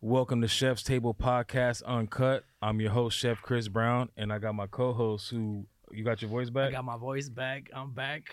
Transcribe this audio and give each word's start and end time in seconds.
Welcome 0.00 0.42
to 0.42 0.48
Chef's 0.48 0.82
Table 0.82 1.14
Podcast 1.14 1.82
Uncut. 1.84 2.44
I'm 2.62 2.80
your 2.80 2.90
host, 2.90 3.18
Chef 3.18 3.40
Chris 3.42 3.68
Brown, 3.68 4.10
and 4.16 4.32
I 4.32 4.38
got 4.38 4.54
my 4.54 4.66
co-host 4.66 5.30
who 5.30 5.66
you 5.90 6.04
got 6.04 6.20
your 6.20 6.30
voice 6.30 6.50
back? 6.50 6.68
I 6.68 6.72
got 6.72 6.84
my 6.84 6.96
voice 6.98 7.28
back. 7.28 7.70
I'm 7.74 7.92
back. 7.92 8.24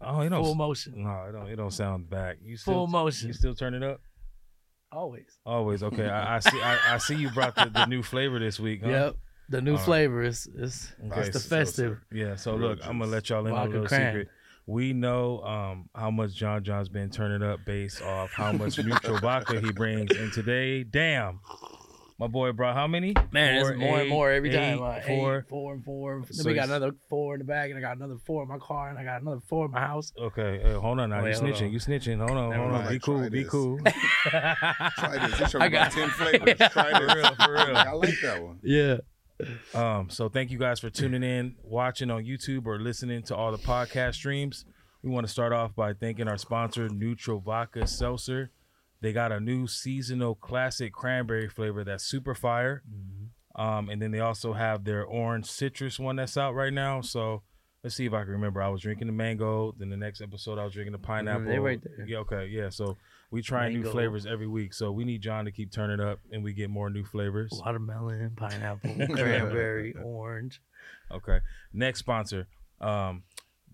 oh, 0.00 0.20
it 0.20 0.30
don't 0.30 0.42
Full 0.44 0.54
motion. 0.54 1.04
No, 1.04 1.24
it 1.28 1.32
don't 1.32 1.48
it 1.48 1.56
don't 1.56 1.70
sound 1.72 2.10
back. 2.10 2.38
You 2.42 2.56
still 2.56 2.74
Full 2.74 2.86
motion. 2.88 3.28
You 3.28 3.34
still 3.34 3.54
turn 3.54 3.74
it 3.74 3.82
up? 3.82 4.00
Always. 4.90 5.38
Always. 5.46 5.82
Okay. 5.82 6.08
I, 6.08 6.36
I 6.36 6.38
see 6.40 6.60
I, 6.60 6.78
I 6.94 6.98
see 6.98 7.14
you 7.16 7.30
brought 7.30 7.54
the, 7.54 7.70
the 7.72 7.86
new 7.86 8.02
flavor 8.02 8.38
this 8.38 8.58
week, 8.58 8.82
huh? 8.82 8.90
Yep. 8.90 9.16
The 9.48 9.60
new 9.60 9.72
All 9.72 9.76
right. 9.76 9.84
flavor 9.84 10.22
is 10.22 10.46
is 10.54 10.92
Okay, 11.06 11.20
it's 11.20 11.30
the 11.30 11.38
so- 11.40 11.56
festive. 11.56 11.98
Yeah, 12.12 12.36
so 12.36 12.56
look, 12.56 12.80
I'm 12.86 12.98
gonna 12.98 13.10
let 13.10 13.30
y'all 13.30 13.46
in 13.46 13.52
on 13.52 13.66
a 13.68 13.70
little 13.70 13.86
cran. 13.86 14.12
secret. 14.12 14.28
We 14.66 14.92
know 14.92 15.40
um, 15.42 15.88
how 15.94 16.10
much 16.10 16.34
John 16.34 16.62
John's 16.62 16.88
been 16.88 17.10
turning 17.10 17.42
up 17.46 17.60
based 17.66 18.00
off 18.00 18.30
how 18.32 18.52
much 18.52 18.76
Nütrl 18.76 19.20
vodka 19.20 19.60
he 19.60 19.72
brings. 19.72 20.16
And 20.16 20.32
today, 20.32 20.84
damn, 20.84 21.40
my 22.18 22.28
boy 22.28 22.52
brought 22.52 22.76
how 22.76 22.86
many? 22.86 23.12
Man, 23.32 23.60
Four, 23.60 23.70
it's 23.72 23.80
more 23.80 24.00
and 24.00 24.08
more 24.08 24.30
every 24.30 24.50
eight, 24.50 24.76
time. 24.76 24.82
Uh, 24.82 25.00
four. 25.00 25.38
eight, 25.38 25.48
four 25.48 25.74
and 25.74 25.84
four. 25.84 26.20
Then 26.22 26.32
So 26.32 26.48
we 26.48 26.54
got 26.54 26.68
another 26.68 26.92
four 27.10 27.34
in 27.34 27.40
the 27.40 27.44
bag, 27.44 27.70
and 27.70 27.78
I 27.78 27.82
got 27.82 27.96
another 27.96 28.18
four 28.24 28.44
in 28.44 28.48
my 28.48 28.58
car, 28.58 28.88
and 28.88 28.98
I 28.98 29.02
got 29.04 29.20
another 29.22 29.40
four 29.48 29.66
in 29.66 29.72
my 29.72 29.80
house. 29.80 30.12
Okay, 30.16 30.60
hey, 30.62 30.72
hold 30.74 31.00
on 31.00 31.10
now. 31.10 31.16
Oh, 31.16 31.18
you 31.20 31.24
wait, 31.24 31.34
snitching. 31.34 31.66
on. 31.66 31.72
You 31.72 31.78
snitching. 31.80 32.18
Hold 32.18 32.30
on, 32.30 32.50
Never 32.50 32.62
hold 32.62 32.74
on. 32.74 32.84
mind. 32.84 32.88
Be 32.90 32.98
cool. 33.00 33.18
Try 33.18 33.28
Be 33.30 33.42
this. 33.42 33.50
cool. 33.50 33.78
Try 33.80 35.26
this. 35.28 35.38
He 35.40 35.46
showed 35.46 35.62
I 35.62 35.66
about 35.66 35.70
got- 35.72 35.92
ten 35.92 36.08
flavors. 36.10 36.58
Try 36.70 36.90
For 36.92 37.06
this. 37.06 37.14
real, 37.16 37.34
for 37.34 37.52
real. 37.52 37.76
I 37.76 37.92
like 37.92 38.14
that 38.22 38.42
one. 38.42 38.60
Yeah. 38.62 38.96
Um, 39.74 40.10
so 40.10 40.28
thank 40.28 40.50
you 40.50 40.58
guys 40.58 40.80
for 40.80 40.90
tuning 40.90 41.22
in, 41.22 41.56
watching 41.62 42.10
on 42.10 42.24
YouTube 42.24 42.66
or 42.66 42.78
listening 42.78 43.22
to 43.24 43.36
all 43.36 43.52
the 43.52 43.58
podcast 43.58 44.14
streams. 44.14 44.64
We 45.02 45.10
want 45.10 45.26
to 45.26 45.32
start 45.32 45.52
off 45.52 45.74
by 45.74 45.94
thanking 45.94 46.28
our 46.28 46.38
sponsor, 46.38 46.88
Nütrl 46.88 47.42
Vodka 47.42 47.86
Seltzer. 47.86 48.50
They 49.00 49.12
got 49.12 49.32
a 49.32 49.40
new 49.40 49.66
seasonal 49.66 50.36
classic 50.36 50.92
cranberry 50.92 51.48
flavor 51.48 51.82
that's 51.82 52.04
super 52.04 52.34
fire. 52.34 52.82
Um, 53.56 53.88
and 53.88 54.00
then 54.00 54.12
they 54.12 54.20
also 54.20 54.52
have 54.52 54.84
their 54.84 55.04
orange 55.04 55.46
citrus 55.46 55.98
one 55.98 56.16
that's 56.16 56.36
out 56.36 56.54
right 56.54 56.72
now. 56.72 57.00
So 57.00 57.42
let's 57.82 57.96
see 57.96 58.06
if 58.06 58.12
I 58.12 58.22
can 58.22 58.30
remember. 58.32 58.62
I 58.62 58.68
was 58.68 58.80
drinking 58.82 59.08
the 59.08 59.12
mango. 59.12 59.74
Then 59.76 59.90
the 59.90 59.96
next 59.96 60.20
episode, 60.20 60.58
I 60.58 60.64
was 60.64 60.72
drinking 60.72 60.92
the 60.92 60.98
pineapple. 60.98 61.46
they 61.46 61.58
right 61.58 61.80
there. 61.82 62.06
Yeah, 62.06 62.18
okay, 62.18 62.46
yeah. 62.46 62.68
So 62.68 62.96
we 63.32 63.42
try 63.42 63.68
new 63.70 63.82
flavors 63.90 64.26
every 64.26 64.46
week. 64.46 64.72
So 64.74 64.92
we 64.92 65.04
need 65.04 65.22
John 65.22 65.44
to 65.46 65.50
keep 65.50 65.72
turning 65.72 65.98
up, 66.00 66.20
and 66.30 66.44
we 66.44 66.52
get 66.52 66.70
more 66.70 66.88
new 66.90 67.04
flavors. 67.04 67.50
Watermelon, 67.52 68.34
pineapple, 68.36 68.94
cranberry, 69.10 69.94
orange. 70.04 70.60
Okay. 71.10 71.38
Next 71.72 71.98
sponsor, 71.98 72.46
um, 72.80 73.24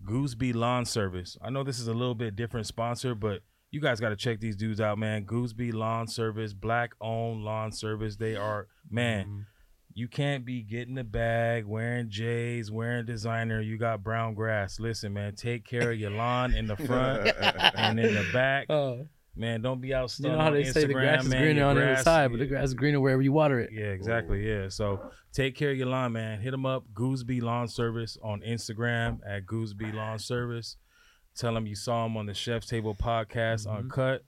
Goosby 0.05 0.53
Lawn 0.55 0.85
Service. 0.85 1.37
I 1.41 1.49
know 1.49 1.63
this 1.63 1.79
is 1.79 1.87
a 1.87 1.93
little 1.93 2.15
bit 2.15 2.35
different 2.35 2.65
sponsor, 2.67 3.13
but 3.15 3.41
you 3.71 3.81
guys 3.81 3.99
got 3.99 4.09
to 4.09 4.15
check 4.15 4.39
these 4.39 4.55
dudes 4.55 4.81
out, 4.81 4.97
man. 4.97 5.25
Goosby 5.25 5.73
Lawn 5.73 6.07
Service, 6.07 6.53
black 6.53 6.91
owned 7.01 7.43
lawn 7.43 7.71
service. 7.71 8.15
They 8.15 8.35
are, 8.35 8.67
man, 8.89 9.25
Mhm. 9.27 9.45
you 9.93 10.07
can't 10.07 10.45
be 10.45 10.63
getting 10.63 10.95
the 10.95 11.03
bag, 11.03 11.65
wearing 11.65 12.09
J's, 12.09 12.71
wearing 12.71 13.05
designer. 13.05 13.59
You 13.61 13.77
got 13.77 14.03
brown 14.03 14.33
grass. 14.33 14.79
Listen, 14.79 15.13
man, 15.13 15.35
take 15.35 15.65
care 15.65 15.91
of 15.91 15.99
your 15.99 16.11
lawn 16.11 16.53
in 16.55 16.65
the 16.67 16.77
front 16.77 17.27
and 17.75 17.99
in 17.99 18.15
the 18.15 18.25
back. 18.33 18.67
Oh, 18.69 19.05
Man, 19.39 19.61
don't 19.61 19.79
be 19.79 19.93
out 19.93 20.13
you 20.19 20.27
know 20.29 20.37
how 20.37 20.47
on 20.47 20.53
they 20.53 20.65
say 20.65 20.81
the 20.85 20.87
Instagram, 20.87 20.91
grass 20.93 21.23
is 21.23 21.29
greener 21.33 21.51
Your 21.61 21.65
on 21.69 21.75
the 21.77 21.91
other 21.93 22.03
side, 22.03 22.29
but 22.31 22.39
the 22.39 22.45
grass 22.45 22.65
is 22.65 22.73
greener 22.73 22.99
wherever 22.99 23.21
you 23.21 23.31
water 23.31 23.59
it. 23.59 23.69
yeah, 23.71 23.85
exactly. 23.85 24.45
Yeah. 24.45 24.67
So 24.67 24.99
take 25.31 25.55
care 25.55 25.71
of 25.71 25.77
your 25.77 25.87
lawn, 25.87 26.11
man. 26.11 26.41
Hit 26.41 26.51
them 26.51 26.65
up, 26.65 26.83
Goosby 26.93 27.41
Lawn 27.41 27.67
Service 27.69 28.17
on 28.21 28.41
Instagram 28.41 29.19
at 29.25 29.45
Goosby 29.45 29.93
Lawn 29.93 30.19
Service. 30.19 30.75
Tell 31.35 31.53
them 31.53 31.65
you 31.67 31.75
saw 31.75 32.05
him 32.05 32.17
on 32.17 32.25
the 32.25 32.33
Chef's 32.33 32.67
Table 32.67 32.93
podcast 32.95 33.65
Mhm. 33.65 33.77
Uncut. 33.77 34.25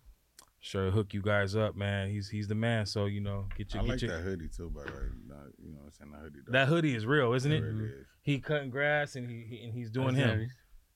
Sure, 0.61 0.91
hook 0.91 1.13
you 1.13 1.21
guys 1.21 1.55
up, 1.55 1.75
man. 1.75 2.09
He's 2.09 2.29
he's 2.29 2.47
the 2.47 2.55
man. 2.55 2.85
So 2.85 3.05
you 3.07 3.19
know, 3.19 3.47
get 3.57 3.73
I 3.75 3.79
your 3.79 3.83
like 3.89 3.99
get 3.99 4.07
your 4.07 4.17
that 4.17 4.23
hoodie 4.23 4.47
too, 4.47 4.69
by 4.69 4.83
the 4.85 4.91
way. 4.91 4.97
Not, 5.27 5.37
you 5.61 5.71
know 5.73 5.79
what 5.79 5.87
I'm 5.87 5.91
saying? 5.91 6.11
That 6.13 6.19
hoodie. 6.21 6.39
though. 6.45 6.51
that 6.53 6.67
hoodie 6.67 6.95
is 6.95 7.05
real, 7.05 7.33
isn't 7.33 7.51
It 7.51 7.57
it? 7.57 7.61
really 7.63 7.85
is. 7.85 8.05
He 8.21 8.39
cutting 8.39 8.69
grass 8.69 9.15
and 9.15 9.27
he, 9.29 9.43
he 9.49 9.63
and 9.65 9.73
he's 9.73 9.89
doing 9.89 10.13
That's 10.13 10.19
him. 10.19 10.29
heavy. 10.29 10.47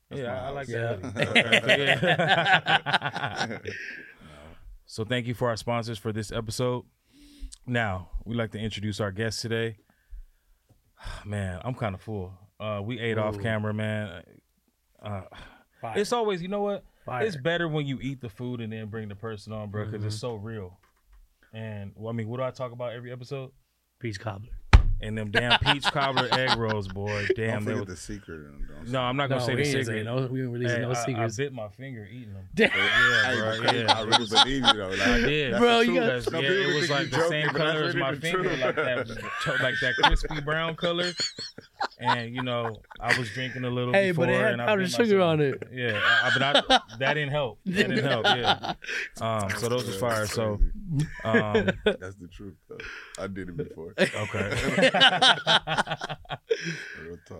That's 0.09 0.21
yeah, 0.21 0.43
I, 0.43 0.47
I 0.47 0.49
like 0.49 0.69
house. 0.69 1.13
that. 1.13 1.35
Yeah. 1.35 1.59
Okay, 1.63 1.85
yeah. 1.95 3.59
No. 3.61 3.71
So 4.87 5.03
thank 5.03 5.25
you 5.25 5.33
for 5.33 5.49
our 5.49 5.57
sponsors 5.57 5.97
for 5.97 6.13
this 6.13 6.31
episode. 6.31 6.85
Now 7.65 8.09
we 8.23 8.35
like 8.35 8.51
to 8.51 8.59
introduce 8.59 8.99
our 8.99 9.11
guest 9.11 9.41
today. 9.41 9.77
Man, 11.25 11.59
I'm 11.65 11.73
kind 11.73 11.95
of 11.95 12.01
full. 12.01 12.33
Uh, 12.59 12.81
we 12.83 12.99
ate 12.99 13.17
off 13.17 13.39
camera, 13.39 13.73
man. 13.73 14.23
Uh, 15.03 15.21
it's 15.95 16.13
always, 16.13 16.41
you 16.41 16.47
know 16.47 16.61
what? 16.61 16.83
Fire. 17.05 17.25
It's 17.25 17.35
better 17.35 17.67
when 17.67 17.85
you 17.85 17.99
eat 18.01 18.21
the 18.21 18.29
food 18.29 18.61
and 18.61 18.71
then 18.71 18.87
bring 18.87 19.09
the 19.09 19.15
person 19.15 19.51
on, 19.53 19.69
bro, 19.71 19.85
because 19.85 19.99
Mm-hmm. 19.99 20.07
it's 20.07 20.19
so 20.19 20.35
real. 20.35 20.79
And 21.53 21.91
well, 21.95 22.09
I 22.09 22.15
mean, 22.15 22.27
what 22.29 22.37
do 22.37 22.43
I 22.43 22.51
talk 22.51 22.71
about 22.71 22.93
every 22.93 23.11
episode? 23.11 23.51
peach 23.99 24.19
cobbler. 24.19 24.49
And 25.01 25.17
them 25.17 25.29
damn 25.29 25.59
peach 25.59 25.83
cobbler 25.83 26.29
egg 26.31 26.55
rolls, 26.57 26.87
boy. 26.87 27.27
Damn, 27.35 27.63
Don't 27.63 27.65
they 27.65 27.79
were. 27.79 27.85
the 27.85 27.95
secret. 27.97 28.39
and 28.47 28.67
don't 28.67 28.87
No, 28.89 29.01
I'm 29.01 29.17
not 29.17 29.27
gonna 29.29 29.41
No, 29.41 29.45
say 29.47 29.55
the 29.55 29.65
secret. 29.65 29.85
saying 29.87 30.05
no. 30.05 30.27
We 30.27 30.41
ain't 30.41 30.51
releasing 30.51 30.77
Hey, 30.77 30.81
no 30.83 30.91
I, 30.91 31.25
I 31.25 31.29
bit 31.35 31.53
my 31.53 31.67
finger 31.69 32.07
eating 32.11 32.33
them. 32.33 32.47
Damn. 32.55 32.69
Yeah, 32.75 33.35
bro. 33.35 33.71
Yeah, 33.71 33.93
I 33.93 34.01
really 34.03 34.25
believe 34.27 34.65
you 34.65 34.73
though. 34.73 34.89
Like, 34.89 35.01
I 35.01 35.19
did. 35.19 35.57
Bro, 35.57 35.79
you 35.81 35.95
got- 35.95 36.05
Because, 36.05 36.31
No, 36.31 36.39
yeah, 36.39 36.49
it 36.49 36.75
was 36.79 36.89
like 36.89 37.09
the 37.09 37.17
joking, 37.17 37.29
same 37.29 37.47
color 37.49 37.83
as 37.83 37.95
my 37.95 38.15
finger, 38.15 38.55
like 38.57 38.75
that, 38.75 39.07
like 39.61 39.75
that 39.81 39.93
crispy 40.01 40.41
brown 40.41 40.75
color. 40.75 41.11
And 41.99 42.33
you 42.35 42.41
know, 42.43 42.75
I 42.99 43.17
was 43.17 43.29
drinking 43.31 43.63
a 43.63 43.69
little 43.69 43.93
Hey, 43.93 44.11
before, 44.11 44.25
but 44.25 44.33
it 44.33 44.41
had 44.41 44.51
and 44.53 44.61
powdered 44.61 44.89
sugar 44.89 45.17
myself. 45.19 45.33
on 45.33 45.41
it. 45.41 45.63
Yeah, 45.73 45.99
I, 46.03 46.27
I- 46.27 46.31
but 46.37 46.41
I, 46.69 46.79
that 46.99 47.13
didn't 47.15 47.31
help. 47.31 47.59
That 47.65 47.87
didn't 47.89 48.05
help. 48.05 48.25
Yeah. 48.25 48.73
Um, 49.21 49.49
so 49.57 49.69
those 49.69 49.87
are 49.87 49.97
fire. 49.99 50.19
That's 50.21 50.33
So, 50.33 50.59
um, 51.23 51.69
that's 51.85 52.15
the 52.15 52.27
truth 52.31 52.55
though. 52.67 52.77
I 53.17 53.27
did 53.27 53.49
it 53.49 53.57
before. 53.57 53.93
okay. 53.97 54.91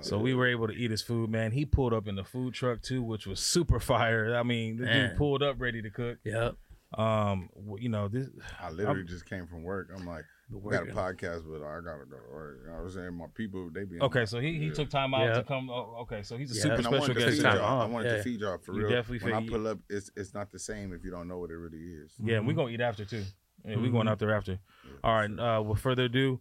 So 0.02 0.18
we 0.18 0.34
were 0.34 0.48
able 0.48 0.68
to 0.68 0.74
eat 0.74 0.92
his 0.92 1.02
food, 1.02 1.30
man. 1.30 1.52
He 1.52 1.66
pulled 1.66 1.94
up 1.94 2.08
in 2.08 2.16
the 2.16 2.24
food 2.24 2.54
truck 2.54 2.82
too, 2.82 3.02
which 3.04 3.28
was 3.28 3.40
super 3.40 3.80
fire. 3.80 4.36
I 4.36 4.44
mean, 4.44 4.78
the 4.78 4.86
Man. 4.86 5.10
dude 5.10 5.18
pulled 5.18 5.44
up 5.44 5.56
ready 5.60 5.82
to 5.82 5.90
cook. 5.90 6.18
Yep. 6.24 6.56
Um, 6.98 7.50
you 7.80 7.90
know 7.90 8.08
this. 8.08 8.28
I 8.62 8.70
literally 8.72 9.04
just 9.04 9.28
came 9.30 9.48
from 9.48 9.64
work. 9.64 9.90
I'm 9.96 10.06
like, 10.06 10.26
Been 10.50 10.62
we 10.62 10.72
got 10.72 10.84
a 10.88 10.92
podcast, 10.92 11.44
but 11.50 11.64
I 11.66 11.80
gotta 11.82 12.06
go 12.10 12.18
to 12.18 12.32
work. 12.34 12.60
You 12.64 12.68
know 12.70 12.78
what 12.78 12.84
I'm 12.84 12.90
saying? 12.92 13.14
My 13.18 13.26
people, 13.34 13.70
they 13.74 13.84
be 13.84 14.00
Okay, 14.00 14.26
so 14.26 14.40
he, 14.40 14.54
he 14.60 14.66
Yeah. 14.68 14.74
took 14.74 14.90
time 14.90 15.14
out 15.16 15.22
Yeah. 15.26 15.34
to 15.36 15.44
come. 15.44 15.70
Oh, 15.72 15.98
okay, 16.02 16.22
so 16.22 16.38
he's 16.38 16.52
a 16.52 16.56
Yeah. 16.56 16.62
super 16.62 16.74
And 16.76 16.82
I 16.88 16.90
special 16.90 17.00
wanted 17.00 17.14
to 17.16 17.20
guest. 17.22 17.38
feed 17.38 17.44
y'all. 17.44 17.82
I 17.82 17.86
wanted 17.86 18.12
yeah. 18.12 18.18
to 18.18 18.24
feed 18.24 18.40
y'all 18.42 18.58
for 18.60 18.74
You 18.74 18.80
real. 18.82 18.90
definitely 18.90 19.32
when 19.32 19.44
I 19.44 19.48
pull 19.50 19.68
up, 19.68 19.80
it's 19.90 20.12
it's 20.16 20.34
not 20.36 20.52
the 20.52 20.60
same 20.60 20.94
if 20.94 21.04
you 21.04 21.10
don't 21.12 21.28
know 21.28 21.40
what 21.40 21.50
it 21.50 21.56
really 21.58 21.80
is. 21.80 22.14
Yeah, 22.24 22.38
Mm-hmm. 22.38 22.48
we 22.48 22.54
gonna 22.54 22.70
eat 22.70 22.82
after 22.82 23.06
too. 23.06 23.24
Yeah, 23.66 23.78
we 23.78 23.90
going 23.90 24.06
Mhm. 24.06 24.12
out 24.12 24.20
there 24.20 24.32
after. 24.36 24.52
Yeah, 24.52 24.92
All 25.04 25.16
right. 25.16 25.40
Uh, 25.58 25.64
with 25.64 25.80
further 25.80 26.04
ado, 26.04 26.40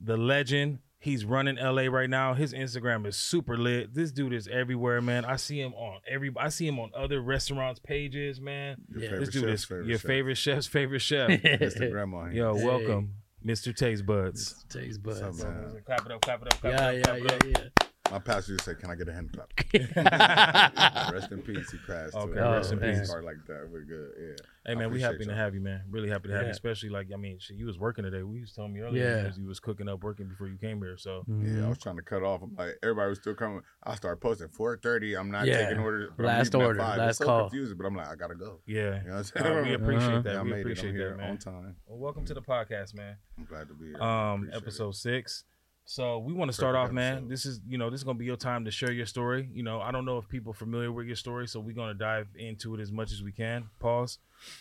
the 0.00 0.16
legend. 0.16 0.78
He's 1.00 1.24
running 1.24 1.56
LA 1.58 1.88
right 1.88 2.08
now. 2.08 2.34
His 2.34 2.54
Instagram 2.54 3.06
is 3.08 3.16
super 3.16 3.58
lit. 3.58 3.92
This 3.92 4.12
dude 4.12 4.32
is 4.32 4.46
everywhere, 4.46 5.00
man. 5.02 5.24
I 5.24 5.34
see 5.34 5.60
him 5.60 5.74
on 5.74 5.98
every. 6.06 6.30
I 6.36 6.48
see 6.48 6.68
him 6.68 6.78
on 6.78 6.92
other 6.94 7.20
restaurants' 7.20 7.80
pages, 7.80 8.40
man. 8.40 8.76
Your 8.88 9.00
Yeah. 9.00 9.08
favorite 9.08 9.18
This 9.26 9.28
dude 9.34 9.42
chef's 9.42 9.52
is 9.62 9.64
favorite 9.64 9.86
your 9.88 9.98
chef. 9.98 10.06
favorite 10.06 10.34
chef's 10.36 10.66
favorite 10.68 11.00
chef. 11.00 11.28
Mr. 11.42 11.90
Grandma. 11.90 12.26
here. 12.26 12.44
Yo, 12.44 12.54
Hey. 12.54 13.06
Welcome, 13.44 13.72
Mr. 13.72 13.74
Tastebudz. 13.74 14.68
Taste 14.68 15.02
buds. 15.02 15.42
Clap 15.84 16.06
it 16.06 16.12
up, 16.12 16.20
clap 16.20 16.42
it 16.42 16.52
up, 16.54 16.60
clap 16.60 16.72
Yeah, 16.72 16.90
it 16.90 16.98
yeah, 16.98 17.12
up, 17.12 17.18
clap 17.18 17.42
yeah, 17.44 17.48
it 17.50 17.56
up. 17.56 17.62
yeah. 17.80 17.81
My 18.12 18.18
pastor 18.18 18.52
used 18.52 18.64
to 18.64 18.70
say, 18.74 18.76
"Can 18.78 18.90
I 18.90 18.94
get 18.94 19.08
a 19.08 19.12
hand 19.14 19.32
clap?" 19.32 19.50
Rest 21.14 21.32
in 21.32 21.40
peace. 21.40 21.70
He 21.70 21.78
passed. 21.78 22.14
Okay, 22.14 22.34
too. 22.34 22.40
rest 22.40 22.70
in 22.72 22.78
His 22.80 23.00
peace. 23.00 23.10
Part 23.10 23.24
like 23.24 23.38
that. 23.46 23.68
We're 23.72 23.84
good. 23.84 24.10
Yeah. 24.20 24.34
Hey 24.66 24.74
man, 24.74 24.90
we 24.90 25.02
appreciate 25.02 25.02
happy 25.12 25.18
to 25.24 25.30
y'all. 25.30 25.34
have 25.38 25.54
you, 25.54 25.60
man. 25.62 25.82
Really 25.90 26.10
happy 26.10 26.28
to 26.28 26.34
have 26.34 26.44
you, 26.44 26.50
especially 26.50 26.90
like 26.90 27.06
I 27.12 27.16
mean, 27.16 27.38
shit, 27.40 27.56
you 27.56 27.64
was 27.64 27.78
working 27.78 28.04
today. 28.04 28.22
We 28.22 28.40
was 28.40 28.52
telling 28.52 28.74
me 28.74 28.80
earlier 28.80 29.02
Yeah. 29.02 29.22
because 29.22 29.38
you 29.38 29.46
was 29.46 29.60
cooking 29.60 29.88
up, 29.88 30.02
working 30.04 30.28
before 30.28 30.48
you 30.48 30.58
came 30.58 30.78
here. 30.82 30.96
So 30.98 31.24
Yeah, 31.26 31.34
I 31.34 31.38
Mhm. 31.38 31.68
was 31.70 31.78
trying 31.78 31.96
to 31.96 32.02
cut 32.02 32.22
off. 32.22 32.42
I'm 32.42 32.54
like, 32.54 32.76
everybody 32.82 33.08
was 33.08 33.18
still 33.18 33.34
coming. 33.34 33.62
I 33.82 33.94
started 33.94 34.20
posting 34.20 34.48
4:30. 34.48 35.14
I'm 35.18 35.30
not 35.30 35.46
Yeah. 35.46 35.64
taking 35.68 35.78
orders. 35.82 36.10
Last 36.18 36.54
order, 36.54 36.78
five. 36.78 36.98
last 36.98 37.08
It's 37.12 37.18
so 37.20 37.24
call. 37.24 37.40
confusing, 37.48 37.78
but 37.78 37.86
I'm 37.86 37.96
like, 37.96 38.08
I 38.08 38.14
gotta 38.14 38.34
go. 38.34 38.60
yeah, 38.66 39.00
You 39.02 39.08
know 39.08 39.16
what 39.16 39.32
I'm 39.36 39.46
Uh, 39.58 39.62
we 39.62 39.72
appreciate 39.74 40.08
Uh-huh. 40.08 40.20
that. 40.22 40.32
Yeah, 40.34 40.38
I 40.38 40.42
we 40.42 40.50
made 40.50 40.56
it. 40.58 40.60
appreciate 40.60 40.90
I'm 40.90 40.98
that, 40.98 41.16
man. 41.16 41.30
on 41.30 41.38
time. 41.38 41.76
Well, 41.86 41.98
welcome 41.98 42.24
to 42.26 42.34
the 42.34 42.42
podcast, 42.42 42.94
man. 42.94 43.16
I'm 43.38 43.46
glad 43.46 43.68
to 43.68 43.74
be 43.74 43.86
here. 43.86 44.02
Um, 44.02 44.50
episode 44.52 44.94
six. 44.96 45.44
So 45.84 46.18
we 46.18 46.32
want 46.32 46.48
to 46.48 46.52
start 46.54 46.76
off, 46.76 46.90
man. 46.92 47.14
episode. 47.14 47.28
This 47.30 47.46
is 47.46 47.60
you 47.68 47.76
know 47.76 47.90
this 47.90 48.00
is 48.00 48.04
gonna 48.04 48.18
be 48.18 48.24
your 48.24 48.36
time 48.36 48.64
to 48.64 48.70
share 48.70 48.92
your 48.92 49.06
story. 49.06 49.48
You 49.52 49.62
know 49.62 49.80
I 49.80 49.90
don't 49.90 50.04
know 50.04 50.18
if 50.18 50.28
people 50.28 50.52
are 50.52 50.54
familiar 50.54 50.92
with 50.92 51.06
your 51.06 51.16
story, 51.16 51.46
so 51.48 51.60
we're 51.60 51.74
gonna 51.74 51.94
dive 51.94 52.28
into 52.36 52.74
it 52.74 52.80
as 52.80 52.92
much 52.92 53.12
as 53.12 53.22
we 53.22 53.32
can. 53.32 53.68
Pause. 53.80 54.18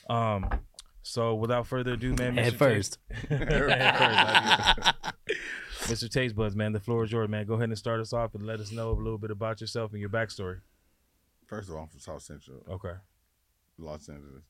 Um, 0.09 0.49
so 1.03 1.35
without 1.35 1.67
further 1.67 1.93
ado, 1.93 2.13
man. 2.15 2.35
Head 2.37 2.53
Mr. 2.53 2.57
first. 2.57 2.97
Head 3.29 4.77
first. 4.77 6.03
Mr. 6.03 6.09
Tastebudz, 6.33 6.55
man. 6.55 6.73
The 6.73 6.79
floor 6.79 7.03
is 7.03 7.11
yours, 7.11 7.29
man. 7.29 7.45
Go 7.45 7.53
ahead 7.55 7.69
and 7.69 7.77
start 7.77 7.99
us 8.01 8.13
off 8.13 8.35
and 8.35 8.45
let 8.45 8.59
us 8.59 8.71
know 8.71 8.91
a 8.91 8.93
little 8.93 9.17
bit 9.17 9.31
about 9.31 9.61
yourself 9.61 9.91
and 9.91 9.99
your 10.01 10.09
backstory. 10.09 10.59
First 11.47 11.69
of 11.69 11.75
all, 11.75 11.81
I'm 11.83 11.87
from 11.87 11.99
South 11.99 12.21
Central, 12.21 12.63
Okay. 12.69 12.93
Los 13.77 14.07
Angeles. 14.09 14.43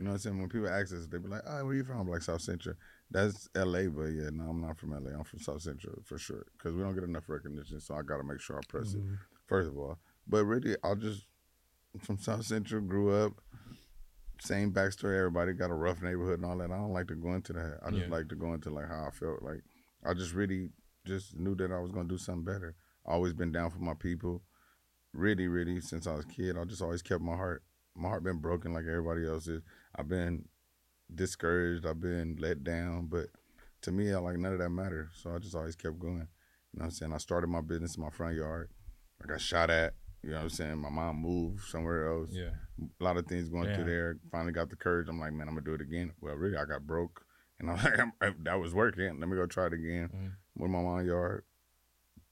You 0.00 0.04
know 0.04 0.12
what 0.12 0.14
I'm 0.14 0.20
saying? 0.20 0.38
When 0.38 0.48
people 0.48 0.66
ask 0.70 0.94
us, 0.94 1.06
they 1.06 1.18
be 1.18 1.28
like, 1.28 1.42
"Oh, 1.46 1.62
where 1.66 1.74
you 1.74 1.84
from?" 1.84 2.00
I'm 2.00 2.08
like 2.08 2.22
South 2.22 2.40
Central. 2.40 2.74
That's 3.10 3.50
L.A., 3.54 3.88
but 3.88 4.04
yeah, 4.04 4.30
no, 4.32 4.44
I'm 4.44 4.62
not 4.62 4.78
from 4.78 4.94
L.A. 4.94 5.12
I'm 5.14 5.24
from 5.24 5.40
South 5.40 5.60
Central 5.60 6.00
for 6.06 6.16
sure. 6.16 6.46
Because 6.56 6.74
we 6.74 6.82
don't 6.82 6.94
get 6.94 7.04
enough 7.04 7.28
recognition, 7.28 7.80
so 7.80 7.96
I 7.96 8.00
got 8.00 8.16
to 8.16 8.22
make 8.24 8.40
sure 8.40 8.56
I 8.56 8.60
press 8.66 8.94
it. 8.94 9.04
Mhm. 9.06 9.18
First 9.46 9.68
of 9.68 9.76
all, 9.76 9.98
but 10.26 10.46
really, 10.46 10.74
I 10.82 10.94
just 10.94 11.26
from 12.00 12.16
South 12.16 12.46
Central. 12.46 12.80
Grew 12.80 13.10
up, 13.14 13.32
same 14.40 14.72
backstory. 14.72 15.18
Everybody 15.18 15.52
got 15.52 15.70
a 15.70 15.74
rough 15.74 16.00
neighborhood 16.00 16.38
and 16.40 16.46
all 16.46 16.56
that. 16.56 16.70
I 16.70 16.76
don't 16.78 16.94
like 16.94 17.08
to 17.08 17.14
go 17.14 17.34
into 17.34 17.52
that. 17.52 17.80
I 17.84 17.90
just 17.90 18.06
Yeah. 18.06 18.10
like 18.10 18.28
to 18.30 18.36
go 18.36 18.54
into 18.54 18.70
like 18.70 18.88
how 18.88 19.04
I 19.06 19.10
felt. 19.10 19.42
Like 19.42 19.62
I 20.02 20.14
just 20.14 20.32
really 20.32 20.70
just 21.04 21.36
knew 21.36 21.54
that 21.56 21.70
I 21.72 21.78
was 21.78 21.92
gonna 21.92 22.08
do 22.08 22.16
something 22.16 22.44
better. 22.44 22.74
Always 23.04 23.34
been 23.34 23.52
down 23.52 23.70
for 23.70 23.80
my 23.80 23.92
people. 23.94 24.42
Really, 25.12 25.46
really, 25.46 25.78
since 25.82 26.06
I 26.06 26.14
was 26.14 26.24
a 26.24 26.28
kid, 26.28 26.56
I 26.56 26.64
just 26.64 26.80
always 26.80 27.02
kept 27.02 27.20
my 27.22 27.36
heart. 27.36 27.62
My 27.94 28.08
heart 28.08 28.22
been 28.22 28.38
broken 28.38 28.72
like 28.72 28.86
everybody 28.86 29.26
else's. 29.26 29.60
I've 29.96 30.08
been 30.08 30.46
discouraged. 31.14 31.86
I've 31.86 32.00
been 32.00 32.36
let 32.38 32.64
down, 32.64 33.06
but 33.06 33.26
to 33.82 33.92
me, 33.92 34.12
I 34.12 34.18
like 34.18 34.38
none 34.38 34.52
of 34.52 34.58
that 34.58 34.70
mattered. 34.70 35.10
So 35.14 35.34
I 35.34 35.38
just 35.38 35.54
always 35.54 35.76
kept 35.76 35.98
going. 35.98 36.28
You 36.72 36.78
know 36.78 36.82
what 36.82 36.84
I'm 36.84 36.90
saying? 36.92 37.12
I 37.12 37.18
started 37.18 37.48
my 37.48 37.60
business 37.60 37.96
in 37.96 38.02
my 38.02 38.10
front 38.10 38.36
yard. 38.36 38.70
I 39.22 39.26
got 39.26 39.40
shot 39.40 39.70
at. 39.70 39.94
You 40.22 40.30
know 40.30 40.36
what 40.36 40.42
I'm 40.44 40.48
saying? 40.50 40.78
My 40.78 40.90
mom 40.90 41.16
moved 41.16 41.64
somewhere 41.64 42.06
else. 42.12 42.28
Yeah. 42.30 42.50
A 43.00 43.04
lot 43.04 43.16
of 43.16 43.26
things 43.26 43.48
going 43.48 43.74
through 43.74 43.84
there. 43.86 44.16
Finally 44.30 44.52
got 44.52 44.68
the 44.68 44.76
courage. 44.76 45.08
I'm 45.08 45.18
like, 45.18 45.32
man, 45.32 45.48
I'm 45.48 45.54
gonna 45.54 45.64
do 45.64 45.74
it 45.74 45.80
again. 45.80 46.12
Well, 46.20 46.34
really, 46.34 46.56
I 46.58 46.66
got 46.66 46.86
broke, 46.86 47.24
and 47.58 47.70
I'm 47.70 47.76
like, 47.84 47.98
I'm, 47.98 48.12
that 48.44 48.60
was 48.60 48.74
working. 48.74 49.18
Let 49.18 49.28
me 49.28 49.36
go 49.36 49.46
try 49.46 49.66
it 49.66 49.72
again. 49.72 50.10
Mhm. 50.14 50.32
With 50.62 50.70
my 50.70 50.82
mom 50.82 51.06
yard, 51.06 51.44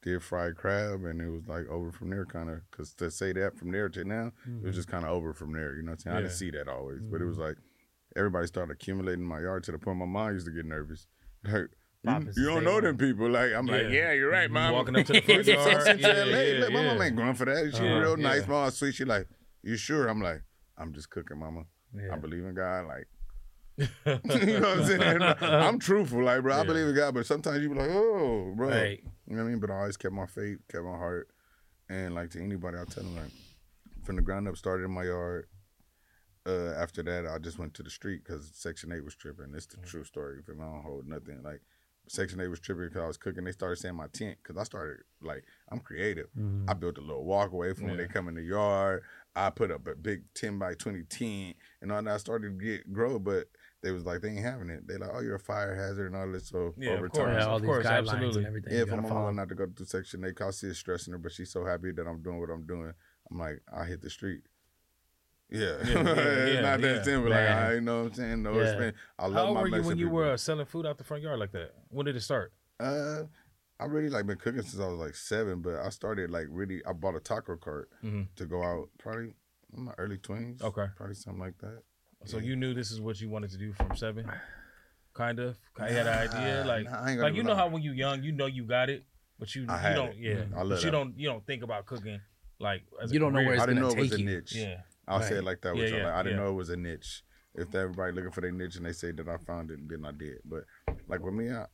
did 0.03 0.23
fried 0.23 0.57
crab, 0.57 1.05
and 1.05 1.21
it 1.21 1.29
was 1.29 1.47
like 1.47 1.67
over 1.69 1.91
from 1.93 2.11
there, 2.11 2.25
kind 2.25 2.51
of. 2.51 2.61
Cause 2.71 2.95
to 2.95 3.11
say 3.11 3.33
that 3.33 3.57
from 3.57 3.73
there 3.73 3.89
to 3.89 4.05
now, 4.05 4.27
it 4.27 4.33
was 4.47 4.55
mm-hmm. 4.55 4.71
just 4.71 4.89
kind 4.89 5.05
of 5.05 5.11
over 5.11 5.33
from 5.33 5.53
there. 5.53 5.77
You 5.77 5.83
know 5.83 5.93
what 5.93 6.01
I'm 6.01 6.13
saying? 6.13 6.17
I 6.17 6.21
didn't 6.21 6.35
see 6.35 6.51
that 6.53 6.69
always, 6.69 7.07
but 7.11 7.21
it 7.21 7.25
was 7.25 7.37
mm-hmm. 7.37 7.49
like 7.49 7.57
everybody 8.17 8.47
started 8.47 8.73
accumulating 8.73 9.23
in 9.23 9.29
my 9.29 9.41
yard 9.41 9.65
to 9.65 9.73
the 9.73 9.79
point 9.79 9.99
my 9.99 10.07
mom 10.07 10.33
used 10.33 10.47
to 10.47 10.53
get 10.53 10.65
nervous. 10.65 11.07
Like, 12.05 12.23
mm, 12.23 12.37
you, 12.37 12.43
you 12.43 12.49
don't 12.49 12.65
know 12.65 12.81
them 12.81 12.97
people. 12.97 13.29
Like, 13.29 13.53
I'm 13.53 13.67
like, 13.67 13.83
Yeah. 13.83 13.89
yeah, 13.89 14.13
you're 14.13 14.31
right, 14.31 14.51
mom. 14.51 14.73
walking 14.73 14.97
up 14.97 15.07
to 15.07 15.15
the 15.15 15.21
front 15.23 15.41
It's 15.41 15.49
in 15.49 15.55
yard. 15.55 15.83
Central 15.83 16.17
Yeah, 16.17 16.25
yeah, 16.25 16.65
Like, 16.65 16.73
my 16.73 16.85
mom 16.85 17.03
ain't 17.03 17.17
going 17.17 17.35
for 17.35 17.45
that. 17.47 17.75
She 17.75 17.85
Uh-huh, 17.85 17.99
real 18.01 18.17
nice, 18.17 18.43
yeah. 18.43 18.49
mom, 18.49 18.71
sweet. 18.71 18.95
She 18.95 19.05
like, 19.05 19.29
you 19.63 19.77
sure? 19.77 20.07
I'm 20.07 20.21
like, 20.23 20.43
I'm 20.77 20.93
just 20.93 21.11
cooking, 21.11 21.39
mama. 21.39 21.65
Yeah. 21.95 22.15
I 22.15 22.17
believe 22.17 22.45
in 22.45 22.55
God. 22.55 22.87
Like, 22.87 23.09
you 24.47 24.61
know 24.61 24.69
what 24.69 24.79
I'm 24.79 24.85
saying? 24.85 25.23
I'm 25.23 25.79
truthful, 25.79 26.23
like, 26.23 26.43
bro. 26.43 26.61
I 26.61 26.65
believe 26.65 26.87
in 26.87 26.95
God, 26.95 27.15
but 27.15 27.27
sometimes 27.27 27.63
you 27.63 27.69
be 27.69 27.75
like, 27.75 27.91
oh, 27.91 28.53
bro. 28.57 28.69
Right. 28.69 29.03
You 29.29 29.37
know 29.37 29.43
what 29.43 29.49
I 29.49 29.53
mean? 29.53 29.61
But 29.61 29.71
I 29.71 29.75
always 29.75 29.97
kept 29.99 30.15
my 30.15 30.27
faith, 30.27 30.59
kept 30.71 30.85
my 30.85 30.97
heart, 30.97 31.29
and 31.91 32.15
like 32.15 32.31
to 32.31 32.43
anybody, 32.43 32.79
I 32.79 32.85
tell 32.85 33.03
them 33.05 33.17
like, 33.17 33.31
from 34.05 34.17
the 34.17 34.23
ground 34.23 34.49
up, 34.49 34.57
started 34.57 34.85
in 34.85 34.91
my 34.91 35.05
yard. 35.05 35.47
Uh, 36.47 36.73
after 36.79 37.03
that, 37.03 37.27
I 37.27 37.37
just 37.39 37.59
went 37.59 37.75
to 37.75 37.83
the 37.83 37.91
street 37.91 38.23
because 38.25 38.51
Section 38.55 38.91
Eight 38.91 39.05
was 39.05 39.15
tripping. 39.15 39.53
It's 39.55 39.67
the 39.67 39.77
Mm. 39.77 39.85
true 39.85 40.05
story. 40.05 40.39
If 40.39 40.49
I 40.49 40.55
don't 40.55 40.83
hold 40.83 41.07
nothing, 41.07 41.43
like 41.43 41.61
Section 42.09 42.41
Eight 42.41 42.49
was 42.49 42.61
tripping 42.61 42.87
because 42.87 43.03
I 43.03 43.07
was 43.07 43.19
cooking. 43.19 43.45
They 43.45 43.53
started 43.53 43.77
saying 43.77 43.97
my 43.97 44.07
tent 44.07 44.39
because 44.43 44.57
I 44.57 44.63
started 44.65 45.03
like 45.21 45.45
I'm 45.71 45.81
creative. 45.81 46.31
Mhm. 46.35 46.65
I 46.67 46.73
built 46.73 46.97
a 46.97 47.03
little 47.03 47.25
walkway 47.27 47.75
for 47.75 47.85
when 47.85 47.99
they 47.99 48.07
come 48.07 48.29
in 48.29 48.35
the 48.35 48.43
yard. 48.43 49.03
I 49.37 49.51
put 49.51 49.71
up 49.71 49.87
a 49.87 49.95
big 49.95 50.33
ten 50.33 50.59
by 50.59 50.73
twenty 50.73 51.03
tent 51.03 51.57
and 51.83 51.93
all 51.93 52.03
that. 52.03 52.15
I 52.15 52.17
started 52.17 52.59
to 52.59 52.65
get 52.65 52.91
grow, 52.95 53.19
but 53.19 53.49
they 53.83 53.93
was 53.93 54.05
like 54.05 54.21
they 54.21 54.29
ain't 54.31 54.45
having 54.45 54.71
it. 54.71 54.87
They 54.89 54.97
like, 54.97 55.11
oh, 55.13 55.21
you're 55.21 55.37
a 55.37 55.41
fire 55.41 55.75
hazard 55.75 56.07
and 56.09 56.17
all 56.17 56.31
this. 56.33 56.49
So 56.49 56.75
Yeah, 56.77 56.93
of 56.93 56.99
over 56.99 57.09
course. 57.09 57.29
time, 57.29 57.39
yeah, 57.39 57.47
all 57.47 57.57
of 57.57 57.63
these 57.63 57.69
course, 57.69 57.87
guidelines 57.87 57.99
absolutely. 57.99 58.39
and 58.39 58.47
everything. 58.47 58.73
yeah, 58.73 58.79
you 58.81 58.85
for 58.87 58.91
gotta 58.97 59.03
my 59.03 59.09
mom 59.09 59.37
not 59.37 59.49
to 59.51 59.55
go 59.55 59.67
through 59.75 59.87
Section 59.87 60.25
8, 60.25 60.35
'cause 60.37 60.49
I 60.49 60.51
see 60.51 60.67
it 60.69 60.75
stressing 60.75 61.13
her, 61.13 61.19
but 61.19 61.33
she's 61.33 61.51
so 61.53 61.65
happy 61.65 61.93
that 61.93 62.07
I'm 62.07 62.23
doing 62.23 62.41
what 62.41 62.51
I'm 62.51 62.67
doing. 62.67 62.93
I'm 63.31 63.39
like, 63.39 63.63
I 63.73 63.85
hit 63.85 64.01
the 64.03 64.11
street. 64.11 64.43
Yeah. 65.51 65.61
Yeah, 65.61 65.75
yeah, 65.85 66.03
it's 66.03 66.63
not 66.63 66.81
that 66.81 66.97
yeah. 66.97 67.03
simple. 67.03 67.31
Like, 67.31 67.39
I 67.49 67.75
you 67.75 67.81
know 67.81 68.03
what 68.03 68.07
I'm 68.09 68.15
saying? 68.15 68.43
No 68.43 68.53
Yeah. 68.53 68.59
respect. 68.63 68.99
I 69.19 69.27
love 69.27 69.35
How 69.35 69.45
old 69.47 69.55
my 69.55 69.61
were 69.63 69.69
you 69.69 69.83
when 69.83 69.99
you 69.99 70.05
people. 70.07 70.17
were 70.17 70.31
uh, 70.33 70.37
selling 70.37 70.67
food 70.67 70.85
out 70.87 70.99
the 70.99 71.05
front 71.05 71.23
yard 71.23 71.39
like 71.39 71.53
that? 71.53 71.73
When 71.89 72.05
did 72.07 72.17
it 72.17 72.21
start? 72.21 72.53
Uh, 72.81 73.23
I 73.81 73.85
really 73.87 74.11
like 74.11 74.27
been 74.27 74.37
cooking 74.39 74.63
since 74.63 74.83
I 74.83 74.89
was 74.89 74.99
like 74.99 75.15
seven, 75.15 75.63
but 75.63 75.77
I 75.77 75.89
started 75.91 76.31
like 76.31 76.47
really. 76.51 76.85
I 76.85 76.93
bought 76.93 77.15
a 77.15 77.21
taco 77.21 77.57
cart 77.57 77.89
Mhm. 78.05 78.27
to 78.37 78.45
go 78.45 78.63
out 78.63 78.91
probably 78.99 79.35
in 79.73 79.85
my 79.85 79.93
early 79.99 80.19
twenties. 80.19 80.61
Okay. 80.61 80.87
probably 80.97 81.15
something 81.15 81.41
like 81.41 81.57
that. 81.59 81.83
So 82.25 82.39
Yeah. 82.39 82.45
you 82.45 82.57
knew 82.57 82.75
this 82.75 82.91
is 82.91 83.01
what 83.01 83.21
you 83.21 83.29
wanted 83.29 83.51
to 83.51 83.59
do 83.59 83.73
from 83.73 83.97
seven, 83.97 84.31
kind 85.15 85.39
of. 85.39 85.57
You 85.79 85.85
had 85.85 86.07
an 86.07 86.29
idea, 86.29 86.65
like, 86.67 86.85
nah, 86.85 86.91
I 86.91 87.11
ain't 87.11 87.19
gonna 87.19 87.23
like 87.23 87.35
you 87.35 87.43
know 87.43 87.53
lie. 87.53 87.59
how 87.59 87.69
when 87.69 87.83
you 87.83 87.93
young, 87.93 88.23
you 88.23 88.33
know 88.33 88.47
you 88.47 88.65
got 88.65 88.91
it, 88.91 89.05
but 89.39 89.55
you 89.55 89.63
you 89.63 89.69
had 89.69 89.95
don't, 89.95 90.11
it. 90.11 90.17
yeah. 90.19 90.33
I 90.55 90.59
but 90.59 90.67
love 90.67 90.79
you 90.81 90.85
that. 90.87 90.91
don't 90.91 91.19
you 91.19 91.29
don't 91.29 91.47
think 91.47 91.63
about 91.63 91.87
cooking 91.87 92.21
like 92.59 92.83
as 93.03 93.11
a 93.11 93.15
You 93.15 93.21
don't 93.21 93.33
know 93.33 93.39
career. 93.39 93.47
where 93.47 93.55
it's 93.55 93.63
I 93.63 93.67
didn't 93.67 93.83
gonna 93.83 93.95
know 93.95 93.99
it 93.99 94.03
was 94.03 94.11
take 94.11 94.19
a 94.19 94.23
you. 94.23 94.27
niche. 94.37 94.55
Yeah, 94.57 94.81
I'll 95.07 95.23
say 95.23 95.37
it 95.37 95.45
like 95.45 95.61
that. 95.63 95.75
Yeah, 95.77 95.83
With 95.83 95.91
you. 95.93 95.97
yeah, 95.99 96.05
like, 96.07 96.15
I 96.15 96.23
didn't 96.25 96.39
yeah. 96.39 96.45
know 96.45 96.51
it 96.51 96.55
was 96.55 96.71
a 96.71 96.77
niche. 96.77 97.23
If 97.55 97.75
everybody 97.75 98.13
looking 98.13 98.31
for 98.31 98.41
their 98.41 98.53
niche 98.53 98.77
and 98.77 98.87
they 98.87 98.93
say 98.93 99.11
that 99.13 99.29
I 99.29 99.37
found 99.39 99.71
it, 99.71 99.81
then 99.89 100.05
I 100.05 100.13
did. 100.13 100.39
But 100.45 100.65
like 101.09 101.21
with 101.21 101.35
me, 101.35 101.51
I, 101.51 101.67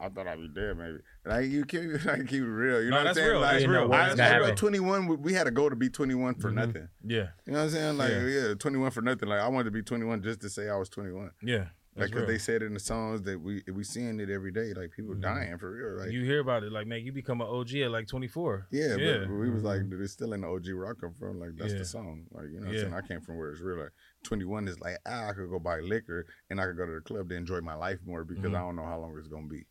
I 0.00 0.08
thought 0.08 0.26
I'd 0.26 0.38
be 0.38 0.48
dead 0.48 0.76
maybe. 0.78 0.98
Like 1.26 1.50
you 1.50 1.64
keep, 1.66 2.06
I 2.06 2.18
keep 2.18 2.42
it 2.42 2.46
real. 2.46 2.82
You 2.82 2.90
No, 2.90 2.96
know 2.96 3.02
what 3.02 3.06
I'm 3.08 3.14
saying? 3.14 3.28
real. 3.30 3.40
Like, 3.40 3.52
That's 3.58 3.66
real. 3.66 3.80
I, 3.82 3.84
What's 3.86 4.20
I, 4.20 4.30
gonna 4.38 4.46
at 4.48 4.56
21, 4.56 5.22
we- 5.22 5.32
had 5.34 5.46
a 5.46 5.50
goal 5.50 5.70
to 5.70 5.76
be 5.76 5.90
21 5.90 6.34
for 6.36 6.50
Mhm. 6.50 6.54
nothing. 6.54 6.88
yeah, 7.04 7.28
You 7.46 7.52
know 7.52 7.58
what 7.58 7.64
I'm 7.64 7.70
saying? 7.70 7.96
Like 7.98 8.10
Yeah. 8.12 8.26
yeah. 8.48 8.54
21 8.54 8.90
for 8.92 9.02
nothing. 9.02 9.28
Like 9.28 9.40
I 9.40 9.48
wanted 9.48 9.64
to 9.64 9.70
be 9.72 9.82
21 9.82 10.22
just 10.22 10.40
to 10.40 10.48
say 10.50 10.68
I 10.68 10.76
was 10.76 10.88
21. 10.88 11.30
yeah. 11.42 11.66
Like 11.96 12.12
because 12.12 12.28
they 12.28 12.38
said 12.38 12.62
in 12.62 12.72
the 12.72 12.80
songs 12.80 13.22
that 13.22 13.38
we 13.38 13.62
we 13.70 13.82
seeing 13.84 14.20
it 14.20 14.30
every 14.30 14.52
day. 14.52 14.72
Like 14.72 14.92
people 14.92 15.12
Mhm. 15.16 15.22
dying 15.22 15.58
for 15.58 15.70
real. 15.72 15.98
Like 16.02 16.12
you 16.12 16.24
hear 16.24 16.38
about 16.38 16.62
it, 16.62 16.70
like 16.72 16.86
man, 16.86 17.00
you 17.04 17.12
become 17.12 17.40
an 17.42 17.48
OG 17.48 17.82
at 17.82 17.90
like 17.90 18.06
twenty 18.06 18.28
four. 18.28 18.68
Yeah, 18.70 18.94
yeah. 18.94 19.18
but 19.26 19.34
we 19.34 19.50
was 19.50 19.64
like, 19.64 19.82
it's 19.90 20.12
still 20.12 20.32
in 20.32 20.42
the 20.42 20.46
OG 20.46 20.72
where 20.72 20.88
I 20.88 20.94
come 20.94 21.12
from. 21.18 21.40
Like 21.40 21.56
that's 21.56 21.72
Yeah. 21.72 21.80
the 21.80 21.84
song. 21.84 22.26
Like 22.30 22.46
you 22.46 22.60
know, 22.60 22.68
what 22.68 22.74
I'm 22.76 22.80
saying 22.80 22.94
I 22.94 23.00
came 23.02 23.20
from 23.20 23.36
where 23.38 23.50
it's 23.50 23.60
real. 23.60 23.78
Like 23.80 23.90
21 24.22 24.68
is 24.68 24.80
like 24.80 24.98
ah, 25.04 25.28
I 25.30 25.32
could 25.32 25.50
go 25.50 25.58
buy 25.58 25.80
liquor 25.80 26.26
and 26.48 26.60
I 26.60 26.66
could 26.66 26.76
go 26.76 26.86
to 26.86 26.92
the 26.92 27.00
club 27.00 27.28
to 27.30 27.34
enjoy 27.34 27.60
my 27.60 27.74
life 27.74 27.98
more 28.06 28.24
because 28.24 28.44
Mhm. 28.44 28.56
I 28.56 28.60
don't 28.60 28.76
know 28.76 28.86
how 28.86 28.98
long 28.98 29.18
it's 29.18 29.28
gonna 29.28 29.48
be. 29.48 29.66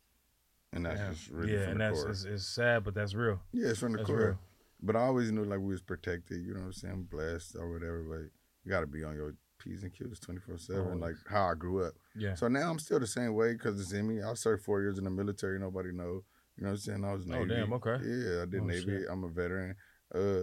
And 0.74 0.86
that's 0.86 1.00
Yeah. 1.00 1.10
just 1.12 1.30
really 1.30 1.54
yeah, 1.54 1.63
from 1.63 1.71
and 1.71 1.81
the 1.81 1.86
that's 1.86 2.01
core. 2.04 2.10
it's, 2.12 2.24
it's 2.25 2.45
sad, 2.48 2.83
but 2.83 2.94
that's 2.94 3.16
real. 3.16 3.42
yeah, 3.51 3.69
it's 3.69 3.80
from 3.80 3.94
the 3.94 3.98
That's 4.00 4.07
core. 4.07 4.18
real. 4.19 4.39
But 4.81 4.95
I 4.95 5.01
always 5.01 5.31
knew 5.31 5.44
like 5.44 5.60
we 5.60 5.74
was 5.74 5.81
protected. 5.81 6.45
You 6.45 6.54
know 6.54 6.60
what 6.62 6.66
I'm 6.68 6.74
saying? 6.74 7.07
Blessed 7.12 7.56
or 7.57 7.71
whatever. 7.71 8.04
But 8.04 8.31
you 8.63 8.71
got 8.71 8.81
to 8.81 8.88
be 8.88 9.04
on 9.04 9.16
your 9.16 9.36
p's 9.57 9.83
and 9.83 9.94
q's 9.94 10.19
24 10.19 10.57
seven. 10.57 11.00
Like 11.00 11.16
how 11.27 11.48
I 11.51 11.56
grew 11.56 11.83
up. 11.83 11.94
Yeah, 12.16 12.36
So 12.36 12.48
now 12.48 12.69
I'm 12.69 12.80
still 12.80 13.00
the 13.00 13.07
same 13.07 13.33
way 13.33 13.54
because 13.54 13.80
it's 13.81 13.92
in 13.92 14.07
me. 14.07 14.21
I 14.21 14.33
served 14.36 14.63
four 14.63 14.81
years 14.81 14.98
in 14.98 15.04
the 15.04 15.10
military. 15.10 15.60
Nobody 15.60 15.92
know. 15.92 16.24
You 16.56 16.63
know 16.66 16.69
what 16.69 16.69
I'm 16.71 16.77
saying? 16.77 17.06
I 17.06 17.13
was 17.13 17.25
navy 17.25 17.42
Oh, 17.42 17.45
damn, 17.45 17.74
okay. 17.74 17.98
Yeah, 18.04 18.42
I 18.44 18.45
did 18.45 18.62
Oh, 18.62 18.66
Navy. 18.66 18.81
shit. 18.81 19.07
I'm 19.10 19.24
a 19.24 19.30
veteran. 19.30 19.75
Uh, 20.13 20.42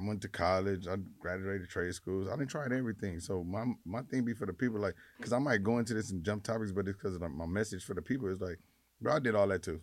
I 0.00 0.06
went 0.06 0.22
to 0.22 0.28
college. 0.28 0.86
I 0.88 0.96
graduated 1.20 1.68
trade 1.68 1.94
schools. 1.94 2.28
I 2.28 2.36
didn't 2.36 2.50
try 2.50 2.64
everything. 2.64 3.20
So 3.20 3.44
my 3.44 3.64
my 3.84 4.02
thing 4.02 4.24
be 4.24 4.34
for 4.34 4.46
the 4.46 4.52
people 4.54 4.80
like, 4.80 4.94
because 5.18 5.32
I 5.32 5.38
might 5.38 5.62
go 5.62 5.78
into 5.78 5.94
this 5.94 6.10
and 6.10 6.24
jump 6.24 6.42
topics, 6.44 6.72
but 6.72 6.88
it's 6.88 6.96
because 6.96 7.14
of 7.14 7.20
the- 7.20 7.28
my 7.28 7.46
message 7.46 7.84
for 7.84 7.94
the 7.94 8.02
people 8.02 8.28
is 8.28 8.40
like, 8.40 8.58
bro, 9.02 9.14
I 9.14 9.18
did 9.18 9.34
all 9.34 9.48
that 9.48 9.62
too. 9.62 9.80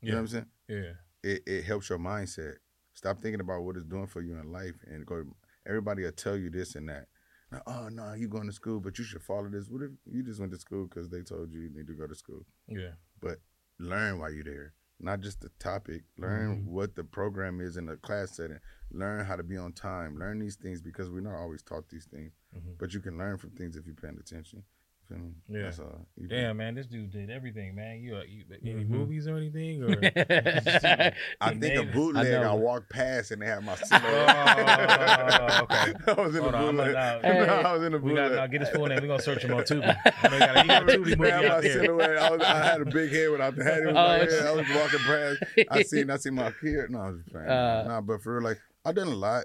You 0.00 0.08
Yeah. 0.08 0.10
know 0.12 0.16
what 0.16 0.20
I'm 0.22 0.28
saying? 0.28 0.46
yeah, 0.68 0.92
It 1.22 1.42
it 1.46 1.64
helps 1.64 1.88
your 1.90 1.98
mindset. 1.98 2.56
Stop 2.94 3.20
thinking 3.22 3.40
about 3.40 3.62
what 3.62 3.76
it's 3.76 3.84
doing 3.84 4.06
for 4.06 4.20
you 4.20 4.36
in 4.36 4.50
life 4.52 4.76
and 4.86 5.04
go. 5.06 5.24
Everybody 5.66 6.04
will 6.04 6.12
tell 6.12 6.36
you 6.36 6.50
this 6.50 6.74
and 6.74 6.88
that. 6.88 7.08
Like, 7.52 7.62
oh 7.66 7.88
no, 7.88 8.14
you 8.14 8.28
going 8.28 8.46
to 8.46 8.52
school, 8.52 8.80
but 8.80 8.98
you 8.98 9.04
should 9.04 9.22
follow 9.22 9.48
this. 9.48 9.68
What 9.68 9.82
if 9.82 9.90
you 10.06 10.22
just 10.22 10.40
went 10.40 10.52
to 10.52 10.58
school 10.58 10.86
because 10.86 11.08
they 11.10 11.22
told 11.22 11.52
you 11.52 11.60
you 11.60 11.70
need 11.70 11.86
to 11.88 11.94
go 11.94 12.06
to 12.06 12.14
school? 12.14 12.46
yeah, 12.68 12.92
But 13.20 13.40
learn 13.78 14.18
while 14.18 14.32
you're 14.32 14.44
there. 14.44 14.74
Not 15.02 15.20
just 15.20 15.40
the 15.40 15.48
topic. 15.58 16.04
Learn 16.18 16.62
Mhm. 16.62 16.64
what 16.66 16.94
the 16.94 17.04
program 17.04 17.60
is 17.60 17.76
in 17.78 17.86
the 17.86 17.96
class 17.96 18.36
setting. 18.36 18.60
Learn 18.90 19.24
how 19.24 19.34
to 19.36 19.42
be 19.42 19.56
on 19.56 19.72
time. 19.72 20.16
Learn 20.18 20.38
these 20.38 20.56
things 20.56 20.80
because 20.82 21.08
we're 21.10 21.20
not 21.22 21.34
always 21.36 21.62
taught 21.62 21.88
these 21.88 22.04
things. 22.06 22.34
Mhm. 22.54 22.76
But 22.78 22.92
you 22.92 23.00
can 23.00 23.16
learn 23.16 23.38
from 23.38 23.50
things 23.50 23.76
if 23.76 23.86
you're 23.86 23.94
paying 23.94 24.18
attention. 24.18 24.64
You 25.10 25.16
feel 25.16 25.24
me? 25.24 25.32
Yeah. 25.48 25.62
That's 25.64 25.78
all. 25.80 26.06
You 26.16 26.28
Damn, 26.28 26.56
man, 26.56 26.74
this 26.74 26.86
dude 26.86 27.10
did 27.10 27.30
everything, 27.30 27.74
man. 27.74 28.00
You, 28.00 28.16
uh, 28.16 28.22
you 28.28 28.44
any 28.64 28.84
Mhm. 28.84 28.88
movies 28.88 29.26
or 29.26 29.36
anything? 29.36 29.82
Or 29.82 29.90
I 31.40 31.54
think 31.54 31.76
a 31.76 31.92
bootleg. 31.92 32.32
I 32.34 32.42
I, 32.50 32.54
walked 32.54 32.90
past 32.90 33.30
and 33.32 33.42
they 33.42 33.46
had 33.46 33.64
my 33.64 33.74
Oh, 33.92 35.60
okay. 35.62 35.94
I 36.06 36.20
was 36.20 36.34
in 36.34 36.42
Hold 36.42 36.54
the 36.54 36.58
on, 36.58 36.76
bootleg. 36.76 36.92
gonna- 36.94 37.20
Hey. 37.22 37.48
I 37.48 37.72
was 37.74 37.82
in 37.82 37.92
the 37.92 37.98
we 37.98 38.10
bootleg. 38.10 38.30
got 38.30 38.36
now 38.36 38.46
get 38.46 38.60
his 38.60 38.70
full 38.70 38.86
name. 38.86 39.00
We 39.02 39.08
gonna 39.08 39.22
search 39.22 39.42
him 39.44 39.52
on 39.54 39.62
Tubi. 39.64 39.96
I 40.22 40.28
know 40.28 40.34
you 40.34 40.38
got 40.40 40.56
a, 40.56 40.62
you 40.62 40.66
got 40.68 40.82
a 40.82 40.86
Tubi 40.86 40.98
movie 40.98 41.14
They 41.16 41.30
had 41.30 41.44
out 41.44 41.50
my 41.56 41.60
there. 41.60 41.84
silhouette. 41.84 42.18
I, 42.18 42.30
was, 42.30 42.40
I 42.42 42.64
had 42.64 42.80
a 42.80 42.84
big 42.84 43.10
head 43.10 43.30
without 43.30 43.56
the 43.56 43.64
hat. 43.64 43.82
It 43.82 43.86
was 43.86 43.94
Oh, 43.96 44.02
like, 44.02 44.22
it's- 44.22 44.42
yeah, 44.42 44.48
I 44.48 44.52
was 44.52 44.66
walking 44.74 44.98
past. 45.00 45.42
I 45.70 45.82
seen, 45.82 46.10
I 46.10 46.16
seen 46.16 46.34
my 46.34 46.52
kid. 46.60 46.90
No, 46.90 47.00
I 47.00 47.06
was 47.10 47.18
just 47.18 47.30
playing. 47.30 47.48
Uh, 47.48 47.84
nah, 47.88 48.00
but 48.00 48.22
for 48.22 48.34
real, 48.36 48.44
like 48.44 48.58
I 48.84 48.92
done 48.92 49.08
a 49.08 49.14
lot. 49.14 49.44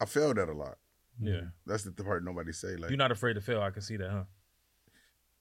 I 0.00 0.04
failed 0.04 0.38
at 0.38 0.48
a 0.48 0.52
lot. 0.54 0.76
Yeah, 1.20 1.40
That's 1.66 1.84
the 1.84 1.92
part 1.92 2.24
nobody 2.24 2.52
say. 2.52 2.74
Like 2.76 2.90
you're 2.90 2.96
not 2.96 3.12
afraid 3.12 3.34
to 3.34 3.40
fail. 3.40 3.60
I 3.62 3.70
can 3.70 3.82
see 3.82 3.96
that, 3.96 4.10
huh? 4.10 4.24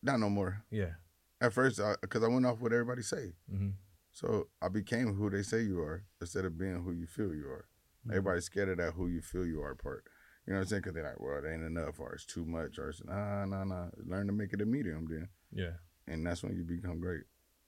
Not 0.03 0.19
no 0.19 0.29
more. 0.29 0.63
Yeah. 0.71 0.91
At 1.39 1.53
first, 1.53 1.79
because 2.01 2.23
I, 2.23 2.27
went 2.27 2.45
off 2.45 2.59
what 2.59 2.73
everybody 2.73 3.01
say, 3.01 3.33
hmm 3.49 3.69
so 4.13 4.47
I 4.61 4.67
became 4.67 5.13
who 5.15 5.29
they 5.29 5.41
say 5.41 5.61
you 5.61 5.79
are 5.79 6.03
instead 6.19 6.43
of 6.43 6.57
being 6.57 6.83
who 6.83 6.91
you 6.91 7.07
feel 7.07 7.33
you 7.33 7.47
are. 7.47 7.65
Everybody's 8.09 8.43
scared 8.43 8.67
of 8.67 8.77
that 8.79 8.91
who 8.93 9.07
you 9.07 9.21
feel 9.21 9.45
you 9.45 9.61
are 9.61 9.73
part. 9.73 10.03
You 10.45 10.51
know 10.51 10.59
what 10.59 10.63
I'm 10.63 10.67
saying? 10.67 10.81
Because 10.81 10.95
they're 10.95 11.03
like, 11.05 11.19
well, 11.21 11.37
it 11.37 11.47
ain't 11.49 11.63
enough, 11.63 11.97
or 11.97 12.13
it's 12.13 12.25
too 12.25 12.43
much, 12.45 12.77
or 12.77 12.89
it's 12.89 13.01
nah, 13.05 13.45
nah, 13.45 13.63
nah. 13.63 13.87
Learn 14.05 14.27
to 14.27 14.33
make 14.33 14.51
it 14.51 14.59
a 14.61 14.65
medium, 14.65 15.07
then, 15.09 15.29
Yeah. 15.53 15.73
and 16.07 16.25
that's 16.27 16.43
when 16.43 16.57
you 16.57 16.63
become 16.65 16.99
great. 16.99 17.23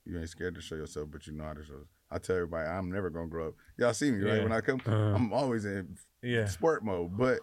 You 0.05 0.19
ain't 0.19 0.27
scared 0.29 0.55
to 0.55 0.61
show 0.61 0.75
yourself, 0.75 1.09
but 1.11 1.25
you 1.27 1.33
know 1.33 1.45
how 1.45 1.53
to 1.53 1.63
show. 1.63 1.87
I 2.11 2.17
tell 2.17 2.35
everybody, 2.35 2.67
I'm 2.67 2.91
never 2.91 3.09
gonna 3.09 3.27
grow 3.27 3.47
up. 3.49 3.53
Y'all 3.77 3.93
see 3.93 4.11
me, 4.11 4.19
right? 4.21 4.35
Yeah. 4.37 4.43
When 4.43 4.51
I 4.51 4.59
come, 4.59 4.81
Uh, 4.85 5.13
I'm 5.15 5.31
always 5.31 5.63
in 5.63 5.97
Yeah. 6.21 6.47
sport 6.47 6.83
mode, 6.83 7.15
but 7.17 7.39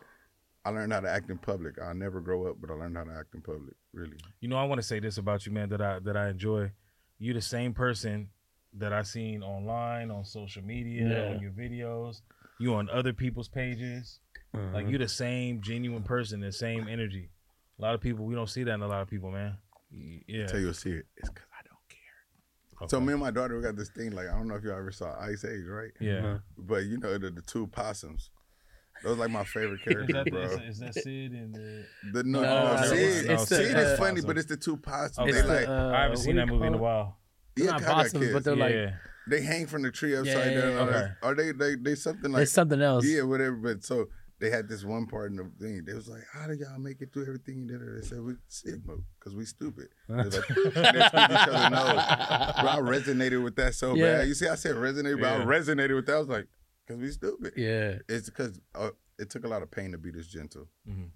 I 0.64 0.70
learned 0.70 0.92
how 0.92 1.00
to 1.00 1.09
act 1.11 1.30
in 1.30 1.38
public. 1.38 1.80
I'll 1.80 1.94
never 1.94 2.20
grow 2.20 2.47
up, 2.49 2.61
but 2.61 2.70
I 2.70 2.75
learned 2.75 2.99
how 2.99 3.04
to 3.04 3.12
act 3.18 3.35
in 3.35 3.40
public. 3.40 3.76
Really. 3.92 4.16
You 4.40 4.49
know, 4.49 4.56
I 4.56 4.64
want 4.64 4.80
to 4.80 4.87
say 4.87 5.00
this 5.00 5.18
about 5.18 5.47
you, 5.47 5.52
man. 5.52 5.68
That 5.70 5.80
I 5.80 5.99
that 6.00 6.16
I 6.16 6.28
enjoy. 6.28 6.70
You 7.18 7.35
the 7.35 7.42
same 7.42 7.75
person 7.75 8.30
that 8.75 8.92
I 8.92 9.02
seen 9.02 9.42
online 9.42 10.11
on 10.11 10.25
social 10.25 10.62
media, 10.62 11.09
Yeah. 11.09 11.35
on 11.35 11.40
your 11.42 11.50
videos. 11.50 12.23
You 12.59 12.75
on 12.75 12.88
other 12.88 13.12
people's 13.12 13.49
pages. 13.49 14.20
Uh-huh. 14.54 14.64
Like 14.75 14.88
you 14.88 14.97
the 14.99 15.09
same 15.09 15.61
genuine 15.61 16.02
person, 16.02 16.40
the 16.40 16.52
same 16.52 16.88
energy. 16.88 17.30
A 17.78 17.82
lot 17.82 17.94
of 17.94 18.00
people 18.00 18.25
we 18.26 18.35
don't 18.35 18.49
see 18.49 18.62
that 18.64 18.75
in 18.75 18.82
a 18.82 18.87
lot 18.88 19.02
of 19.02 19.09
people, 19.09 19.30
man. 19.30 19.56
Y- 19.92 20.23
Yeah. 20.26 20.47
Tell 20.47 20.61
you 20.61 20.68
a 20.70 20.75
secret. 20.75 21.06
It's 21.16 21.28
because 21.28 21.47
I 21.59 21.62
don't 21.66 21.88
care. 21.88 22.82
Okay. 22.82 22.90
So 22.90 23.00
me 23.00 23.12
and 23.12 23.20
my 23.20 23.30
daughter 23.30 23.56
we 23.56 23.62
got 23.62 23.76
this 23.76 23.90
thing. 23.90 24.12
Like 24.12 24.28
I 24.28 24.32
don't 24.32 24.47
know 24.49 24.54
if 24.54 24.62
you 24.64 24.70
all 24.73 24.78
ever 24.78 24.92
saw 24.92 25.18
Ice 25.20 25.44
Age, 25.44 25.64
right? 25.66 25.90
yeah. 26.00 26.18
Uh-huh. 26.18 26.38
But 26.59 26.85
you 26.85 26.99
know 26.99 27.18
the, 27.18 27.30
the 27.30 27.42
two 27.42 27.66
possums. 27.66 28.30
Those 29.02 29.19
like 29.19 29.30
my 29.30 29.45
favorite 29.45 29.80
Is 29.87 29.92
characters, 29.92 30.14
that, 30.14 30.30
bro. 30.30 30.42
is, 30.42 30.52
is 30.61 30.78
that 30.80 30.95
Sid 30.95 31.33
and 31.33 31.54
the? 31.54 31.85
The 32.12 32.23
no, 32.25 32.42
No, 32.42 32.75
no, 32.75 32.76
no, 32.76 32.87
Sid, 32.87 32.99
it's- 32.99 33.40
it's 33.40 33.49
the, 33.49 33.57
Sid 33.57 33.75
uh, 33.76 33.78
is 33.80 33.99
funny, 33.99 34.12
possum. 34.16 34.26
but 34.26 34.38
it's 34.38 34.47
the 34.49 34.57
two 34.57 34.76
possums. 34.76 35.19
Okay. 35.19 35.33
They 35.33 35.38
It's 35.38 35.49
the, 35.49 35.54
like 35.54 35.69
uh, 35.69 35.92
I 35.97 36.02
haven't 36.02 36.16
seen 36.19 36.37
that 36.37 36.47
movie 36.49 36.66
in 36.66 36.75
a 36.75 36.78
while. 36.78 37.16
They're 37.57 37.66
yeah, 37.66 37.71
not 37.73 37.83
I 37.83 37.85
got 37.87 37.95
possums, 37.95 38.23
kids. 38.23 38.33
but 38.35 38.45
they're 38.45 38.57
like 38.57 38.95
they 39.28 39.42
hang 39.42 39.66
from 39.66 39.83
the 39.83 39.90
tree 39.90 40.16
upside 40.16 40.35
Yeah, 40.35 40.50
yeah, 40.50 40.61
down. 40.61 40.71
yeah. 40.73 40.78
or- 40.83 40.88
Okay. 40.88 41.09
Or 41.23 41.35
they 41.35 41.52
they 41.52 41.75
they 41.76 41.95
something 41.95 42.30
like 42.33 42.42
it's 42.42 42.52
something 42.52 42.80
else. 42.80 43.04
yeah, 43.07 43.23
whatever. 43.23 43.57
But 43.57 43.85
so 43.85 44.07
they 44.38 44.49
had 44.50 44.69
this 44.69 44.85
one 44.85 45.07
part 45.07 45.30
in 45.30 45.37
the 45.37 45.50
thing. 45.61 45.85
They 45.85 45.92
was 45.92 46.09
like, 46.09 46.23
"How 46.33 46.47
did 46.47 46.61
y'all 46.61 46.78
make 46.78 47.02
it 47.02 47.12
through 47.12 47.25
everything 47.26 47.59
you 47.59 47.66
did?" 47.66 47.80
They 48.02 48.07
said, 48.07 48.21
"We 48.23 48.35
Sigma, 48.49 48.97
because 49.19 49.35
we 49.35 49.45
stupid." 49.45 49.88
They 50.09 50.14
was 50.16 50.35
like, 50.37 50.49
they 50.49 50.54
squeeze 50.54 50.76
each 50.76 51.49
other 51.49 51.71
nose. 51.71 52.54
Bro, 52.61 52.71
I 52.71 52.78
resonated 52.80 53.42
with 53.45 53.57
that 53.57 53.75
so 53.75 53.95
Yeah. 53.95 54.19
bad. 54.19 54.28
You 54.28 54.35
see, 54.35 54.49
I 54.49 54.54
said 54.54 54.76
resonated, 54.76 55.21
but 55.21 55.28
I 55.40 55.45
resonated 55.45 55.95
with 55.95 56.07
that. 56.07 56.14
I 56.16 56.19
was 56.19 56.28
like, 56.28 56.47
"Cause 56.90 56.99
we 57.00 57.11
stupid." 57.11 57.52
Yeah. 57.56 57.99
It's 58.09 58.28
because 58.28 58.61
uh, 58.75 58.90
it 59.18 59.30
took 59.30 59.44
a 59.44 59.49
lot 59.49 59.62
of 59.62 59.70
pain 59.70 59.92
to 59.92 59.99
be 59.99 60.11
this 60.11 60.26
gentle. 60.26 60.68
Mhm. 60.88 61.11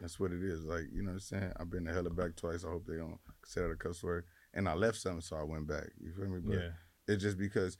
That's 0.00 0.18
what 0.18 0.32
it 0.32 0.42
is. 0.42 0.64
Like, 0.64 0.84
you 0.92 1.02
know 1.02 1.10
what 1.10 1.14
I'm 1.14 1.20
saying? 1.20 1.52
I've 1.58 1.70
been 1.70 1.84
to 1.84 1.92
hella 1.92 2.10
back 2.10 2.34
twice. 2.36 2.64
I 2.64 2.68
hope 2.68 2.86
they 2.86 2.96
don't 2.96 3.18
consider 3.42 3.68
that 3.68 3.74
a 3.74 3.76
cuss 3.76 4.02
word. 4.02 4.24
And 4.54 4.68
I 4.68 4.74
left 4.74 4.96
something, 4.98 5.20
so 5.20 5.36
I 5.36 5.42
went 5.42 5.66
back. 5.66 5.90
You 6.00 6.12
feel 6.12 6.26
me? 6.26 6.40
But 6.40 6.54
Yeah. 6.58 6.70
it's 7.06 7.22
just 7.22 7.36
because 7.38 7.76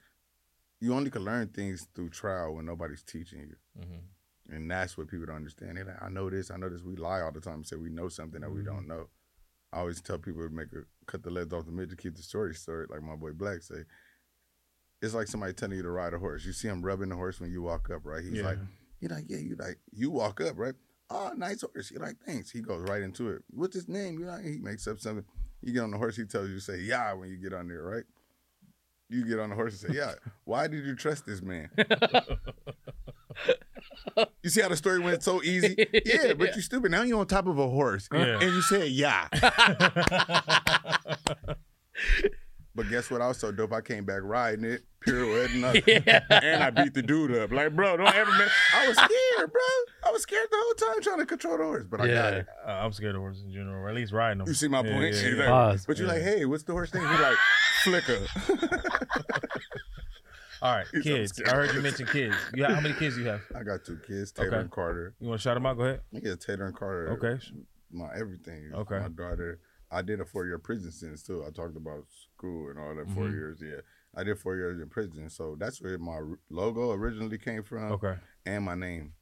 you 0.79 0.93
only 0.93 1.09
can 1.09 1.23
learn 1.25 1.47
things 1.47 1.87
through 1.95 2.09
trial 2.09 2.55
when 2.55 2.65
nobody's 2.65 3.03
teaching 3.03 3.39
you. 3.41 3.55
Mhm. 3.81 4.01
And 4.49 4.69
that's 4.71 4.97
what 4.97 5.07
people 5.07 5.25
don't 5.25 5.37
understand. 5.37 5.77
They're 5.77 5.85
like, 5.85 6.01
I 6.01 6.09
know 6.09 6.29
this, 6.29 6.51
I 6.51 6.57
know 6.57 6.69
this. 6.69 6.83
We 6.83 6.95
lie 6.95 7.21
all 7.21 7.31
the 7.31 7.39
time 7.41 7.55
and 7.55 7.65
say 7.67 7.75
we 7.75 7.89
know 7.89 8.07
something 8.09 8.41
that 8.41 8.51
we 8.51 8.63
don't 8.63 8.87
know. 8.87 9.09
I 9.73 9.79
always 9.79 10.01
tell 10.01 10.17
people 10.19 10.47
to 10.47 10.53
make 10.53 10.73
a 10.73 10.83
cut 11.07 11.23
the 11.23 11.31
legs 11.31 11.53
off 11.53 11.65
the 11.65 11.71
mid 11.71 11.89
to 11.89 11.95
keep 11.95 12.15
the 12.15 12.21
story 12.21 12.53
short, 12.53 12.89
like 12.91 13.01
my 13.01 13.15
boy 13.15 13.31
Black 13.33 13.61
say. 13.63 13.85
It's 15.01 15.13
like 15.13 15.27
somebody 15.27 15.53
telling 15.53 15.77
you 15.77 15.83
to 15.83 15.89
ride 15.89 16.13
a 16.13 16.19
horse. 16.19 16.45
You 16.45 16.53
see 16.53 16.67
him 16.67 16.81
rubbing 16.81 17.09
the 17.09 17.15
horse 17.15 17.39
when 17.39 17.51
you 17.51 17.61
walk 17.61 17.89
up, 17.89 18.01
right? 18.05 18.23
He's 18.23 18.33
Yeah. 18.33 18.43
like, 18.43 18.57
you're 18.99 19.11
like, 19.11 19.25
yeah, 19.27 19.37
you 19.37 19.55
like, 19.57 19.79
you 19.91 20.11
walk 20.11 20.41
up, 20.41 20.57
right? 20.59 20.75
Oh, 21.09 21.31
nice 21.35 21.61
horse. 21.61 21.91
You're 21.91 22.01
like, 22.01 22.17
thanks. 22.25 22.51
He 22.51 22.61
goes 22.61 22.87
right 22.87 23.01
into 23.01 23.29
it. 23.31 23.43
What's 23.49 23.75
his 23.75 23.87
name? 23.89 24.19
You 24.19 24.27
like, 24.27 24.43
he 24.45 24.59
makes 24.59 24.87
up 24.87 24.99
something. 24.99 25.25
You 25.61 25.73
get 25.73 25.81
on 25.83 25.91
the 25.91 25.97
horse, 25.97 26.15
he 26.17 26.25
tells 26.25 26.49
you 26.49 26.59
say, 26.59 26.79
yeah, 26.79 27.13
when 27.13 27.29
you 27.29 27.37
get 27.37 27.53
on 27.53 27.67
there, 27.67 27.83
right? 27.83 28.03
You 29.09 29.25
get 29.25 29.39
on 29.39 29.49
the 29.49 29.55
horse 29.55 29.81
and 29.83 29.91
say, 29.91 29.97
yeah. 29.99 30.13
Why 30.45 30.67
did 30.67 30.85
you 30.85 30.95
trust 30.95 31.25
this 31.25 31.41
man? 31.41 31.69
You 34.43 34.49
see 34.49 34.61
how 34.61 34.69
the 34.69 34.75
story 34.75 34.99
went 34.99 35.23
so 35.23 35.41
easy? 35.43 35.75
Yeah, 36.05 36.33
but 36.33 36.55
you 36.55 36.61
stupid. 36.61 36.91
Now 36.91 37.03
you're 37.03 37.19
on 37.19 37.27
top 37.27 37.47
of 37.47 37.57
a 37.57 37.69
horse. 37.69 38.07
Yeah. 38.13 38.39
And 38.41 38.51
you 38.51 38.61
said, 38.61 38.89
yeah. 38.89 39.27
But 42.73 42.89
guess 42.89 43.11
what? 43.11 43.21
I 43.21 43.27
was 43.27 43.37
so 43.37 43.51
dope. 43.51 43.73
I 43.73 43.81
came 43.81 44.05
back 44.05 44.21
riding 44.23 44.63
it, 44.63 44.83
pirouetting 45.05 45.63
up, 45.65 45.75
and 46.43 46.63
I 46.63 46.69
beat 46.69 46.93
the 46.93 47.01
dude 47.01 47.35
up. 47.35 47.51
Like, 47.51 47.75
bro, 47.75 47.97
don't 47.97 48.15
ever. 48.15 48.31
Man. 48.31 48.47
I 48.73 48.87
was 48.87 48.95
scared, 48.95 49.51
bro. 49.51 49.61
I 50.07 50.11
was 50.11 50.21
scared 50.21 50.47
the 50.49 50.57
whole 50.57 50.73
time 50.93 51.01
trying 51.01 51.17
to 51.19 51.25
control 51.25 51.57
the 51.57 51.63
horse, 51.65 51.83
but 51.89 51.99
I 51.99 52.07
got 52.07 52.33
it. 52.33 52.47
Uh, 52.65 52.69
I'm 52.71 52.93
scared 52.93 53.15
of 53.15 53.21
horses 53.21 53.43
in 53.43 53.51
general, 53.51 53.75
or 53.83 53.89
at 53.89 53.95
least 53.95 54.13
riding 54.13 54.37
them. 54.37 54.47
You 54.47 54.53
see 54.53 54.69
my 54.69 54.81
Yeah, 54.83 54.91
point? 54.93 55.03
yeah, 55.03 55.09
He's 55.21 55.23
yeah. 55.23 55.39
like, 55.39 55.47
Pause. 55.49 55.85
but 55.85 55.97
you're 55.97 56.07
Yeah. 56.07 56.13
like, 56.13 56.21
hey, 56.23 56.45
what's 56.45 56.63
the 56.63 56.71
horse 56.71 56.93
name? 56.93 57.05
He's 57.07 57.19
like, 57.19 57.37
Flicker. 57.83 58.19
All 60.61 60.75
right, 60.75 60.85
He's 60.93 61.03
kids. 61.03 61.31
scared. 61.33 61.49
I 61.49 61.55
heard 61.55 61.73
you 61.73 61.81
mention 61.81 62.05
kids. 62.05 62.35
You 62.53 62.61
got, 62.61 62.71
how 62.75 62.81
many 62.81 62.93
kids 62.93 63.17
you 63.17 63.25
have? 63.25 63.41
I 63.55 63.63
got 63.63 63.83
two 63.83 63.97
kids, 64.07 64.31
Taylor 64.31 64.49
Okay. 64.49 64.59
and 64.59 64.69
Carter. 64.71 65.15
You 65.19 65.27
want 65.29 65.41
to 65.41 65.43
shout 65.43 65.55
them 65.55 65.65
out? 65.65 65.75
Go 65.77 65.83
ahead. 65.85 66.01
Yeah, 66.11 66.35
Taylor 66.39 66.65
and 66.67 66.75
Carter. 66.75 67.09
Okay. 67.13 67.43
my 67.91 68.13
everything. 68.15 68.71
Okay. 68.73 68.99
My 68.99 69.09
daughter. 69.09 69.59
I 69.89 70.01
did 70.03 70.21
a 70.21 70.25
four 70.25 70.45
year 70.45 70.59
prison 70.59 70.91
sentence 70.91 71.23
too. 71.23 71.43
I 71.45 71.49
talked 71.49 71.75
about 71.75 72.05
school 72.41 72.69
and 72.69 72.79
all 72.79 72.95
that 72.95 73.07
4 73.13 73.25
Mhm. 73.25 73.31
years. 73.33 73.61
Yeah, 73.61 73.81
I 74.15 74.23
did 74.23 74.39
four 74.39 74.55
years 74.55 74.79
in 74.81 74.89
prison. 74.89 75.29
So 75.29 75.55
that's 75.59 75.81
where 75.81 75.97
my 75.99 76.19
logo 76.49 76.91
originally 76.91 77.37
came 77.37 77.63
from, 77.63 77.91
Okay. 77.93 78.15
and 78.45 78.63
my 78.65 78.75
name. 78.75 79.13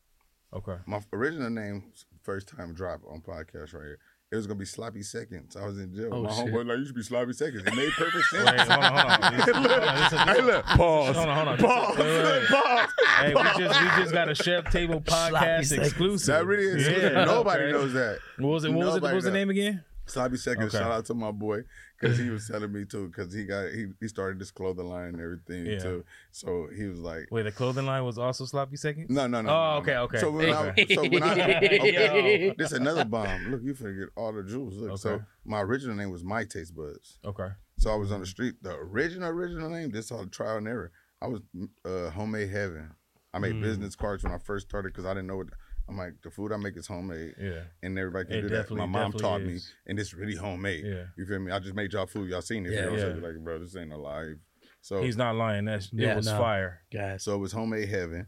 Okay. 0.54 0.78
My 0.88 1.02
original 1.14 1.50
name, 1.50 1.92
first 2.24 2.48
time 2.48 2.74
drop 2.74 3.02
on 3.08 3.22
podcast 3.22 3.74
right 3.74 3.84
here. 3.86 4.00
It 4.32 4.36
was 4.36 4.46
gonna 4.46 4.60
be 4.60 4.66
Sloppy 4.66 5.02
Seconds. 5.02 5.56
I 5.56 5.66
was 5.66 5.80
in 5.80 5.94
jail. 5.94 6.10
Oh, 6.12 6.22
my 6.24 6.30
shit. 6.32 6.46
homeboy 6.46 6.68
like 6.68 6.78
you 6.78 6.86
should 6.86 6.96
be 6.96 7.02
Sloppy 7.02 7.34
Seconds. 7.34 7.64
It 7.66 7.76
made 7.76 7.92
perfect 7.94 8.26
sense. 8.32 8.46
Wait, 8.46 8.60
hold 8.60 8.84
on, 8.84 8.94
hold 8.94 9.24
on. 9.24 9.36
This- 9.36 9.56
hold 9.56 9.68
on, 9.72 9.96
this 9.96 10.14
is- 10.14 10.20
hey, 10.20 10.42
look, 10.42 10.66
pause. 10.66 11.16
Hold 11.16 11.30
on, 11.30 11.36
hold 11.36 11.48
on. 11.48 11.58
This 11.58 11.66
is- 11.66 11.72
Pause. 11.72 11.98
wait, 11.98 12.06
wait, 12.08 12.24
wait. 12.24 12.48
Pause. 12.50 12.90
Hey, 13.20 13.34
we 13.34 13.44
just 13.66 13.82
we 13.82 13.88
just 14.04 14.14
got 14.14 14.30
a 14.30 14.36
Chef 14.36 14.72
Table 14.72 15.02
podcast 15.02 15.78
exclusive. 15.78 16.28
That 16.36 16.46
really 16.46 16.80
is. 16.82 16.88
Yeah, 16.88 17.26
Nobody 17.26 17.64
okay. 17.64 17.72
knows 17.74 17.94
that. 17.94 18.20
What 18.38 18.50
was 18.50 18.64
it? 18.66 18.72
What 18.72 18.86
was 18.86 18.96
it? 18.96 19.02
What 19.02 19.08
Nobody 19.10 19.16
was 19.16 19.24
the 19.26 19.32
name 19.32 19.50
again? 19.50 19.84
Sloppy 20.10 20.38
Seconds. 20.38 20.74
Okay. 20.74 20.84
Shout 20.84 20.92
out 20.92 21.06
to 21.06 21.14
my 21.14 21.32
boy 21.32 21.62
because 22.00 22.18
he 22.18 22.30
was 22.30 22.48
telling 22.52 22.72
me 22.72 22.86
too 22.86 23.08
because 23.08 23.34
he 23.34 23.46
got 23.46 23.70
he, 23.72 23.88
he 24.00 24.08
started 24.08 24.40
this 24.40 24.52
clothing 24.52 24.88
line 24.88 25.10
and 25.16 25.22
everything 25.22 25.66
Yeah. 25.66 25.80
too. 25.80 26.06
So 26.32 26.68
he 26.76 26.86
was 26.86 27.00
like, 27.00 27.28
Wait, 27.32 27.44
the 27.44 27.52
clothing 27.52 27.86
line 27.86 28.04
was 28.04 28.18
also 28.18 28.46
sloppy 28.46 28.76
seconds. 28.78 29.10
no, 29.10 29.28
no, 29.28 29.42
no. 29.42 29.50
Oh, 29.50 29.54
no, 29.54 29.78
okay, 29.82 29.94
no. 29.94 30.04
okay. 30.04 30.20
So 30.20 30.32
when 30.32 30.52
I, 30.54 30.68
Okay. 30.70 30.88
so 30.96 31.08
when 31.08 31.24
I 31.24 31.34
okay, 31.80 32.54
this 32.58 32.72
another 32.72 33.06
bomb. 33.06 33.52
Look, 33.52 33.62
you 33.64 33.74
finna 33.74 33.98
get 34.00 34.10
all 34.16 34.34
the 34.34 34.44
jewels. 34.44 34.76
Look, 34.78 34.98
so 35.00 35.22
my 35.46 35.62
original 35.62 35.96
name 35.96 36.12
was 36.12 36.24
My 36.24 36.44
Taste 36.46 36.76
Buds. 36.76 37.20
Okay. 37.26 37.50
So 37.78 37.92
I 37.92 37.96
was 37.96 38.12
on 38.12 38.20
the 38.20 38.26
street. 38.26 38.56
The 38.62 38.76
original 38.76 39.30
original 39.30 39.70
name. 39.70 39.92
This 39.92 40.12
all 40.12 40.26
trial 40.26 40.58
and 40.58 40.68
error. 40.68 40.92
I 41.22 41.28
was 41.28 41.42
uh, 41.86 42.10
homemade 42.12 42.50
heaven. 42.50 42.92
I 43.34 43.40
made 43.40 43.56
Mm. 43.56 43.62
business 43.62 43.96
cards 43.96 44.24
when 44.24 44.34
I 44.34 44.38
first 44.40 44.68
started 44.70 44.92
because 44.92 45.06
I 45.06 45.14
didn't 45.14 45.28
know 45.28 45.38
what. 45.38 45.48
I'm 45.90 45.98
like 45.98 46.14
the 46.22 46.30
food 46.30 46.52
I 46.52 46.58
make 46.58 46.78
is 46.78 46.88
homemade, 46.88 47.34
Yeah. 47.40 47.64
and 47.84 47.98
everybody 47.98 48.26
can 48.30 48.38
It 48.38 48.42
do 48.44 48.50
that. 48.50 48.70
My 48.72 48.86
mom 48.86 49.12
definitely 49.12 49.20
taught 49.22 49.42
me, 49.42 49.60
and 49.88 50.00
it's 50.00 50.14
really 50.14 50.36
homemade. 50.36 50.86
Yeah. 50.86 51.06
You 51.18 51.26
feel 51.26 51.40
me? 51.40 51.52
I 51.52 51.60
just 51.60 51.74
made 51.76 51.92
y'all 51.94 52.06
food. 52.06 52.30
Y'all 52.30 52.42
seen 52.42 52.66
it. 52.66 52.74
Yeah, 52.74 52.82
you 52.82 52.86
know 52.86 52.92
yeah. 52.94 53.00
saying? 53.02 53.22
Like, 53.22 53.44
bro, 53.44 53.60
this 53.60 53.76
ain't 53.76 53.92
alive. 53.92 54.36
So 54.82 55.02
He's 55.02 55.18
not 55.18 55.36
lying. 55.36 55.66
That's 55.66 55.88
it 55.88 55.94
Yeah, 55.94 56.16
was 56.16 56.28
no. 56.28 56.38
fire. 56.38 56.82
Guys. 56.94 57.24
so 57.24 57.34
it 57.36 57.40
was 57.40 57.52
homemade 57.52 57.90
heaven, 57.90 58.28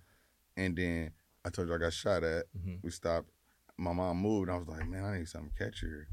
and 0.58 0.75
then 0.75 1.12
I 1.46 1.50
told 1.50 1.68
you 1.68 1.75
I 1.75 1.77
got 1.77 1.94
shot 1.94 2.24
at. 2.24 2.46
Mhm. 2.58 2.80
We 2.84 2.89
stopped. 2.91 3.30
My 3.77 3.94
mom 3.94 4.18
moved. 4.18 4.50
And 4.50 4.56
I 4.56 4.60
was 4.60 4.68
like, 4.68 4.88
man, 4.88 5.06
I 5.06 5.18
need 5.18 5.27
something 5.27 5.51
catchier. 5.60 6.06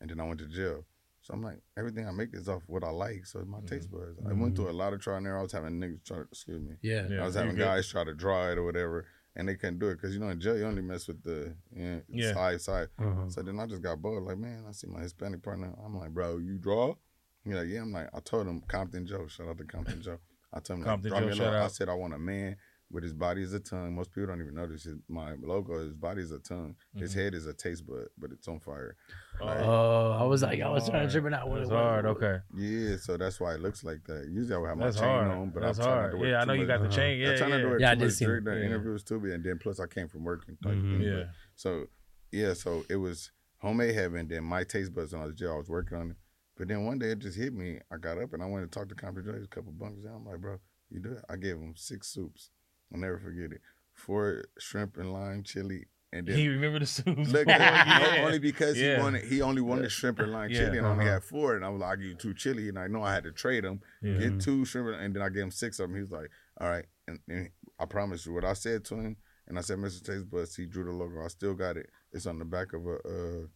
And 0.00 0.08
then 0.10 0.18
I 0.20 0.24
went 0.26 0.40
to 0.40 0.46
jail. 0.48 0.84
So 1.20 1.34
I'm 1.34 1.42
like, 1.42 1.58
everything 1.76 2.04
I 2.08 2.10
make 2.10 2.30
is 2.34 2.48
off 2.48 2.62
what 2.66 2.82
I 2.82 2.90
like. 2.90 3.26
So 3.26 3.38
it's 3.38 3.48
my 3.48 3.60
taste 3.60 3.92
buds. 3.92 4.18
I 4.28 4.32
went 4.32 4.56
through 4.56 4.70
a 4.70 4.72
lot 4.72 4.92
of 4.92 5.00
trial 5.00 5.18
and 5.18 5.26
error. 5.28 5.38
I 5.38 5.42
was 5.42 5.52
having 5.52 5.78
niggas 5.78 6.04
try 6.04 6.16
to, 6.16 6.22
excuse 6.24 6.60
me. 6.60 6.74
Yeah. 6.82 7.06
Yeah. 7.08 7.22
I 7.22 7.26
was 7.26 7.36
having 7.36 7.54
guys 7.54 7.86
try 7.86 8.02
to 8.02 8.12
draw 8.14 8.50
it 8.50 8.58
or 8.58 8.64
whatever, 8.64 9.06
and 9.36 9.48
they 9.48 9.54
couldn't 9.54 9.78
do 9.78 9.88
it 9.88 9.94
because 9.96 10.14
you 10.14 10.20
know 10.20 10.28
in 10.28 10.40
jail 10.40 10.56
you 10.58 10.64
only 10.64 10.82
mess 10.82 11.08
with 11.08 11.22
the 11.22 11.54
yeah, 11.74 11.98
Yeah. 12.08 12.34
side 12.34 12.60
side. 12.60 12.88
Uh-huh. 12.98 13.28
So 13.28 13.42
then 13.42 13.58
I 13.60 13.66
just 13.66 13.82
got 13.82 14.00
bored. 14.02 14.22
Like 14.24 14.38
man, 14.38 14.64
I 14.68 14.72
see 14.72 14.86
my 14.88 15.00
Hispanic 15.00 15.42
partner. 15.42 15.72
I'm 15.84 15.96
like, 15.96 16.10
bro, 16.10 16.38
you 16.38 16.58
draw? 16.58 16.94
He's 17.44 17.54
like, 17.54 17.68
yeah. 17.68 17.80
I'm 17.82 17.92
like, 17.92 18.08
I 18.14 18.20
told 18.20 18.46
him 18.46 18.60
Compton 18.68 19.06
Joe. 19.06 19.26
Shout 19.26 19.48
out 19.48 19.58
to 19.58 19.64
Compton 19.64 20.00
Joe. 20.02 20.18
I 20.52 20.60
told 20.60 20.80
him, 20.80 20.84
like, 20.84 20.92
Compton 20.92 21.10
draw 21.10 21.20
Joe, 21.20 21.26
me 21.26 21.32
a 21.32 21.34
shout 21.36 21.46
little- 21.46 21.64
I 21.64 21.68
said 21.68 21.88
I 21.88 21.94
want 21.94 22.14
a 22.14 22.18
man 22.18 22.56
with 22.92 23.02
his 23.02 23.14
body 23.14 23.42
as 23.42 23.52
a 23.54 23.58
tongue. 23.60 23.94
Most 23.94 24.12
people 24.12 24.26
don't 24.28 24.40
even 24.42 24.54
notice. 24.54 24.84
His, 24.84 24.96
my 25.08 25.32
logo, 25.42 25.78
his 25.80 25.94
body 25.94 26.20
is 26.22 26.30
a 26.30 26.38
tongue. 26.38 26.76
His 26.94 27.12
Mhm. 27.14 27.18
head 27.22 27.34
is 27.34 27.46
a 27.46 27.54
taste 27.54 27.86
bud, 27.86 28.06
but 28.18 28.30
it's 28.30 28.46
on 28.46 28.60
fire. 28.60 28.96
Oh, 29.40 30.12
I 30.12 30.24
was 30.24 30.42
like, 30.42 30.60
I 30.60 30.68
was 30.68 30.88
trying 30.88 31.06
to 31.06 31.12
trip 31.12 31.24
it 31.24 31.32
out. 31.34 31.48
What 31.48 31.58
it 31.58 31.60
was. 31.62 31.70
hard. 31.70 32.04
Okay. 32.06 32.38
Yeah, 32.54 32.96
so 32.98 33.16
that's 33.16 33.40
why 33.40 33.54
it 33.54 33.60
looks 33.60 33.82
like 33.82 34.04
that. 34.04 34.28
Usually 34.30 34.54
I 34.54 34.58
would 34.58 34.68
have 34.68 34.78
my 34.78 34.84
That's 34.86 34.96
chain 34.98 35.04
hard. 35.08 35.28
on, 35.30 35.50
but 35.50 35.60
That's 35.62 35.78
I'm 35.78 35.84
trying 35.84 35.96
hard. 35.96 36.12
not 36.14 36.20
to 36.20 36.28
Yeah, 36.28 36.36
I 36.36 36.40
too 36.42 36.46
know 36.48 36.52
you 36.52 36.66
got 36.66 36.82
the 36.82 36.88
chain. 36.88 37.18
Yeah, 37.20 37.30
I'm 37.30 37.36
trying 37.38 37.50
yeah. 37.50 37.56
to 37.56 37.62
do 37.62 37.72
it 37.74 37.80
Yeah, 37.80 37.90
I 37.90 37.94
too 37.94 37.98
did 38.00 38.04
much 38.06 38.14
see 38.14 38.24
during 38.26 38.44
that. 38.44 38.50
the 38.50 38.60
Yeah. 38.60 38.66
interviews 38.66 39.02
too, 39.04 39.24
and 39.32 39.44
then 39.44 39.58
plus 39.58 39.80
I 39.80 39.86
came 39.86 40.08
from 40.08 40.24
working 40.24 40.56
type 40.62 40.74
thing. 40.74 40.98
but- 40.98 41.04
Yeah. 41.06 41.24
So 41.56 41.86
yeah, 42.30 42.52
so 42.52 42.84
it 42.90 42.96
was 42.96 43.30
homemade 43.58 43.94
heaven. 43.94 44.28
Then 44.28 44.44
my 44.44 44.64
taste 44.64 44.92
buds 44.94 45.12
when 45.12 45.22
I 45.22 45.26
was 45.26 45.34
jail, 45.34 45.52
I 45.54 45.56
was 45.56 45.68
working 45.70 45.96
on 45.96 46.10
it. 46.10 46.16
But 46.56 46.68
then 46.68 46.84
one 46.84 46.98
day 46.98 47.12
it 47.12 47.18
just 47.18 47.38
hit 47.38 47.54
me. 47.54 47.80
I 47.90 47.96
got 47.96 48.18
up 48.18 48.34
and 48.34 48.42
I 48.42 48.46
went 48.46 48.70
to 48.70 48.78
talk 48.78 48.88
to 48.90 48.94
Compton 48.94 49.24
Joe. 49.24 49.32
There's 49.32 49.46
a 49.46 49.48
couple 49.48 49.72
bunkers 49.72 50.04
down. 50.04 50.16
I'm 50.16 50.24
like, 50.26 50.40
bro, 50.40 50.58
you 50.90 51.00
do 51.00 51.12
it? 51.12 51.24
I 51.28 51.36
gave 51.36 51.56
him 51.56 51.74
six 51.76 52.08
soups. 52.08 52.50
I'll 52.92 53.00
never 53.00 53.18
forget 53.18 53.52
it. 53.52 53.60
Four 53.94 54.44
shrimp 54.58 54.96
and 54.96 55.12
lime 55.12 55.42
chili, 55.44 55.86
and 56.12 56.26
then 56.26 56.36
He 56.36 56.48
remember 56.48 56.78
the 56.80 56.86
soup. 56.86 57.06
Look, 57.06 57.46
yeah. 57.48 58.22
only 58.24 58.38
because 58.38 58.78
Yeah. 58.78 58.96
he 58.96 59.02
wanted 59.02 59.24
he 59.24 59.42
only 59.42 59.62
wanted 59.62 59.90
shrimp 59.92 60.18
and 60.18 60.32
lime 60.32 60.50
Yeah, 60.50 60.58
chili, 60.66 60.78
and 60.78 60.86
only 60.86 61.04
uh-huh. 61.04 61.14
had 61.14 61.24
four, 61.24 61.56
and 61.56 61.64
I 61.64 61.68
was 61.68 61.80
like, 61.80 61.92
I 61.92 61.96
give 61.96 62.04
you 62.06 62.14
two 62.14 62.34
chili, 62.34 62.68
and 62.68 62.78
I 62.78 62.86
know 62.86 63.02
I 63.02 63.14
had 63.14 63.24
to 63.24 63.32
trade 63.32 63.64
them, 63.64 63.80
Yeah. 64.02 64.18
get 64.18 64.40
two 64.40 64.64
shrimp, 64.64 64.88
and 65.00 65.14
then 65.14 65.22
I 65.22 65.28
gave 65.28 65.42
him 65.44 65.50
six 65.50 65.78
of 65.78 65.88
them. 65.88 65.96
He 65.96 66.02
was 66.02 66.10
like, 66.10 66.30
all 66.60 66.68
right, 66.68 66.84
and, 67.06 67.18
and 67.28 67.50
I 67.78 67.84
promise 67.86 68.26
you 68.26 68.32
what 68.34 68.44
I 68.44 68.52
said 68.54 68.84
to 68.86 68.94
him, 68.96 69.16
and 69.48 69.58
I 69.58 69.62
said, 69.62 69.78
Mr. 69.78 70.02
Tastebudz, 70.02 70.56
he 70.56 70.66
drew 70.66 70.84
the 70.84 70.92
logo. 70.92 71.24
I 71.24 71.28
still 71.28 71.54
got 71.54 71.76
it. 71.76 71.88
It's 72.12 72.26
on 72.26 72.38
the 72.38 72.44
back 72.44 72.72
of 72.72 72.86
a 72.86 72.94
uh 72.96 73.46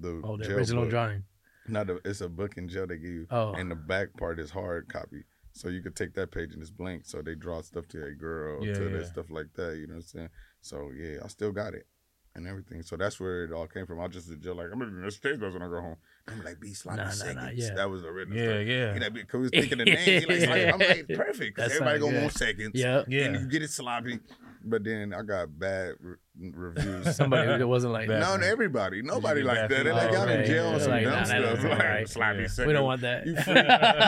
the 0.00 0.20
Oh, 0.24 0.36
the 0.36 0.54
original 0.54 0.84
book. 0.84 0.90
drawing. 0.90 1.24
Not 1.66 1.90
a, 1.90 2.00
it's 2.04 2.20
a 2.22 2.28
book 2.28 2.56
in 2.56 2.68
jail 2.68 2.86
they 2.86 2.96
give 2.96 3.10
you, 3.10 3.26
Oh. 3.30 3.52
and 3.52 3.70
the 3.70 3.74
back 3.76 4.16
part 4.16 4.38
is 4.38 4.50
hard 4.50 4.88
copy. 4.88 5.24
So 5.58 5.68
you 5.68 5.82
could 5.82 5.96
take 5.96 6.14
that 6.14 6.30
page 6.30 6.52
and 6.52 6.62
it's 6.62 6.70
blank. 6.70 7.02
So 7.04 7.20
they 7.20 7.34
draw 7.34 7.60
stuff 7.62 7.88
to 7.88 8.04
a 8.04 8.12
girl, 8.12 8.64
Yeah, 8.64 8.74
to 8.74 8.84
yeah. 8.90 8.98
that 8.98 9.06
stuff 9.06 9.30
like 9.30 9.52
that. 9.54 9.76
You 9.76 9.86
know 9.88 9.94
what 9.94 10.00
I'm 10.00 10.02
saying? 10.02 10.28
So 10.60 10.90
yeah, 10.96 11.18
I 11.24 11.28
still 11.28 11.52
got 11.52 11.74
it 11.74 11.86
and 12.34 12.46
everything. 12.46 12.82
So 12.82 12.96
that's 12.96 13.18
where 13.18 13.44
it 13.44 13.52
all 13.52 13.66
came 13.66 13.84
from. 13.86 14.00
I 14.00 14.06
just 14.08 14.28
was 14.28 14.38
just 14.38 14.56
like, 14.56 14.68
I'm 14.72 14.78
gonna 14.78 14.92
Mr. 14.92 15.20
Tastebudz 15.20 15.52
when 15.54 15.62
I 15.62 15.68
go 15.68 15.80
home. 15.80 15.96
I'm 16.28 16.44
like, 16.44 16.60
be 16.60 16.72
sloppy 16.74 16.98
Nah, 16.98 17.10
nah, 17.24 17.32
nah, 17.32 17.50
yeah. 17.54 17.74
That 17.74 17.90
was 17.90 18.02
the 18.02 18.08
original. 18.08 18.38
Yeah, 18.38 18.44
stuff. 18.44 18.66
yeah. 18.66 18.94
He 18.94 19.00
like, 19.00 19.12
because 19.14 19.34
we 19.34 19.40
was 19.40 19.50
thinking 19.68 19.78
the 19.78 19.84
name. 19.86 20.22
He 20.22 20.46
like. 20.46 20.72
I'm 20.74 20.78
like, 20.78 21.08
perfect. 21.08 21.56
Because 21.56 21.72
everybody 21.72 21.98
not 21.98 22.04
gonna 22.04 22.12
good. 22.12 22.22
want 22.22 22.32
seconds. 22.34 22.70
Yeah. 22.74 23.02
Yeah. 23.08 23.24
And 23.24 23.40
you 23.40 23.48
get 23.48 23.62
it 23.62 23.70
sloppy. 23.70 24.20
But 24.64 24.84
then 24.84 25.14
I 25.14 25.22
got 25.22 25.56
bad 25.58 25.94
re- 26.00 26.16
reviews. 26.52 27.16
Somebody 27.16 27.46
that 27.58 27.66
wasn't 27.66 27.92
like 27.92 28.08
Bad 28.08 28.20
no, 28.20 28.36
man. 28.38 28.44
everybody, 28.50 29.02
nobody 29.02 29.42
get 29.42 29.46
like 29.46 29.68
that. 29.68 29.84
They 29.84 29.92
like 29.92 30.10
feedback? 30.10 30.12
y'all 30.12 30.28
in 30.28 30.46
jail 30.46 30.64
okay. 30.66 30.74
on 30.74 30.80
some 30.80 30.90
Like, 30.90 31.04
dumb 31.04 31.12
nah, 31.14 31.24
stuff. 31.24 31.62
Like 31.64 31.78
right. 31.78 32.08
sloppy 32.08 32.38
Yeah. 32.40 32.46
seconds. 32.48 32.66
We 32.66 32.72
don't 32.72 32.84
want 32.84 33.00
that. 33.02 33.26
You, 33.26 33.36
freak, 33.36 33.56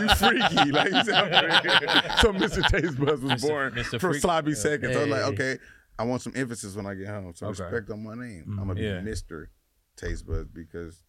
you 0.01 0.49
freaky, 0.49 0.73
like 0.73 0.93
you 0.93 1.05
said. 1.05 2.19
so 2.21 2.33
Mr. 2.33 2.63
Tastebudz 2.63 3.23
was 3.23 3.43
Mr. 3.43 3.49
born 3.49 3.73
Mr. 3.75 3.91
for 4.01 4.11
Freak. 4.11 4.23
sloppy 4.23 4.55
seconds. 4.55 4.97
I 4.97 5.01
was 5.01 5.09
like, 5.09 5.23
okay, 5.33 5.59
I 5.99 6.05
want 6.05 6.23
some 6.23 6.33
emphasis 6.37 6.75
when 6.75 6.87
I 6.87 6.95
get 6.95 7.09
home, 7.09 7.33
So 7.35 7.47
Okay. 7.47 7.63
respect 7.63 7.91
on 7.91 8.03
my 8.03 8.15
name. 8.15 8.45
Mhm. 8.49 8.53
I'm 8.61 8.67
gonna 8.69 8.75
be 8.75 8.83
Yeah. 8.83 9.01
Mr. 9.01 9.47
Tastebudz 9.97 10.53
because, 10.53 11.03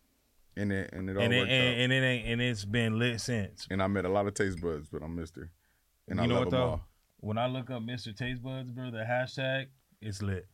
and 0.58 0.72
it 0.72 0.90
and 0.94 1.10
it 1.10 1.18
all 1.18 1.24
and 1.24 1.34
it, 1.34 1.42
and, 1.42 1.50
out. 1.50 1.80
and 1.82 1.94
it 1.94 2.04
ain't 2.04 2.28
and 2.28 2.42
it's 2.42 2.66
been 2.66 3.00
lit 3.00 3.22
since. 3.22 3.68
And 3.72 3.82
I 3.82 3.88
met 3.88 4.06
a 4.06 4.10
lot 4.10 4.28
of 4.28 4.34
Taste 4.34 4.60
Buds, 4.62 4.90
but 4.90 5.02
I'm 5.02 5.16
Mr. 5.18 5.50
And 6.08 6.20
I 6.20 6.26
know 6.26 6.36
love 6.36 6.46
what 6.46 6.52
them 6.52 6.60
though? 6.60 6.66
all. 6.68 6.88
When 7.22 7.38
I 7.38 7.48
look 7.48 7.70
up 7.70 7.82
Mr. 7.84 8.16
Tastebudz, 8.16 8.74
bro, 8.74 8.92
the 8.92 8.98
hashtag, 9.08 9.68
it's 10.02 10.22
lit. 10.22 10.48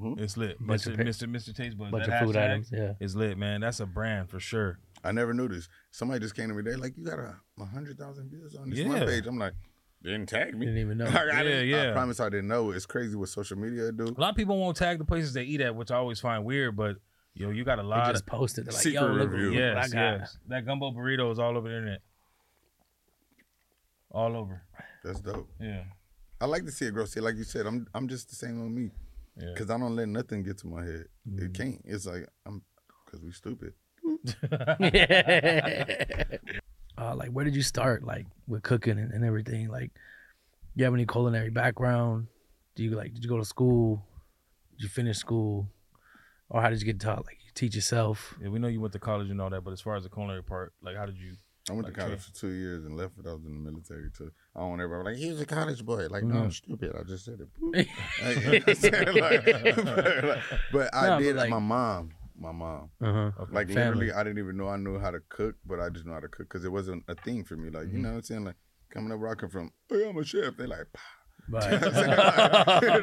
Mhm. 0.00 0.18
It's 0.20 0.36
lit. 0.36 0.56
Bunch 0.58 0.82
Mr. 0.82 0.92
of 0.92 0.98
Mr. 0.98 1.28
Mr. 1.28 1.54
Tastebudz. 1.54 1.90
bunch 1.90 2.06
that 2.06 2.22
of 2.22 2.26
food 2.28 2.36
hashtag 2.36 2.50
items. 2.50 2.70
Yeah. 2.72 2.92
It's 3.00 3.14
lit, 3.14 3.38
man. 3.38 3.60
That's 3.60 3.80
a 3.80 3.86
brand 3.86 4.28
for 4.30 4.40
sure. 4.40 4.78
I 5.04 5.12
never 5.12 5.32
knew 5.34 5.48
this. 5.48 5.68
Somebody 5.90 6.20
just 6.20 6.34
came 6.34 6.48
to 6.48 6.54
me. 6.54 6.62
They 6.62 6.74
like, 6.76 6.96
you 6.96 7.04
got 7.04 7.18
a, 7.18 7.36
a 7.60 7.64
hundred 7.64 7.98
thousand 7.98 8.30
views 8.30 8.54
on 8.56 8.68
this 8.70 8.78
Yeah. 8.80 8.88
one 8.88 9.06
page. 9.06 9.26
I'm 9.26 9.38
like, 9.38 9.52
didn't 10.02 10.26
tag 10.28 10.54
me. 10.56 10.66
Didn't 10.66 10.80
even 10.80 10.98
know. 10.98 11.04
Like, 11.10 11.14
I 11.16 11.24
Yeah, 11.26 11.42
didn't- 11.42 11.68
yeah. 11.68 11.90
I 11.90 11.92
promise 11.92 12.20
I 12.20 12.28
didn't 12.30 12.48
know. 12.48 12.70
It's 12.72 12.86
crazy 12.86 13.14
what 13.16 13.28
social 13.28 13.58
media 13.58 13.90
do. 13.92 14.04
A 14.04 14.20
lot 14.20 14.30
of 14.30 14.36
people 14.36 14.58
won't 14.58 14.76
tag 14.76 14.98
the 14.98 15.04
places 15.04 15.32
they 15.34 15.44
eat 15.44 15.60
at, 15.60 15.74
which 15.74 15.90
I 15.90 15.96
always 15.96 16.20
find 16.20 16.44
weird. 16.44 16.76
But 16.76 16.96
yo, 17.34 17.50
you 17.50 17.64
got 17.64 17.78
a 17.78 17.82
They 17.82 17.88
lot 17.88 18.10
just 18.12 18.22
of 18.22 18.26
posted. 18.26 18.66
They're 18.66 18.72
like, 18.74 18.82
Secret 18.82 19.00
yo, 19.02 19.06
look, 19.12 19.30
review. 19.32 19.50
look 19.50 19.54
what 19.74 19.78
I 19.78 19.80
yes, 19.82 19.92
got. 19.92 20.18
yes. 20.20 20.38
That 20.48 20.66
gumbo 20.66 20.90
burrito 20.92 21.30
is 21.32 21.38
all 21.38 21.56
over 21.56 21.68
the 21.68 21.74
internet. 21.74 22.00
All 24.10 24.36
over. 24.36 24.62
That's 25.04 25.20
dope. 25.20 25.48
Yeah. 25.60 25.84
I 26.40 26.46
like 26.46 26.64
to 26.66 26.70
see 26.72 26.86
a 26.86 26.90
girl 26.90 27.06
See, 27.06 27.20
like 27.20 27.36
you 27.36 27.44
said, 27.44 27.66
I'm 27.66 27.86
I'm 27.94 28.08
just 28.08 28.28
the 28.28 28.36
same 28.36 28.60
on 28.60 28.74
me 28.74 28.90
Yeah. 29.36 29.48
because 29.54 29.70
I 29.70 29.78
don't 29.78 29.96
let 29.96 30.08
nothing 30.08 30.42
get 30.42 30.58
to 30.58 30.66
my 30.66 30.84
head. 30.84 31.06
Mm-hmm. 31.28 31.44
It 31.46 31.54
can't. 31.54 31.82
It's 31.84 32.06
like 32.06 32.26
I'm 32.44 32.62
because 33.04 33.20
we 33.22 33.32
stupid. 33.32 33.72
uh, 36.98 37.14
like, 37.14 37.30
where 37.30 37.44
did 37.44 37.54
you 37.54 37.62
start, 37.62 38.02
like, 38.04 38.26
with 38.46 38.62
cooking 38.62 38.98
and, 38.98 39.12
and 39.12 39.24
everything? 39.24 39.68
Like, 39.68 39.90
you 40.74 40.84
have 40.84 40.94
any 40.94 41.06
culinary 41.06 41.50
background? 41.50 42.28
Do 42.74 42.82
you 42.84 42.90
like? 42.90 43.14
Did 43.14 43.22
you 43.24 43.30
go 43.30 43.38
to 43.38 43.44
school? 43.44 44.04
Did 44.76 44.82
you 44.84 44.88
finish 44.88 45.16
school, 45.18 45.68
or 46.50 46.60
how 46.60 46.68
did 46.70 46.80
you 46.80 46.86
get 46.86 47.00
taught? 47.00 47.24
Like, 47.26 47.38
you 47.44 47.50
teach 47.54 47.74
yourself? 47.74 48.34
Yeah, 48.42 48.48
we 48.48 48.58
know 48.58 48.68
you 48.68 48.80
went 48.80 48.92
to 48.92 48.98
college 48.98 49.30
and 49.30 49.40
all 49.40 49.50
that, 49.50 49.62
but 49.64 49.72
as 49.72 49.80
far 49.80 49.96
as 49.96 50.02
the 50.04 50.10
culinary 50.10 50.42
part, 50.42 50.72
like 50.82 50.96
how 50.96 51.06
did 51.06 51.16
you 51.18 51.34
I 51.68 51.72
went 51.72 51.84
Like 51.86 51.94
to 51.94 52.00
college 52.00 52.20
for 52.20 52.32
two 52.32 52.48
years 52.50 52.84
and 52.84 52.96
left 52.96 53.18
it. 53.18 53.26
I 53.26 53.32
was 53.32 53.44
in 53.44 53.52
the 53.64 53.70
military 53.70 54.08
too. 54.16 54.30
I 54.54 54.60
don't 54.60 54.68
want 54.70 54.82
everybody 54.82 55.10
like 55.14 55.16
he 55.22 55.30
was 55.30 55.40
a 55.40 55.46
college 55.46 55.84
boy. 55.84 56.06
Like 56.08 56.22
no, 56.22 56.42
I'm 56.44 56.50
stupid. 56.52 56.92
I 56.98 57.02
just 57.02 57.24
said 57.24 57.40
it. 57.40 57.48
Like, 58.22 58.36
you 58.36 58.42
know 58.44 58.50
what 58.52 58.68
I'm 58.68 58.74
saying? 58.76 59.16
Like, 59.16 60.38
but 60.72 60.94
I 60.94 61.06
No, 61.08 61.16
but 61.16 61.18
did. 61.22 61.36
like- 61.36 61.50
my 61.50 61.58
mom, 61.58 62.10
my 62.38 62.52
mom. 62.52 62.90
Uh 63.02 63.12
huh. 63.12 63.30
okay. 63.40 63.52
Like 63.52 63.66
Family. 63.68 64.06
literally, 64.06 64.12
I 64.12 64.22
didn't 64.22 64.38
even 64.38 64.56
know 64.56 64.68
I 64.68 64.76
knew 64.76 64.98
how 65.00 65.10
to 65.10 65.18
cook, 65.28 65.56
but 65.66 65.80
I 65.80 65.88
just 65.88 66.06
know 66.06 66.12
how 66.14 66.20
to 66.20 66.28
cook 66.28 66.48
because 66.48 66.64
it 66.64 66.70
wasn't 66.70 67.02
a 67.08 67.14
thing 67.16 67.42
for 67.42 67.56
me. 67.56 67.70
Like 67.70 67.90
you 67.92 67.98
know 67.98 68.10
what 68.10 68.16
I'm 68.16 68.22
saying? 68.22 68.44
Like 68.44 68.56
coming 68.90 69.10
up 69.10 69.18
where 69.18 69.30
I 69.30 69.34
come 69.34 69.50
from, 69.50 69.72
hey, 69.88 70.08
I'm 70.08 70.16
a 70.16 70.24
chef. 70.24 70.56
They 70.56 70.66
like, 70.66 70.86
Right. 71.48 71.80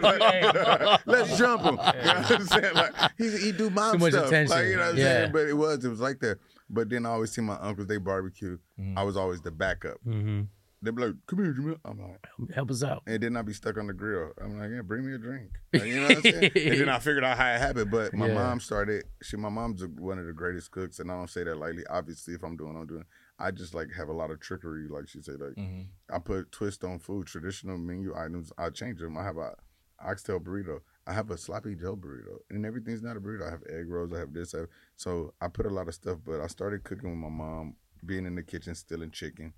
Like, 0.01 1.01
let's 1.05 1.37
jump 1.37 1.63
him. 1.63 1.71
You 1.71 1.77
know 1.77 2.13
what 2.21 2.31
I'm 2.31 2.45
saying? 2.47 2.73
Like 2.75 2.93
he, 3.17 3.29
he 3.37 3.51
do 3.51 3.69
mom 3.69 3.93
Too 3.93 3.99
much 3.99 4.13
stuff. 4.13 4.27
attention. 4.27 4.55
Like 4.55 4.65
you 4.67 4.75
know 4.77 4.79
what 4.83 4.89
I'm 4.91 4.97
Yeah. 4.97 5.03
saying? 5.03 5.31
But 5.31 5.47
it 5.47 5.53
was 5.53 5.83
it 5.85 5.89
was 5.89 5.99
like 6.01 6.19
that. 6.19 6.39
But 6.69 6.89
then 6.89 7.05
I 7.05 7.09
always 7.09 7.31
see 7.31 7.41
my 7.41 7.55
uncles 7.59 7.87
they 7.87 7.97
barbecue. 7.97 8.57
Mhm. 8.79 8.97
I 8.97 9.03
was 9.03 9.17
always 9.17 9.41
the 9.41 9.51
backup. 9.51 9.97
hmm 10.03 10.41
They'd 10.81 10.93
be 10.93 11.01
like, 11.05 11.15
"Come 11.27 11.41
here, 11.45 11.53
Jamell." 11.53 11.79
I'm 11.85 11.97
like, 12.01 12.51
Help 12.53 12.69
us 12.69 12.83
out. 12.83 13.03
and 13.07 13.23
then 13.23 13.37
I'd 13.37 13.45
be 13.45 13.53
stuck 13.53 13.77
on 13.77 13.87
the 13.87 13.93
grill. 13.93 14.33
I'm 14.41 14.59
like, 14.59 14.69
"Yeah, 14.69 14.81
bring 14.81 15.05
me 15.07 15.13
a 15.13 15.17
drink." 15.17 15.51
Like, 15.71 15.85
you 15.85 15.95
know 16.01 16.07
what 16.09 16.17
I'm 16.17 16.21
saying? 16.23 16.51
and 16.55 16.79
then 16.81 16.89
I 16.89 16.99
figured 16.99 17.23
out 17.23 17.37
how 17.37 17.53
it 17.53 17.59
happened. 17.59 17.89
But 17.89 18.13
my 18.13 18.27
Yeah. 18.27 18.33
mom 18.33 18.59
started. 18.59 19.05
She, 19.21 19.37
my 19.37 19.47
mom's 19.47 19.85
one 19.87 20.19
of 20.19 20.25
the 20.25 20.33
greatest 20.33 20.71
cooks, 20.71 20.99
and 20.99 21.09
I 21.09 21.15
don't 21.15 21.29
say 21.29 21.45
that 21.45 21.55
lightly. 21.57 21.83
Obviously, 21.89 22.33
if 22.33 22.43
I'm 22.43 22.57
doing, 22.57 22.75
I'm 22.75 22.85
doing. 22.85 23.05
I 23.39 23.51
just 23.51 23.73
like 23.73 23.93
have 23.93 24.09
a 24.09 24.13
lot 24.13 24.29
of 24.29 24.41
trickery, 24.41 24.89
like 24.89 25.07
she 25.07 25.21
said. 25.21 25.39
Like 25.39 25.55
Mhm. 25.55 25.87
I 26.11 26.19
put 26.19 26.51
twist 26.51 26.83
on 26.83 26.99
food, 26.99 27.27
traditional 27.27 27.77
menu 27.77 28.13
items. 28.13 28.51
I 28.57 28.69
change 28.69 28.99
them. 28.99 29.17
I 29.17 29.23
have 29.23 29.37
a 29.37 29.55
oxtail 30.01 30.41
burrito. 30.41 30.81
I 31.05 31.13
have 31.13 31.31
a 31.31 31.37
sloppy 31.37 31.75
Joe 31.75 31.95
burrito, 31.97 32.37
and 32.49 32.65
everything's 32.65 33.01
not 33.03 33.17
a 33.17 33.19
burrito. 33.19 33.45
I 33.47 33.51
have 33.51 33.63
egg 33.69 33.89
rolls. 33.89 34.13
I 34.13 34.19
have 34.19 34.33
this. 34.33 34.53
I 34.55 34.59
have, 34.59 34.67
so 34.95 35.33
I 35.41 35.47
put 35.49 35.65
a 35.65 35.69
lot 35.69 35.87
of 35.87 35.93
stuff. 35.93 36.19
But 36.25 36.39
I 36.39 36.47
started 36.47 36.83
cooking 36.83 37.09
with 37.09 37.19
my 37.19 37.29
mom, 37.29 37.75
being 38.05 38.25
in 38.25 38.35
the 38.35 38.43
kitchen, 38.43 38.73
stealing 38.75 39.11
chicken, 39.11 39.53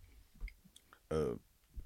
uh, 1.11 1.35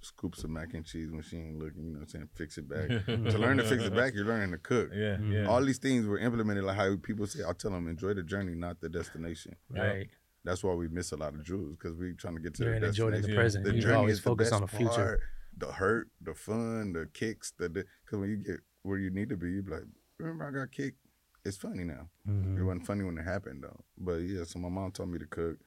scoops 0.02 0.46
of 0.46 0.50
mac 0.50 0.74
and 0.74 0.86
cheese 0.86 1.12
when 1.12 1.22
she 1.22 1.38
ain't 1.38 1.60
looking. 1.60 1.84
You 1.84 1.92
know, 1.92 2.00
what 2.00 2.04
I'm 2.04 2.08
saying 2.10 2.30
fix 2.36 2.58
it 2.58 2.70
back. 2.70 2.88
to 3.06 3.38
learn 3.38 3.58
to 3.58 3.64
fix 3.64 3.84
it 3.84 3.94
back, 3.96 4.14
you're 4.14 4.26
learning 4.26 4.52
to 4.52 4.58
cook. 4.58 4.92
Yeah, 4.94 5.18
Mhm. 5.18 5.34
yeah. 5.34 5.46
All 5.48 5.62
these 5.64 5.78
things 5.78 6.06
were 6.06 6.20
implemented 6.20 6.64
like 6.64 6.78
how 6.78 6.96
people 6.96 7.28
say. 7.28 7.40
I 7.48 7.52
tell 7.54 7.72
them 7.72 7.88
enjoy 7.88 8.14
the 8.14 8.24
journey, 8.24 8.56
not 8.56 8.80
the 8.80 8.88
destination. 8.90 9.56
Yeah. 9.74 9.82
Right. 9.88 10.10
That's 10.46 10.64
why 10.64 10.74
we 10.74 10.88
miss 10.88 11.12
a 11.12 11.18
lot 11.18 11.34
of 11.34 11.44
jewels 11.44 11.72
because 11.72 11.96
we're 11.98 12.14
trying 12.14 12.36
to 12.38 12.42
get 12.42 12.54
to 12.56 12.64
You're 12.64 12.72
the 12.74 12.78
in 12.78 12.84
enjoying 12.86 13.22
the 13.22 13.36
present. 13.36 13.66
the 13.66 13.76
you 13.76 13.82
journey 13.82 13.96
always 13.96 14.14
is 14.14 14.20
the 14.24 14.30
focus 14.30 14.46
best 14.52 14.54
on 14.54 14.62
the 14.62 14.68
future. 14.70 14.94
part. 14.94 15.20
The 15.58 15.74
hurt, 15.74 16.08
the 16.22 16.34
fun, 16.34 16.94
the 16.94 17.08
kicks, 17.14 17.52
the 17.58 17.68
because 17.68 17.86
when 18.20 18.30
you 18.30 18.38
get 18.38 18.62
where 18.84 18.98
you 18.98 19.10
need 19.10 19.30
to 19.30 19.38
be, 19.38 19.52
You'd 19.52 19.66
be 19.66 19.74
like, 19.74 19.84
remember 20.18 20.48
I 20.48 20.52
got 20.52 20.72
kicked. 20.72 20.98
It's 21.46 21.58
funny 21.58 21.84
now. 21.84 22.10
It 22.26 22.30
Mhm. 22.32 22.66
wasn't 22.66 22.86
funny 22.86 23.04
when 23.04 23.18
it 23.18 23.24
happened 23.24 23.64
though. 23.64 23.84
But 23.98 24.18
yeah, 24.18 24.44
so 24.44 24.60
my 24.60 24.70
mom 24.70 24.92
taught 24.92 25.08
me 25.08 25.20
to 25.20 25.26
cook. 25.26 25.58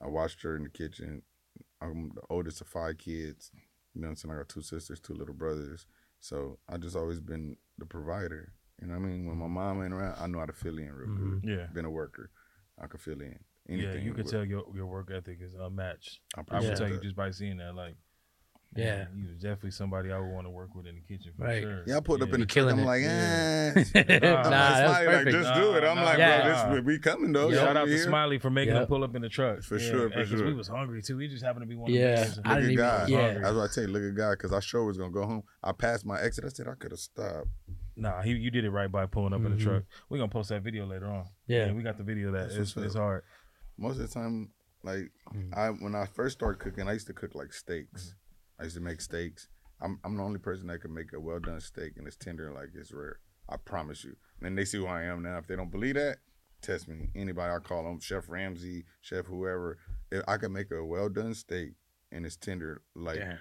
I 0.00 0.06
watched 0.08 0.42
her 0.42 0.56
in 0.56 0.64
the 0.64 0.68
kitchen. 0.68 1.22
I'm 1.80 2.10
the 2.14 2.22
oldest 2.28 2.60
of 2.60 2.68
five 2.68 2.98
kids. 2.98 3.50
You 3.94 4.00
know 4.02 4.06
what 4.08 4.10
I'm 4.12 4.16
saying? 4.16 4.34
I 4.34 4.38
got 4.38 4.48
two 4.48 4.62
sisters, 4.62 5.00
two 5.00 5.14
little 5.14 5.34
brothers. 5.34 5.86
So 6.20 6.58
I 6.68 6.76
just 6.76 6.96
always 6.96 7.20
been 7.20 7.56
the 7.78 7.86
provider. 7.86 8.52
You 8.80 8.88
know 8.88 8.94
what 8.98 9.06
I 9.06 9.08
mean? 9.08 9.26
When 9.26 9.36
my 9.38 9.46
mom 9.48 9.82
ain't 9.82 9.92
around, 9.92 10.16
I 10.20 10.26
know 10.26 10.38
how 10.38 10.46
to 10.46 10.52
fill 10.52 10.78
in 10.78 10.92
real 10.92 11.14
good. 11.14 11.44
Yeah. 11.44 11.66
Been 11.72 11.84
a 11.84 11.90
worker. 11.90 12.30
I 12.78 12.86
could 12.86 13.00
fill 13.00 13.20
in. 13.20 13.38
Yeah, 13.68 13.74
Anything. 13.88 14.04
you 14.04 14.12
could 14.14 14.26
tell 14.26 14.44
your 14.44 14.64
your 14.74 14.86
work 14.86 15.10
ethic 15.10 15.40
is 15.40 15.54
unmatched. 15.54 16.20
I 16.36 16.40
I 16.40 16.42
appreciate 16.42 16.68
would 16.70 16.78
tell 16.78 16.88
you 16.88 17.00
just 17.00 17.16
by 17.16 17.30
seeing 17.30 17.58
that, 17.58 17.74
like, 17.74 17.96
Yeah. 18.74 19.04
you 19.14 19.26
was 19.28 19.36
definitely 19.36 19.72
somebody 19.72 20.10
I 20.10 20.18
would 20.18 20.30
want 20.32 20.46
to 20.46 20.50
work 20.50 20.74
with 20.74 20.86
in 20.86 20.94
the 20.94 21.00
kitchen 21.02 21.32
for 21.36 21.44
Right. 21.44 21.62
sure. 21.62 21.82
Yeah, 21.86 21.98
I 21.98 22.00
pulled 22.00 22.22
up 22.22 22.32
in 22.32 22.40
the 22.40 22.46
truck. 22.46 22.54
killing 22.54 22.74
I'm 22.78 22.80
it. 22.80 22.86
like, 22.86 23.02
Yeah. 23.02 23.72
eh. 23.76 23.82
nah, 23.94 24.00
I'm 24.00 24.04
like, 24.04 24.20
that's 24.22 24.46
Smiley, 24.48 25.06
like, 25.06 25.06
perfect. 25.06 25.30
just 25.36 25.54
do 25.54 25.74
it. 25.74 25.84
I'm 25.84 25.96
Nah, 25.96 26.02
like, 26.04 26.18
nah. 26.18 26.64
bro, 26.68 26.74
this 26.76 26.84
we 26.86 26.98
coming 26.98 27.32
though. 27.32 27.48
Yeah. 27.50 27.56
Shout 27.56 27.76
out 27.76 27.84
to 27.84 27.90
here? 27.90 28.02
Smiley 28.02 28.38
for 28.38 28.50
making 28.50 28.74
Yep. 28.74 28.80
them 28.82 28.88
pull 28.88 29.04
up 29.04 29.14
in 29.14 29.20
the 29.22 29.28
truck. 29.28 29.62
For 29.62 29.76
Yeah, 29.78 29.90
sure, 29.90 30.10
for 30.10 30.18
and 30.20 30.28
'cause 30.30 30.38
sure. 30.38 30.46
We 30.46 30.54
was 30.54 30.68
hungry 30.68 31.02
too. 31.02 31.16
We 31.18 31.28
just 31.28 31.44
happened 31.44 31.62
to 31.62 31.66
be 31.66 31.74
one 31.76 31.90
of 31.90 31.94
Yeah, 31.96 32.14
the 32.16 32.24
days. 32.24 32.24
I 32.24 32.32
Look 32.32 32.44
didn't 32.44 32.54
at 32.56 32.62
even. 32.62 32.76
God. 32.76 33.08
Yeah. 33.10 33.38
That's 33.40 33.54
what 33.56 33.70
I 33.70 33.74
tell 33.74 33.84
you. 33.84 33.90
Look 33.90 34.02
at 34.04 34.14
God, 34.16 34.30
because 34.32 34.52
I 34.52 34.60
sure 34.60 34.84
was 34.84 34.96
gonna 34.96 35.10
go 35.12 35.26
home. 35.26 35.42
I 35.62 35.72
passed 35.72 36.06
my 36.06 36.20
exit. 36.20 36.44
I 36.44 36.48
said 36.48 36.66
I 36.66 36.74
could 36.74 36.92
have 36.92 37.00
stopped. 37.00 37.48
Nah, 37.94 38.22
he, 38.22 38.32
you 38.32 38.50
did 38.50 38.64
it 38.64 38.70
right 38.70 38.90
by 38.90 39.04
pulling 39.04 39.34
up 39.34 39.40
in 39.40 39.52
Mhm. 39.52 39.58
the 39.58 39.62
truck. 39.64 39.82
We're 40.08 40.16
gonna 40.16 40.30
post 40.30 40.48
that 40.48 40.62
video 40.62 40.86
later 40.86 41.06
on. 41.08 41.26
Yeah. 41.46 41.70
we 41.72 41.82
got 41.82 41.98
the 41.98 42.04
video 42.04 42.32
that. 42.32 42.44
That's 42.48 42.54
It's, 42.56 42.74
what's 42.76 42.86
it's 42.86 42.96
up. 42.96 43.02
hard. 43.02 43.22
Most 43.76 44.00
of 44.00 44.08
the 44.08 44.14
time, 44.14 44.50
like 44.82 45.10
Mm. 45.34 45.54
I 45.56 45.68
when 45.70 45.94
I 45.94 46.06
first 46.06 46.38
started 46.38 46.58
cooking, 46.58 46.88
I 46.88 46.94
used 46.94 47.06
to 47.08 47.12
cook 47.12 47.34
like 47.34 47.52
steaks. 47.52 48.14
I 48.60 48.64
used 48.64 48.76
to 48.76 48.82
make 48.82 49.00
steaks. 49.00 49.48
I'm 49.80 49.98
I'm 50.04 50.16
the 50.16 50.22
only 50.22 50.38
person 50.38 50.68
that 50.68 50.80
can 50.80 50.94
make 50.94 51.12
a 51.12 51.20
well 51.20 51.40
done 51.40 51.60
steak 51.60 51.92
and 51.96 52.06
it's 52.06 52.16
tender 52.16 52.52
like 52.52 52.70
it's 52.74 52.92
rare. 52.92 53.18
I 53.48 53.56
promise 53.56 54.04
you. 54.04 54.16
And 54.40 54.56
they 54.56 54.64
see 54.64 54.78
who 54.78 54.86
I 54.86 55.02
am 55.02 55.22
now. 55.22 55.38
If 55.38 55.46
they 55.46 55.56
don't 55.56 55.70
believe 55.70 55.94
that, 55.96 56.18
test 56.62 56.88
me. 56.88 57.10
Anybody 57.14 57.52
I 57.52 57.58
call 57.58 57.84
them, 57.84 57.98
Chef 58.00 58.24
Ramsay, 58.28 58.84
Chef 59.00 59.26
whoever. 59.26 59.78
If 60.10 60.22
I 60.28 60.36
can 60.36 60.52
make 60.52 60.70
a 60.70 60.84
well 60.84 61.08
done 61.08 61.34
steak 61.34 61.72
and 62.12 62.24
it's 62.24 62.36
tender 62.36 62.82
like 62.94 63.18
Damn. 63.18 63.38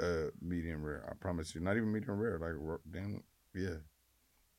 uh 0.00 0.30
medium 0.40 0.82
rare. 0.82 1.06
I 1.10 1.14
promise 1.14 1.54
you. 1.54 1.60
Not 1.60 1.76
even 1.76 1.92
medium 1.92 2.18
rare. 2.18 2.38
Like 2.38 2.54
ro- 2.56 2.80
damn 2.90 3.22
yeah. 3.54 3.76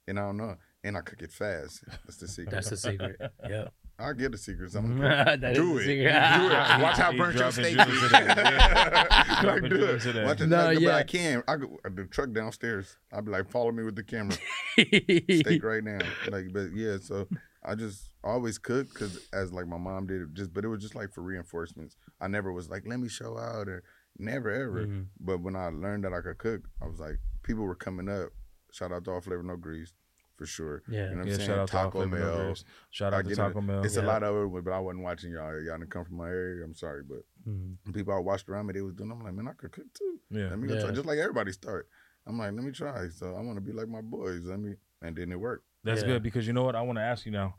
And 0.08 0.19
I 0.19 0.23
don't 0.23 0.38
know. 0.38 0.56
And 0.84 0.95
I 0.97 1.02
cook 1.02 1.21
it 1.21 1.32
fast. 1.32 1.84
That's 2.06 2.17
the 2.17 2.28
secret. 2.28 2.52
That's 2.52 2.69
the 2.69 2.78
secret. 2.78 3.19
Yeah. 3.50 3.67
I'll 3.99 4.13
get 4.13 4.31
the 4.31 4.38
secret. 4.38 4.73
I'm 4.75 4.99
That 4.99 5.43
is 5.43 5.57
do 5.57 5.73
the 5.73 5.79
it. 5.79 5.86
secret. 5.86 6.03
Do 6.03 6.45
it. 6.45 6.81
Watch 6.83 6.97
how 6.97 7.12
He 7.13 7.17
burnt 7.17 7.36
your 7.38 7.51
steak 7.51 7.77
is. 7.79 8.01
today. 8.01 8.25
Yeah. 8.27 9.41
like, 9.43 9.62
do 9.69 9.86
it. 9.86 10.01
today. 10.01 10.23
Watch 10.25 10.41
it. 10.41 10.47
No, 10.47 10.65
like, 10.65 10.79
yeah. 10.79 10.88
But 10.89 10.95
I 10.95 11.03
can. 11.03 11.43
I 11.47 11.55
go 11.57 11.79
the 11.83 12.05
truck 12.05 12.31
downstairs. 12.31 12.97
I'll 13.12 13.21
be 13.21 13.31
like, 13.31 13.49
follow 13.49 13.71
me 13.71 13.83
with 13.83 13.95
the 13.95 14.03
camera. 14.03 14.38
Steak 14.77 15.63
right 15.63 15.83
now. 15.83 15.99
Like, 16.29 16.53
but 16.53 16.73
yeah. 16.75 16.97
So 17.01 17.27
I 17.63 17.75
just 17.75 18.12
always 18.23 18.57
cook 18.57 18.88
because 18.93 19.27
as 19.33 19.51
like 19.51 19.67
my 19.67 19.77
mom 19.77 20.07
did. 20.07 20.36
Just 20.36 20.53
but 20.53 20.63
it 20.63 20.67
was 20.67 20.81
just 20.81 20.95
like 20.95 21.12
for 21.12 21.21
reinforcements. 21.21 21.95
I 22.21 22.27
never 22.27 22.51
was 22.51 22.69
like, 22.69 22.83
let 22.88 22.99
me 22.99 23.10
show 23.10 23.38
out 23.38 23.67
or 23.67 23.83
never 24.19 24.51
ever. 24.51 24.86
Mhm. 24.88 25.05
But 25.19 25.41
when 25.41 25.55
I 25.55 25.67
learned 25.69 26.03
that 26.03 26.13
I 26.13 26.21
could 26.21 26.38
cook, 26.38 26.62
I 26.81 26.88
was 26.88 26.99
like, 26.99 27.17
people 27.43 27.63
were 27.63 27.75
coming 27.75 28.10
up. 28.10 28.29
Shout 28.71 28.91
out 28.91 29.05
to 29.05 29.12
all 29.12 29.21
flavor 29.21 29.43
no 29.43 29.55
grease 29.55 29.93
for 30.38 30.45
sure. 30.45 30.84
Yeah. 30.88 31.10
You 31.10 31.10
know 31.12 31.17
what 31.17 31.28
I'm 31.28 31.34
saying? 31.36 31.47
shout 31.47 31.60
out 31.60 31.67
Taco 31.69 31.91
Flavor 32.02 32.19
No 32.19 32.38
Bell. 32.38 32.56
Shout 32.91 33.13
out 33.13 33.26
to 33.26 33.36
Taco 33.36 33.62
Bell. 33.62 33.84
It's 33.84 33.95
Yeah. 33.95 34.04
a 34.04 34.06
lot 34.06 34.23
of 34.23 34.56
it, 34.56 34.63
but 34.63 34.71
I 34.71 34.80
wasn't 34.80 35.04
watching 35.04 35.32
y'all. 35.32 35.60
Y'all 35.62 35.78
didn't 35.78 35.89
come 35.91 36.06
from 36.06 36.17
my 36.17 36.28
area. 36.30 36.63
I'm 36.63 36.76
sorry, 36.76 37.04
but 37.04 37.19
Mhm. 37.47 37.78
people 37.93 38.13
I 38.13 38.19
watched 38.19 38.47
around 38.50 38.67
me, 38.67 38.73
they 38.73 38.82
was 38.82 38.93
doing. 38.95 39.12
I'm 39.12 39.19
like, 39.23 39.34
man, 39.34 39.47
I 39.47 39.54
could 39.54 39.71
cook 39.71 39.91
too. 39.93 40.19
Yeah. 40.30 40.50
Let 40.50 40.60
me 40.60 40.67
go 40.67 40.76
Yeah. 40.76 40.82
try. 40.82 40.91
Just 40.91 41.06
like 41.06 41.17
everybody 41.19 41.52
start. 41.52 41.89
I'm 42.26 42.38
like, 42.38 42.52
let 42.54 42.63
me 42.63 42.71
try. 42.71 43.10
So 43.10 43.36
I 43.36 43.41
want 43.41 43.56
to 43.56 43.62
be 43.62 43.71
like 43.71 43.88
my 43.88 44.02
boys. 44.02 44.41
Let 44.45 44.60
me, 44.60 44.76
and 45.02 45.15
then 45.15 45.32
it 45.32 45.39
worked. 45.39 45.65
That's 45.84 46.02
Yeah. 46.02 46.08
good 46.08 46.23
because 46.23 46.45
you 46.45 46.54
know 46.54 46.63
what 46.63 46.76
I 46.76 46.82
want 46.82 46.97
to 46.97 47.04
ask 47.04 47.26
you 47.26 47.32
now. 47.32 47.56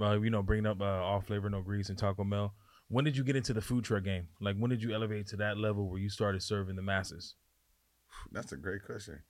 Uh, 0.00 0.18
you 0.20 0.28
know, 0.30 0.42
bringing 0.42 0.66
up 0.66 0.80
uh, 0.80 0.84
all 0.84 1.20
flavor, 1.20 1.48
no 1.48 1.62
grease, 1.62 1.88
and 1.88 1.98
Taco 1.98 2.24
Bell. 2.24 2.54
When 2.88 3.04
did 3.04 3.16
you 3.16 3.24
get 3.24 3.34
into 3.36 3.54
the 3.54 3.60
food 3.62 3.84
truck 3.84 4.04
game? 4.04 4.28
Like, 4.40 4.56
when 4.56 4.68
did 4.70 4.82
you 4.82 4.92
elevate 4.92 5.26
to 5.28 5.36
that 5.38 5.56
level 5.56 5.88
where 5.88 6.00
you 6.00 6.10
started 6.10 6.42
serving 6.42 6.76
the 6.76 6.82
masses? 6.82 7.34
That's 8.30 8.52
a 8.52 8.56
great 8.56 8.84
question. 8.84 9.22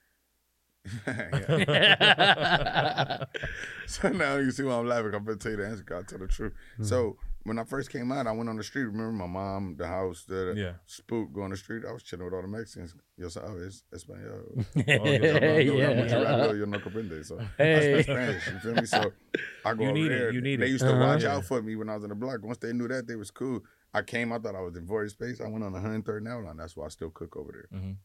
So 3.87 4.09
now 4.09 4.37
you 4.37 4.51
see 4.51 4.63
why 4.63 4.75
I'm 4.79 4.87
laughing. 4.89 5.15
I'm 5.15 5.25
gonna 5.25 5.37
tell 5.37 5.53
you 5.53 5.59
the 5.59 5.67
answer. 5.67 5.85
I 5.91 6.03
tell 6.03 6.19
the 6.19 6.27
truth. 6.27 6.53
Mm-hmm. 6.75 6.85
So 6.85 7.17
when 7.45 7.59
I 7.59 7.65
first 7.65 7.91
came 7.91 8.11
out, 8.13 8.27
I 8.27 8.33
went 8.33 8.49
on 8.49 8.57
the 8.57 8.65
street. 8.65 8.85
Remember 8.85 9.13
my 9.13 9.27
mom, 9.27 9.77
the 9.79 9.87
house, 9.87 10.25
the 10.27 10.55
Yeah. 10.57 10.73
spook 10.87 11.33
going 11.33 11.51
the 11.51 11.57
street. 11.57 11.85
I 11.89 11.93
was 11.93 12.03
chilling 12.03 12.25
with 12.25 12.35
all 12.35 12.43
the 12.43 12.49
Mexicans. 12.49 12.95
Yo 13.17 13.29
sabes 13.29 13.83
español. 13.95 14.65
yeah. 14.87 16.53
Yo 16.53 16.65
no 16.65 16.79
comprende. 16.81 17.25
So 17.25 17.39
I 17.39 17.45
Hey. 17.63 18.03
speak 18.03 18.17
Spanish. 18.17 18.47
You 18.49 18.59
feel 18.61 18.75
me? 18.75 18.87
So 18.87 19.13
I 19.65 19.75
go 19.75 19.83
You 19.85 19.91
over 19.91 19.99
need 19.99 20.13
it, 20.13 20.19
there. 20.19 20.33
you 20.33 20.41
need 20.41 20.61
they 20.61 20.67
it. 20.67 20.71
used 20.71 20.85
to 20.85 20.91
Uh-huh. 20.93 21.07
watch 21.07 21.25
out 21.25 21.45
for 21.45 21.63
me 21.63 21.77
when 21.77 21.89
I 21.91 21.95
was 21.95 22.05
in 22.05 22.11
the 22.11 22.17
block. 22.17 22.43
Once 22.43 22.59
they 22.59 22.73
knew 22.73 22.89
that, 22.89 23.07
they 23.07 23.17
was 23.17 23.31
cool. 23.31 23.61
I 23.93 24.03
came. 24.03 24.33
I 24.33 24.39
thought 24.39 24.57
I 24.57 24.61
was 24.61 24.77
in 24.77 24.87
void 24.87 25.11
space. 25.11 25.41
I 25.41 25.49
went 25.49 25.65
on 25.65 25.73
the 25.73 25.79
103rd 25.81 26.19
and 26.19 26.29
Avalon. 26.29 26.57
That's 26.57 26.77
why 26.77 26.87
I 26.87 26.89
still 26.89 27.11
cook 27.11 27.37
over 27.37 27.53
there. 27.53 27.69
Mhm. 27.81 27.97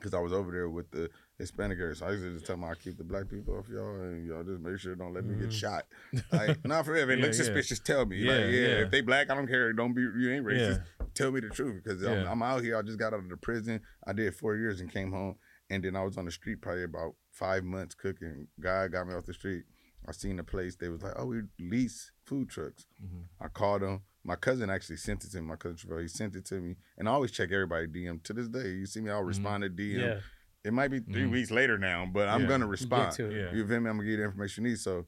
Cause 0.00 0.12
I 0.14 0.18
was 0.20 0.32
over 0.32 0.50
there 0.50 0.68
with 0.68 0.90
the 0.90 1.08
Hispanic 1.38 1.78
area, 1.80 1.94
so 1.96 2.06
I 2.06 2.10
used 2.12 2.22
to 2.22 2.32
just 2.34 2.46
tell 2.46 2.54
them 2.56 2.64
I 2.64 2.74
keep 2.74 2.96
the 2.96 3.02
black 3.04 3.28
people 3.28 3.58
off 3.58 3.68
y'all, 3.68 3.94
and 4.02 4.24
y'all 4.26 4.44
just 4.44 4.60
make 4.60 4.78
sure 4.78 4.94
don't 4.94 5.12
let 5.12 5.24
me 5.24 5.34
get 5.40 5.52
shot. 5.52 5.84
Like, 6.32 6.64
not 6.64 6.84
for 6.84 6.94
everything. 6.94 7.22
Yeah, 7.22 7.28
look 7.30 7.36
yeah. 7.36 7.44
suspicious. 7.44 7.80
Tell 7.80 8.06
me, 8.06 8.18
Yeah, 8.18 8.32
like, 8.32 8.40
yeah, 8.40 8.50
yeah. 8.50 8.66
if 8.84 8.90
they 8.92 9.00
black, 9.00 9.30
I 9.30 9.34
don't 9.34 9.48
care. 9.48 9.72
Don't 9.72 9.94
be, 9.94 10.02
you 10.02 10.32
ain't 10.32 10.46
racist. 10.46 10.84
Tell 11.14 11.32
me 11.32 11.40
the 11.40 11.48
truth, 11.48 11.82
because 11.82 12.02
I'm, 12.04 12.26
I'm 12.26 12.42
out 12.42 12.62
here. 12.62 12.76
I 12.78 12.82
just 12.82 12.98
got 12.98 13.12
out 13.14 13.20
of 13.20 13.28
the 13.28 13.36
prison. 13.36 13.80
I 14.06 14.12
did 14.12 14.34
four 14.34 14.54
years 14.56 14.80
and 14.80 14.90
came 14.92 15.10
home, 15.12 15.36
and 15.70 15.82
then 15.84 15.96
I 15.96 16.04
was 16.04 16.16
on 16.18 16.24
the 16.24 16.30
street 16.30 16.60
probably 16.62 16.84
about 16.84 17.14
five 17.32 17.64
months 17.64 17.94
cooking. 17.96 18.46
Guy 18.60 18.88
got 18.88 19.06
me 19.08 19.14
off 19.14 19.26
the 19.26 19.34
street. 19.34 19.64
I 20.06 20.12
seen 20.12 20.36
the 20.36 20.44
place. 20.44 20.76
They 20.76 20.88
was 20.88 21.02
like, 21.02 21.14
"Oh, 21.16 21.24
we 21.26 21.42
lease 21.58 22.12
food 22.26 22.50
trucks." 22.50 22.86
Mhm. 23.02 23.22
I 23.40 23.48
called 23.48 23.80
them. 23.82 24.02
My 24.22 24.36
cousin 24.36 24.68
actually 24.70 24.96
sent 24.96 25.24
it 25.24 25.30
to 25.32 25.40
me. 25.40 25.46
My 25.48 25.56
cousin 25.56 25.78
Trevor, 25.78 26.00
he 26.02 26.08
sent 26.08 26.36
it 26.36 26.44
to 26.46 26.56
me, 26.60 26.76
and 26.98 27.08
I 27.08 27.12
always 27.12 27.30
check 27.30 27.50
everybody 27.52 27.86
DM 27.86 28.22
to 28.24 28.32
this 28.34 28.48
day. 28.48 28.68
You 28.70 28.84
see 28.86 29.00
me, 29.00 29.10
I'll 29.10 29.22
respond 29.22 29.62
to 29.62 29.70
DM. 29.70 29.98
Yeah. 30.00 30.20
It 30.64 30.72
might 30.72 30.88
be 30.88 31.00
3 31.00 31.24
Mhm. 31.24 31.30
weeks 31.30 31.50
later 31.50 31.76
now, 31.78 32.06
but 32.10 32.28
I'm 32.28 32.42
Yeah. 32.42 32.48
gonna 32.48 32.64
Get 32.64 32.70
respond. 32.70 33.12
to 33.16 33.26
it. 33.30 33.34
Yeah. 33.52 33.52
You 33.58 33.66
feel 33.66 33.80
me? 33.80 33.90
I'm 33.90 33.96
gonna 33.96 34.04
give 34.04 34.12
you 34.12 34.16
the 34.18 34.24
information 34.24 34.64
you 34.64 34.70
need. 34.70 34.78
So 34.78 35.06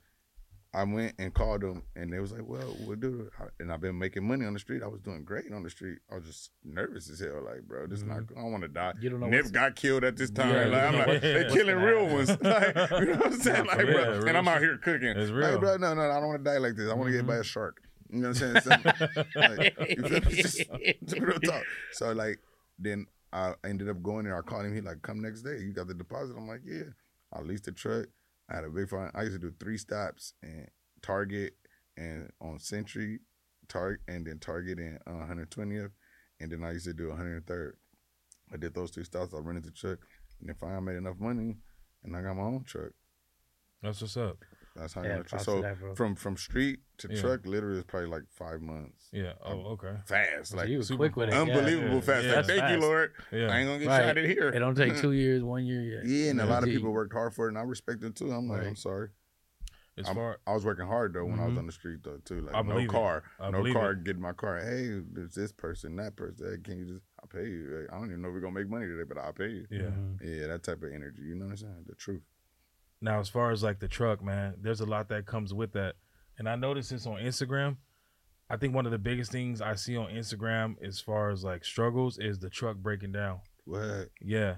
I 0.75 0.85
went 0.85 1.15
and 1.19 1.33
called 1.33 1.63
them, 1.63 1.83
and 1.95 2.13
they 2.13 2.19
was 2.19 2.33
like, 2.33 2.47
"Well, 2.47 2.77
we'll 2.81 2.97
do 2.97 3.23
it." 3.23 3.33
And 3.59 3.73
I've 3.73 3.81
been 3.81 3.99
making 3.99 4.29
money 4.29 4.45
on 4.45 4.53
the 4.53 4.59
street. 4.59 4.83
I 4.83 4.87
was 4.87 5.01
doing 5.01 5.25
great 5.25 5.51
on 5.51 5.63
the 5.63 5.71
street. 5.71 6.01
I 6.13 6.17
was 6.17 6.25
just 6.27 6.51
nervous 6.63 7.09
as 7.09 7.21
hell. 7.21 7.43
Like, 7.43 7.63
bro, 7.63 7.87
this 7.87 8.01
is 8.01 8.05
not. 8.05 8.19
I 8.37 8.43
don't 8.43 8.51
want 8.53 8.65
to 8.65 8.69
die. 8.69 8.93
You 9.01 9.09
don't 9.09 9.21
know 9.21 9.29
Nip 9.29 9.51
got 9.53 9.75
killed 9.77 10.05
at 10.05 10.17
this 10.19 10.31
time. 10.31 10.51
Yeah, 10.51 10.67
like, 10.67 10.83
I'm 10.83 10.95
like, 11.09 11.23
they 11.23 11.47
killing 11.51 11.77
real 11.77 12.07
ones. 12.07 12.29
like, 12.43 12.43
you 12.43 13.07
know 13.07 13.17
what 13.17 13.27
I'm 13.27 13.33
saying? 13.41 13.65
Nah, 13.65 13.73
Like, 13.73 13.87
real, 13.87 13.93
bro, 14.05 14.19
real 14.19 14.29
and 14.29 14.37
I'm 14.37 14.49
out 14.49 14.61
here 14.61 14.77
cooking. 14.77 15.09
It's 15.09 15.31
Like, 15.31 15.39
real. 15.53 15.59
bro, 15.61 15.77
no, 15.79 15.95
no, 15.95 16.03
I 16.03 16.21
don't 16.21 16.29
want 16.29 16.45
to 16.45 16.51
die 16.51 16.59
like 16.59 16.77
this. 16.77 16.91
I 16.91 16.95
want 16.95 17.11
to 17.11 17.17
get 17.17 17.27
by 17.27 17.37
a 17.37 17.45
shark. 17.45 17.81
You 18.11 18.21
know 18.21 18.29
what 18.29 18.43
I'm 18.43 18.61
saying? 18.63 18.85
Something- 18.85 19.27
like, 19.35 19.75
you 19.89 20.03
feel 20.03 20.21
me? 20.21 20.43
Just- 20.43 20.59
just 21.07 21.21
real 21.21 21.41
talk. 21.41 21.65
So 21.93 22.13
like, 22.13 22.39
then 22.79 23.07
I 23.37 23.55
ended 23.65 23.91
up 23.91 24.03
going 24.03 24.25
there. 24.25 24.37
I 24.37 24.41
called 24.41 24.65
him. 24.65 24.75
He 24.75 24.81
like, 24.81 25.03
come 25.03 25.21
next 25.21 25.43
day. 25.43 25.59
You 25.59 25.73
got 25.73 25.89
the 25.89 25.95
deposit. 25.95 26.37
I'm 26.37 26.49
like, 26.49 26.63
yeah. 26.65 26.85
I 27.33 27.41
leased 27.41 27.65
the 27.65 27.73
truck. 27.73 28.07
I 28.51 28.57
had 28.57 28.65
a 28.65 28.71
big 28.71 28.89
fine. 28.89 29.11
I 29.15 29.23
used 29.23 29.35
to 29.35 29.39
do 29.39 29.53
three 29.61 29.77
stops 29.77 30.33
and 30.43 30.69
Target 31.03 31.55
and 31.97 32.31
on 32.41 32.59
Century, 32.59 33.21
Target, 33.69 34.01
and 34.09 34.27
then 34.27 34.39
Target 34.39 34.79
and 34.79 34.99
uh, 35.07 35.27
120th, 35.27 35.91
and 36.41 36.51
then 36.51 36.65
I 36.65 36.73
used 36.73 36.87
to 36.87 36.95
do 36.95 37.09
103rd. 37.09 37.73
I 38.53 38.57
did 38.57 38.75
those 38.75 38.91
two 38.91 39.05
stops. 39.05 39.35
I 39.35 39.39
rented 39.39 39.65
the 39.65 39.71
truck, 39.73 39.99
and 40.41 40.49
if 40.49 40.63
I 40.63 40.79
made 40.81 40.97
enough 40.97 41.19
money, 41.19 41.57
and 42.05 42.17
I 42.17 42.23
got 42.23 42.37
my 42.37 42.45
own 42.45 42.65
truck. 42.65 42.93
That's 43.83 44.01
what's 44.01 44.17
up. 44.17 44.39
That's 44.77 44.93
how 44.95 45.01
I 45.03 45.05
Yeah, 45.07 45.17
got 45.17 45.21
a 45.21 45.25
truck. 45.25 45.41
So 45.43 45.63
that, 45.63 45.77
from 45.97 46.15
from 46.15 46.37
street 46.37 46.81
to 46.99 47.09
Yeah. 47.11 47.21
truck, 47.21 47.47
literally 47.47 47.79
is 47.79 47.85
probably 47.85 48.09
like 48.09 48.25
five 48.31 48.61
months. 48.61 49.09
Yeah. 49.13 49.33
Oh, 49.45 49.73
okay. 49.73 49.97
Fast, 50.07 50.51
So 50.51 50.57
like 50.59 50.69
you 50.69 50.79
was 50.79 50.89
super 50.89 50.99
quick 51.11 51.17
with 51.17 51.29
it. 51.31 51.35
unbelievable 51.35 51.95
yeah, 51.97 52.01
fast. 52.01 52.25
yeah. 52.27 52.37
like, 52.37 52.47
That's 52.47 52.61
thank 52.61 52.71
you. 52.83 52.87
Lord. 52.87 53.13
Yeah. 53.33 53.49
I 53.53 53.59
ain't 53.59 53.69
gonna 53.69 53.79
get 53.79 53.89
Right. 53.89 54.03
shot 54.05 54.19
in 54.19 54.27
here. 54.31 54.49
It 54.49 54.59
don't 54.59 54.75
take 54.77 54.97
two 54.97 55.13
years, 55.23 55.43
one 55.43 55.65
year 55.65 55.83
yet. 55.83 56.05
Yeah, 56.07 56.31
and 56.31 56.41
a 56.41 56.47
lot 56.47 56.63
of 56.63 56.69
people 56.69 56.93
worked 56.93 57.13
hard 57.13 57.35
for 57.35 57.47
it, 57.47 57.51
and 57.51 57.59
I 57.59 57.63
respect 57.63 58.01
them 58.01 58.13
too. 58.13 58.31
I'm 58.33 58.49
like, 58.49 58.65
I'm 58.67 58.77
sorry. 58.77 59.09
As 59.99 60.05
I'm- 60.09 60.15
far 60.15 60.39
I 60.47 60.53
was 60.53 60.63
working 60.67 60.87
hard 60.87 61.15
though 61.15 61.25
when 61.25 61.41
I 61.41 61.47
was 61.47 61.55
Mhm. 61.55 61.59
on 61.61 61.67
the 61.67 61.73
street 61.73 62.01
though 62.03 62.19
too. 62.19 62.43
Like 62.43 62.55
I 62.55 62.61
no 62.61 62.87
car, 62.87 63.23
I 63.41 63.51
no 63.51 63.73
car. 63.73 63.93
it. 63.93 64.05
Get 64.05 64.19
my 64.19 64.35
car. 64.35 64.59
Hey, 64.61 65.01
there's 65.11 65.35
this 65.35 65.53
person, 65.53 65.97
that 65.97 66.17
person. 66.17 66.51
Hey, 66.51 66.59
can 66.63 66.79
you 66.79 66.85
just? 66.85 67.07
I'll 67.19 67.29
pay 67.29 67.49
you. 67.49 67.69
Like, 67.81 67.91
I 67.95 67.99
don't 67.99 68.09
even 68.11 68.21
know 68.21 68.29
if 68.29 68.35
we're 68.35 68.41
gonna 68.41 68.53
make 68.61 68.69
money 68.69 68.87
today, 68.87 69.05
but 69.09 69.17
I'll 69.17 69.33
pay 69.33 69.49
you. 69.49 69.67
yeah. 69.71 69.85
Mhm. 69.85 70.19
Yeah, 70.21 70.49
that 70.49 70.65
type 70.65 70.83
of 70.83 70.93
energy. 70.93 71.23
You 71.23 71.35
know 71.37 71.47
what 71.47 71.53
I'm 71.53 71.57
saying? 71.57 71.85
The 71.87 71.95
truth. 71.95 72.21
Now, 73.01 73.21
as 73.21 73.29
far 73.29 73.51
as 73.51 73.63
like 73.63 73.79
the 73.79 73.89
truck, 73.89 74.23
man, 74.23 74.55
there's 74.61 74.81
a 74.81 74.87
lot 74.87 75.09
that 75.11 75.27
comes 75.27 75.53
with 75.53 75.73
that, 75.73 75.97
and 76.39 76.49
I 76.49 76.57
noticed 76.57 76.91
this 76.91 77.07
on 77.07 77.17
Instagram. 77.19 77.77
I 78.49 78.57
think 78.57 78.75
one 78.75 78.87
of 78.87 78.93
the 78.93 78.99
biggest 78.99 79.33
things 79.33 79.61
I 79.61 79.75
see 79.75 79.97
on 79.97 80.09
Instagram, 80.09 80.77
as 80.83 81.01
far 81.01 81.31
as 81.31 81.43
like 81.45 81.65
struggles, 81.65 82.19
is 82.19 82.39
the 82.39 82.49
truck 82.49 82.77
breaking 82.77 83.13
down. 83.13 83.41
What? 83.65 84.11
Yeah. 84.21 84.57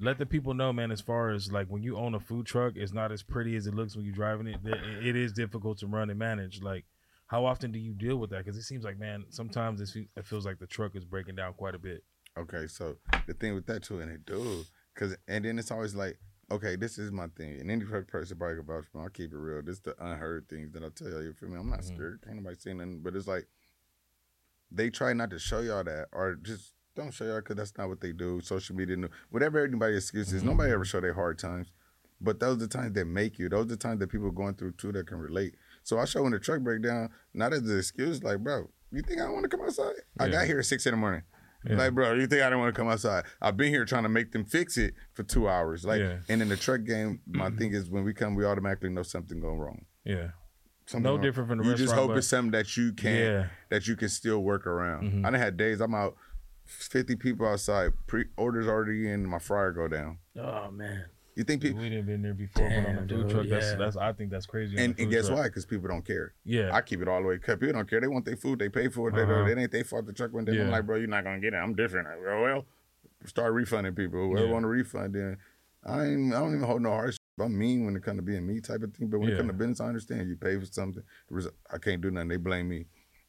Let 0.00 0.18
the 0.18 0.26
people 0.26 0.54
know, 0.54 0.72
man, 0.72 0.90
as 0.90 1.00
far 1.00 1.30
as 1.30 1.50
like 1.50 1.68
when 1.68 1.82
you 1.82 1.96
own 1.96 2.14
a 2.14 2.20
food 2.20 2.46
truck, 2.46 2.74
it's 2.76 2.92
not 2.92 3.10
as 3.12 3.22
pretty 3.22 3.56
as 3.56 3.66
it 3.66 3.74
looks 3.74 3.96
when 3.96 4.04
you're 4.04 4.14
driving 4.14 4.48
it. 4.48 4.58
It- 4.64 5.16
is 5.16 5.32
difficult 5.32 5.78
to 5.78 5.86
run 5.86 6.10
and 6.10 6.18
manage. 6.18 6.60
Like, 6.60 6.84
how 7.26 7.44
often 7.46 7.72
do 7.72 7.78
you 7.78 7.94
deal 7.94 8.16
with 8.16 8.30
that? 8.30 8.44
Because 8.44 8.58
it 8.58 8.62
seems 8.64 8.84
like, 8.84 8.98
man, 8.98 9.24
sometimes 9.30 9.80
it 9.80 10.08
it 10.16 10.26
feels 10.26 10.44
like 10.44 10.58
the 10.58 10.66
truck 10.66 10.94
is 10.94 11.04
breaking 11.04 11.36
down 11.36 11.54
quite 11.54 11.74
a 11.74 11.78
bit. 11.78 12.02
Okay, 12.36 12.66
so 12.66 12.96
the 13.26 13.34
thing 13.34 13.54
with 13.54 13.66
that 13.66 13.82
too, 13.82 14.00
and 14.00 14.10
it 14.10 14.26
do, 14.26 14.64
cause 14.94 15.16
and 15.26 15.44
then 15.44 15.58
it's 15.58 15.70
always 15.70 15.94
like, 15.94 16.18
okay, 16.50 16.76
this 16.76 16.98
is 16.98 17.10
my 17.12 17.26
thing, 17.36 17.60
and 17.60 17.70
any 17.70 17.84
person 17.84 18.36
probably 18.38 18.56
can 18.56 18.66
vouch 18.66 18.84
for 18.90 18.98
me. 18.98 19.04
I'll 19.04 19.10
keep 19.10 19.32
it 19.32 19.36
real. 19.36 19.62
This 19.62 19.76
is 19.76 19.80
the 19.82 19.94
unheard 20.04 20.48
things 20.48 20.72
that 20.72 20.82
I 20.82 20.88
tell 20.94 21.08
y'all. 21.10 21.22
You 21.22 21.32
feel 21.32 21.48
me? 21.48 21.56
I'm 21.58 21.70
not 21.70 21.80
Mhm. 21.80 21.94
scared. 21.94 22.22
Can't 22.22 22.36
nobody 22.36 22.56
say 22.56 22.74
nothing. 22.74 23.00
But 23.02 23.16
it's 23.16 23.26
like 23.26 23.46
they 24.70 24.90
try 24.90 25.12
not 25.12 25.30
to 25.30 25.38
show 25.38 25.60
y'all 25.60 25.84
that, 25.84 26.08
or 26.12 26.34
just 26.36 26.74
don't 26.94 27.12
show 27.12 27.24
y'all 27.24 27.36
because 27.38 27.56
that's 27.56 27.76
not 27.78 27.88
what 27.88 28.00
they 28.00 28.12
do. 28.12 28.40
Social 28.40 28.74
media, 28.76 28.96
no- 28.96 29.08
whatever 29.30 29.58
everybody 29.58 29.96
excuses. 29.96 30.42
Mhm. 30.42 30.46
Nobody 30.46 30.72
ever 30.72 30.84
show 30.84 31.00
their 31.00 31.14
hard 31.14 31.38
times. 31.38 31.70
But 32.20 32.40
those 32.40 32.56
are 32.56 32.60
the 32.60 32.68
times 32.68 32.94
that 32.94 33.04
make 33.04 33.38
you. 33.38 33.48
Those 33.48 33.66
are 33.66 33.68
the 33.68 33.76
times 33.76 34.00
that 34.00 34.08
people 34.08 34.30
going 34.32 34.54
through 34.56 34.72
too 34.72 34.90
that 34.92 35.06
can 35.06 35.18
relate. 35.18 35.54
So 35.84 35.98
I 35.98 36.04
show 36.04 36.24
when 36.24 36.32
the 36.32 36.40
truck 36.40 36.60
breakdown, 36.62 37.10
not 37.32 37.52
as 37.52 37.60
an 37.70 37.78
excuse, 37.78 38.22
like, 38.24 38.40
bro, 38.42 38.68
you 38.90 39.02
think 39.02 39.20
I 39.20 39.28
want 39.30 39.44
to 39.44 39.48
come 39.48 39.60
outside? 39.64 39.94
I 40.18 40.28
got 40.28 40.46
here 40.46 40.58
at 40.58 40.64
six 40.66 40.84
in 40.86 40.92
the 40.92 40.96
morning. 40.96 41.22
Yeah. 41.68 41.76
Like, 41.76 41.94
bro, 41.94 42.14
you 42.14 42.26
think 42.26 42.42
I 42.42 42.46
didn't 42.46 42.60
want 42.60 42.74
to 42.74 42.78
come 42.80 42.88
outside? 42.88 43.24
I've 43.42 43.56
been 43.56 43.68
here 43.68 43.84
trying 43.84 44.04
to 44.04 44.08
make 44.08 44.32
them 44.32 44.44
fix 44.44 44.76
it 44.78 44.94
for 45.14 45.22
two 45.22 45.48
hours. 45.48 45.84
Like, 45.84 46.00
Yeah. 46.00 46.18
and 46.28 46.40
in 46.42 46.48
the 46.48 46.56
truck 46.56 46.84
game, 46.84 47.20
my 47.26 47.50
thing 47.50 47.72
is 47.74 47.90
when 47.90 48.04
we 48.04 48.14
come, 48.14 48.34
we 48.34 48.44
automatically 48.44 48.88
know 48.90 49.02
something 49.02 49.40
going 49.40 49.58
wrong. 49.58 49.84
Yeah. 50.04 50.28
Something 50.86 51.02
No 51.04 51.12
wrong. 51.12 51.20
different 51.20 51.48
from 51.50 51.58
the 51.58 51.64
You 51.64 51.74
just 51.74 51.92
hope 51.92 52.08
but- 52.08 52.18
it's 52.18 52.26
something 52.28 52.52
that 52.52 52.76
you 52.76 52.92
can 52.94 53.14
Yeah. 53.16 53.46
that 53.68 53.86
you 53.86 53.94
can 53.96 54.08
still 54.08 54.42
work 54.42 54.66
around. 54.66 55.12
Mhm. 55.12 55.26
I 55.26 55.30
done 55.30 55.34
had 55.40 55.56
days 55.58 55.80
I'm 55.82 55.94
out, 55.94 56.16
fifty 56.64 57.14
people 57.16 57.46
outside, 57.46 57.92
pre 58.06 58.24
orders 58.36 58.66
already 58.66 59.08
in, 59.10 59.26
my 59.26 59.38
fryer 59.38 59.72
go 59.72 59.88
down. 59.88 60.18
Oh 60.36 60.70
man. 60.70 61.06
You 61.38 61.44
think 61.44 61.62
people? 61.62 61.80
We 61.80 61.88
didn't 61.88 62.06
been 62.06 62.20
there 62.22 62.34
before 62.34 62.68
but 62.68 62.76
on 62.78 62.82
Damn, 62.82 62.94
the 63.06 63.14
food 63.14 63.22
dude, 63.28 63.30
truck. 63.30 63.46
That's 63.48 63.66
yeah. 63.66 63.74
that's 63.76 63.96
I 63.96 64.12
think 64.12 64.30
that's 64.32 64.44
crazy. 64.46 64.76
And, 64.76 64.98
and 64.98 65.08
guess 65.08 65.28
truck. 65.28 65.38
why? 65.38 65.44
Because 65.44 65.64
people 65.66 65.86
don't 65.88 66.04
care. 66.04 66.34
Yeah. 66.44 66.70
I 66.74 66.80
keep 66.82 67.00
it 67.00 67.06
all 67.06 67.22
the 67.22 67.28
way 67.28 67.38
cut. 67.38 67.60
People 67.60 67.74
don't 67.74 67.88
care. 67.88 68.00
They 68.00 68.08
want 68.08 68.24
their 68.24 68.36
food. 68.36 68.58
They 68.58 68.68
pay 68.68 68.88
for 68.88 69.08
it. 69.08 69.14
They 69.14 69.22
Uh-huh. 69.22 69.32
don't, 69.46 69.48
it 69.48 69.56
ain't 69.56 69.70
their 69.70 69.84
fault 69.84 70.06
the 70.06 70.12
truck 70.12 70.32
went 70.32 70.48
down. 70.48 70.60
I'm 70.60 70.70
like, 70.70 70.84
bro, 70.84 70.96
you're 70.96 71.06
not 71.06 71.22
gonna 71.22 71.38
get 71.38 71.54
it. 71.54 71.58
I'm 71.58 71.76
different. 71.76 72.08
I 72.08 72.16
go, 72.16 72.42
well, 72.42 72.64
start 73.24 73.52
refunding 73.52 73.94
people. 73.94 74.18
Whoever 74.28 74.46
Yeah. 74.46 74.52
want 74.52 74.64
to 74.64 74.68
refund, 74.68 75.14
then 75.14 75.36
I 75.86 76.06
ain't. 76.06 76.34
I 76.34 76.40
don't 76.40 76.54
even 76.56 76.66
hold 76.66 76.82
no 76.82 76.90
hardship. 76.90 77.20
I'm 77.40 77.56
mean 77.56 77.84
when 77.84 77.94
it 77.94 78.02
come 78.02 78.16
to 78.16 78.22
being 78.22 78.44
me 78.44 78.60
type 78.60 78.82
of 78.82 78.92
thing. 78.94 79.06
But 79.06 79.20
when 79.20 79.28
Yeah. 79.28 79.36
it 79.36 79.38
come 79.38 79.46
to 79.46 79.52
business, 79.52 79.80
I 79.80 79.86
understand. 79.86 80.28
You 80.28 80.34
pay 80.34 80.58
for 80.58 80.66
something. 80.66 81.04
I 81.72 81.78
can't 81.78 82.02
do 82.02 82.10
nothing. 82.10 82.28
They 82.30 82.36
blame 82.36 82.68
me. 82.68 82.86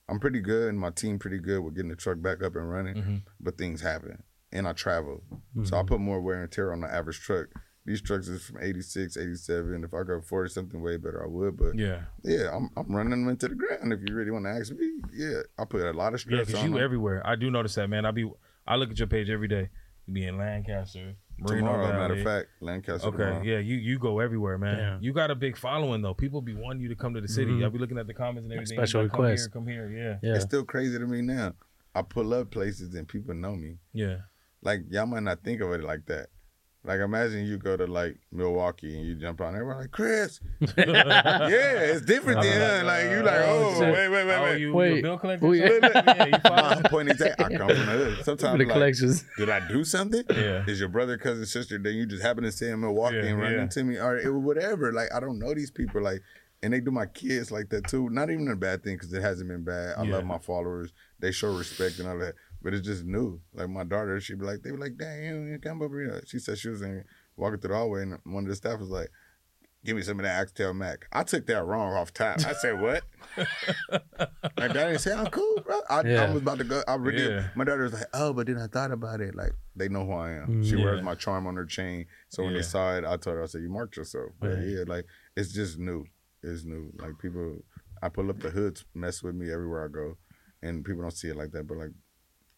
I'm 0.08 0.20
pretty 0.20 0.40
good, 0.40 0.70
and 0.70 0.80
my 0.80 0.90
team 0.90 1.20
pretty 1.20 1.38
good 1.38 1.60
with 1.60 1.76
getting 1.76 1.90
the 1.92 1.96
truck 1.96 2.20
back 2.20 2.42
up 2.42 2.56
and 2.56 2.68
running. 2.68 2.96
Mhm. 2.96 3.22
But 3.40 3.60
things 3.60 3.82
happen, 3.82 4.24
and 4.52 4.68
I 4.68 4.74
travel, 4.74 5.24
so 5.30 5.36
Mm-hmm. 5.62 5.76
I 5.76 5.84
put 5.84 6.00
more 6.00 6.20
wear 6.20 6.42
and 6.42 6.52
tear 6.52 6.74
on 6.74 6.82
the 6.82 6.92
average 6.92 7.20
truck. 7.20 7.50
These 7.90 8.04
trucks 8.04 8.28
is 8.28 8.44
from 8.44 8.60
86, 8.62 9.18
87. 9.18 9.84
If 9.84 9.96
I 9.96 10.04
could 10.04 10.20
afford 10.20 10.52
something 10.52 10.80
way 10.80 10.98
better, 10.98 11.24
I 11.24 11.28
would. 11.28 11.58
But 11.58 11.76
Yeah. 11.76 12.02
yeah, 12.24 12.56
I'm 12.56 12.70
I'm 12.78 12.96
running 12.96 13.10
them 13.10 13.28
into 13.28 13.48
the 13.48 13.56
ground. 13.56 13.92
If 13.92 14.02
you 14.08 14.14
really 14.16 14.30
want 14.30 14.46
to 14.46 14.52
ask 14.52 14.72
me, 14.72 14.92
yeah, 15.12 15.42
I 15.58 15.66
put 15.66 15.82
a 15.82 15.92
lot 15.92 16.14
of 16.14 16.20
Yeah, 16.20 16.44
stress 16.44 16.48
because 16.48 16.62
on 16.62 16.68
you 16.70 16.74
them. 16.76 16.84
everywhere. 16.84 17.26
I 17.26 17.36
do 17.36 17.50
notice 17.50 17.74
that, 17.76 17.90
man. 17.90 18.06
I 18.06 18.12
be 18.12 18.32
I 18.68 18.76
look 18.76 18.92
at 18.92 19.00
your 19.00 19.08
page 19.08 19.32
every 19.32 19.48
day. 19.48 19.70
You 20.06 20.14
be 20.14 20.28
in 20.28 20.38
Lancaster, 20.38 21.16
Moreno 21.40 21.62
tomorrow, 21.66 21.88
matter 21.98 22.14
of 22.14 22.24
fact, 22.24 22.50
Lancaster. 22.62 23.08
Okay, 23.08 23.18
tomorrow. 23.18 23.42
yeah, 23.44 23.58
you 23.58 23.78
you 23.78 23.98
go 23.98 24.20
everywhere, 24.20 24.60
man. 24.60 24.78
Yeah. 24.78 24.98
You 25.02 25.12
got 25.12 25.32
a 25.32 25.36
big 25.36 25.58
following 25.58 26.04
though. 26.04 26.14
People 26.14 26.44
be 26.44 26.54
wanting 26.54 26.84
you 26.84 26.90
to 26.90 26.96
come 26.96 27.16
to 27.16 27.22
the 27.22 27.28
city. 27.28 27.54
Mhm. 27.54 27.64
I'll 27.64 27.72
be 27.72 27.80
looking 27.80 27.98
at 27.98 28.06
the 28.06 28.14
comments 28.14 28.44
and 28.46 28.54
everything. 28.54 28.78
Special 28.78 29.02
like, 29.02 29.12
request. 29.14 29.52
Come 29.52 29.66
here, 29.68 29.86
come 29.86 29.92
here. 29.94 30.20
Yeah. 30.22 30.30
yeah. 30.30 30.36
It's 30.36 30.46
still 30.46 30.64
crazy 30.64 31.00
to 31.00 31.08
me 31.08 31.24
now. 31.24 31.56
I 31.96 32.04
pull 32.04 32.36
up 32.36 32.52
places 32.52 32.94
and 32.94 33.08
people 33.08 33.34
know 33.34 33.56
me. 33.56 33.80
Yeah, 33.94 34.06
yeah. 34.08 34.18
Like 34.62 34.82
y'all 34.92 35.08
might 35.08 35.24
not 35.24 35.44
think 35.44 35.60
of 35.62 35.72
it 35.72 35.84
like 35.84 36.06
that. 36.06 36.28
Like 36.90 37.02
imagine 37.02 37.46
you 37.46 37.60
go 37.60 37.78
to 37.78 37.86
like 37.86 38.18
Milwaukee 38.32 38.98
and 38.98 39.06
you 39.06 39.14
jump 39.14 39.42
on 39.42 39.54
there, 39.54 39.64
we're 39.64 39.76
like 39.78 39.92
Chris. 39.92 40.40
yeah, 40.60 41.48
it's 41.48 42.02
different 42.02 42.42
then. 42.42 42.84
Like 42.88 43.04
you 43.12 43.22
like, 43.22 43.42
Oh, 43.42 43.74
oh, 43.76 43.80
wait, 43.82 44.10
wait, 44.10 44.26
wait, 44.26 44.34
Oh, 44.36 44.44
wait. 44.44 44.60
you, 44.60 44.74
Wait, 44.74 45.02
bill 45.04 45.20
collector? 45.20 45.46
who 45.46 45.54
you- 45.54 45.62
yeah, 45.66 46.26
you 46.26 46.32
No. 46.32 46.40
I'm 46.52 46.82
pointing 46.84 47.14
exact. 47.14 47.40
I 47.42 47.50
come 47.56 47.68
from 47.68 47.68
the 47.68 47.76
hood. 47.86 48.18
Sometimes 48.26 48.58
the 48.58 48.66
like, 48.66 48.74
collections. 48.74 49.24
did 49.38 49.52
I 49.52 49.68
do 49.68 49.84
something? 49.84 50.24
Yeah. 50.32 50.66
Is 50.68 50.80
your 50.80 50.90
brother, 50.90 51.20
cousin, 51.20 51.46
sister? 51.46 51.78
Then 51.78 51.94
you 51.94 52.08
just 52.08 52.24
happen 52.24 52.44
to 52.44 52.52
see 52.52 52.68
in 52.70 52.80
Milwaukee 52.82 53.18
Yeah, 53.18 53.24
and 53.26 53.40
run 53.40 53.52
yeah. 53.54 53.62
into 53.62 53.84
me, 53.84 53.98
or 54.00 54.18
it, 54.18 54.34
whatever. 54.34 54.92
Like 54.92 55.14
I 55.14 55.20
don't 55.20 55.38
know 55.38 55.54
these 55.54 55.70
people. 55.70 56.02
Like, 56.02 56.24
and 56.64 56.74
they 56.74 56.80
do 56.80 56.90
my 56.90 57.06
kids 57.06 57.52
like 57.52 57.70
that 57.70 57.88
too. 57.88 58.10
Not 58.10 58.32
even 58.32 58.48
a 58.48 58.56
bad 58.56 58.84
thing 58.84 58.96
because 58.96 59.14
it 59.14 59.22
hasn't 59.22 59.48
been 59.48 59.64
bad. 59.64 59.94
I 59.96 60.04
Yeah. 60.06 60.16
love 60.16 60.26
my 60.26 60.40
followers. 60.40 60.92
They 61.20 61.32
show 61.32 61.56
respect 61.56 62.00
and 62.00 62.08
all 62.10 62.18
that. 62.18 62.34
But 62.62 62.74
it's 62.74 62.86
just 62.86 63.06
new. 63.06 63.40
Like 63.54 63.70
my 63.70 63.84
daughter, 63.84 64.20
she'd 64.20 64.40
be 64.40 64.46
like, 64.46 64.62
they 64.64 64.72
were 64.72 64.78
like, 64.78 64.98
"Dang, 64.98 65.24
you, 65.24 65.42
you 65.44 65.60
come 65.60 65.82
over 65.82 66.00
here." 66.02 66.22
She 66.28 66.40
said 66.40 66.58
she 66.58 66.70
was 66.70 66.82
in 66.82 67.04
walking 67.38 67.60
through 67.60 67.70
the 67.70 67.76
hallway, 67.78 68.02
and 68.04 68.20
one 68.26 68.44
of 68.44 68.50
the 68.50 68.56
staff 68.56 68.80
was 68.80 68.90
like, 68.90 69.10
"Give 69.86 69.96
me 69.96 70.02
some 70.02 70.20
of 70.20 70.24
that 70.26 70.42
Oxtail 70.42 70.74
Mac." 70.74 71.08
I 71.14 71.24
took 71.24 71.46
that 71.48 71.64
wrong 71.66 71.94
off 71.94 72.14
top. 72.14 72.40
I 72.46 72.54
said, 72.54 72.82
"What?" 72.82 73.04
my 74.58 74.68
daddy 74.68 74.98
said, 74.98 75.18
"I'm 75.18 75.28
cool, 75.28 75.62
bro." 75.66 75.80
I, 75.90 76.02
Yeah. 76.06 76.24
I 76.24 76.26
was 76.26 76.42
about 76.42 76.58
to 76.60 76.64
go. 76.66 76.84
I 76.88 76.96
really. 76.96 77.30
Yeah. 77.30 77.48
My 77.56 77.64
daughter 77.64 77.84
was 77.84 77.94
like, 77.94 78.08
"Oh, 78.14 78.34
but 78.34 78.48
then 78.48 78.58
I 78.58 78.68
thought 78.68 78.92
about 78.92 79.22
it. 79.22 79.36
Like 79.36 79.54
they 79.76 79.88
know 79.88 80.06
who 80.06 80.14
I 80.14 80.32
am. 80.32 80.62
She 80.64 80.76
Mm, 80.76 80.84
wears 80.84 81.02
my 81.02 81.16
charm 81.16 81.48
on 81.48 81.56
her 81.56 81.66
chain. 81.66 82.06
So 82.30 82.44
when 82.44 82.54
Yeah. 82.54 82.60
they 82.60 82.64
saw 82.64 82.96
it, 82.98 83.06
I 83.06 83.16
told 83.18 83.38
her, 83.38 83.44
I 83.44 83.46
said, 83.46 83.62
"You 83.62 83.70
marked 83.70 83.96
yourself." 83.98 84.32
But 84.40 84.50
Right. 84.52 84.60
yeah, 84.68 84.84
like 84.86 85.06
it's 85.36 85.54
just 85.54 85.78
new. 85.80 86.06
It's 86.44 86.66
new. 86.66 86.92
Like 86.98 87.18
people, 87.20 87.64
I 88.02 88.10
pull 88.10 88.30
up 88.30 88.40
the 88.40 88.50
hoods, 88.50 88.86
mess 88.94 89.24
with 89.24 89.36
me 89.36 89.52
everywhere 89.52 89.86
I 89.86 89.88
go, 89.88 90.18
and 90.62 90.84
people 90.84 91.02
don't 91.02 91.12
see 91.12 91.30
it 91.30 91.36
like 91.38 91.52
that. 91.52 91.68
But 91.68 91.78
like, 91.78 91.92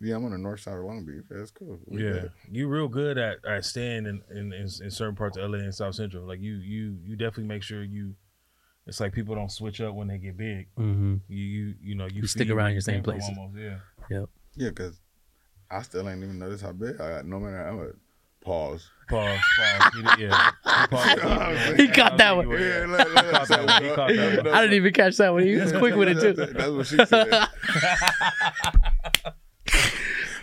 yeah, 0.02 0.16
I'm 0.16 0.26
on 0.26 0.32
the 0.32 0.38
north 0.38 0.60
side 0.62 0.78
of 0.78 0.84
Long 0.84 1.06
Beach. 1.06 1.24
That's 1.30 1.52
cool. 1.52 1.80
We 1.88 2.04
Yeah, 2.04 2.12
good. 2.12 2.32
you 2.52 2.68
real 2.68 2.88
good 2.88 3.18
at, 3.18 3.46
at 3.46 3.64
staying 3.66 4.06
in, 4.08 4.24
in, 4.32 4.52
in, 4.54 4.64
in 4.64 4.92
certain 4.92 5.16
parts 5.16 5.38
of 5.38 5.50
LA 5.50 5.60
and 5.60 5.74
South 5.74 5.96
Central. 5.96 6.26
Like 6.26 6.42
you 6.42 6.56
you 6.56 6.98
you 7.04 7.16
definitely 7.16 7.46
make 7.46 7.64
sure 7.64 7.84
you. 7.84 8.16
It's 8.88 9.00
like 9.00 9.14
people 9.14 9.36
don't 9.36 9.52
switch 9.52 9.80
up 9.80 9.94
when 9.94 10.08
they 10.08 10.18
get 10.18 10.36
big. 10.38 10.68
Mm-hmm. 10.78 11.18
You 11.28 11.38
you 11.44 11.76
you 11.82 11.96
know 11.96 12.08
you, 12.08 12.22
You 12.22 12.28
stick 12.28 12.50
around 12.50 12.72
your 12.72 12.82
same 12.82 12.96
came 12.96 13.04
from 13.04 13.14
places. 13.14 13.38
Almost, 13.38 13.58
yeah. 14.10 14.26
Yeah, 14.56 14.70
because 14.70 15.00
I 15.70 15.82
still 15.84 16.10
ain't 16.10 16.24
even 16.24 16.40
noticed 16.40 16.64
how 16.64 16.72
big 16.74 17.00
I 17.00 17.10
got. 17.18 17.26
No 17.26 17.40
matter 17.40 17.62
I'm 17.68 17.80
a 17.80 17.92
pause. 18.44 18.90
Pause. 19.08 19.40
Pause. 19.58 19.92
You 20.18 20.28
yeah. 20.28 20.52
You 20.66 20.88
paused. 20.88 21.80
He 21.80 21.88
caught 21.90 22.18
that 22.18 22.36
one. 22.36 22.50
Yeah, 22.50 22.86
look, 22.88 23.14
look, 23.14 23.32
caught 23.32 23.48
that 23.48 23.66
one. 23.66 23.84
He 23.84 23.90
caught 23.96 24.10
that 24.10 24.46
one. 24.46 24.54
I 24.54 24.62
didn't 24.62 24.74
even 24.74 24.94
catch 24.94 25.18
that 25.18 25.32
one. 25.32 25.44
He 25.44 25.56
was 25.56 25.72
quick 25.72 25.96
with 25.96 26.10
it 26.10 26.20
too. 26.20 26.34
That's 26.34 26.70
what 26.72 26.88
she 26.88 27.06
said. 27.06 27.48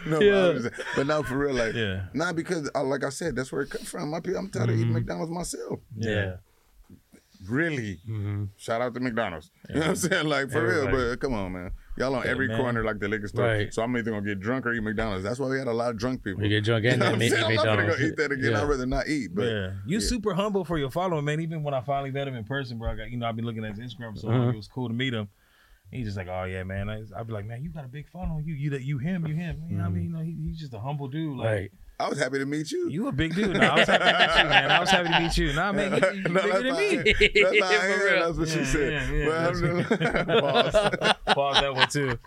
no, 0.09 0.21
Yeah. 0.21 0.59
but, 0.63 0.73
I'm 0.73 0.85
but 0.97 1.07
no, 1.07 1.23
for 1.23 1.37
real, 1.39 1.55
like, 1.55 1.75
Yeah. 1.75 2.07
not 2.15 2.37
because, 2.37 2.71
uh, 2.75 2.83
like 2.85 3.05
I 3.05 3.11
said, 3.11 3.37
that's 3.37 3.53
where 3.53 3.63
it 3.63 3.71
comes 3.71 3.89
from. 3.89 4.11
My 4.11 4.21
people, 4.21 4.41
I'm 4.41 4.51
tired 4.51 4.71
of 4.71 4.77
eating 4.77 4.89
Mhm. 4.91 4.95
McDonald's 4.95 5.31
myself. 5.33 5.81
Yeah. 5.97 6.37
Really, 7.49 8.01
Mm-hmm. 8.09 8.45
shout 8.57 8.81
out 8.83 8.95
to 8.95 9.01
McDonald's. 9.01 9.51
You 9.69 9.77
know 9.77 9.81
what 9.83 9.89
I'm 9.91 9.97
saying? 9.97 10.27
Like 10.27 10.51
for 10.51 10.61
real, 10.67 10.79
Everybody. 10.89 11.11
but 11.11 11.21
come 11.21 11.35
on, 11.35 11.53
man. 11.53 11.71
Y'all 11.97 12.15
on 12.15 12.27
every 12.27 12.49
man. 12.49 12.57
corner 12.61 12.83
like 12.85 12.99
the 12.99 13.07
liquor 13.09 13.29
store. 13.29 13.45
Right. 13.47 13.73
So 13.73 13.83
I'm 13.83 13.97
either 13.97 14.11
gonna 14.11 14.27
get 14.27 14.41
drunk 14.41 14.67
or 14.67 14.73
eat 14.73 14.83
McDonald's. 14.83 15.23
That's 15.25 15.39
why 15.39 15.49
we 15.49 15.59
had 15.59 15.69
a 15.69 15.73
lot 15.73 15.91
of 15.91 15.99
drunk 15.99 16.25
people. 16.25 16.43
We 16.43 16.49
get 16.49 16.65
drunk 16.65 16.85
You 16.85 16.91
and 16.91 16.99
know 16.99 17.05
then 17.07 17.13
I'm 17.15 17.19
make 17.21 17.31
saying? 17.33 17.45
I'm 17.45 17.55
not 17.55 17.65
gonna 17.65 17.87
go 17.87 17.97
eat 18.03 18.17
that 18.17 18.33
again. 18.33 18.53
Yeah. 18.53 18.63
I'd 18.63 18.69
rather 18.69 18.87
not 18.87 19.09
eat. 19.09 19.35
But 19.35 19.43
yeah, 19.47 19.71
you 19.87 19.99
yeah. 19.99 20.07
super 20.07 20.35
humble 20.35 20.65
for 20.65 20.79
your 20.79 20.91
following, 20.91 21.25
man. 21.25 21.41
Even 21.41 21.63
when 21.63 21.75
I 21.75 21.81
finally 21.81 22.11
met 22.11 22.27
him 22.27 22.35
in 22.35 22.45
person, 22.45 22.77
bro, 22.79 22.91
I 22.91 22.97
got 22.97 23.11
you 23.11 23.19
know 23.19 23.27
I've 23.27 23.37
been 23.37 23.45
looking 23.45 23.65
at 23.65 23.77
his 23.77 23.95
Instagram 23.95 24.19
so 24.19 24.27
long. 24.29 24.41
Uh-huh. 24.41 24.49
It 24.51 24.57
was 24.57 24.69
cool 24.69 24.89
to 24.89 24.95
meet 24.95 25.15
him. 25.15 25.29
He's 25.91 26.05
just 26.07 26.17
like, 26.19 26.29
oh 26.29 26.45
yeah, 26.45 26.65
man. 26.65 26.89
I, 26.91 27.03
I'd 27.19 27.27
be 27.27 27.33
like, 27.33 27.47
man, 27.47 27.63
you 27.63 27.71
got 27.71 27.85
a 27.85 27.89
big 27.89 28.09
following. 28.11 28.45
You 28.47 28.55
you 28.55 28.71
that 28.71 28.83
you 28.83 28.99
him, 28.99 29.27
you 29.27 29.35
him. 29.35 29.63
You 29.71 29.77
know 29.79 29.85
what 29.85 29.89
I 29.91 29.93
mean? 29.93 30.05
You 30.05 30.11
know, 30.11 30.21
he, 30.21 30.37
he's 30.49 30.59
just 30.59 30.75
a 30.75 30.79
humble 30.81 31.09
dude. 31.09 31.37
Like 31.39 31.47
Right. 31.47 31.71
I 32.01 32.09
was 32.09 32.19
happy 32.21 32.39
to 32.39 32.47
meet 32.47 32.71
you. 32.71 32.89
you 32.91 33.09
a 33.09 33.13
big 33.13 33.35
dude. 33.35 33.57
Nah, 33.57 33.75
I 33.75 33.79
was 33.79 33.89
happy 33.89 34.05
to 34.05 34.19
meet 34.29 34.39
you, 34.45 34.49
man. 34.51 34.71
I 34.71 34.79
was 34.81 34.91
happy 34.91 35.09
to 35.09 35.21
meet 35.21 35.37
you. 35.39 35.53
Nah, 35.55 35.73
man, 35.73 35.93
you, 35.93 36.21
you 36.21 36.23
No, 36.29 36.43
bigger 36.43 36.63
than 36.63 36.75
that's 36.75 36.79
me. 36.79 37.43
That's 37.43 37.59
not 37.59 37.73
For 37.99 38.05
real. 38.05 38.27
That's 38.27 38.39
what 38.39 38.49
she 38.49 38.59
Yeah, 38.59 38.65
said. 38.65 38.93
yeah, 38.93 39.13
yeah, 39.13 39.25
But 39.27 40.71
that's- 40.73 40.83
I'm 40.95 41.05
Pause. 41.27 41.35
Pause 41.35 41.61
that 41.63 41.75
one 41.75 41.89
too. 41.89 42.19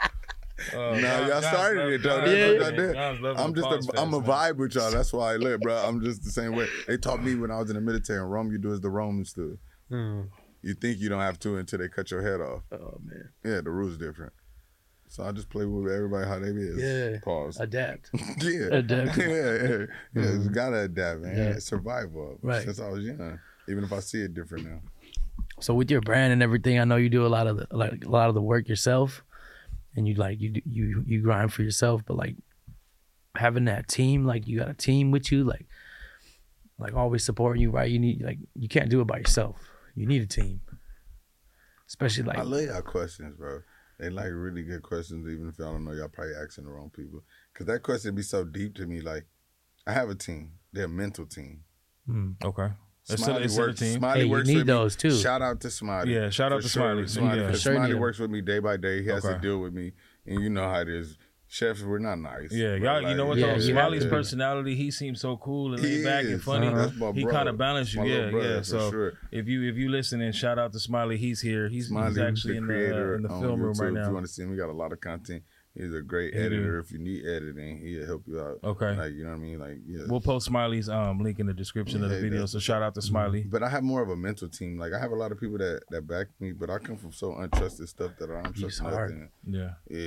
Uh, 0.74 0.76
No, 0.78 1.02
John- 1.02 1.28
y'all 1.30 1.42
started 1.42 1.94
it 1.94 2.04
though. 2.04 2.10
John's 2.10 2.26
That's 2.26 2.38
Yeah, 2.38 2.48
what 2.48 2.60
loving 2.60 2.62
y'all 2.62 2.68
it. 2.68 2.88
did. 2.88 2.94
John's 2.96 3.22
loving 3.22 3.40
I'm 3.44 3.52
the 3.54 3.56
just 3.62 3.70
pause 3.70 3.90
a, 3.96 4.02
I'm 4.02 4.14
a 4.14 4.18
fest, 4.20 4.28
man. 4.28 4.38
vibe 4.38 4.58
with 4.58 4.76
y'all. 4.76 4.92
That's 4.92 5.14
why 5.14 5.34
I 5.34 5.36
live, 5.38 5.62
bro. 5.62 5.76
I'm 5.78 6.02
just 6.04 6.24
the 6.24 6.32
same 6.32 6.56
way. 6.56 6.68
They 6.88 6.98
taught 6.98 7.24
me 7.24 7.36
when 7.36 7.50
I 7.52 7.60
was 7.60 7.70
in 7.70 7.76
the 7.76 7.82
military 7.82 8.20
in 8.20 8.26
Rome. 8.26 8.52
You 8.52 8.58
do 8.58 8.74
as 8.74 8.82
the 8.82 8.90
Romans 8.90 9.32
do. 9.34 9.58
Mm. 9.92 10.28
You 10.62 10.74
think 10.76 11.00
you 11.00 11.10
don't 11.10 11.20
have 11.22 11.40
to 11.40 11.58
until 11.58 11.80
they 11.80 11.90
cut 11.90 12.12
your 12.12 12.22
head 12.22 12.40
off. 12.42 12.62
Oh 12.72 13.00
man. 13.04 13.30
Yeah, 13.44 13.62
the 13.62 13.72
rules 13.72 13.98
different. 13.98 14.34
So 15.08 15.24
I 15.24 15.32
just 15.34 15.50
play 15.50 15.66
with 15.66 15.92
everybody 15.92 16.26
how 16.28 16.40
they 16.40 16.48
is. 16.50 16.78
Yeah. 16.82 17.20
Pause. 17.22 17.60
Adapt. 17.60 18.10
yeah. 18.42 18.68
Adapt. 18.72 19.18
yeah, 19.18 19.26
yeah, 19.28 19.64
yeah. 19.64 19.86
You 20.14 20.22
Mhm. 20.22 20.54
gotta 20.54 20.82
adapt, 20.82 21.20
man. 21.22 21.38
Yeah. 21.38 21.60
Survival. 21.60 22.38
Right. 22.42 22.64
Since 22.64 22.80
I 22.80 22.90
was 22.90 23.04
young, 23.04 23.40
even 23.68 23.84
if 23.84 23.92
I 23.92 24.00
see 24.00 24.22
it 24.22 24.34
different 24.34 24.66
now. 24.70 24.82
So 25.60 25.74
with 25.74 25.92
your 25.92 26.02
brand 26.02 26.32
and 26.34 26.42
everything, 26.42 26.80
I 26.80 26.86
know 26.86 26.96
you 26.96 27.10
do 27.10 27.26
a 27.26 27.28
lot 27.28 27.48
of 27.48 27.58
the 27.58 27.68
like 27.72 28.06
a 28.06 28.10
lot 28.10 28.30
of 28.30 28.36
the 28.36 28.42
work 28.42 28.70
yourself, 28.70 29.24
and 29.96 30.08
you 30.08 30.14
like 30.16 30.40
you 30.40 30.50
do, 30.52 30.62
you 30.66 31.04
you 31.06 31.22
grind 31.22 31.52
for 31.52 31.64
yourself. 31.64 32.04
But 32.06 32.16
like 32.18 32.36
having 33.36 33.66
that 33.66 33.88
team, 33.88 34.26
like 34.26 34.48
you 34.48 34.60
got 34.60 34.70
a 34.70 34.74
team 34.74 35.12
with 35.12 35.32
you, 35.32 35.44
like 35.44 35.66
like 36.80 36.94
always 36.94 37.24
supporting 37.24 37.62
you, 37.62 37.70
right? 37.72 37.90
You 37.92 38.00
need 38.00 38.22
like 38.24 38.38
you 38.56 38.70
can't 38.70 38.90
do 38.90 39.02
it 39.02 39.08
by 39.08 39.18
yourself. 39.18 39.58
You 39.96 40.06
need 40.08 40.22
a 40.22 40.28
team, 40.28 40.62
especially 41.88 42.24
like 42.24 42.38
I 42.38 42.44
love 42.44 42.62
y'all 42.64 42.82
questions, 42.82 43.36
bro. 43.36 43.60
They 44.00 44.10
like 44.10 44.30
really 44.32 44.64
good 44.64 44.82
questions, 44.82 45.28
even 45.28 45.50
if 45.50 45.60
y'all 45.60 45.74
don't 45.74 45.86
know. 45.86 45.92
Y'all 45.92 46.08
probably 46.08 46.34
asking 46.36 46.64
the 46.66 46.72
wrong 46.72 46.90
people. 46.90 47.22
Cause 47.54 47.68
that 47.68 47.84
question 47.84 48.16
be 48.16 48.24
so 48.24 48.44
deep 48.44 48.74
to 48.76 48.88
me. 48.88 49.00
Like, 49.02 49.26
I 49.86 49.94
have 49.94 50.10
a 50.10 50.16
team. 50.16 50.54
They're 50.74 50.86
a 50.86 50.90
mental 50.90 51.26
team. 51.26 51.62
mm. 52.10 52.36
Okay. 52.44 52.70
It's 53.10 53.22
still, 53.22 53.34
Smiley 53.36 53.48
still 53.48 53.64
a 53.64 53.68
works. 53.68 53.80
team. 53.80 53.98
Smiley 54.00 54.20
Hey, 54.20 54.26
you 54.26 54.32
works 54.32 54.48
need 54.48 54.68
with 54.68 54.68
me. 54.68 54.90
too. 55.10 55.16
Shout 55.18 55.42
out 55.42 55.60
to 55.62 55.70
Smiley. 55.72 56.14
Yeah, 56.14 56.30
shout 56.30 56.52
out 56.54 56.62
to 56.62 56.70
sure. 56.70 56.84
Smiley. 56.84 57.08
Smiley, 57.08 57.40
Yeah. 57.42 57.52
Sure 57.54 57.76
Smiley 57.76 57.94
works 57.96 58.20
with 58.20 58.30
me 58.32 58.42
day 58.42 58.60
by 58.60 58.78
day. 58.78 59.02
He 59.04 59.10
has 59.10 59.26
Okay. 59.26 59.34
to 59.36 59.40
deal 59.40 59.60
with 59.60 59.74
me, 59.74 59.92
and 60.26 60.40
you 60.42 60.50
know 60.50 60.64
how 60.64 60.82
it 60.82 60.88
is. 60.90 61.18
Chefs, 61.54 61.82
we're 61.84 62.00
not 62.00 62.18
nice. 62.18 62.54
Yeah, 62.54 62.76
y'all. 62.76 63.02
You 63.02 63.14
know 63.14 63.26
what 63.26 63.38
Yeah, 63.38 63.56
though? 63.56 63.60
Smiley's 63.60 64.06
yeah. 64.06 64.10
personality, 64.10 64.74
he 64.74 64.90
seems 64.90 65.20
so 65.20 65.36
cool 65.36 65.74
and 65.74 65.84
laid 65.84 66.02
back 66.02 66.24
and 66.24 66.42
funny. 66.42 66.68
Uh-huh. 66.68 66.78
That's 66.86 66.96
my 66.96 67.12
He 67.12 67.26
kind 67.26 67.50
of 67.50 67.58
balanced 67.58 67.94
you. 67.94 68.00
My 68.00 68.06
Yeah, 68.06 68.30
brother, 68.30 68.56
yeah. 68.56 68.62
So 68.62 68.90
sure. 68.90 69.14
if 69.34 69.50
you 69.50 69.64
if 69.70 69.76
you 69.76 69.90
listening, 69.90 70.32
shout 70.32 70.58
out 70.58 70.72
to 70.72 70.80
Smiley. 70.80 71.18
He's 71.18 71.42
here. 71.42 71.68
He's, 71.68 71.90
Smiley, 71.90 72.08
he's 72.12 72.20
actually 72.20 72.54
the 72.54 72.58
in 72.60 72.66
creator 72.68 73.10
the 73.10 73.16
in 73.16 73.22
the 73.24 73.30
on 73.32 73.42
film 73.42 73.60
room 73.62 73.74
YouTube. 73.76 73.82
right 73.82 74.02
If 74.02 74.08
you 74.08 74.14
want 74.14 74.26
to 74.28 74.32
see 74.32 74.44
him, 74.44 74.52
we 74.52 74.56
got 74.56 74.70
a 74.70 74.72
lot 74.72 74.94
of 74.94 75.02
content. 75.02 75.44
He's 75.74 75.94
a 75.94 76.02
great 76.02 76.34
He 76.34 76.40
editor. 76.42 76.80
If 76.80 76.92
you 76.92 77.00
need 77.00 77.26
editing, 77.26 77.80
he'll 77.80 78.06
help 78.06 78.24
you 78.28 78.42
out. 78.42 78.60
Okay. 78.62 78.94
Like 78.94 79.14
you 79.14 79.24
know 79.24 79.30
what 79.30 79.38
I 79.38 79.40
mean? 79.40 79.60
Like 79.60 79.78
yeah. 79.88 80.04
We'll 80.08 80.20
post 80.20 80.48
Smiley's 80.48 80.90
um 80.90 81.20
link 81.20 81.40
in 81.40 81.46
the 81.46 81.54
description 81.54 82.04
of 82.04 82.10
the 82.10 82.20
video. 82.20 82.46
So 82.46 82.60
shout 82.60 82.82
out 82.82 82.94
to 82.96 83.02
Smiley. 83.02 83.44
But 83.44 83.64
I 83.64 83.70
have 83.70 83.82
more 83.82 84.02
of 84.02 84.10
a 84.10 84.16
mental 84.18 84.50
team. 84.50 84.78
Like 84.78 84.92
I 84.92 85.00
have 85.00 85.12
a 85.12 85.16
lot 85.16 85.32
of 85.32 85.40
people 85.40 85.58
that 85.60 85.84
that 85.90 86.06
back 86.08 86.28
me, 86.42 86.52
but 86.52 86.70
I 86.70 86.78
come 86.80 86.98
from 86.98 87.14
so 87.14 87.32
untrusted 87.32 87.88
stuff 87.88 88.12
that 88.20 88.30
I 88.30 88.42
don't 88.42 88.48
It's 88.48 88.60
trust 88.60 88.80
hard. 88.82 89.12
nothing. 89.12 89.30
Yeah. 89.48 89.72
Yeah, 89.90 89.98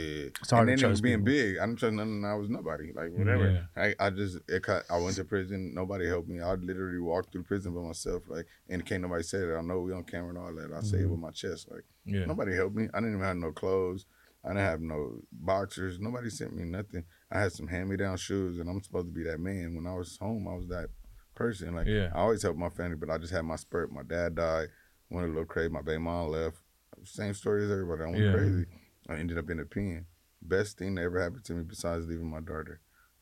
It's 0.40 0.50
hard 0.50 0.68
and 0.68 0.77
to 0.77 0.83
then 0.83 0.90
trust 0.90 1.03
being 1.03 1.24
people. 1.24 1.33
big, 1.33 1.57
I 1.59 1.64
don't 1.64 1.77
trust 1.77 1.94
nothing. 1.94 2.24
I 2.27 2.35
was 2.35 2.50
nobody. 2.50 2.92
Like 2.92 3.12
whatever. 3.12 3.66
Yeah. 3.77 3.83
I, 3.83 3.94
I 4.07 4.11
just 4.11 4.38
it 4.46 4.62
cut, 4.62 4.85
I 4.90 4.98
went 4.98 5.16
to 5.16 5.24
prison. 5.24 5.72
Nobody 5.74 6.07
helped 6.07 6.29
me. 6.29 6.40
I 6.42 6.53
literally 6.55 6.98
walked 7.00 7.33
through 7.33 7.44
prison 7.44 7.72
by 7.74 7.81
myself. 7.81 8.24
Like 8.29 8.46
and 8.68 8.85
can't 8.85 9.00
nobody 9.00 9.22
say 9.22 9.38
that. 9.38 9.57
I 9.57 9.62
know 9.62 9.81
we 9.81 9.94
on 9.94 10.05
camera 10.05 10.29
and 10.29 10.38
all 10.38 10.55
that. 10.55 10.72
I 10.77 10.83
say 10.83 10.98
it 10.98 11.07
Mhm. 11.07 11.11
with 11.12 11.20
my 11.20 11.31
chest. 11.31 11.70
Like 11.70 11.85
Yeah. 12.05 12.27
nobody 12.27 12.55
helped 12.55 12.77
me. 12.77 12.88
I 12.92 12.98
didn't 12.98 13.14
even 13.14 13.24
have 13.24 13.37
no 13.38 13.50
clothes. 13.53 14.05
I 14.45 14.49
didn't 14.49 14.61
have 14.65 14.81
no 14.81 15.21
boxers. 15.33 15.99
Nobody 15.99 16.29
sent 16.31 16.55
me 16.55 16.65
nothing. 16.65 17.05
I 17.31 17.41
had 17.41 17.53
some 17.53 17.67
hand 17.67 17.89
me 17.89 17.97
down 17.97 18.17
shoes, 18.19 18.59
and 18.59 18.69
I'm 18.69 18.83
supposed 18.83 19.07
to 19.07 19.13
be 19.13 19.23
that 19.25 19.41
man. 19.41 19.75
When 19.75 19.87
I 19.87 19.95
was 19.95 20.19
home, 20.19 20.47
I 20.47 20.55
was 20.55 20.69
that 20.69 20.89
person. 21.35 21.75
Like 21.75 21.87
Yeah. 21.87 22.11
I 22.15 22.19
always 22.19 22.43
helped 22.43 22.59
my 22.59 22.69
family, 22.69 22.97
but 22.97 23.11
I 23.11 23.19
just 23.19 23.33
had 23.33 23.43
my 23.45 23.57
spurt. 23.57 23.91
My 23.93 24.03
dad 24.03 24.35
died. 24.35 24.69
Went 25.11 25.27
a 25.27 25.31
little 25.31 25.45
crazy. 25.47 25.71
My 25.71 25.83
baby 25.83 25.99
mom 25.99 26.29
left. 26.29 26.57
Same 27.05 27.33
story 27.35 27.65
as 27.65 27.71
everybody. 27.71 28.03
I 28.03 28.07
went 28.07 28.19
Yeah. 28.19 28.33
crazy. 28.33 28.67
I 29.09 29.15
ended 29.17 29.39
up 29.39 29.49
in 29.51 29.57
the 29.59 29.65
pen. 29.65 30.07
Best 30.43 30.79
thing 30.79 30.95
that 30.97 31.03
ever 31.03 31.21
happened 31.23 31.45
to 31.47 31.55
me 31.55 31.63
besides 31.65 32.07
leaving 32.07 32.29
my 32.31 32.41
daughter. 32.41 32.81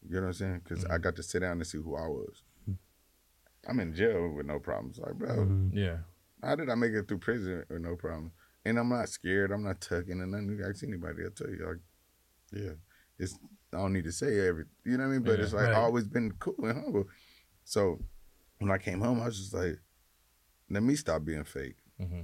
You 0.08 0.16
know 0.16 0.22
what 0.22 0.26
I'm 0.28 0.32
saying? 0.34 0.60
Because 0.64 0.84
I 0.86 0.98
got 0.98 1.14
to 1.16 1.22
sit 1.22 1.40
down 1.40 1.52
and 1.52 1.66
see 1.66 1.78
who 1.78 1.94
I 1.96 2.08
was. 2.08 2.42
I'm 3.68 3.78
in 3.78 3.94
jail 3.94 4.28
with 4.30 4.46
no 4.46 4.58
problems. 4.58 4.98
Like, 4.98 5.14
bro, 5.14 5.36
Mhm. 5.46 5.70
Yeah. 5.72 5.98
how 6.42 6.56
did 6.56 6.68
I 6.68 6.74
make 6.74 6.92
it 6.92 7.06
through 7.06 7.18
prison 7.18 7.64
with 7.68 7.80
no 7.80 7.94
problem? 7.94 8.32
And 8.64 8.78
I'm 8.78 8.88
not 8.88 9.08
scared. 9.08 9.50
I'm 9.50 9.64
not 9.64 9.80
tucking 9.80 10.20
and 10.20 10.30
nothing. 10.30 10.56
You 10.58 10.64
ask 10.64 10.82
anybody, 10.84 11.24
I'll 11.24 11.30
tell 11.30 11.50
you. 11.50 11.66
Like, 11.66 11.80
yeah, 12.62 12.72
it's 13.18 13.38
I 13.72 13.78
don't 13.78 13.92
need 13.92 14.04
to 14.04 14.12
say 14.12 14.46
every, 14.46 14.64
you 14.84 14.96
know 14.98 15.04
what 15.04 15.10
I 15.10 15.12
mean? 15.14 15.22
But 15.22 15.38
Yeah. 15.38 15.44
it's 15.44 15.52
like 15.52 15.68
Right. 15.68 15.74
always 15.74 16.06
been 16.06 16.32
cool 16.32 16.54
and 16.64 16.78
humble. 16.80 17.04
So 17.64 17.98
when 18.58 18.70
I 18.70 18.78
came 18.78 19.00
home, 19.00 19.20
I 19.20 19.26
was 19.26 19.38
just 19.38 19.54
like, 19.54 19.78
let 20.70 20.82
me 20.82 20.94
stop 20.94 21.24
being 21.24 21.44
fake. 21.44 21.76
hmm 21.98 22.22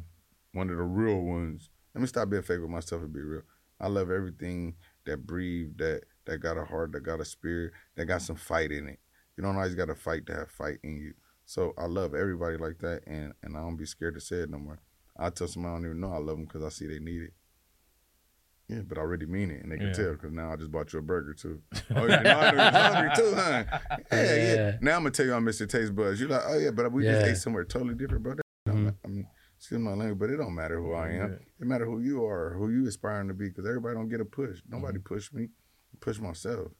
One 0.52 0.70
of 0.70 0.76
the 0.76 0.82
real 0.82 1.20
ones. 1.20 1.70
Let 1.94 2.02
me 2.02 2.06
stop 2.06 2.28
being 2.30 2.42
fake 2.42 2.60
with 2.60 2.70
myself 2.70 3.02
and 3.02 3.12
be 3.12 3.20
real. 3.20 3.42
I 3.80 3.88
love 3.88 4.10
everything 4.10 4.74
that 5.06 5.26
breathe, 5.26 5.78
that 5.78 6.02
that 6.26 6.38
got 6.38 6.58
a 6.58 6.64
heart, 6.64 6.92
that 6.92 7.02
got 7.02 7.20
a 7.20 7.24
spirit, 7.24 7.72
that 7.96 8.06
got 8.06 8.22
some 8.22 8.36
fight 8.36 8.70
in 8.70 8.88
it. 8.88 9.00
You 9.36 9.42
don't 9.42 9.56
always 9.56 9.74
got 9.74 9.86
to 9.86 9.94
fight 9.94 10.26
to 10.26 10.34
have 10.34 10.50
fight 10.50 10.78
in 10.82 10.96
you. 10.98 11.14
So 11.46 11.72
I 11.78 11.86
love 11.86 12.14
everybody 12.14 12.56
like 12.58 12.78
that, 12.80 13.02
and 13.06 13.32
and 13.42 13.56
I 13.56 13.60
don't 13.60 13.76
be 13.76 13.86
scared 13.86 14.14
to 14.14 14.20
say 14.20 14.36
it 14.36 14.50
no 14.50 14.58
more. 14.58 14.80
I 15.18 15.30
tell 15.30 15.48
somebody 15.48 15.72
I 15.72 15.76
don't 15.78 15.86
even 15.86 16.00
know 16.00 16.12
I 16.12 16.18
love 16.18 16.36
them 16.36 16.44
because 16.44 16.62
I 16.62 16.68
see 16.68 16.86
they 16.86 16.98
need 17.00 17.22
it. 17.22 17.32
Yeah, 18.68 18.82
but 18.86 18.98
I 18.98 19.00
really 19.00 19.24
mean 19.26 19.50
it, 19.50 19.62
and 19.62 19.72
they 19.72 19.78
can 19.78 19.86
Yeah. 19.88 19.92
tell 19.94 20.12
because 20.12 20.30
now 20.30 20.52
I 20.52 20.56
just 20.56 20.70
bought 20.70 20.92
you 20.92 20.98
a 20.98 21.02
burger 21.02 21.32
too. 21.32 21.62
Oh, 21.90 22.06
yeah, 22.06 22.36
I 22.38 22.50
know 22.50 22.78
hungry 22.78 23.10
too, 23.16 23.34
huh? 23.34 23.64
Yeah, 24.12 24.34
yeah, 24.34 24.54
Yeah. 24.54 24.76
Now 24.82 24.96
I'm 24.96 25.00
gonna 25.02 25.10
tell 25.10 25.24
you 25.26 25.32
I 25.34 25.38
miss 25.38 25.58
your 25.58 25.66
taste 25.68 25.94
buds. 25.96 26.20
You're 26.20 26.28
like, 26.28 26.42
oh 26.46 26.58
yeah, 26.58 26.70
but 26.70 26.92
we 26.92 27.02
just 27.04 27.26
ate 27.26 27.36
somewhere 27.38 27.64
totally 27.64 27.94
different, 27.94 28.22
bro. 28.24 28.34
That 28.34 28.42
don't 28.66 28.76
Mhm. 28.76 28.84
ma- 28.84 28.90
I 29.04 29.08
mean, 29.08 29.26
excuse 29.56 29.80
my 29.80 29.92
language, 29.94 30.18
but 30.18 30.28
it 30.30 30.36
don't 30.36 30.54
matter 30.54 30.78
who 30.78 30.92
I 30.92 31.08
am. 31.12 31.30
Yeah. 31.30 31.38
It 31.60 31.66
matter 31.66 31.86
who 31.86 32.00
you 32.00 32.24
are, 32.26 32.52
who 32.54 32.68
you 32.70 32.86
aspiring 32.86 33.28
to 33.28 33.34
be, 33.34 33.48
because 33.48 33.64
everybody 33.66 33.94
don't 33.94 34.08
get 34.10 34.20
a 34.20 34.24
push. 34.26 34.58
Mm-hmm. 34.58 34.76
Nobody 34.80 34.98
push 34.98 35.32
me. 35.32 35.44
I 35.44 35.96
push 36.00 36.18
myself 36.20 36.70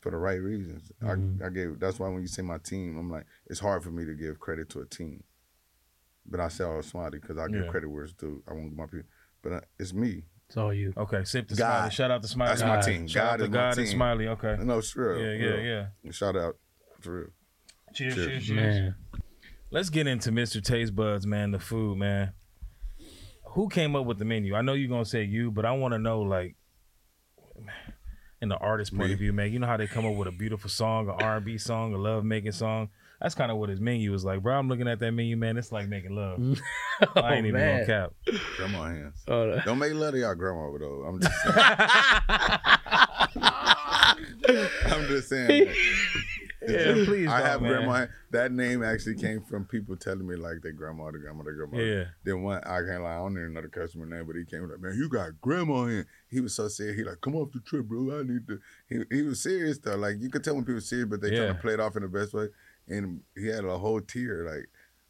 for 0.00 0.10
the 0.10 0.16
right 0.16 0.40
reasons. 0.40 0.90
Mhm. 1.02 1.42
I, 1.42 1.46
I 1.46 1.50
gave. 1.50 1.78
That's 1.78 1.98
why 2.00 2.08
when 2.08 2.22
you 2.22 2.28
say 2.28 2.40
my 2.40 2.56
team, 2.58 2.96
I'm 2.96 3.10
like, 3.10 3.26
it's 3.46 3.60
hard 3.60 3.82
for 3.84 3.90
me 3.90 4.06
to 4.06 4.14
give 4.14 4.40
credit 4.40 4.70
to 4.70 4.80
a 4.80 4.86
team. 4.86 5.22
But 6.28 6.40
I 6.40 6.48
say 6.48 6.64
I 6.64 6.76
was 6.76 6.86
smiley 6.86 7.18
because 7.20 7.38
I 7.38 7.46
give 7.48 7.64
Yeah. 7.64 7.70
credit 7.70 7.88
where 7.88 8.04
it's 8.04 8.12
due. 8.12 8.42
I 8.48 8.52
want 8.52 8.74
my 8.76 8.86
people, 8.86 9.06
but 9.42 9.52
uh, 9.52 9.60
it's 9.78 9.92
me. 9.92 10.24
It's 10.48 10.56
all 10.56 10.72
you. 10.74 10.92
Okay. 10.96 11.24
Sip 11.24 11.48
to 11.48 11.54
God. 11.56 11.76
Smiley. 11.78 11.90
Shout 11.92 12.10
out 12.10 12.22
to 12.22 12.28
Smiley. 12.28 12.48
That's 12.50 12.62
my 12.62 12.80
team. 12.80 13.06
Shout 13.08 13.24
out 13.24 13.30
God 13.30 13.36
to 13.38 13.44
is 13.44 13.50
my 13.50 13.56
God 13.58 13.70
team. 13.74 13.82
and 13.82 13.88
Smiley. 13.90 14.28
Okay. 14.28 14.56
No, 14.60 14.80
sure. 14.80 15.18
Yeah. 15.18 15.46
Yeah. 15.56 15.86
Yeah. 16.04 16.10
Shout 16.12 16.36
out 16.36 16.56
for 17.00 17.12
real. 17.18 17.26
Cheers, 17.94 18.14
Cheers. 18.14 18.26
cheers, 18.28 18.46
cheers. 18.46 18.56
Man, 18.56 18.94
Let's 19.70 19.90
get 19.90 20.06
into 20.06 20.30
Mr. 20.30 20.60
Tastebudz, 20.62 21.26
man. 21.26 21.50
The 21.50 21.58
food, 21.58 21.98
man. 21.98 22.32
Who 23.50 23.68
came 23.68 23.96
up 23.96 24.06
with 24.06 24.18
the 24.18 24.24
menu? 24.24 24.54
I 24.54 24.62
know 24.62 24.74
you're 24.74 24.88
gonna 24.88 25.04
say 25.04 25.24
you, 25.24 25.50
but 25.50 25.64
I 25.64 25.72
want 25.72 25.92
to 25.94 25.98
know, 25.98 26.20
like, 26.20 26.54
in 28.42 28.48
the 28.48 28.56
artist 28.58 28.94
point 28.94 29.08
Me. 29.08 29.12
of 29.14 29.18
view, 29.18 29.32
man. 29.32 29.50
You 29.52 29.58
know 29.58 29.66
how 29.66 29.76
they 29.76 29.86
come 29.86 30.04
up 30.06 30.14
with 30.14 30.28
a 30.28 30.32
beautiful 30.32 30.68
song, 30.68 31.08
an 31.08 31.14
R&B 31.20 31.58
song, 31.58 31.94
a 31.94 31.96
love 31.98 32.22
making 32.24 32.52
song. 32.52 32.90
That's 33.20 33.34
kind 33.34 33.50
of 33.50 33.56
what 33.56 33.68
his 33.70 33.80
menu 33.80 34.12
is 34.14 34.24
like, 34.24 34.42
bro. 34.42 34.58
I'm 34.58 34.68
looking 34.68 34.86
at 34.88 34.98
that 35.00 35.12
menu, 35.12 35.36
man. 35.36 35.56
It's 35.56 35.72
like 35.72 35.88
making 35.88 36.14
love. 36.14 36.38
Mm. 36.38 36.58
I 37.16 37.34
ain't 37.36 37.44
Oh, 37.44 37.48
even 37.48 37.52
man. 37.54 37.86
gonna 37.86 37.86
cap. 37.86 38.12
Grandma 38.56 38.84
hands. 38.88 39.22
Oh, 39.28 39.50
the- 39.50 39.62
Don't 39.64 39.78
make 39.78 39.94
love 39.94 40.12
to 40.12 40.20
y'all 40.20 40.34
grandma 40.34 40.70
though. 40.78 41.02
I'm 41.08 41.20
just 41.20 41.42
saying. 41.42 41.56
I'm 44.86 45.06
just 45.08 45.28
saying. 45.28 45.74
Yeah, 46.68 46.94
please, 47.04 47.28
I 47.28 47.40
have 47.42 47.62
man. 47.62 47.70
grandma. 47.70 48.06
That 48.32 48.50
name 48.50 48.82
actually 48.82 49.14
came 49.14 49.40
from 49.40 49.66
people 49.66 49.94
telling 49.96 50.26
me 50.26 50.34
like 50.34 50.62
their 50.62 50.72
grandma, 50.72 51.12
their 51.12 51.20
grandma, 51.20 51.44
their 51.44 51.52
grandma. 51.52 51.78
Yeah. 51.78 52.04
Then 52.24 52.42
one, 52.42 52.60
I 52.64 52.80
can't 52.82 53.04
lie, 53.04 53.12
I 53.12 53.18
don't 53.18 53.38
even 53.38 53.52
know 53.52 53.62
the 53.62 53.68
customer 53.68 54.04
name, 54.04 54.26
but 54.26 54.34
he 54.34 54.44
came 54.44 54.68
like, 54.68 54.80
man, 54.80 54.96
you 54.98 55.08
got 55.08 55.40
grandma 55.40 55.84
in. 55.84 56.04
He 56.28 56.40
was 56.40 56.54
so 56.56 56.66
serious. 56.66 56.96
He 56.96 57.04
like, 57.04 57.20
come 57.20 57.36
off 57.36 57.52
the 57.52 57.60
trip, 57.60 57.84
bro. 57.86 58.18
I 58.18 58.24
need 58.24 58.48
to. 58.48 58.58
He, 58.88 58.98
he 59.14 59.22
was 59.22 59.40
serious 59.44 59.78
though. 59.78 59.94
Like 59.94 60.16
you 60.18 60.28
could 60.28 60.42
tell 60.42 60.56
when 60.56 60.64
people 60.64 60.80
serious, 60.80 61.06
but 61.08 61.20
they 61.20 61.36
trying 61.36 61.54
to 61.54 61.60
play 61.60 61.74
it 61.74 61.78
off 61.80 61.94
in 61.94 62.02
the 62.02 62.08
best 62.08 62.34
way. 62.34 62.48
And 62.88 63.20
he 63.36 63.46
had 63.48 63.64
a 63.64 63.78
whole 63.78 64.00
tear. 64.00 64.44
Like 64.44 64.68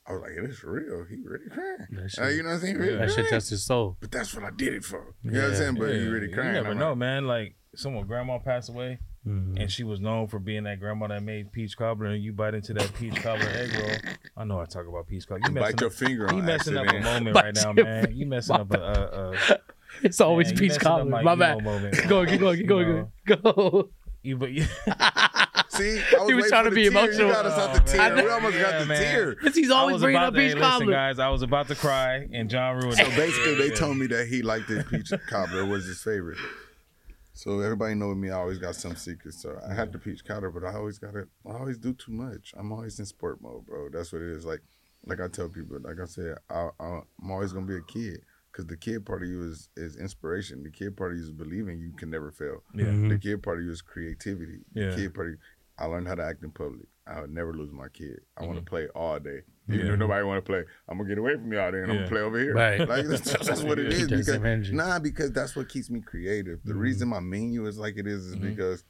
I 0.08 0.12
was 0.12 0.22
like, 0.22 0.32
"It's 0.50 0.62
real. 0.64 1.04
He 1.08 1.16
really 1.24 1.48
crying. 1.50 2.08
Shit- 2.08 2.18
Uh, 2.24 2.28
you 2.28 2.42
know 2.42 2.50
what 2.50 2.54
I'm 2.56 2.60
saying? 2.60 2.76
Really 2.78 2.96
that 2.96 3.08
shit 3.08 3.14
crying. 3.16 3.30
touched 3.30 3.50
his 3.50 3.64
soul. 3.64 3.96
But 4.00 4.10
that's 4.12 4.34
what 4.34 4.44
I 4.44 4.50
did 4.50 4.74
it 4.74 4.84
for. 4.84 5.14
You 5.22 5.32
know 5.32 5.40
what 5.42 5.50
I'm 5.50 5.56
saying? 5.56 5.74
But 5.74 5.90
he 5.94 6.06
really 6.06 6.32
crying. 6.32 6.48
You 6.48 6.52
never 6.54 6.70
I'm 6.70 6.78
know, 6.78 6.90
like, 6.90 6.98
man. 6.98 7.26
Like 7.26 7.56
someone 7.74 8.06
grandma 8.06 8.38
passed 8.38 8.70
away, 8.70 9.00
Mhm. 9.26 9.60
and 9.60 9.70
she 9.70 9.82
was 9.84 10.00
known 10.00 10.28
for 10.28 10.38
being 10.38 10.64
that 10.64 10.80
grandma 10.80 11.08
that 11.08 11.22
made 11.22 11.52
peach 11.52 11.76
cobbler, 11.76 12.06
and 12.06 12.22
you 12.22 12.32
bite 12.32 12.54
into 12.54 12.72
that 12.74 12.94
peach 12.94 13.16
cobbler 13.16 13.48
egg 13.48 13.70
roll. 13.74 14.14
I 14.36 14.44
know 14.44 14.60
I 14.60 14.64
talk 14.64 14.86
about 14.86 15.06
peach 15.08 15.26
cobbler. 15.26 15.48
You 15.48 15.54
Bite 15.54 15.60
messing 15.60 15.78
your 15.80 15.86
up, 15.88 15.92
finger 15.92 16.22
you 16.30 16.38
on 16.38 16.44
messing 16.46 16.76
up 16.76 16.86
a 16.88 17.00
moment 17.00 17.34
Bite 17.34 17.44
right 17.44 17.54
now, 17.54 17.72
man. 17.72 18.12
You 18.16 18.26
messing 18.26 18.56
up 18.56 18.72
a. 18.72 18.78
a, 18.80 19.30
a 19.52 19.58
It's 20.02 20.20
always 20.20 20.48
man, 20.48 20.56
peach 20.58 20.78
cobbler. 20.78 21.10
my 21.10 21.22
My, 21.22 21.34
bad. 21.34 21.64
moment, 21.64 21.94
go, 22.08 22.22
man. 22.22 22.28
going, 22.28 22.28
keep 22.28 22.40
going, 22.40 22.58
keep 22.58 22.66
going, 22.68 23.06
keep 23.26 23.42
going. 23.42 23.42
Go. 23.54 23.90
you, 24.22 24.36
but 24.36 24.52
you, 24.52 24.64
See, 25.76 26.00
I 26.00 26.18
was, 26.20 26.28
He 26.28 26.34
was 26.34 26.48
trying 26.48 26.64
to 26.64 26.70
be 26.70 26.82
tear. 26.82 26.90
emotional. 26.90 27.26
You 27.28 27.32
got 27.32 27.46
us 27.46 27.58
out 27.58 27.70
Oh, 27.70 27.72
the 27.78 27.96
man. 27.98 28.14
tear. 28.16 28.24
We 28.24 28.30
almost 28.30 28.58
got 28.58 28.78
the 28.80 28.86
man. 28.86 29.02
tear. 29.02 29.34
Because 29.34 29.54
he's 29.54 29.70
I 29.70 29.74
always 29.76 29.94
was 29.94 30.02
bringing 30.02 30.16
about 30.18 30.28
up 30.28 30.34
to, 30.34 30.40
hey, 30.40 30.46
peach 30.48 30.54
listen, 30.56 30.70
cobbler. 30.70 30.92
guys. 30.92 31.18
I 31.18 31.28
was 31.28 31.42
about 31.42 31.68
to 31.68 31.74
cry, 31.74 32.28
and 32.32 32.48
John 32.50 32.76
ruined 32.76 32.94
So 32.96 33.04
it. 33.04 33.16
basically, 33.16 33.52
Yeah, 33.52 33.58
they 33.58 33.68
yeah. 33.68 33.74
told 33.74 33.96
me 33.96 34.06
that 34.08 34.26
he 34.28 34.42
liked 34.42 34.68
the 34.68 34.84
peach 34.88 35.12
cobbler 35.28 35.64
was 35.66 35.86
his 35.86 36.02
favorite. 36.02 36.38
So 37.32 37.60
everybody 37.60 37.94
know 37.94 38.14
me. 38.14 38.30
I 38.30 38.36
always 38.36 38.58
got 38.58 38.74
some 38.76 38.96
secrets. 38.96 39.42
So 39.42 39.58
I 39.68 39.74
had 39.74 39.92
the 39.92 39.98
peach 39.98 40.24
cobbler, 40.24 40.50
but 40.50 40.64
I 40.64 40.74
always 40.74 40.98
got 40.98 41.14
it. 41.14 41.28
I 41.46 41.52
always 41.52 41.78
do 41.78 41.92
too 41.92 42.12
much. 42.12 42.52
I'm 42.56 42.72
always 42.72 42.98
in 42.98 43.04
sport 43.06 43.42
mode, 43.42 43.66
bro. 43.66 43.88
That's 43.90 44.12
what 44.12 44.22
it 44.22 44.28
is. 44.28 44.46
Like, 44.46 44.60
like 45.04 45.20
I 45.20 45.28
tell 45.28 45.48
people, 45.48 45.78
like 45.82 46.00
I 46.02 46.06
said, 46.06 46.36
I, 46.50 46.68
I, 46.80 47.00
I'm 47.22 47.30
always 47.30 47.52
gonna 47.52 47.66
be 47.66 47.76
a 47.76 47.82
kid 47.82 48.20
because 48.50 48.66
the 48.66 48.76
kid 48.76 49.04
part 49.04 49.22
of 49.22 49.28
you 49.28 49.42
is 49.44 49.68
is 49.76 49.96
inspiration. 49.96 50.62
The 50.62 50.70
kid 50.70 50.96
part 50.96 51.12
of 51.12 51.18
you 51.18 51.24
is 51.24 51.30
believing 51.30 51.78
you 51.78 51.92
can 51.92 52.08
never 52.08 52.32
fail. 52.32 52.62
Yeah. 52.74 52.86
Mhm. 52.86 53.10
The 53.10 53.18
kid 53.18 53.42
part 53.42 53.58
of 53.58 53.64
you 53.66 53.70
is 53.70 53.82
creativity. 53.82 54.60
The 54.72 54.80
Yeah. 54.80 54.96
kid 54.96 55.12
part 55.14 55.26
of 55.26 55.32
you, 55.34 55.38
I 55.78 55.86
learned 55.86 56.08
how 56.08 56.14
to 56.14 56.24
act 56.24 56.42
in 56.42 56.50
public. 56.50 56.86
I 57.06 57.20
would 57.20 57.30
never 57.30 57.52
lose 57.52 57.70
my 57.72 57.88
kid. 57.88 58.20
I 58.36 58.44
want 58.44 58.58
Mhm. 58.58 58.64
to 58.64 58.68
play 58.70 58.86
all 58.94 59.20
day. 59.20 59.42
Even 59.68 59.86
Yeah. 59.86 59.92
if 59.92 59.98
nobody 59.98 60.24
want 60.24 60.44
to 60.44 60.48
play, 60.50 60.64
I'm 60.88 60.96
gonna 60.98 61.08
get 61.08 61.18
away 61.18 61.34
from 61.34 61.52
y'all 61.52 61.70
there 61.70 61.82
and 61.82 61.92
I'm 61.92 61.98
gonna 61.98 62.08
play 62.08 62.20
over 62.20 62.38
here. 62.38 62.54
Right. 62.54 62.80
Like 62.88 63.06
that's, 63.06 63.32
that's 63.46 63.62
what 63.62 63.78
it 63.78 63.92
is. 63.92 63.98
Yeah. 64.10 64.16
is. 64.18 64.26
Keep 64.26 64.34
that 64.34 64.42
Because, 64.42 64.72
nah, 64.72 64.98
because 64.98 65.32
that's 65.32 65.54
what 65.54 65.68
keeps 65.68 65.90
me 65.90 66.00
creative. 66.00 66.60
The 66.64 66.72
Mhm. 66.72 66.78
reason 66.80 67.08
my 67.08 67.20
menu 67.20 67.66
is 67.66 67.78
like 67.78 67.96
it 67.96 68.06
is 68.06 68.26
is 68.26 68.36
Mhm. 68.36 68.42
because 68.50 68.84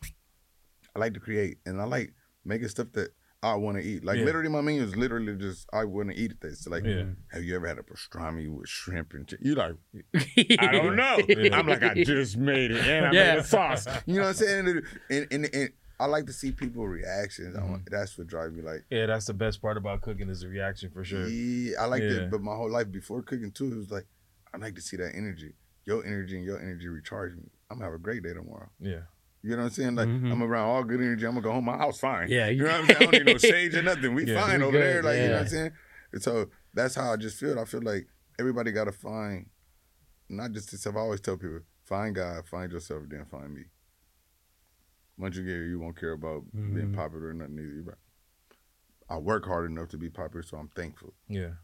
I 0.95 0.99
like 0.99 1.15
to 1.15 1.21
create 1.21 1.59
and 1.67 1.81
I 1.81 1.85
like 1.85 2.15
making 2.45 2.69
stuff 2.69 2.93
that 2.93 3.11
I 3.43 3.55
want 3.55 3.77
to 3.77 3.83
eat. 3.83 4.03
Like 4.05 4.19
Yeah. 4.19 4.25
literally, 4.25 4.49
my 4.49 4.61
menu 4.63 4.83
is 4.83 4.97
literally 4.97 5.37
just 5.37 5.69
I 5.73 5.85
want 5.85 6.11
to 6.11 6.17
eat 6.17 6.41
this. 6.41 6.67
Like, 6.67 6.85
Yeah. 6.85 7.05
have 7.33 7.45
you 7.45 7.55
ever 7.55 7.67
had 7.67 7.79
a 7.79 7.83
pastrami 7.83 8.49
with 8.49 8.69
shrimp 8.69 9.13
and 9.13 9.27
chicken? 9.29 9.47
You 9.47 9.55
like, 9.57 9.75
I 10.59 10.73
don't 10.73 10.97
know. 10.97 11.19
I'm 11.53 11.67
like, 11.67 11.83
I 11.83 12.03
just 12.03 12.37
made 12.39 12.71
it 12.71 12.83
and 12.87 13.07
I 13.07 13.11
made 13.13 13.39
a 13.39 13.45
sauce. 13.45 13.87
You 14.07 14.15
know 14.17 14.23
what 14.23 14.29
I'm 14.29 14.35
saying? 14.35 14.83
And, 15.11 15.27
and, 15.31 15.55
and 15.55 15.71
I 15.99 16.07
like 16.07 16.27
to 16.27 16.33
see 16.33 16.53
people 16.53 16.87
reactions. 16.87 17.57
Mm-hmm. 17.57 17.77
that's 17.91 18.19
what 18.19 18.27
drives 18.27 18.55
me. 18.55 18.63
Like, 18.63 18.85
Yeah, 18.91 19.07
that's 19.07 19.27
the 19.27 19.35
best 19.35 19.63
part 19.63 19.77
about 19.79 20.03
cooking 20.03 20.29
is 20.29 20.41
the 20.43 20.49
reaction 20.49 20.91
for 20.91 21.05
sure. 21.05 21.27
yeah, 21.27 21.81
I 21.81 21.87
like 21.87 22.03
Yeah. 22.03 22.09
that. 22.15 22.31
But 22.31 22.43
my 22.43 22.55
whole 22.55 22.71
life 22.71 22.91
before 22.93 23.23
cooking 23.23 23.51
too, 23.51 23.73
it 23.73 23.77
was 23.77 23.91
like, 23.91 24.07
I 24.53 24.59
like 24.59 24.75
to 24.75 24.83
see 24.83 24.97
that 24.99 25.13
energy. 25.15 25.55
Your 25.85 26.05
energy 26.05 26.37
and 26.37 26.45
your 26.45 26.59
energy 26.61 26.89
recharge 26.89 27.35
me. 27.37 27.49
I'm 27.71 27.79
gonna 27.79 27.87
have 27.91 27.95
a 27.95 27.99
great 28.03 28.23
day 28.23 28.35
tomorrow. 28.35 28.69
Yeah. 28.81 29.03
You 29.43 29.51
know 29.53 29.59
what 29.59 29.65
I'm 29.65 29.71
saying? 29.71 29.95
Like 29.95 30.09
Mhm. 30.09 30.33
I'm 30.33 30.43
around 30.43 30.69
all 30.69 30.83
good 30.85 31.01
energy. 31.01 31.25
I'm 31.27 31.33
gonna 31.33 31.43
go 31.43 31.53
home. 31.53 31.65
My 31.65 31.77
house 31.79 31.99
fine. 32.01 32.29
Yeah, 32.29 32.49
you 32.49 32.65
know 32.65 32.71
what 32.71 32.81
I'm 32.81 32.87
saying? 32.87 32.97
I 32.97 33.05
don't 33.05 33.13
need 33.27 33.33
no 33.33 33.39
shades 33.39 33.77
or 33.77 33.83
nothing. 33.83 34.15
We 34.15 34.25
Yeah, 34.27 34.41
fine 34.45 34.59
we 34.61 34.65
over 34.67 34.73
good, 34.79 34.83
there. 34.83 35.03
Like 35.03 35.17
you 35.19 35.27
know 35.29 35.33
what 35.35 35.41
I'm 35.43 35.49
saying? 35.49 35.73
And 36.13 36.23
so 36.23 36.51
that's 36.75 36.95
how 36.95 37.13
I 37.13 37.17
just 37.17 37.39
feel. 37.39 37.59
I 37.59 37.65
feel 37.65 37.83
like 37.83 38.07
everybody 38.39 38.73
gotta 38.73 38.93
find, 38.93 39.47
not 40.29 40.53
just 40.53 40.73
yourself. 40.73 40.97
I 40.97 41.01
always 41.01 41.21
tell 41.21 41.37
people, 41.37 41.61
find 41.85 42.15
God, 42.15 42.47
find 42.49 42.71
yourself, 42.73 43.05
then 43.09 43.25
find 43.31 43.55
me. 43.55 43.63
Once 45.19 45.37
you 45.37 45.43
get 45.43 45.51
here, 45.51 45.65
you 45.67 45.79
won't 45.81 45.99
care 45.99 46.13
about 46.13 46.45
being 46.53 46.91
Mhm. 46.93 46.95
popular 46.95 47.29
or 47.29 47.35
nothing 47.35 47.59
either. 47.59 47.99
I 49.09 49.19
work 49.19 49.45
hard 49.47 49.71
enough 49.71 49.89
to 49.91 49.99
be 49.99 50.11
popular, 50.11 50.43
so 50.43 50.59
I'm 50.59 50.69
thankful. 50.69 51.15
Yeah. 51.29 51.55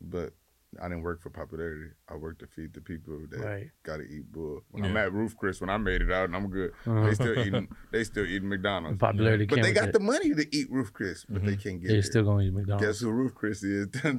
But 0.00 0.34
I 0.80 0.84
didn't 0.88 1.02
work 1.02 1.20
for 1.20 1.30
popularity. 1.30 1.90
I 2.08 2.14
worked 2.14 2.38
to 2.40 2.46
feed 2.46 2.72
the 2.74 2.80
people 2.80 3.18
that 3.30 3.40
Right. 3.40 3.70
gotta 3.82 4.04
eat 4.04 4.30
bull. 4.30 4.62
When 4.70 4.84
I'm 4.84 4.96
at 4.96 5.12
Ruth 5.12 5.36
Chris, 5.36 5.60
when 5.60 5.68
I 5.68 5.76
made 5.78 6.00
it 6.00 6.12
out 6.12 6.26
and 6.26 6.36
I'm 6.36 6.48
good, 6.48 6.70
Uh-huh. 6.86 7.06
they 7.06 7.14
still 7.14 7.38
eating. 7.38 7.68
They 7.90 8.04
still 8.04 8.24
eating 8.24 8.48
The 8.48 8.56
McDonald's. 8.56 8.98
popularity 8.98 9.46
But 9.46 9.62
they 9.62 9.72
got 9.72 9.88
it. 9.88 9.92
the 9.92 9.98
money 10.00 10.32
to 10.32 10.56
eat 10.56 10.70
Ruth 10.70 10.92
Chris, 10.92 11.24
but 11.28 11.44
they 11.44 11.56
Mhm. 11.56 11.62
can't 11.62 11.80
get 11.80 11.86
it. 11.86 11.88
They're 11.88 11.92
there. 11.96 12.02
still 12.02 12.22
going 12.22 12.38
to 12.38 12.46
eat 12.52 12.54
McDonald's. 12.54 12.86
Guess 12.86 13.00
who 13.00 13.10
Ruth 13.10 13.34
Chris 13.34 13.64
is? 13.64 13.88
I'm 14.04 14.18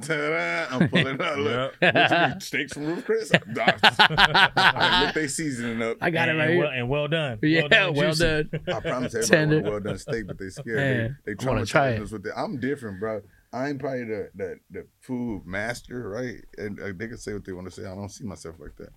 pulling 0.90 1.20
out. 1.22 1.38
Look, 1.38 1.74
Yep. 1.80 1.94
what 1.94 2.10
you 2.10 2.28
mean, 2.28 2.40
steaks 2.40 2.72
from 2.74 2.86
Ruth 2.86 3.04
Chris? 3.06 3.32
I 3.34 5.02
look 5.06 5.14
they 5.14 5.28
seasoning 5.28 5.82
up. 5.82 5.96
I 6.02 6.10
got 6.10 6.28
it 6.28 6.32
right 6.32 6.50
and 6.50 6.58
well, 6.58 6.68
and 6.70 6.88
well 6.88 7.08
done. 7.08 7.38
yeah, 7.42 7.60
well 7.62 7.68
done. 7.68 7.94
well 7.94 8.14
done. 8.14 8.50
I 8.68 8.80
promise 8.80 9.14
everybody 9.14 9.56
a 9.66 9.70
well 9.70 9.80
done 9.80 9.98
steak, 9.98 10.26
but 10.26 10.38
they 10.38 10.50
scared. 10.50 10.76
Man, 10.76 11.16
they 11.24 11.34
they 11.34 11.44
I 11.44 11.48
wanna 11.48 11.64
try 11.66 11.96
us 11.96 12.10
with 12.12 12.26
it. 12.26 12.32
I'm 12.36 12.58
different, 12.60 13.00
bro. 13.00 13.22
I 13.52 13.68
ain't 13.68 13.78
probably 13.78 14.04
the, 14.04 14.30
the 14.34 14.56
the 14.70 14.86
food 15.00 15.42
master, 15.46 16.08
right? 16.08 16.42
And 16.56 16.80
uh, 16.80 16.92
they 16.96 17.08
can 17.08 17.18
say 17.18 17.34
what 17.34 17.44
they 17.44 17.52
want 17.52 17.68
to 17.68 17.72
say. 17.72 17.82
I 17.86 17.94
don't 17.94 18.08
see 18.08 18.24
myself 18.24 18.56
like 18.58 18.76
that. 18.76 18.90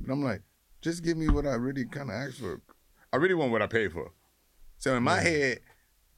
But 0.00 0.12
I'm 0.12 0.22
like, 0.22 0.42
just 0.82 1.02
give 1.02 1.16
me 1.16 1.28
what 1.28 1.46
I 1.46 1.54
really 1.54 1.86
kind 1.86 2.10
of 2.10 2.16
asked 2.16 2.40
for. 2.40 2.60
I 3.12 3.16
really 3.16 3.34
want 3.34 3.52
what 3.52 3.62
I 3.62 3.66
paid 3.66 3.92
for. 3.92 4.12
So 4.78 4.94
in 4.96 5.02
my 5.02 5.20
head, 5.20 5.60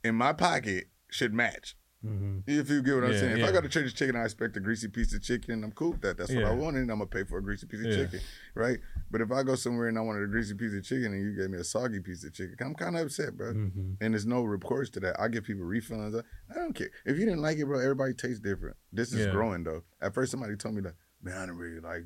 in 0.02 0.14
my 0.16 0.32
pocket, 0.32 0.88
should 1.10 1.32
match. 1.32 1.76
Mhm. 2.04 2.42
If 2.46 2.68
you 2.70 2.82
get 2.82 2.94
what 2.94 3.04
I'm 3.04 3.12
Yeah, 3.12 3.18
saying. 3.20 3.32
If 3.32 3.38
yeah. 3.38 3.46
I 3.48 3.52
got 3.52 3.64
a 3.64 3.68
church 3.68 3.94
chicken, 3.94 4.16
I 4.16 4.24
expect 4.24 4.56
a 4.56 4.60
greasy 4.60 4.86
piece 4.86 5.12
of 5.14 5.22
chicken. 5.22 5.64
I'm 5.64 5.72
cool 5.72 5.92
with 5.92 6.02
that. 6.02 6.16
That's 6.18 6.32
what 6.32 6.44
I 6.44 6.52
wanted, 6.52 6.82
and 6.82 6.90
I'm 6.92 6.98
gonna 6.98 7.08
pay 7.08 7.24
for 7.24 7.38
a 7.38 7.42
greasy 7.42 7.66
piece 7.66 7.80
of 7.80 7.86
Yeah. 7.86 7.96
chicken, 8.04 8.20
right? 8.54 8.78
But 9.10 9.22
if 9.22 9.32
I 9.32 9.42
go 9.42 9.54
somewhere 9.54 9.88
and 9.88 9.98
I 9.98 10.02
wanted 10.02 10.22
a 10.22 10.26
greasy 10.26 10.54
piece 10.54 10.74
of 10.74 10.84
chicken 10.84 11.12
and 11.14 11.22
you 11.22 11.34
gave 11.34 11.50
me 11.50 11.58
a 11.58 11.64
soggy 11.64 12.00
piece 12.00 12.22
of 12.22 12.32
chicken, 12.32 12.54
I'm 12.60 12.74
kind 12.74 12.96
of 12.96 13.06
upset, 13.06 13.36
bro. 13.36 13.52
Mhm. 13.54 13.96
And 14.00 14.14
there's 14.14 14.26
no 14.26 14.44
recourse 14.44 14.90
to 14.90 15.00
that. 15.00 15.18
I 15.18 15.28
give 15.28 15.44
people 15.44 15.64
refunds. 15.64 16.22
I, 16.50 16.54
don't 16.54 16.74
care 16.74 16.90
if 17.06 17.18
you 17.18 17.24
didn't 17.24 17.40
like 17.42 17.58
it, 17.58 17.64
bro. 17.64 17.78
Everybody 17.80 18.12
tastes 18.14 18.40
different. 18.40 18.76
This 18.92 19.12
is 19.12 19.26
Yeah. 19.26 19.32
growing 19.32 19.64
though. 19.64 19.82
At 20.00 20.14
first, 20.14 20.30
somebody 20.30 20.54
told 20.56 20.74
me 20.74 20.82
like, 20.82 20.96
man, 21.22 21.36
I 21.38 21.46
don't 21.46 21.56
really 21.56 21.80
like 21.80 22.04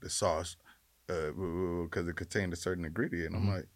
the 0.00 0.10
sauce 0.10 0.56
because 1.06 2.06
it 2.06 2.14
contained 2.14 2.52
a 2.52 2.56
certain 2.56 2.84
ingredient. 2.84 3.34
I'm 3.34 3.46
Mhm. 3.46 3.56
like, 3.56 3.68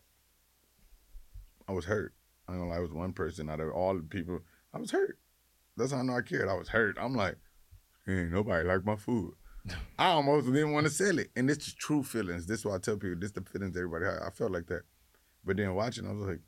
I 1.66 1.72
was 1.72 1.86
hurt. 1.86 2.14
I 2.46 2.52
don't 2.52 2.68
know. 2.68 2.74
I 2.74 2.78
was 2.78 2.92
one 2.92 3.12
person 3.14 3.48
out 3.48 3.58
of 3.60 3.72
all 3.72 3.96
the 3.96 4.02
people. 4.04 4.44
I 4.72 4.78
was 4.78 4.90
hurt. 4.90 5.18
That's 5.76 5.92
how 5.92 5.98
I 5.98 6.02
know 6.02 6.16
I 6.16 6.22
cared. 6.22 6.48
I 6.48 6.54
was 6.54 6.68
hurt. 6.68 6.96
I'm 7.00 7.14
like, 7.14 7.36
ain't 8.08 8.32
nobody 8.32 8.66
like 8.66 8.84
my 8.84 8.96
food. 8.96 9.34
I 9.98 10.06
almost 10.08 10.46
didn't 10.46 10.72
want 10.72 10.86
to 10.86 10.92
sell 10.92 11.18
it. 11.18 11.30
And 11.36 11.48
this 11.48 11.58
is 11.66 11.74
true 11.74 12.02
feelings. 12.02 12.46
This 12.46 12.60
is 12.60 12.64
why 12.66 12.74
I 12.76 12.78
tell 12.78 12.96
people 12.96 13.16
this 13.18 13.28
is 13.28 13.32
the 13.32 13.42
feelings 13.42 13.76
everybody 13.76 14.04
had. 14.04 14.18
I 14.26 14.30
felt 14.30 14.52
like 14.52 14.66
that. 14.66 14.82
But 15.44 15.56
then 15.56 15.74
watching, 15.74 16.06
I 16.06 16.12
was 16.12 16.26
like, 16.26 16.40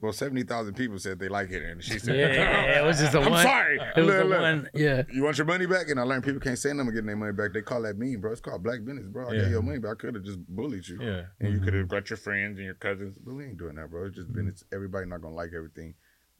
well, 0.00 0.12
70,000 0.12 0.74
people 0.74 0.98
said 0.98 1.20
they 1.20 1.28
like 1.28 1.50
it. 1.52 1.62
And 1.62 1.82
she 1.84 1.98
said, 2.00 2.16
Yeah, 2.16 2.80
it 2.80 2.84
was 2.84 2.98
just 2.98 3.12
the 3.12 3.20
I'm 3.22 3.30
one. 3.30 3.42
sorry. 3.44 3.78
It 3.96 4.00
was 4.00 4.06
Look, 4.06 4.16
the 4.18 4.24
look. 4.24 4.40
one. 4.40 4.68
Yeah. 4.74 5.02
You 5.12 5.22
want 5.22 5.38
your 5.38 5.46
money 5.46 5.66
back? 5.66 5.90
And 5.90 6.00
I 6.00 6.02
learned 6.02 6.24
people 6.24 6.40
can't 6.40 6.58
say 6.58 6.72
nothing 6.72 6.92
getting 6.92 7.06
their 7.06 7.14
money 7.16 7.32
back. 7.32 7.52
They 7.52 7.62
call 7.62 7.82
that 7.82 7.96
mean, 7.96 8.20
bro. 8.20 8.32
It's 8.32 8.40
called 8.40 8.64
black 8.64 8.84
business, 8.84 9.06
bro. 9.06 9.28
I 9.30 9.34
Yeah. 9.34 9.48
your 9.48 9.62
money 9.62 9.78
back. 9.78 9.92
I 9.92 9.94
could 9.94 10.14
have 10.16 10.24
just 10.24 10.40
bullied 10.48 10.88
you. 10.88 10.98
Yeah. 11.00 11.22
And 11.40 11.52
you 11.52 11.60
could 11.60 11.74
have 11.74 11.86
got 11.86 12.10
your 12.10 12.16
friends 12.16 12.58
and 12.58 12.64
your 12.64 12.74
cousins. 12.74 13.16
But 13.24 13.34
we 13.34 13.44
ain't 13.44 13.58
doing 13.58 13.76
that, 13.76 13.90
bro. 13.90 14.06
It's 14.06 14.16
just 14.16 14.28
Mm-hmm. 14.28 14.36
been, 14.38 14.48
it's 14.48 14.64
everybody 14.72 15.06
not 15.06 15.20
going 15.22 15.34
to 15.34 15.36
like 15.36 15.52
everything. 15.54 15.94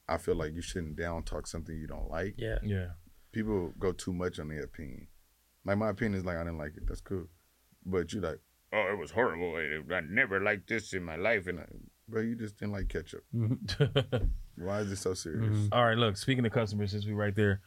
I 0.09 0.19
feel 0.19 0.35
like 0.35 0.53
you 0.55 0.63
shouldn't 0.63 0.97
down 0.97 1.23
talk 1.23 1.47
something 1.47 1.75
you 1.77 1.87
don't 1.87 2.11
like. 2.11 2.35
Yeah. 2.37 2.59
Yeah. 2.63 2.87
People 3.33 3.73
go 3.79 3.93
too 3.93 4.13
much 4.13 4.39
on 4.39 4.49
their 4.49 4.63
opinion. 4.65 5.07
Like 5.65 5.79
my 5.79 5.91
opinion 5.91 6.19
is 6.19 6.25
like, 6.27 6.37
I 6.37 6.45
didn't 6.45 6.59
like 6.59 6.77
it. 6.77 6.83
That's 6.87 7.01
cool. 7.01 7.27
But 7.87 8.13
you 8.13 8.21
like, 8.21 8.41
oh, 8.73 8.89
it 8.93 8.99
was 8.99 9.11
horrible. 9.13 9.55
I 9.57 10.01
never 10.09 10.41
liked 10.41 10.69
this 10.69 10.93
in 10.93 11.05
my 11.05 11.17
life. 11.17 11.47
And 11.47 11.61
I, 11.61 11.65
bro, 12.09 12.21
you 12.23 12.35
just 12.37 12.59
didn't 12.59 12.73
like 12.73 12.89
ketchup. 12.89 13.25
Why 14.57 14.81
is 14.81 14.91
it 14.93 14.97
so 14.97 15.15
serious? 15.15 15.57
Mhm. 15.57 15.69
All 15.73 15.85
right, 15.85 15.97
look. 15.97 16.17
Speaking 16.17 16.45
of 16.45 16.53
customers, 16.53 16.91
since 16.91 17.07
we 17.07 17.13
right 17.13 17.35
there, 17.35 17.61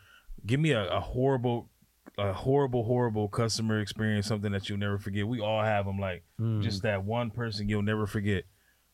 give 0.45 0.59
me 0.59 0.71
a, 0.71 0.88
a 0.88 0.99
horrible, 0.99 1.69
a 2.17 2.31
horrible, 2.31 2.83
horrible 2.83 3.27
customer 3.27 3.79
experience. 3.79 4.27
Something 4.27 4.51
that 4.51 4.69
you'll 4.69 4.77
never 4.77 4.97
forget. 4.99 5.27
We 5.27 5.39
all 5.39 5.63
have 5.63 5.86
them. 5.86 5.99
Like 5.99 6.23
Mm. 6.39 6.61
just 6.61 6.83
that 6.83 7.03
one 7.03 7.31
person 7.31 7.69
you'll 7.69 7.81
never 7.81 8.05
forget. 8.05 8.43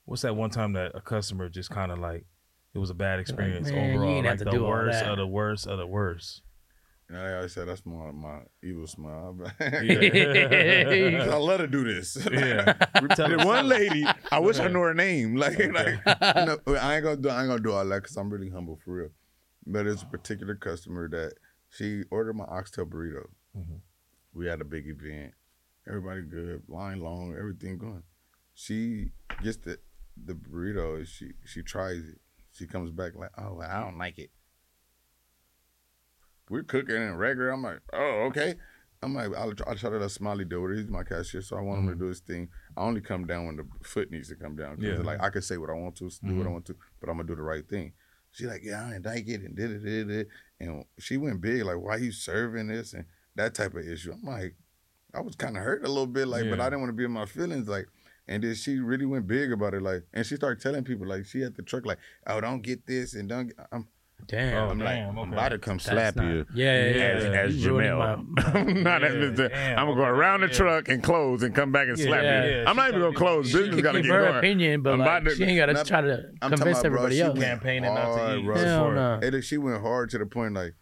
What's 0.05 0.21
that 0.21 0.35
one 0.35 0.49
time 0.51 0.73
that 0.73 0.91
a 0.95 1.01
customer 1.01 1.49
just 1.49 1.69
kind 1.69 1.91
of 1.91 1.99
like 1.99 2.25
it 2.73 2.79
was 2.79 2.89
a 2.89 2.93
bad 2.93 3.19
experience 3.19 3.69
man, 3.69 3.89
you 3.89 3.95
overall. 3.95 4.09
ain't 4.09 4.25
Like 4.25 4.29
have 4.31 4.39
to 4.39 4.45
the 4.45 4.51
do 4.51 4.63
all 4.65 4.69
worst 4.71 4.99
that. 4.99 5.09
of 5.11 5.17
the 5.17 5.27
worst 5.27 5.67
of 5.67 5.77
the 5.77 5.87
worst. 5.87 6.41
You 7.09 7.17
know, 7.17 7.23
I 7.25 7.33
always 7.35 7.53
say 7.53 7.65
that's 7.65 7.85
my 7.85 8.11
my 8.11 8.39
evil 8.63 8.87
smile. 8.87 9.37
Yeah. 9.59 11.27
I 11.29 11.35
love 11.35 11.59
to 11.59 11.67
do 11.67 11.83
this. 11.83 12.15
Yeah. 12.31 12.73
The 13.15 13.43
one 13.45 13.67
lady, 13.67 14.05
I 14.31 14.39
wish 14.39 14.57
I 14.57 14.61
ahead. 14.61 14.73
knew 14.73 14.79
her 14.81 14.93
name. 14.93 15.35
Like, 15.35 15.53
Okay. 15.59 15.71
like 15.71 16.05
no, 16.05 16.57
I 16.75 16.95
ain't 16.95 17.03
gonna 17.03 17.17
do. 17.17 17.29
I 17.29 17.41
ain't 17.41 17.49
gonna 17.49 17.59
do 17.61 17.71
all 17.73 17.85
that 17.85 18.03
because 18.03 18.15
I'm 18.15 18.29
really 18.29 18.49
humble 18.49 18.77
for 18.83 18.93
real. 18.93 19.09
But 19.67 19.85
it's 19.87 20.01
a 20.03 20.05
particular 20.05 20.55
customer 20.55 21.09
that 21.09 21.33
she 21.69 22.03
ordered 22.11 22.33
my 22.35 22.45
oxtail 22.45 22.85
burrito. 22.85 23.27
Mhm. 23.57 23.81
We 24.33 24.47
had 24.47 24.61
a 24.61 24.65
big 24.65 24.87
event. 24.87 25.33
Everybody 25.87 26.21
good, 26.21 26.63
line 26.69 26.99
long, 27.01 27.35
everything 27.37 27.77
going. 27.77 28.03
She 28.53 29.11
gets 29.43 29.57
the 29.57 29.79
the 30.15 30.33
burrito. 30.33 31.05
She 31.05 31.31
she 31.45 31.61
tries 31.61 31.99
it. 32.05 32.19
She 32.53 32.67
comes 32.67 32.91
back 32.91 33.13
like, 33.15 33.31
oh, 33.37 33.61
I 33.61 33.79
don't 33.79 33.97
like 33.97 34.19
it. 34.19 34.29
We're 36.49 36.63
cooking 36.63 36.97
and 36.97 37.17
regular. 37.17 37.51
I'm 37.51 37.63
like, 37.63 37.79
oh, 37.93 38.25
okay. 38.27 38.55
I'm 39.03 39.15
like, 39.15 39.29
I'll, 39.35 39.53
I'll 39.65 39.75
try 39.75 39.89
to 39.89 39.97
let 39.97 40.11
Smiley 40.11 40.45
do 40.45 40.63
it. 40.67 40.77
He's 40.77 40.87
my 40.87 41.03
cashier, 41.03 41.41
so 41.41 41.57
I 41.57 41.61
want 41.61 41.79
him 41.79 41.87
to 41.87 41.93
mm-hmm. 41.93 42.03
do 42.03 42.07
his 42.09 42.19
thing. 42.19 42.49
I 42.77 42.81
only 42.81 43.01
come 43.01 43.25
down 43.25 43.47
when 43.47 43.55
the 43.55 43.65
foot 43.83 44.11
needs 44.11 44.29
to 44.29 44.35
come 44.35 44.55
down. 44.55 44.77
Yeah. 44.79 44.97
like 44.97 45.23
I 45.23 45.29
can 45.29 45.41
say 45.41 45.57
what 45.57 45.69
I 45.69 45.73
want 45.73 45.95
to, 45.97 46.09
do 46.09 46.09
what 46.09 46.23
I 46.23 46.33
mm-hmm. 46.33 46.51
want 46.51 46.65
to, 46.65 46.75
but 46.99 47.09
I'm 47.09 47.17
gonna 47.17 47.27
do 47.27 47.35
the 47.35 47.41
right 47.41 47.67
thing. 47.67 47.93
She 48.31 48.45
like, 48.45 48.61
yeah, 48.63 48.85
I 48.85 48.93
didn't 48.93 49.05
like 49.05 49.27
it 49.27 49.41
and 49.41 49.55
did 49.55 49.71
it, 49.71 49.83
did 49.83 50.09
it, 50.09 50.27
and 50.59 50.85
she 50.99 51.17
went 51.17 51.41
big. 51.41 51.63
Like, 51.63 51.77
why 51.77 51.97
you 51.97 52.11
serving 52.11 52.67
this 52.67 52.93
and 52.93 53.05
that 53.35 53.55
type 53.55 53.73
of 53.73 53.87
issue? 53.87 54.13
I'm 54.13 54.23
like, 54.23 54.55
I 55.15 55.21
was 55.21 55.35
kind 55.35 55.57
of 55.57 55.63
hurt 55.63 55.83
a 55.83 55.89
little 55.89 56.05
bit, 56.05 56.27
like, 56.27 56.49
but 56.49 56.59
I 56.59 56.65
didn't 56.65 56.81
want 56.81 56.89
to 56.89 56.97
be 56.97 57.05
in 57.05 57.11
my 57.11 57.25
feelings, 57.25 57.67
like. 57.67 57.87
And 58.27 58.43
then 58.43 58.55
she 58.55 58.79
really 58.79 59.05
went 59.05 59.27
big 59.27 59.51
about 59.51 59.73
it, 59.73 59.81
like, 59.81 60.03
and 60.13 60.25
she 60.25 60.35
started 60.35 60.61
telling 60.61 60.83
people, 60.83 61.07
like, 61.07 61.25
she 61.25 61.41
had 61.41 61.55
the 61.55 61.63
truck, 61.63 61.85
like, 61.85 61.97
oh, 62.27 62.39
don't 62.39 62.61
get 62.61 62.85
this 62.85 63.13
and 63.13 63.27
don't. 63.27 63.47
Get, 63.47 63.57
I'm, 63.71 63.87
Damn. 64.27 64.53
Oh, 64.55 64.69
I'm 64.69 64.77
like, 64.79 64.87
damn, 64.87 65.17
I'm 65.17 65.33
about 65.33 65.49
to 65.49 65.57
come 65.57 65.77
That's 65.77 65.89
slap 65.89 66.15
not- 66.15 66.25
you. 66.27 66.45
Yeah, 66.53 66.85
yeah, 66.85 66.95
yeah. 66.95 67.01
As, 67.03 67.23
as 67.55 67.63
Jamell. 67.65 67.97
my- 67.97 68.43
I'm 68.51 68.83
not 68.83 69.03
as 69.03 69.15
Yeah, 69.15 69.19
Mr. 69.45 69.49
damn, 69.49 69.79
I'm 69.79 69.85
gonna 69.87 69.95
go 69.99 70.03
around 70.05 70.41
the 70.41 70.47
yeah. 70.47 70.53
truck 70.53 70.89
and 70.89 71.01
close 71.01 71.41
and 71.41 71.55
come 71.55 71.71
back 71.71 71.87
and 71.87 71.97
Yeah, 71.97 72.05
slap 72.05 72.21
yeah, 72.23 72.45
you. 72.45 72.51
yeah. 72.57 72.63
I'm 72.69 72.75
not 72.75 72.89
even 72.89 73.01
gonna 73.01 73.15
close. 73.17 73.47
she 73.49 73.57
Business 73.57 73.81
gotta 73.81 74.01
get 74.03 74.11
her 74.11 74.25
going. 74.25 74.37
opinion, 74.37 74.81
but 74.83 74.93
I'm 74.93 74.99
like, 74.99 75.23
to- 75.23 75.35
she 75.35 75.43
ain't 75.45 75.57
got 75.57 75.65
to 75.65 75.73
Nah, 75.73 75.83
try 75.83 76.01
to 76.01 76.23
I'm 76.39 76.51
convince 76.51 76.77
about, 76.77 76.85
everybody 76.85 77.15
she 77.15 77.21
else. 77.21 77.33
went 77.33 77.45
Campaigning 77.49 77.93
not 77.95 78.01
to 78.13 78.19
hard, 78.19 78.39
eat. 78.39 78.45
bro. 78.45 78.55
Hell 78.57 78.85
for 78.85 78.91
it. 78.91 78.95
no. 78.95 79.37
It, 79.37 79.41
she 79.43 79.57
went 79.57 79.81
hard 79.81 80.11
to 80.11 80.19
the 80.19 80.27
point 80.27 80.53
like 80.53 80.75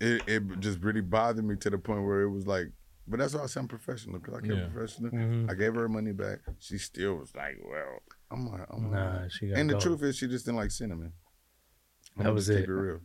it, 0.00 0.22
it 0.26 0.60
just 0.60 0.80
really 0.82 1.00
bothered 1.00 1.44
me 1.44 1.54
to 1.56 1.70
the 1.70 1.78
point 1.78 2.02
where 2.04 2.22
it 2.22 2.30
was 2.30 2.48
like, 2.48 2.66
but 3.08 3.18
that's 3.18 3.34
why 3.34 3.42
I 3.42 3.46
sound 3.46 3.68
professional 3.68 4.18
because 4.20 4.34
I 4.34 4.40
kept 4.40 4.52
Yeah. 4.58 4.68
professional. 4.72 5.10
Mhm. 5.10 5.50
I 5.50 5.54
gave 5.54 5.74
her 5.74 5.88
money 5.88 6.12
back. 6.12 6.40
She 6.58 6.78
still 6.78 7.16
was 7.16 7.34
like, 7.34 7.56
well, 7.64 7.98
I'm 8.30 8.46
like, 8.46 8.66
I'm 8.70 8.90
like, 8.90 8.92
Nah, 9.22 9.28
she 9.28 9.48
got 9.48 9.58
and 9.58 9.70
the 9.70 9.74
go. 9.74 9.80
truth 9.80 10.02
is, 10.02 10.16
she 10.16 10.28
just 10.28 10.44
didn't 10.44 10.58
like 10.58 10.70
cinnamon. 10.70 11.12
I'm 12.16 12.24
That 12.24 12.34
was 12.34 12.48
it. 12.48 12.60
Keep 12.60 12.68
it 12.68 12.72
real. 12.72 13.00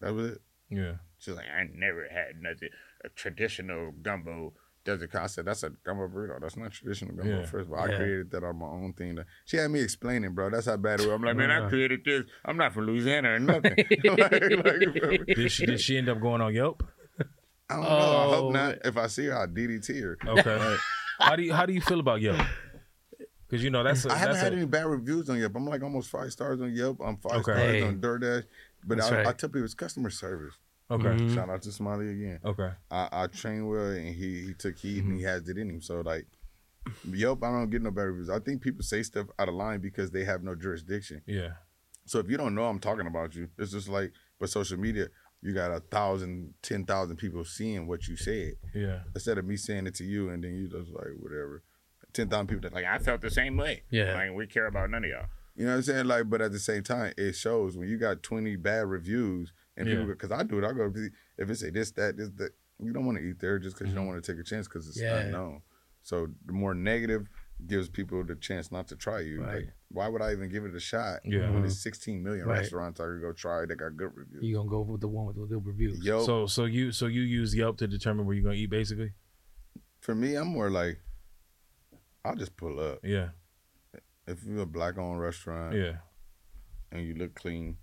That 0.00 0.14
was 0.14 0.32
it. 0.32 0.38
Yeah. 0.70 0.92
She's 1.18 1.34
like, 1.34 1.46
I 1.46 1.64
never 1.74 2.06
had 2.10 2.40
nothing. 2.40 2.68
A 3.04 3.08
traditional 3.10 3.92
gumbo 4.02 4.54
does 4.84 5.02
it. 5.02 5.14
I 5.14 5.26
said, 5.26 5.44
that's 5.44 5.62
a 5.62 5.70
gumbo 5.84 6.08
burrito. 6.08 6.40
That's 6.40 6.56
not 6.56 6.72
traditional 6.72 7.14
gumbo. 7.14 7.40
Yeah. 7.40 7.44
First 7.46 7.66
of 7.66 7.72
all, 7.72 7.80
I 7.80 7.90
Yeah. 7.90 7.96
created 7.96 8.30
that 8.30 8.44
on 8.44 8.56
my 8.58 8.66
own 8.66 8.92
thing. 8.94 9.18
She 9.44 9.56
had 9.58 9.70
me 9.70 9.80
explaining, 9.80 10.32
bro. 10.34 10.48
That's 10.50 10.66
how 10.66 10.76
bad 10.78 11.00
it 11.00 11.06
was. 11.06 11.14
I'm 11.14 11.22
like, 11.22 11.36
man, 11.36 11.50
I 11.50 11.68
created 11.68 12.00
this. 12.04 12.22
I'm 12.44 12.56
not 12.56 12.72
from 12.72 12.86
Louisiana 12.86 13.32
or 13.34 13.38
nothing. 13.40 13.74
Like- 14.04 14.32
like, 14.32 15.26
Did 15.26 15.52
she 15.52 15.66
did 15.66 15.80
she 15.80 15.98
end 15.98 16.08
up 16.08 16.20
going 16.20 16.40
on 16.40 16.54
Yelp? 16.54 16.82
I 17.70 17.74
don't 17.74 17.82
know. 17.84 17.88
I 17.88 18.24
Oh, 18.24 18.30
hope 18.42 18.52
not. 18.52 18.78
If 18.84 18.96
I 18.96 19.06
see 19.06 19.26
her, 19.26 19.36
I'll 19.38 19.46
DDT 19.48 20.02
her. 20.02 20.18
Okay. 20.26 20.76
how 21.20 21.36
do 21.36 21.42
you 21.42 21.52
how 21.52 21.66
do 21.66 21.72
you 21.72 21.80
feel 21.80 22.00
about 22.00 22.20
Yelp? 22.20 22.40
Because 23.48 23.64
you 23.64 23.70
know 23.70 23.82
that's 23.82 24.04
a, 24.04 24.10
I 24.12 24.14
haven't 24.16 24.34
that's 24.34 24.44
had 24.44 24.52
a, 24.52 24.56
any 24.56 24.66
bad 24.66 24.86
reviews 24.86 25.28
on 25.28 25.38
Yelp. 25.38 25.54
I'm 25.56 25.66
like 25.66 25.82
almost 25.82 26.08
five 26.10 26.30
stars 26.30 26.60
on 26.60 26.72
Yelp. 26.74 27.00
I'm 27.04 27.16
five 27.16 27.32
Okay. 27.40 27.42
stars 27.52 27.60
Hey. 27.60 27.82
on 27.82 28.00
DoorDash. 28.00 28.44
But 28.86 28.98
That's 28.98 29.10
I, 29.12 29.16
right. 29.16 29.26
I 29.26 29.32
tell 29.32 29.48
people 29.50 29.64
it's 29.64 29.74
customer 29.74 30.08
service. 30.10 30.54
okay. 30.90 31.08
Mhm. 31.08 31.34
Shout 31.34 31.50
out 31.50 31.60
to 31.62 31.72
Smiley 31.72 32.10
again. 32.10 32.40
Okay. 32.44 32.70
I, 32.90 33.08
I 33.12 33.26
train 33.26 33.66
well 33.66 33.90
and 33.90 34.14
he, 34.14 34.46
he 34.46 34.54
took 34.54 34.78
heed 34.78 35.00
Mm-hmm. 35.02 35.10
and 35.10 35.18
he 35.18 35.24
has 35.24 35.48
it 35.48 35.58
in 35.58 35.68
him. 35.68 35.82
So 35.82 36.00
like 36.00 36.26
Yelp, 37.12 37.44
I 37.44 37.50
don't 37.50 37.68
get 37.70 37.82
no 37.82 37.90
bad 37.90 38.02
reviews. 38.04 38.30
I 38.30 38.38
think 38.38 38.62
people 38.62 38.82
say 38.82 39.02
stuff 39.02 39.26
out 39.38 39.48
of 39.48 39.54
line 39.54 39.80
because 39.80 40.10
they 40.10 40.24
have 40.24 40.42
no 40.42 40.54
jurisdiction. 40.54 41.20
Yeah. 41.26 41.50
So 42.06 42.18
if 42.20 42.30
you 42.30 42.36
don't 42.38 42.54
know 42.54 42.64
I'm 42.64 42.78
talking 42.80 43.06
about 43.06 43.34
you, 43.34 43.48
it's 43.58 43.72
just 43.72 43.88
like 43.88 44.12
but 44.38 44.48
social 44.48 44.78
media, 44.78 45.08
you 45.42 45.54
got 45.54 45.70
a 45.70 45.80
thousand, 45.80 46.54
ten 46.62 46.84
thousand 46.84 47.16
people 47.16 47.44
seeing 47.44 47.86
what 47.86 48.06
you 48.08 48.16
said. 48.16 48.54
Yeah. 48.74 49.00
Instead 49.14 49.38
of 49.38 49.44
me 49.44 49.56
saying 49.56 49.86
it 49.86 49.94
to 49.96 50.04
you 50.04 50.30
and 50.30 50.44
then 50.44 50.54
you 50.54 50.68
just 50.68 50.90
like 50.90 51.14
whatever. 51.18 51.62
Ten 52.12 52.28
thousand 52.28 52.48
people 52.48 52.62
that 52.62 52.74
like 52.74 52.84
I 52.84 52.98
felt 52.98 53.20
the 53.20 53.30
same 53.30 53.56
way. 53.56 53.82
Yeah. 53.90 54.14
Like 54.14 54.32
we 54.34 54.46
care 54.46 54.66
about 54.66 54.90
none 54.90 55.04
of 55.04 55.10
y'all. 55.10 55.26
You 55.56 55.66
know 55.66 55.72
what 55.72 55.76
I'm 55.76 55.82
saying? 55.82 56.06
Like, 56.06 56.30
but 56.30 56.40
at 56.40 56.52
the 56.52 56.58
same 56.58 56.82
time, 56.82 57.12
it 57.18 57.32
shows 57.32 57.76
when 57.76 57.88
you 57.88 57.98
got 57.98 58.22
20 58.22 58.56
bad 58.56 58.86
reviews 58.86 59.52
and 59.76 59.88
Yeah. 59.88 59.96
people, 59.96 60.06
because 60.06 60.32
I 60.32 60.42
do 60.42 60.58
it, 60.58 60.64
I 60.64 60.72
go, 60.72 60.92
if 61.36 61.50
it 61.50 61.56
say 61.56 61.70
this, 61.70 61.90
that, 61.92 62.16
this, 62.16 62.30
that, 62.36 62.52
you 62.82 62.92
don't 62.92 63.04
want 63.04 63.18
to 63.18 63.24
eat 63.24 63.40
there 63.40 63.58
just 63.58 63.76
because 63.76 63.88
you 63.90 63.94
don't 63.94 64.04
mm-hmm. 64.04 64.12
want 64.14 64.24
to 64.24 64.32
take 64.32 64.40
a 64.40 64.44
chance 64.44 64.66
because 64.68 64.88
it's 64.88 64.98
Yeah. 65.00 65.18
unknown. 65.18 65.60
So 66.02 66.28
the 66.46 66.52
more 66.52 66.74
negative 66.74 67.28
gives 67.66 67.88
people 67.88 68.24
the 68.24 68.34
chance 68.36 68.70
not 68.70 68.88
to 68.88 68.96
try 68.96 69.20
you. 69.20 69.42
Right. 69.42 69.54
Like, 69.56 69.72
why 69.90 70.08
would 70.08 70.22
I 70.22 70.32
even 70.32 70.48
give 70.48 70.64
it 70.64 70.74
a 70.74 70.80
shot? 70.80 71.20
Yeah. 71.24 71.40
When 71.40 71.48
uh-huh. 71.50 71.60
there's 71.60 71.82
16 71.82 72.22
million 72.22 72.46
Right. 72.46 72.58
restaurants 72.58 73.00
I 73.00 73.04
could 73.04 73.20
go 73.20 73.32
try 73.32 73.66
that 73.66 73.76
got 73.76 73.96
good 73.96 74.12
reviews. 74.14 74.42
You 74.42 74.56
gonna 74.56 74.68
go 74.68 74.80
with 74.82 75.00
the 75.00 75.08
one 75.08 75.26
with 75.26 75.36
the 75.36 75.46
good 75.46 75.64
reviews? 75.66 76.04
Yo, 76.04 76.24
So 76.24 76.46
so 76.46 76.64
you 76.64 76.92
so 76.92 77.06
you 77.06 77.22
use 77.22 77.54
Yelp 77.54 77.76
to 77.78 77.86
determine 77.86 78.26
where 78.26 78.34
you're 78.34 78.44
gonna 78.44 78.56
eat 78.56 78.70
basically? 78.70 79.12
for 80.00 80.14
me, 80.14 80.34
I'm 80.34 80.48
more 80.48 80.70
like, 80.70 80.98
I'll 82.24 82.34
just 82.34 82.56
pull 82.56 82.80
up. 82.80 83.00
Yeah. 83.04 83.28
If 84.26 84.44
you're 84.44 84.62
a 84.62 84.66
black 84.66 84.96
owned 84.96 85.20
restaurant 85.20 85.74
Yeah. 85.76 85.96
and 86.90 87.06
you 87.06 87.14
look 87.14 87.34
clean, 87.34 87.76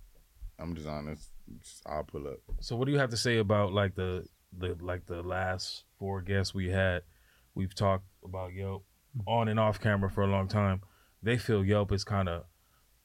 I'm 0.58 0.74
just 0.76 0.88
honest, 0.88 1.30
just, 1.62 1.84
I'll 1.86 2.04
pull 2.04 2.28
up. 2.28 2.40
So 2.62 2.76
what 2.76 2.86
do 2.86 2.92
you 2.92 2.98
have 2.98 3.12
to 3.12 3.18
say 3.18 3.38
about 3.38 3.72
like 3.74 3.94
the 3.96 4.26
the 4.58 4.76
like 4.80 5.06
the 5.06 5.22
last 5.22 5.84
four 6.00 6.22
guests 6.22 6.54
we 6.56 6.70
had? 6.70 7.04
We've 7.54 7.74
talked 7.74 8.06
about 8.24 8.54
Yelp 8.54 8.86
on 9.26 9.48
and 9.48 9.60
off 9.60 9.80
camera 9.80 10.10
for 10.10 10.24
a 10.24 10.28
long 10.28 10.48
time. 10.48 10.82
They 11.24 11.38
feel 11.38 11.64
Yelp 11.66 11.92
is 11.92 12.04
kind 12.04 12.30
of 12.30 12.44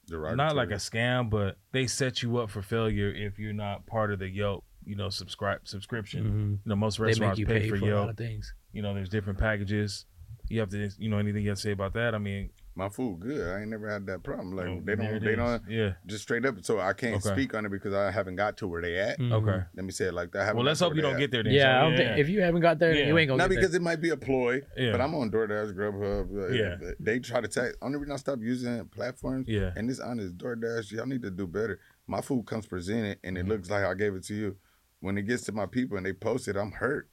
not 0.09 0.55
like 0.55 0.69
a 0.71 0.75
scam, 0.75 1.29
but 1.29 1.57
they 1.71 1.87
set 1.87 2.21
you 2.21 2.37
up 2.37 2.49
for 2.49 2.61
failure 2.61 3.09
if 3.09 3.39
you're 3.39 3.53
not 3.53 3.85
part 3.85 4.11
of 4.11 4.19
the 4.19 4.27
Yelp, 4.29 4.63
you 4.85 4.95
know, 4.95 5.09
subscribe 5.09 5.67
subscription. 5.67 6.25
Mhm. 6.25 6.65
You 6.65 6.69
know, 6.69 6.75
most 6.75 6.97
They 6.97 7.03
make 7.03 7.07
restaurants 7.09 7.39
you 7.39 7.45
pay, 7.45 7.59
pay 7.61 7.69
for 7.69 7.77
for 7.77 7.85
a 7.85 7.87
lot 7.89 7.95
Yelp. 8.01 8.09
of 8.11 8.17
things. 8.17 8.53
You 8.73 8.81
know, 8.81 8.93
there's 8.93 9.09
different 9.09 9.39
packages. 9.39 10.05
You 10.49 10.59
have 10.59 10.69
to, 10.71 10.89
you 10.97 11.09
know, 11.09 11.17
anything 11.19 11.43
you 11.43 11.49
have 11.49 11.57
to 11.57 11.61
say 11.61 11.71
about 11.71 11.93
that? 11.93 12.13
I 12.13 12.17
mean, 12.17 12.49
my 12.75 12.89
food 12.89 13.19
good. 13.19 13.47
I 13.55 13.61
ain't 13.61 13.69
never 13.69 13.87
had 13.89 14.05
that 14.07 14.23
problem. 14.23 14.55
Like 14.55 14.65
oh, 14.67 14.81
they 14.83 14.95
don't, 14.95 15.23
they 15.23 15.31
is. 15.31 15.37
don't 15.37 15.61
Yeah. 15.69 15.93
just 16.07 16.23
straight 16.23 16.45
up. 16.45 16.55
So 16.63 16.79
I 16.79 16.93
can't 16.93 17.15
Okay. 17.15 17.29
speak 17.33 17.53
on 17.53 17.65
it 17.65 17.69
because 17.69 17.93
I 17.93 18.09
haven't 18.09 18.35
got 18.35 18.57
to 18.57 18.67
where 18.67 18.81
they 18.81 18.97
at. 18.97 19.19
Mhm. 19.19 19.31
Okay. 19.31 19.63
Let 19.75 19.85
me 19.85 19.91
say 19.91 20.05
it 20.05 20.13
like 20.13 20.31
that. 20.31 20.55
Well, 20.55 20.65
let's 20.65 20.79
hope 20.79 20.95
you 20.95 21.01
don't 21.01 21.13
at. 21.15 21.19
get 21.19 21.31
there. 21.31 21.43
Then. 21.43 21.53
Yeah, 21.53 21.73
So, 21.73 21.85
I 21.85 21.89
don't 21.89 21.97
think 21.97 22.17
if 22.19 22.29
you 22.29 22.41
haven't 22.41 22.61
got 22.61 22.79
there, 22.79 22.93
Yeah. 22.95 23.05
you 23.07 23.17
ain't 23.17 23.27
gonna 23.27 23.37
Not 23.43 23.49
get 23.49 23.57
because 23.57 23.71
there. 23.71 23.81
it 23.81 23.83
might 23.83 24.01
be 24.01 24.09
a 24.09 24.17
ploy, 24.17 24.61
Yeah. 24.75 24.91
but 24.91 25.01
I'm 25.01 25.13
on 25.15 25.29
DoorDash, 25.29 25.73
Grubhub. 25.73 26.49
uh, 26.49 26.53
Yeah. 26.53 26.91
They 26.99 27.19
try 27.19 27.41
to 27.41 27.47
tag. 27.47 27.73
Only 27.81 27.99
reason 27.99 28.13
I 28.13 28.17
stopped 28.17 28.41
using 28.41 28.85
platforms, 28.87 29.47
Yeah. 29.47 29.71
and 29.75 29.89
this 29.89 29.99
honest 29.99 30.37
DoorDash, 30.37 30.91
y'all 30.91 31.05
need 31.05 31.21
to 31.21 31.31
do 31.31 31.45
better. 31.47 31.79
My 32.07 32.21
food 32.21 32.45
comes 32.47 32.65
presented, 32.65 33.19
and 33.23 33.37
it 33.37 33.45
Mhm. 33.45 33.49
looks 33.49 33.69
like 33.69 33.83
I 33.85 33.93
gave 33.93 34.15
it 34.15 34.23
to 34.25 34.33
you. 34.33 34.57
When 34.99 35.17
it 35.17 35.23
gets 35.23 35.43
to 35.43 35.51
my 35.51 35.65
people 35.65 35.97
and 35.97 36.05
they 36.05 36.13
post 36.13 36.47
it, 36.47 36.55
I'm 36.55 36.71
hurt. 36.71 37.09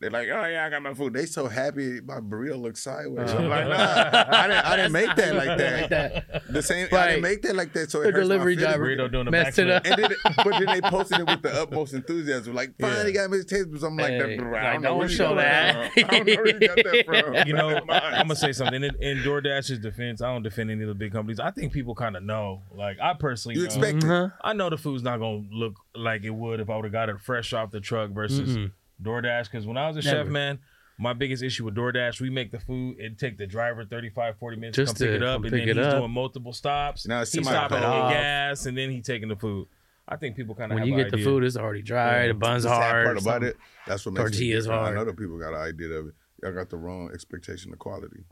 They're 0.00 0.10
like, 0.10 0.28
oh 0.32 0.46
yeah, 0.46 0.64
I 0.64 0.70
got 0.70 0.80
my 0.82 0.94
food. 0.94 1.12
They 1.12 1.26
so 1.26 1.46
happy 1.46 2.00
my 2.00 2.20
burrito 2.20 2.58
looks 2.58 2.82
sideways. 2.82 3.30
I'm 3.32 3.50
like, 3.50 3.68
nah, 3.68 4.24
I 4.30 4.46
didn't, 4.48 4.64
I 4.64 4.76
didn't 4.76 4.92
make 4.92 5.14
that 5.14 5.34
like 5.36 5.58
that. 5.58 5.90
That. 5.90 6.42
The 6.50 6.62
same, 6.62 6.88
I 6.90 6.94
Right. 6.96 7.06
didn't 7.10 7.22
make 7.22 7.42
that 7.42 7.54
like 7.54 7.74
that. 7.74 7.90
So 7.90 8.00
it 8.00 8.04
The 8.04 8.12
hurts 8.12 8.16
my 8.16 8.20
delivery 8.22 8.56
feelings. 8.56 8.74
driver 8.76 8.86
Burrito 8.86 9.12
doing 9.12 9.24
the 9.26 9.30
messed 9.30 9.58
it 9.58 9.66
backflip. 9.68 9.76
up. 9.76 9.86
And 9.86 10.02
then, 10.02 10.10
but 10.36 10.50
then 10.58 10.66
they 10.66 10.80
posted 10.88 11.20
it 11.20 11.26
with 11.26 11.42
the 11.42 11.52
utmost 11.62 11.92
enthusiasm, 11.92 12.54
like, 12.54 12.72
finally 12.80 13.12
Yeah. 13.12 13.26
got 13.26 13.30
me 13.30 13.42
tables. 13.42 13.82
I'm 13.82 13.94
like, 13.98 14.08
Hey, 14.12 14.18
that, 14.38 14.40
I 14.46 14.50
like, 14.50 14.72
don't 14.72 14.82
know 14.82 14.88
don't 15.00 15.02
you 15.10 15.16
show 15.16 15.28
got 15.34 15.36
that. 15.36 15.92
from. 15.92 16.04
I 16.04 16.08
don't 16.08 16.26
know 16.26 16.34
where 16.34 16.46
you 16.46 16.60
got 16.60 16.76
that 16.76 17.04
from. 17.06 17.34
you 17.46 17.52
know, 17.52 17.68
I'm 17.90 18.26
gonna 18.26 18.36
say 18.36 18.52
something. 18.52 18.82
In, 18.82 18.94
in 19.00 19.18
DoorDash's 19.18 19.80
defense, 19.80 20.22
I 20.22 20.32
don't 20.32 20.42
defend 20.42 20.70
any 20.70 20.80
of 20.80 20.88
the 20.88 20.94
big 20.94 21.12
companies. 21.12 21.38
I 21.40 21.50
think 21.50 21.74
people 21.74 21.94
kind 21.94 22.16
of 22.16 22.22
know. 22.22 22.62
Like 22.74 22.96
I 23.02 23.12
personally, 23.20 23.56
You 23.56 23.62
know, 23.62 23.66
expect 23.66 23.98
it. 23.98 24.04
Mhm. 24.04 24.32
I 24.42 24.54
know 24.54 24.70
the 24.70 24.78
food's 24.78 25.02
not 25.02 25.18
gonna 25.18 25.42
look 25.52 25.74
like 25.94 26.24
it 26.24 26.30
would 26.30 26.60
if 26.60 26.70
I 26.70 26.76
would 26.76 26.86
have 26.86 26.92
got 26.92 27.10
it 27.10 27.20
fresh 27.20 27.52
off 27.52 27.70
the 27.70 27.80
truck 27.80 28.12
versus. 28.12 28.56
DoorDash. 29.02 29.44
Because 29.44 29.66
when 29.66 29.76
I 29.76 29.88
was 29.88 29.96
a 29.96 30.02
Never. 30.08 30.24
chef, 30.24 30.26
man, 30.32 30.58
my 30.98 31.12
biggest 31.12 31.42
issue 31.42 31.64
with 31.64 31.74
DoorDash, 31.74 32.20
we 32.20 32.30
make 32.30 32.50
the 32.50 32.60
food, 32.60 32.96
it 32.98 33.18
take 33.18 33.38
the 33.38 33.46
driver 33.46 33.84
35, 33.84 34.36
40 34.38 34.56
minutes 34.56 34.76
Just 34.76 34.96
to 34.98 35.04
come 35.04 35.12
pick 35.12 35.16
it 35.16 35.22
up, 35.22 35.36
come 35.36 35.44
and 35.44 35.52
then 35.54 35.60
it 35.68 35.76
he's 35.76 35.86
up. 35.86 35.98
doing 36.00 36.10
multiple 36.10 36.52
stops. 36.52 37.06
Now 37.06 37.22
it's 37.22 37.32
he's 37.32 37.46
stopping 37.46 37.78
to 37.78 37.82
Top 37.82 38.10
get 38.10 38.20
gas, 38.20 38.66
and 38.66 38.76
then 38.76 38.90
he 38.90 39.00
taking 39.00 39.28
the 39.28 39.36
food. 39.36 39.66
I 40.08 40.16
think 40.16 40.34
people 40.36 40.54
kind 40.56 40.72
of 40.72 40.76
When 40.76 40.82
have 40.82 40.88
you 40.88 40.94
an 40.94 41.02
get 41.04 41.12
the 41.16 41.22
food, 41.22 41.44
it's 41.44 41.56
already 41.56 41.82
dry. 41.82 42.22
Yeah. 42.22 42.28
The 42.28 42.34
bun's 42.34 42.64
The 42.64 42.70
sad 42.70 42.82
hard. 42.82 43.04
part 43.06 43.20
about 43.22 43.42
it, 43.44 43.56
that's 43.86 44.04
what 44.04 44.14
makes 44.14 44.30
Tortillas 44.32 44.64
it 44.64 44.68
different. 44.68 44.80
hard. 44.82 44.96
I 44.96 44.98
know 44.98 45.04
the 45.04 45.14
people 45.14 45.38
got 45.38 45.54
an 45.54 45.60
idea 45.60 45.88
of 45.90 46.08
it. 46.08 46.14
Y'all 46.42 46.52
got 46.52 46.68
the 46.70 46.76
wrong 46.78 47.10
expectation 47.14 47.72
of 47.72 47.78
quality. 47.78 48.24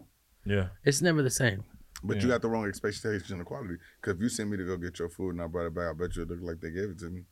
Yeah, 0.44 0.68
It's 0.84 1.00
never 1.02 1.22
the 1.22 1.30
same. 1.30 1.64
But 2.02 2.16
Yeah. 2.16 2.22
you 2.22 2.28
got 2.28 2.42
the 2.42 2.48
wrong 2.48 2.66
expectation 2.66 3.38
of 3.40 3.46
quality. 3.46 3.74
Because 4.00 4.16
if 4.16 4.22
you 4.22 4.28
sent 4.28 4.50
me 4.50 4.56
to 4.56 4.64
go 4.64 4.76
get 4.76 4.98
your 4.98 5.08
food 5.08 5.30
and 5.34 5.42
I 5.42 5.46
brought 5.46 5.66
it 5.66 5.74
back, 5.74 5.90
I 5.90 5.92
bet 5.92 6.16
you 6.16 6.22
it 6.22 6.28
looked 6.30 6.42
like 6.42 6.60
they 6.60 6.70
gave 6.70 6.90
it 6.90 6.98
to 7.00 7.10
me. 7.10 7.22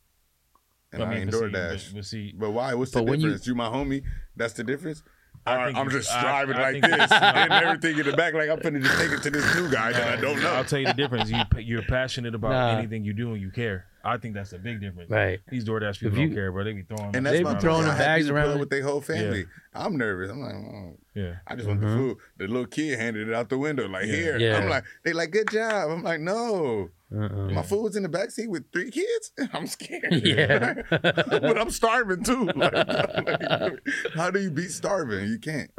And 0.93 1.03
I, 1.03 1.09
mean, 1.09 1.17
ain't 1.23 1.31
but 1.31 1.37
see- 1.39 1.45
DoorDash. 1.45 1.85
But, 1.91 1.95
but 1.95 2.05
see, 2.05 2.33
But 2.37 2.51
why? 2.51 2.73
What's 2.73 2.91
the 2.91 2.99
But 2.99 3.07
when 3.09 3.19
you- 3.19 3.27
difference? 3.27 3.47
You, 3.47 3.55
my 3.55 3.67
homie. 3.67 4.03
That's 4.35 4.53
the 4.53 4.63
difference. 4.63 5.03
I 5.45 5.55
Or 5.55 5.65
think 5.67 5.77
I'm 5.77 5.89
just 5.89 6.11
I- 6.11 6.21
driving 6.21 6.55
I 6.57 6.61
like 6.61 6.71
think 6.73 6.85
you- 6.87 6.97
this 6.97 7.11
and 7.11 7.51
everything 7.53 7.99
in 7.99 8.05
the 8.05 8.17
back, 8.17 8.33
like 8.33 8.49
I'm 8.49 8.57
finna 8.59 8.81
just 8.83 8.97
take 8.99 9.11
it 9.11 9.21
to 9.23 9.29
this 9.29 9.55
new 9.55 9.69
guy 9.69 9.91
that 9.93 10.17
I 10.17 10.21
don't 10.21 10.41
know. 10.41 10.53
I'll 10.53 10.65
tell 10.65 10.79
you 10.79 10.87
the 10.87 10.93
difference. 10.93 11.29
You 11.29 11.39
you're 11.59 11.83
passionate 11.83 12.35
about 12.35 12.51
Nah. 12.51 12.77
anything 12.79 13.03
you 13.05 13.13
do 13.13 13.31
and 13.33 13.41
you 13.41 13.51
care. 13.51 13.85
I 14.07 14.17
think 14.17 14.33
that's 14.35 14.53
a 14.53 14.57
big 14.59 14.79
difference. 14.81 15.09
Right. 15.11 15.39
These 15.49 15.65
DoorDash 15.65 15.99
people 15.99 16.17
you- 16.17 16.27
don't 16.27 16.35
care, 16.35 16.51
bro. 16.51 16.63
They 16.63 16.73
be 16.73 16.83
throwing. 16.83 17.15
And 17.15 17.25
that's 17.25 17.37
They 17.37 17.43
be 17.43 17.59
throwing 17.59 17.83
the 17.85 17.89
bags 17.91 18.25
people 18.25 18.35
pull 18.35 18.43
up 18.43 18.49
around. 18.51 18.59
with 18.61 18.69
their 18.69 18.83
whole 18.83 19.01
family. 19.01 19.45
I'm 19.73 19.97
nervous. 19.97 20.31
I'm 20.31 20.39
like, 20.41 20.53
oh, 20.55 20.97
yeah. 21.13 21.33
I 21.45 21.55
just 21.55 21.67
want 21.67 21.81
the 21.81 21.87
food. 21.87 22.17
The 22.37 22.47
little 22.47 22.65
kid 22.67 22.97
handed 22.97 23.27
it 23.27 23.33
out 23.33 23.49
the 23.49 23.57
window, 23.57 23.87
like 23.87 24.05
Yeah. 24.05 24.13
here. 24.15 24.37
Yeah. 24.39 24.57
I'm 24.57 24.69
like, 24.69 24.83
they 25.03 25.13
like, 25.13 25.31
good 25.31 25.49
job. 25.51 25.89
I'm 25.91 26.03
like, 26.03 26.19
no. 26.21 26.89
Uh-uh. 27.15 27.49
My 27.51 27.61
food's 27.61 27.95
in 27.95 28.03
the 28.03 28.09
back 28.09 28.31
seat 28.31 28.49
with 28.49 28.71
three 28.73 28.91
kids. 28.91 29.31
I'm 29.53 29.65
scared. 29.67 30.11
Yeah. 30.11 30.81
but 30.89 31.57
I'm 31.57 31.69
starving 31.71 32.23
too. 32.23 32.49
Like, 32.55 32.73
like, 32.73 33.79
how 34.15 34.29
do 34.31 34.39
you 34.41 34.51
beat 34.51 34.71
starving? 34.71 35.27
You 35.29 35.39
can't. 35.39 35.71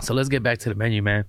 So 0.00 0.14
let's 0.14 0.28
get 0.28 0.42
back 0.42 0.58
to 0.58 0.68
the 0.68 0.74
menu, 0.74 1.02
man. 1.02 1.24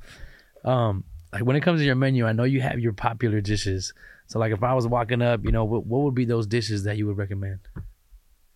Um, 0.63 1.03
like 1.33 1.43
when 1.43 1.55
it 1.55 1.61
comes 1.61 1.81
to 1.81 1.85
your 1.85 1.95
menu, 1.95 2.25
I 2.25 2.31
know 2.31 2.43
you 2.43 2.61
have 2.61 2.79
your 2.79 2.93
popular 2.93 3.41
dishes. 3.41 3.93
So 4.27 4.39
like 4.39 4.51
if 4.51 4.61
I 4.61 4.73
was 4.73 4.87
walking 4.87 5.21
up, 5.21 5.43
you 5.45 5.51
know, 5.51 5.65
what, 5.65 5.85
what 5.85 6.01
would 6.01 6.15
be 6.15 6.25
those 6.25 6.45
dishes 6.47 6.83
that 6.83 6.97
you 6.97 7.07
would 7.07 7.17
recommend? 7.17 7.59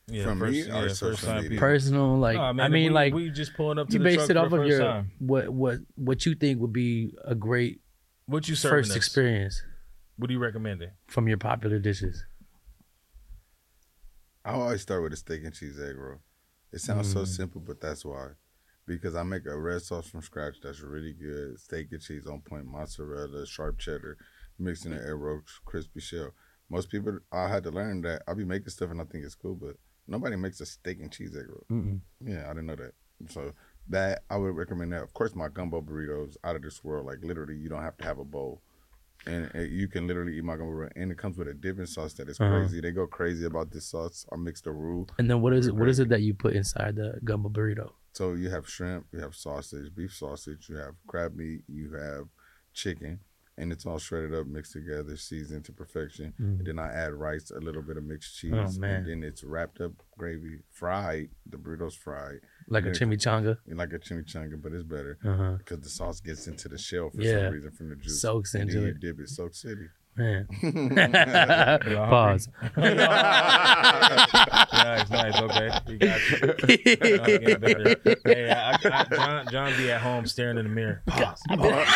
Yeah, 0.07 0.23
From 0.25 0.39
first, 0.39 0.67
me 0.67 0.71
or 0.73 0.87
yeah, 0.87 0.93
first 0.93 1.23
time 1.23 1.43
people. 1.43 1.57
Personal, 1.57 2.17
like 2.17 2.35
Nah, 2.35 2.51
man, 2.53 2.65
I 2.65 2.69
mean, 2.69 2.89
we, 2.89 2.95
like 2.95 3.13
we 3.13 3.29
just 3.31 3.53
pulling 3.53 3.79
up 3.79 3.87
to 3.87 3.93
you 3.93 3.99
the 3.99 4.03
based 4.03 4.17
truck 4.17 4.29
it 4.31 4.37
off 4.37 4.51
of 4.51 4.65
your 4.67 4.79
time. 4.79 5.11
what 5.19 5.49
what 5.49 5.79
what 5.95 6.25
you 6.25 6.35
think 6.35 6.59
would 6.59 6.73
be 6.73 7.13
a 7.23 7.33
great 7.33 7.79
What 8.25 8.49
you 8.49 8.55
first 8.55 8.91
us? 8.91 8.97
experience 8.97 9.63
What 10.17 10.27
do 10.27 10.33
you 10.33 10.39
recommend 10.39 10.81
it? 10.81 10.91
from 11.07 11.27
your 11.29 11.37
popular 11.37 11.79
dishes. 11.79 12.25
I 14.43 14.51
always 14.51 14.81
start 14.81 15.03
with 15.03 15.13
a 15.13 15.17
steak 15.17 15.43
and 15.43 15.53
cheese 15.53 15.79
egg 15.79 15.95
roll. 15.97 16.19
It 16.73 16.79
sounds 16.81 17.11
so 17.11 17.21
Mm. 17.21 17.27
simple, 17.27 17.61
but 17.61 17.79
that's 17.79 18.03
why. 18.03 18.29
Because 18.87 19.15
I 19.15 19.23
make 19.23 19.45
a 19.45 19.57
red 19.57 19.81
sauce 19.83 20.07
from 20.09 20.21
scratch 20.21 20.55
that's 20.61 20.81
really 20.81 21.13
good. 21.13 21.59
Steak 21.59 21.91
and 21.91 22.01
cheese 22.01 22.25
on 22.27 22.41
point, 22.41 22.65
mozzarella, 22.65 23.45
sharp 23.45 23.77
cheddar, 23.77 24.17
mixed 24.61 24.85
in 24.85 24.93
an 24.93 24.99
egg 24.99 25.13
roll, 25.15 25.41
crispy 25.65 25.99
shell. 25.99 26.31
Most 26.69 26.89
people, 26.89 27.19
I 27.31 27.49
had 27.49 27.63
to 27.63 27.71
learn 27.71 28.01
that. 28.03 28.21
I'll 28.27 28.35
be 28.35 28.45
making 28.45 28.69
stuff 28.69 28.91
and 28.91 29.01
I 29.01 29.03
think 29.05 29.25
it's 29.25 29.35
cool, 29.35 29.55
but 29.55 29.75
nobody 30.07 30.35
makes 30.37 30.61
a 30.61 30.65
steak 30.65 30.99
and 31.01 31.11
cheese 31.11 31.35
egg 31.35 31.47
roll. 31.49 31.65
Mm-mm. 31.69 31.99
Yeah, 32.23 32.45
I 32.45 32.49
didn't 32.53 32.67
know 32.67 32.75
that. 32.77 32.93
So 33.29 33.51
that 33.89 34.23
I 34.29 34.37
would 34.37 34.55
recommend 34.55 34.93
that. 34.93 35.03
Of 35.03 35.13
course, 35.13 35.35
my 35.35 35.49
gumbo 35.49 35.81
burritos 35.81 36.37
out 36.43 36.55
of 36.55 36.61
this 36.61 36.83
world. 36.83 37.05
Like 37.05 37.19
literally, 37.23 37.55
you 37.55 37.67
don't 37.69 37.81
have 37.83 37.97
to 37.97 38.03
have 38.05 38.19
a 38.19 38.23
bowl, 38.23 38.61
and 39.27 39.51
uh, 39.53 39.59
you 39.59 39.87
can 39.87 40.07
literally 40.07 40.37
eat 40.37 40.43
my 40.43 40.55
gumbo 40.55 40.71
burrito. 40.73 40.91
And 40.95 41.11
it 41.11 41.17
comes 41.17 41.37
with 41.37 41.47
a 41.47 41.53
dipping 41.53 41.85
sauce 41.87 42.13
that 42.13 42.29
is 42.29 42.39
Uh-huh. 42.39 42.49
crazy. 42.61 42.79
They 42.81 42.91
go 42.91 43.05
crazy 43.05 43.45
about 43.45 43.71
this 43.71 43.85
sauce. 43.85 44.25
I 44.31 44.37
mix 44.37 44.61
the 44.61 44.71
roux. 44.71 45.05
And 45.19 45.29
then 45.29 45.41
what 45.41 45.53
is 45.53 45.67
it? 45.67 45.75
What 45.75 45.89
is 45.89 45.99
it 45.99 46.09
that 46.09 46.21
you 46.21 46.33
put 46.33 46.53
inside 46.55 46.95
the 46.95 47.19
gumbo 47.23 47.49
burrito? 47.49 47.91
So 48.13 48.33
you 48.33 48.49
have 48.49 48.67
shrimp, 48.69 49.07
you 49.13 49.19
have 49.19 49.35
sausage, 49.35 49.93
beef 49.95 50.13
sausage, 50.13 50.67
you 50.69 50.75
have 50.77 50.95
crab 51.07 51.35
meat, 51.35 51.61
you 51.67 51.93
have 51.93 52.25
chicken, 52.73 53.19
and 53.61 53.71
it's 53.71 53.85
all 53.85 53.99
shredded 53.99 54.33
up, 54.33 54.47
mixed 54.47 54.73
together, 54.73 55.15
seasoned 55.15 55.63
to 55.65 55.71
perfection. 55.71 56.33
Mm. 56.41 56.57
And 56.59 56.67
then 56.67 56.79
I 56.79 56.91
add 56.91 57.13
rice, 57.13 57.51
a 57.51 57.59
little 57.59 57.83
bit 57.83 57.95
of 57.97 58.03
mixed 58.03 58.37
cheese, 58.37 58.51
Oh, 58.53 58.67
man. 58.79 58.95
and 58.95 59.07
then 59.07 59.23
it's 59.23 59.43
wrapped 59.43 59.79
up 59.79 59.91
gravy, 60.17 60.63
fried. 60.71 61.29
The 61.49 61.57
burrito's 61.57 61.95
fried, 61.95 62.39
Like 62.67 62.83
a 62.85 62.87
Yeah. 62.87 62.93
chimichanga. 62.93 63.57
like 63.67 63.93
a 63.93 63.99
chimichanga, 63.99 64.61
but 64.61 64.73
it's 64.73 64.83
better. 64.83 65.17
Uh 65.23 65.35
huh. 65.37 65.55
because 65.59 65.79
the 65.81 65.89
sauce 65.89 66.19
gets 66.19 66.47
into 66.47 66.67
the 66.67 66.77
shell 66.77 67.11
for 67.11 67.21
Yeah. 67.21 67.43
some 67.45 67.53
reason 67.53 67.71
from 67.71 67.89
the 67.89 67.95
juice. 67.95 68.19
Soaks 68.21 68.53
and 68.55 68.63
into 68.63 68.79
then 68.81 68.87
you 68.89 68.93
dip 68.95 69.19
it, 69.19 69.29
Soak 69.29 69.53
City. 69.53 69.87
Man. 70.17 70.45
hungry? 70.61 71.95
Pause. 71.95 72.49
nice, 72.77 72.97
nice. 75.09 75.41
Okay, 75.41 75.69
you 75.87 75.97
got 75.97 76.29
you. 76.29 76.37
Getting 77.37 77.59
better. 77.59 77.95
hey, 78.25 78.51
I, 78.51 78.77
I, 78.83 79.05
John, 79.15 79.47
John 79.51 79.77
be 79.77 79.91
at 79.91 80.01
home 80.01 80.25
staring 80.25 80.57
in 80.57 80.65
the 80.65 80.69
mirror. 80.69 81.01
Pause. 81.07 81.41
Pause. 81.55 81.87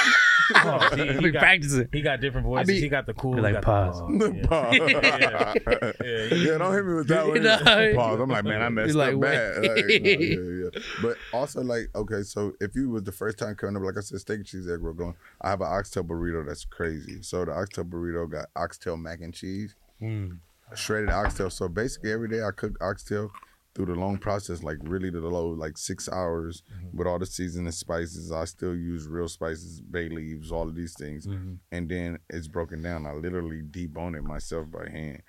He, 0.50 0.56
I 0.56 1.14
he 1.20 1.32
got, 1.32 1.40
practicing. 1.40 1.88
he 1.92 2.02
got 2.02 2.22
different 2.22 2.46
voices. 2.46 2.68
be- 2.68 2.80
he 2.82 2.90
got 2.90 3.06
the 3.06 3.14
cool. 3.14 3.42
Like, 3.42 3.62
pause. 3.62 3.98
The 4.00 4.46
pause. 4.48 4.76
Yeah. 5.66 5.94
yeah. 6.04 6.34
Yeah. 6.36 6.58
don't 6.58 6.74
hit 6.74 6.86
me 6.86 6.94
with 6.96 7.08
that 7.08 7.26
one. 7.28 7.36
You 7.38 7.42
know? 7.44 7.94
Pause. 7.96 8.20
I'm 8.22 8.30
like, 8.30 8.44
man, 8.46 8.62
I 8.62 8.70
messed 8.70 8.94
You're 8.94 8.98
like, 8.98 9.16
up 9.16 9.22
bad. 9.22 9.58
Like, 9.64 9.76
no, 9.76 10.10
yeah, 10.10 10.64
yeah. 10.74 10.80
But 11.02 11.18
also, 11.34 11.62
like, 11.62 11.90
okay, 11.96 12.22
so 12.24 12.54
if 12.60 12.76
you 12.76 12.90
was 12.90 13.04
the 13.04 13.12
first 13.12 13.38
time 13.40 13.56
coming 13.56 13.76
up, 13.78 13.84
like 13.84 13.98
I 13.98 14.02
said, 14.02 14.20
steak 14.20 14.38
and 14.38 14.46
cheese 14.46 14.70
egg 14.70 14.82
roll 14.82 14.94
going, 14.94 15.16
I 15.42 15.50
have 15.50 15.62
an 15.62 15.68
oxtail 15.68 16.04
burrito 16.04 16.46
that's 16.46 16.66
crazy. 16.66 17.22
So 17.22 17.46
the 17.46 17.52
oxtail 17.54 17.86
burrito 17.86 18.30
got 18.30 18.48
oxtail 18.56 18.98
mac 18.98 19.22
and 19.22 19.34
cheese, 19.34 19.76
Mm. 20.02 20.38
shredded 20.76 21.10
oxtail. 21.10 21.50
So 21.50 21.68
basically, 21.70 22.12
every 22.12 22.28
day 22.28 22.44
I 22.44 22.52
cook 22.52 22.78
oxtail 22.82 23.32
through 23.76 23.88
the 23.88 23.96
long 23.96 24.18
process, 24.18 24.64
like 24.64 24.78
really 24.84 25.12
to 25.12 25.20
the 25.20 25.28
low, 25.28 25.50
like 25.50 25.78
six 25.78 26.08
hours 26.10 26.64
with 26.94 27.06
all 27.08 27.20
the 27.20 27.26
seasoning 27.26 27.72
spices. 27.74 28.32
I 28.32 28.46
still 28.46 28.74
use 28.74 29.06
real 29.08 29.28
spices, 29.28 29.82
bay 29.82 30.08
leaves, 30.08 30.50
all 30.52 30.68
of 30.70 30.76
these 30.76 30.96
things. 30.98 31.28
Mhm. 31.28 31.60
And 31.74 31.90
then 31.90 32.20
it's 32.30 32.48
broken 32.48 32.82
down. 32.82 33.06
I 33.06 33.12
literally 33.14 33.62
debone 33.62 34.18
it 34.18 34.24
myself 34.24 34.72
by 34.72 34.90
hand. 34.90 35.22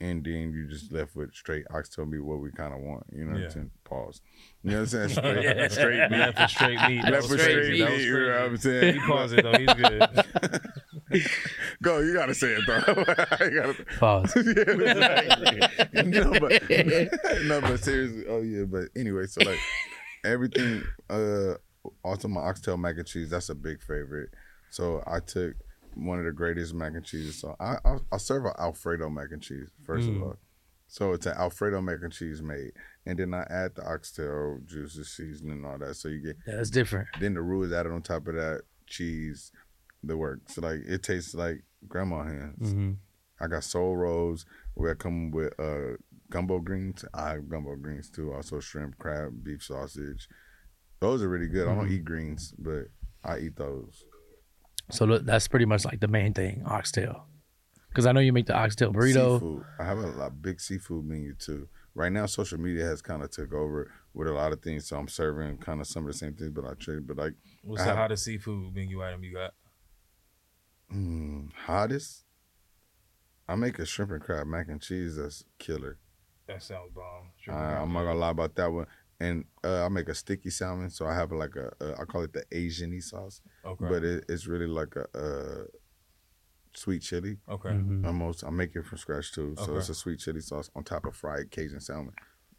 And 0.00 0.24
then 0.24 0.50
you 0.54 0.66
just 0.66 0.90
left 0.90 1.14
with 1.14 1.34
straight 1.34 1.66
oxtail 1.70 2.06
meat, 2.06 2.20
what 2.24 2.40
we 2.40 2.50
kind 2.52 2.72
of 2.72 2.80
want. 2.80 3.04
You 3.12 3.26
know 3.26 3.32
what 3.32 3.40
Yeah. 3.40 3.46
I'm 3.48 3.52
saying? 3.52 3.70
Pause. 3.84 4.22
You 4.62 4.70
know 4.72 4.76
what 4.80 4.80
I'm 4.82 4.86
saying? 4.88 5.08
Straight, 5.18 5.42
Yeah. 5.44 5.68
straight 5.68 6.10
meat. 6.10 6.18
Left 6.20 6.38
for 6.38 6.48
straight 6.48 6.80
meat. 6.88 7.02
That 7.02 7.12
Left 7.12 7.22
was 7.22 7.30
with 7.30 7.40
crazy. 7.40 7.76
straight 7.76 7.78
That 7.80 7.90
meat. 7.92 8.04
You 8.04 8.20
know 8.20 8.26
what 8.28 8.40
I'm 8.42 8.56
saying? 8.58 8.94
He 8.94 9.00
paused 9.00 9.34
it 9.38 9.42
though. 9.42 9.58
He's 9.58 9.74
good. 9.74 11.22
Go, 11.82 11.98
you 12.00 12.12
gotta 12.14 12.34
say 12.34 12.48
it 12.48 12.62
though. 12.66 12.76
you 13.46 13.54
gotta, 13.54 13.74
Pause. 13.98 14.36
yeah, 14.36 14.52
exactly. 14.52 16.02
no, 16.10 16.30
but 16.40 17.42
no, 17.44 17.60
but 17.62 17.80
seriously, 17.82 18.24
oh 18.28 18.42
yeah, 18.42 18.64
but 18.64 18.84
anyway, 18.94 19.26
so 19.26 19.42
like 19.44 19.58
everything, 20.24 20.82
uh, 21.08 21.54
also 22.04 22.28
my 22.28 22.42
oxtail 22.42 22.76
mac 22.76 22.96
and 22.98 23.06
cheese, 23.06 23.30
that's 23.30 23.48
a 23.48 23.54
big 23.54 23.80
favorite. 23.82 24.28
So 24.70 25.02
I 25.06 25.20
took 25.20 25.54
one 25.94 26.18
of 26.18 26.24
the 26.26 26.32
greatest 26.32 26.74
mac 26.74 26.92
and 26.94 27.04
cheeses. 27.04 27.40
So 27.40 27.56
I 27.58 27.76
I, 27.84 27.96
I 28.12 28.16
serve 28.18 28.44
an 28.44 28.52
Alfredo 28.58 29.08
mac 29.08 29.28
and 29.32 29.42
cheese 29.42 29.70
first 29.84 30.06
Mm. 30.08 30.16
of 30.16 30.22
all. 30.22 30.36
So 30.86 31.12
it's 31.12 31.26
an 31.26 31.34
Alfredo 31.36 31.80
mac 31.80 31.98
and 32.02 32.12
cheese 32.12 32.42
made, 32.42 32.72
and 33.06 33.18
then 33.18 33.32
I 33.34 33.42
add 33.50 33.74
the 33.74 33.82
oxtail 33.84 34.58
juices, 34.66 35.10
seasoning, 35.10 35.58
and 35.58 35.66
all 35.66 35.78
that. 35.78 35.94
So 35.96 36.08
you 36.08 36.20
get 36.20 36.36
Yeah, 36.46 36.56
that's 36.56 36.70
different. 36.70 37.08
then 37.20 37.34
the 37.34 37.42
roux 37.42 37.62
is 37.62 37.72
added 37.72 37.92
on 37.92 38.02
top 38.02 38.26
of 38.28 38.34
that 38.34 38.62
cheese, 38.86 39.52
the 40.02 40.16
works. 40.16 40.54
So 40.54 40.62
like 40.62 40.80
it 40.86 41.02
tastes 41.02 41.34
like 41.34 41.64
grandma 41.88 42.24
hands. 42.24 42.72
hmm 42.72 42.92
I 43.42 43.46
got 43.46 43.64
soul 43.64 43.96
rolls 43.96 44.44
where 44.74 44.90
I 44.90 44.94
come 44.94 45.30
with 45.30 45.58
uh 45.58 45.96
gumbo 46.30 46.58
greens. 46.60 47.04
I 47.14 47.30
have 47.30 47.48
gumbo 47.48 47.74
greens 47.76 48.10
too. 48.10 48.32
Also 48.34 48.60
shrimp, 48.60 48.98
crab, 48.98 49.42
beef 49.42 49.62
sausage. 49.62 50.28
Those 51.00 51.22
are 51.22 51.28
really 51.30 51.48
good. 51.48 51.66
I 51.66 51.74
don't 51.74 51.86
Mhm. 51.88 51.92
eat 51.92 52.04
greens, 52.04 52.52
but 52.58 52.88
I 53.24 53.38
eat 53.38 53.56
those. 53.56 54.04
So 54.90 55.06
look, 55.06 55.24
that's 55.24 55.48
pretty 55.48 55.64
much 55.64 55.84
like 55.86 56.00
the 56.00 56.08
main 56.08 56.34
thing, 56.34 56.62
oxtail. 56.66 57.26
Because 57.88 58.04
I 58.06 58.12
know 58.12 58.20
you 58.20 58.32
make 58.32 58.46
the 58.46 58.54
oxtail 58.54 58.92
burrito. 58.92 59.34
Seafood. 59.40 59.64
I 59.78 59.84
have 59.84 59.98
a 59.98 60.06
lot, 60.08 60.42
big 60.42 60.60
seafood 60.60 61.04
menu 61.06 61.34
too. 61.34 61.68
Right 61.94 62.12
now, 62.12 62.26
social 62.26 62.58
media 62.58 62.84
has 62.84 63.02
kind 63.02 63.22
of 63.22 63.30
took 63.30 63.52
over 63.52 63.90
with 64.14 64.28
a 64.28 64.32
lot 64.32 64.52
of 64.52 64.62
things, 64.62 64.86
so 64.88 64.96
I'm 64.96 65.08
serving 65.08 65.58
kind 65.58 65.80
of 65.80 65.86
some 65.86 66.04
of 66.06 66.12
the 66.12 66.18
same 66.18 66.34
things, 66.34 66.50
but 66.50 66.64
I 66.64 66.74
trade. 66.74 67.06
But 67.06 67.16
like, 67.16 67.34
What's 67.62 67.82
I 67.82 67.84
the 67.86 67.90
have- 67.90 67.98
hottest 67.98 68.24
seafood 68.24 68.74
menu 68.74 69.02
item 69.02 69.24
you 69.24 69.34
got? 69.34 69.54
mm, 70.92 71.52
hottest. 71.66 72.24
I 73.48 73.56
make 73.56 73.78
a 73.80 73.86
shrimp 73.86 74.12
and 74.12 74.20
crab 74.22 74.46
mac 74.46 74.68
and 74.68 74.80
cheese 74.80 75.16
that's 75.16 75.44
killer. 75.58 75.98
That 76.46 76.62
sounds 76.62 76.92
bomb. 76.94 77.30
I'm 77.52 77.92
not 77.92 78.04
gonna 78.04 78.18
lie 78.18 78.30
about 78.30 78.54
that 78.56 78.72
one. 78.72 78.86
And 79.18 79.44
uh, 79.64 79.84
I 79.84 79.88
make 79.88 80.08
a 80.08 80.14
sticky 80.14 80.50
salmon, 80.50 80.88
so 80.90 81.06
I 81.06 81.14
have 81.14 81.30
like 81.32 81.54
a, 81.56 81.72
a 81.84 82.00
I 82.00 82.04
call 82.04 82.22
it 82.22 82.32
the 82.32 82.44
Asian-y 82.52 83.00
sauce, 83.00 83.40
Okay. 83.64 83.86
but 83.88 84.02
it, 84.04 84.24
it's 84.28 84.46
really 84.46 84.66
like 84.66 84.94
a, 84.96 85.06
uh 85.18 85.64
sweet 86.74 87.02
chili. 87.02 87.38
okay. 87.48 87.70
Mhm. 87.70 88.06
Almost, 88.06 88.44
I 88.44 88.50
make 88.50 88.74
it 88.76 88.84
from 88.86 88.98
scratch 88.98 89.32
too. 89.32 89.54
So 89.56 89.64
Okay. 89.64 89.78
it's 89.78 89.88
a 89.88 89.94
sweet 89.94 90.20
chili 90.20 90.40
sauce 90.40 90.70
on 90.74 90.84
top 90.84 91.06
of 91.06 91.16
fried 91.16 91.50
Cajun 91.50 91.80
salmon. 91.80 92.14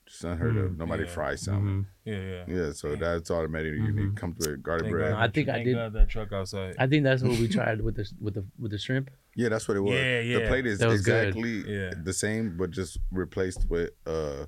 Just 0.05 0.24
unheard 0.26 0.57
of. 0.57 0.72
Mm, 0.72 0.78
Nobody 0.78 1.03
yeah. 1.03 1.09
fries 1.09 1.41
salmon. 1.41 1.88
Yeah, 2.03 2.20
yeah. 2.20 2.43
Yeah, 2.47 2.72
so 2.74 2.95
that's 2.97 3.32
automatic. 3.32 3.74
You 3.76 3.82
Mhm. 3.84 3.95
need 3.95 4.16
comes 4.18 4.36
with 4.45 4.62
garlic 4.62 4.84
Thank 4.86 4.93
bread. 4.95 5.12
God- 5.14 5.22
I 5.22 5.28
think 5.32 5.47
I 5.49 5.64
did- 5.64 5.76
God 5.76 5.93
that 5.93 6.09
truck 6.09 6.34
outside. 6.34 6.76
I 6.78 6.88
think 6.88 7.03
that's 7.05 7.22
what 7.24 7.39
we 7.39 7.47
tried 7.47 7.80
with 7.82 7.95
the 7.95 8.12
with 8.20 8.34
the 8.34 8.45
with 8.59 8.72
the 8.72 8.78
shrimp. 8.78 9.09
Yeah, 9.36 9.47
that's 9.49 9.68
what 9.68 9.78
it 9.78 9.82
was. 9.82 9.93
Yeah, 9.93 10.20
yeah. 10.20 10.39
The 10.39 10.47
plate 10.47 10.66
is 10.66 10.80
That 10.80 10.88
good. 10.88 10.95
exactly 10.95 11.64
Yeah. 11.72 11.93
the 12.03 12.12
same, 12.14 12.57
but 12.57 12.72
just 12.72 12.97
replaced 13.12 13.70
with 13.70 13.91
uh 14.05 14.47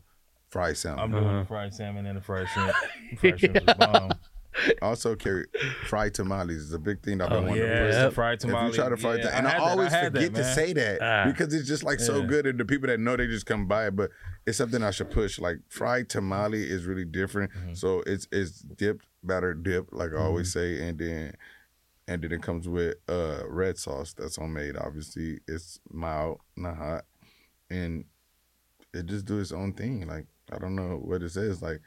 fried 0.49 0.75
salmon. 0.75 1.03
I'm 1.05 1.11
doing 1.11 1.23
Uh-huh. 1.23 1.39
the 1.39 1.45
fried 1.45 1.73
salmon 1.73 2.05
and 2.07 2.17
the 2.17 2.21
fried 2.21 2.47
shrimp. 2.49 2.73
Fried 3.19 3.39
shrimp 3.39 3.55
is 3.57 3.63
bomb. 3.75 4.11
Also 4.81 5.15
carry 5.15 5.45
fried 5.87 6.13
tamales 6.13 6.57
is 6.57 6.73
a 6.73 6.79
big 6.79 7.01
thing 7.01 7.17
that 7.19 7.25
I've 7.25 7.29
been 7.31 7.43
Oh, 7.45 7.47
wanting 7.49 7.63
yeah, 7.65 7.99
to 8.01 8.05
put. 8.07 8.13
fried 8.15 8.39
tamale. 8.39 8.67
If 8.69 8.75
you 8.75 8.81
try 8.81 8.89
to 8.89 8.97
fry 8.97 9.15
yeah, 9.15 9.23
that, 9.23 9.33
and 9.35 9.47
I, 9.47 9.51
that. 9.51 9.59
always 9.61 9.91
that, 9.91 10.11
forget 10.13 10.33
to 10.35 10.43
say 10.53 10.73
that 10.73 11.01
Ah. 11.01 11.25
because 11.31 11.53
it's 11.53 11.67
just 11.67 11.83
like 11.83 11.99
so 11.99 12.23
good, 12.23 12.45
and 12.45 12.59
the 12.59 12.65
people 12.65 12.87
that 12.87 12.99
know 12.99 13.15
they 13.15 13.27
just 13.27 13.45
come 13.45 13.67
by 13.67 13.87
it. 13.87 13.95
But 13.95 14.11
it's 14.45 14.57
something 14.57 14.83
I 14.83 14.91
should 14.91 15.11
push. 15.11 15.39
Like 15.39 15.57
fried 15.69 16.09
tamale 16.09 16.61
is 16.63 16.85
really 16.85 17.05
different. 17.05 17.51
Mhm. 17.53 17.77
So 17.77 18.03
it's 18.05 18.27
it's 18.31 18.59
dipped, 18.61 19.05
batter 19.23 19.53
dipped, 19.53 19.93
like 19.93 20.11
I 20.13 20.17
always 20.17 20.53
Mm-hmm. 20.53 20.77
say, 20.77 20.87
and 20.89 20.99
then 20.99 21.33
and 22.07 22.21
then 22.21 22.31
it 22.33 22.41
comes 22.41 22.67
with 22.67 22.95
uh 23.07 23.43
red 23.47 23.77
sauce 23.77 24.13
that's 24.13 24.35
homemade. 24.35 24.75
Obviously, 24.77 25.39
it's 25.47 25.79
mild, 25.91 26.39
not 26.57 26.75
hot, 26.77 27.05
and 27.69 28.05
it 28.93 29.05
just 29.07 29.25
do 29.25 29.39
its 29.39 29.51
own 29.51 29.73
thing. 29.73 30.05
Like 30.07 30.27
I 30.51 30.59
don't 30.59 30.75
know 30.75 30.97
what 31.01 31.23
it 31.23 31.29
says. 31.31 31.61
Like 31.61 31.81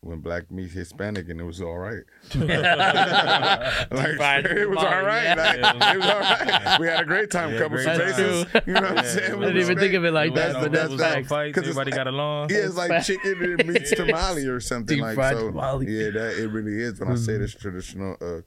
when 0.00 0.20
black 0.20 0.50
meets 0.50 0.72
Hispanic, 0.74 1.28
and 1.28 1.40
it 1.40 1.44
was 1.44 1.60
all 1.60 1.76
right. 1.76 2.02
Fried 2.30 2.48
like 3.90 4.44
it 4.46 4.68
was 4.70 4.78
all 4.78 4.84
tamale, 4.84 5.24
yeah. 5.24 5.34
Like, 5.34 5.94
it 5.94 5.98
was 5.98 6.06
all 6.08 6.20
right. 6.20 6.80
We 6.80 6.86
had 6.86 7.00
a 7.00 7.04
great 7.04 7.30
time. 7.30 7.52
Yeah, 7.52 7.58
couple 7.58 7.76
great 7.78 7.86
time. 7.86 8.00
cervezas. 8.00 8.66
You 8.66 8.72
know 8.74 8.80
what 8.82 8.98
I'm 8.98 9.04
saying? 9.04 9.32
I 9.32 9.34
We 9.34 9.40
didn't 9.46 9.60
even 9.62 9.74
was 9.74 9.82
think 9.82 9.94
of 9.94 10.04
it 10.04 10.12
like 10.12 10.34
that, 10.34 10.52
but 10.54 10.72
that's 10.72 10.72
that's 10.72 10.88
it 10.88 10.92
was 10.92 11.00
no 11.00 11.06
facts. 11.08 11.28
fights. 11.28 11.54
'Cause 11.54 11.62
it's 11.68 11.76
Everybody 11.76 11.90
got 11.96 12.06
along. 12.06 12.50
Yeah, 12.50 12.56
it's 12.58 12.76
like 12.76 13.02
chicken 13.04 13.42
and 13.60 13.66
meets 13.68 13.90
tamale 13.90 14.46
or 14.46 14.60
something 14.60 14.96
Deep 14.96 15.02
like 15.02 15.14
fried 15.16 15.36
so. 15.36 15.46
tamale. 15.48 15.86
Yeah, 15.90 16.10
that 16.10 16.38
it 16.38 16.46
really 16.48 16.80
is. 16.80 17.00
When 17.00 17.10
I 17.10 17.14
say 17.16 17.32
Mhm. 17.32 17.38
this 17.40 17.54
traditional, 17.54 18.16
uh, 18.20 18.40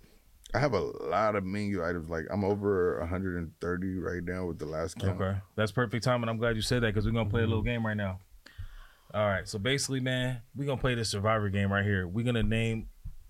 I 0.54 0.60
have 0.60 0.74
a 0.74 0.80
lot 0.80 1.36
of 1.36 1.44
menu 1.44 1.84
items. 1.86 2.10
Like 2.10 2.26
I'm 2.32 2.44
over 2.46 2.98
130 3.02 4.00
right 4.00 4.24
now 4.24 4.46
with 4.46 4.58
the 4.60 4.66
last 4.66 4.98
count. 5.00 5.20
Okay, 5.22 5.38
that's 5.56 5.72
perfect 5.74 6.04
time, 6.06 6.24
and 6.24 6.30
I'm 6.30 6.38
glad 6.38 6.56
you 6.56 6.62
said 6.62 6.82
that 6.84 6.88
because 6.94 7.06
we're 7.06 7.12
gonna 7.12 7.30
play 7.30 7.42
a 7.42 7.44
Mm-hmm. 7.44 7.50
little 7.52 7.64
game 7.64 7.86
right 7.86 7.98
now. 7.98 8.20
All 9.14 9.26
right, 9.28 9.48
so 9.48 9.60
basically, 9.60 10.00
man, 10.00 10.42
we're 10.56 10.66
gonna 10.68 10.80
play 10.80 10.96
the 10.96 11.04
Survivor 11.04 11.50
game 11.50 11.72
right 11.72 11.84
here. 11.84 12.08
We're 12.08 12.26
gonna 12.26 12.44
name 12.44 12.88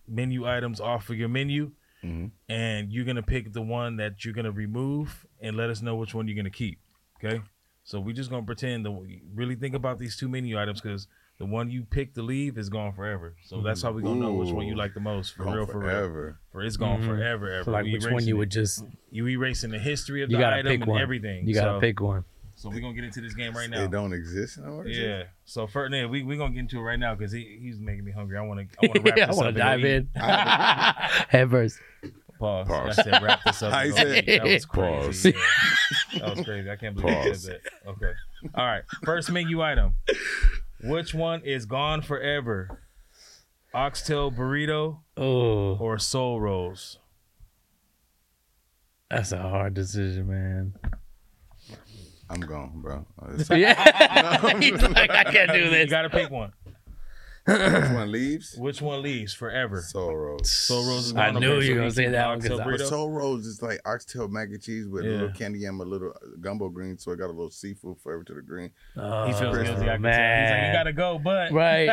menu 0.08 0.48
items 0.48 0.80
off 0.80 1.10
of 1.10 1.18
your 1.18 1.30
menu, 1.30 1.72
Mhm. 2.04 2.32
and 2.50 2.92
you're 2.94 3.06
gonna 3.06 3.24
pick 3.24 3.52
the 3.54 3.62
one 3.62 3.98
that 3.98 4.24
you're 4.24 4.34
gonna 4.34 4.52
remove, 4.52 5.26
and 5.40 5.58
let 5.58 5.70
us 5.70 5.82
know 5.82 5.96
which 5.96 6.14
one 6.14 6.28
you're 6.28 6.36
gonna 6.38 6.50
keep. 6.52 6.80
Okay, 7.24 7.42
so 7.84 8.00
we're 8.00 8.14
just 8.16 8.30
gonna 8.30 8.46
pretend 8.46 8.86
that 8.86 8.92
we 8.92 9.24
really 9.34 9.56
think 9.56 9.74
about 9.74 9.98
these 9.98 10.16
two 10.18 10.30
menu 10.30 10.60
items 10.60 10.82
because 10.82 11.08
the 11.40 11.46
one 11.48 11.72
you 11.72 11.84
pick 11.84 12.14
to 12.14 12.22
leave 12.22 12.60
is 12.60 12.70
gone 12.70 12.94
forever. 12.94 13.36
So 13.44 13.62
that's 13.62 13.82
how 13.82 13.92
we 13.92 14.04
gonna 14.04 14.20
know 14.20 14.34
which 14.34 14.52
one 14.52 14.68
you 14.68 14.76
like 14.76 14.94
the 14.94 15.00
most 15.00 15.34
for 15.34 15.46
Gone 15.46 15.56
real, 15.56 15.66
for 15.66 15.80
real. 15.80 15.90
forever. 15.90 16.40
For 16.52 16.62
it's 16.62 16.78
gone 16.78 17.02
Mhm. 17.02 17.06
forever, 17.08 17.50
ever. 17.52 17.64
So 17.64 17.72
like 17.72 17.86
We 17.86 17.94
which 17.94 18.06
one 18.06 18.28
you 18.28 18.38
would 18.38 18.52
just 18.52 18.86
you 19.10 19.28
erasing 19.28 19.72
the 19.72 19.80
history 19.80 20.22
of 20.22 20.30
you 20.30 20.38
the 20.38 20.42
gotta 20.44 20.58
item 20.58 20.72
pick 20.72 20.82
and 20.82 20.92
one. 20.92 21.02
everything. 21.02 21.48
You 21.48 21.56
gotta 21.56 21.78
so, 21.78 21.80
pick 21.80 22.00
one. 22.00 22.26
So 22.62 22.70
we're 22.70 22.80
gonna 22.80 22.94
get 22.94 23.04
into 23.06 23.22
this 23.22 23.34
game 23.34 23.54
right 23.56 23.68
now. 23.68 23.82
It 23.84 23.90
don't 23.90 24.14
exist 24.14 24.60
anymore. 24.60 24.86
is 24.88 24.96
it? 24.96 25.02
Yeah. 25.02 25.24
So 25.46 25.66
Ferdinand, 25.66 26.12
we 26.12 26.22
we 26.22 26.38
gonna 26.38 26.54
get 26.54 26.60
into 26.60 26.78
it 26.78 26.84
right 26.84 27.00
now 27.00 27.16
because 27.16 27.32
he, 27.32 27.58
he's 27.60 27.80
making 27.80 28.06
me 28.06 28.12
hungry. 28.12 28.38
I 28.38 28.42
want 28.42 28.60
to 28.70 28.78
I 28.84 28.86
want 28.88 28.96
to 28.96 29.02
wrap 29.12 29.18
I 29.18 29.26
this 29.26 29.36
wanna 29.36 29.48
and 29.50 29.58
dive 29.58 29.84
in. 29.84 30.10
Head 30.16 31.50
first. 31.50 31.80
Pause. 32.38 32.68
Pause. 32.68 33.00
I 33.00 33.02
said 33.04 33.22
wrap 33.24 33.44
this 33.44 33.64
up. 33.64 33.74
How 33.74 33.80
and 33.80 33.90
you 33.90 33.96
go 33.96 33.98
said- 34.04 34.26
That 34.28 34.44
was 34.44 34.66
Pause. 34.68 35.22
crazy. 35.22 35.34
Yeah. 36.14 36.20
That 36.20 36.36
was 36.38 36.46
crazy. 36.46 36.70
I 36.70 36.76
can't 36.76 36.96
believe 36.96 37.18
you 37.26 37.32
Pause. 37.32 37.44
said 37.46 37.60
that. 37.64 37.90
Okay. 37.90 38.12
All 38.54 38.66
right. 38.66 38.84
First 39.06 39.32
menu 39.32 39.62
item. 39.64 39.96
Which 40.84 41.16
one 41.16 41.42
is 41.42 41.66
gone 41.66 42.04
forever? 42.04 42.80
Oxtail 43.74 44.32
burrito 44.32 45.00
Oh, 45.18 45.78
or 45.78 45.98
soul 45.98 46.40
rolls? 46.40 47.00
that's 49.10 49.32
a 49.32 49.38
hard 49.42 49.74
decision, 49.74 50.28
man. 50.30 50.74
I'm 52.32 52.40
gone, 52.42 52.72
bro. 52.82 53.06
Yeah, 53.52 54.50
he's 54.60 54.82
like, 54.82 55.10
I 55.12 55.24
can't 55.26 55.52
do 55.52 55.60
You 55.60 55.70
this. 55.70 55.90
gotta 55.90 56.10
pick 56.10 56.30
one. 56.32 56.54
Which 57.48 57.58
one 57.58 58.12
leaves? 58.12 58.56
Which 58.56 58.82
one 58.84 59.02
leaves 59.02 59.34
forever? 59.34 59.82
Soul 59.82 60.16
rolls. 60.16 60.52
Soul 60.52 60.86
rolls 60.88 61.08
is 61.08 61.16
I 61.16 61.32
gone. 61.32 61.42
knew 61.42 61.60
you 61.60 61.74
were 61.74 61.80
gonna 61.80 61.92
say 61.92 62.08
that 62.08 62.28
one 62.28 62.38
oxtail 62.38 62.60
'cause 62.60 62.68
I- 62.68 62.72
But 62.78 62.80
soul 62.88 63.10
rolls 63.10 63.46
is 63.48 63.62
like 63.64 63.80
oxtail 63.84 64.28
mac 64.28 64.50
and 64.50 64.62
cheese 64.62 64.88
with 64.88 65.06
a 65.06 65.08
Yeah. 65.08 65.14
little 65.14 65.32
candy 65.32 65.60
yam, 65.60 65.80
a 65.82 65.84
little 65.84 66.14
gumbo 66.40 66.70
green, 66.70 67.00
so 67.00 67.12
I 67.12 67.16
got 67.16 67.26
a 67.26 67.34
little 67.34 67.50
seafood 67.50 67.98
flavor 68.00 68.24
to 68.26 68.34
the 68.36 68.42
green. 68.44 68.70
Oh, 68.96 69.26
He 69.26 69.34
feels 69.34 69.58
guilty. 69.58 69.70
I 69.72 69.74
can 69.74 69.76
tell. 69.76 69.80
He's 69.82 69.88
like, 69.88 70.00
man. 70.02 70.68
you 70.68 70.74
gotta 70.78 70.94
go, 70.94 71.20
but 71.20 71.52
Right. 71.52 71.88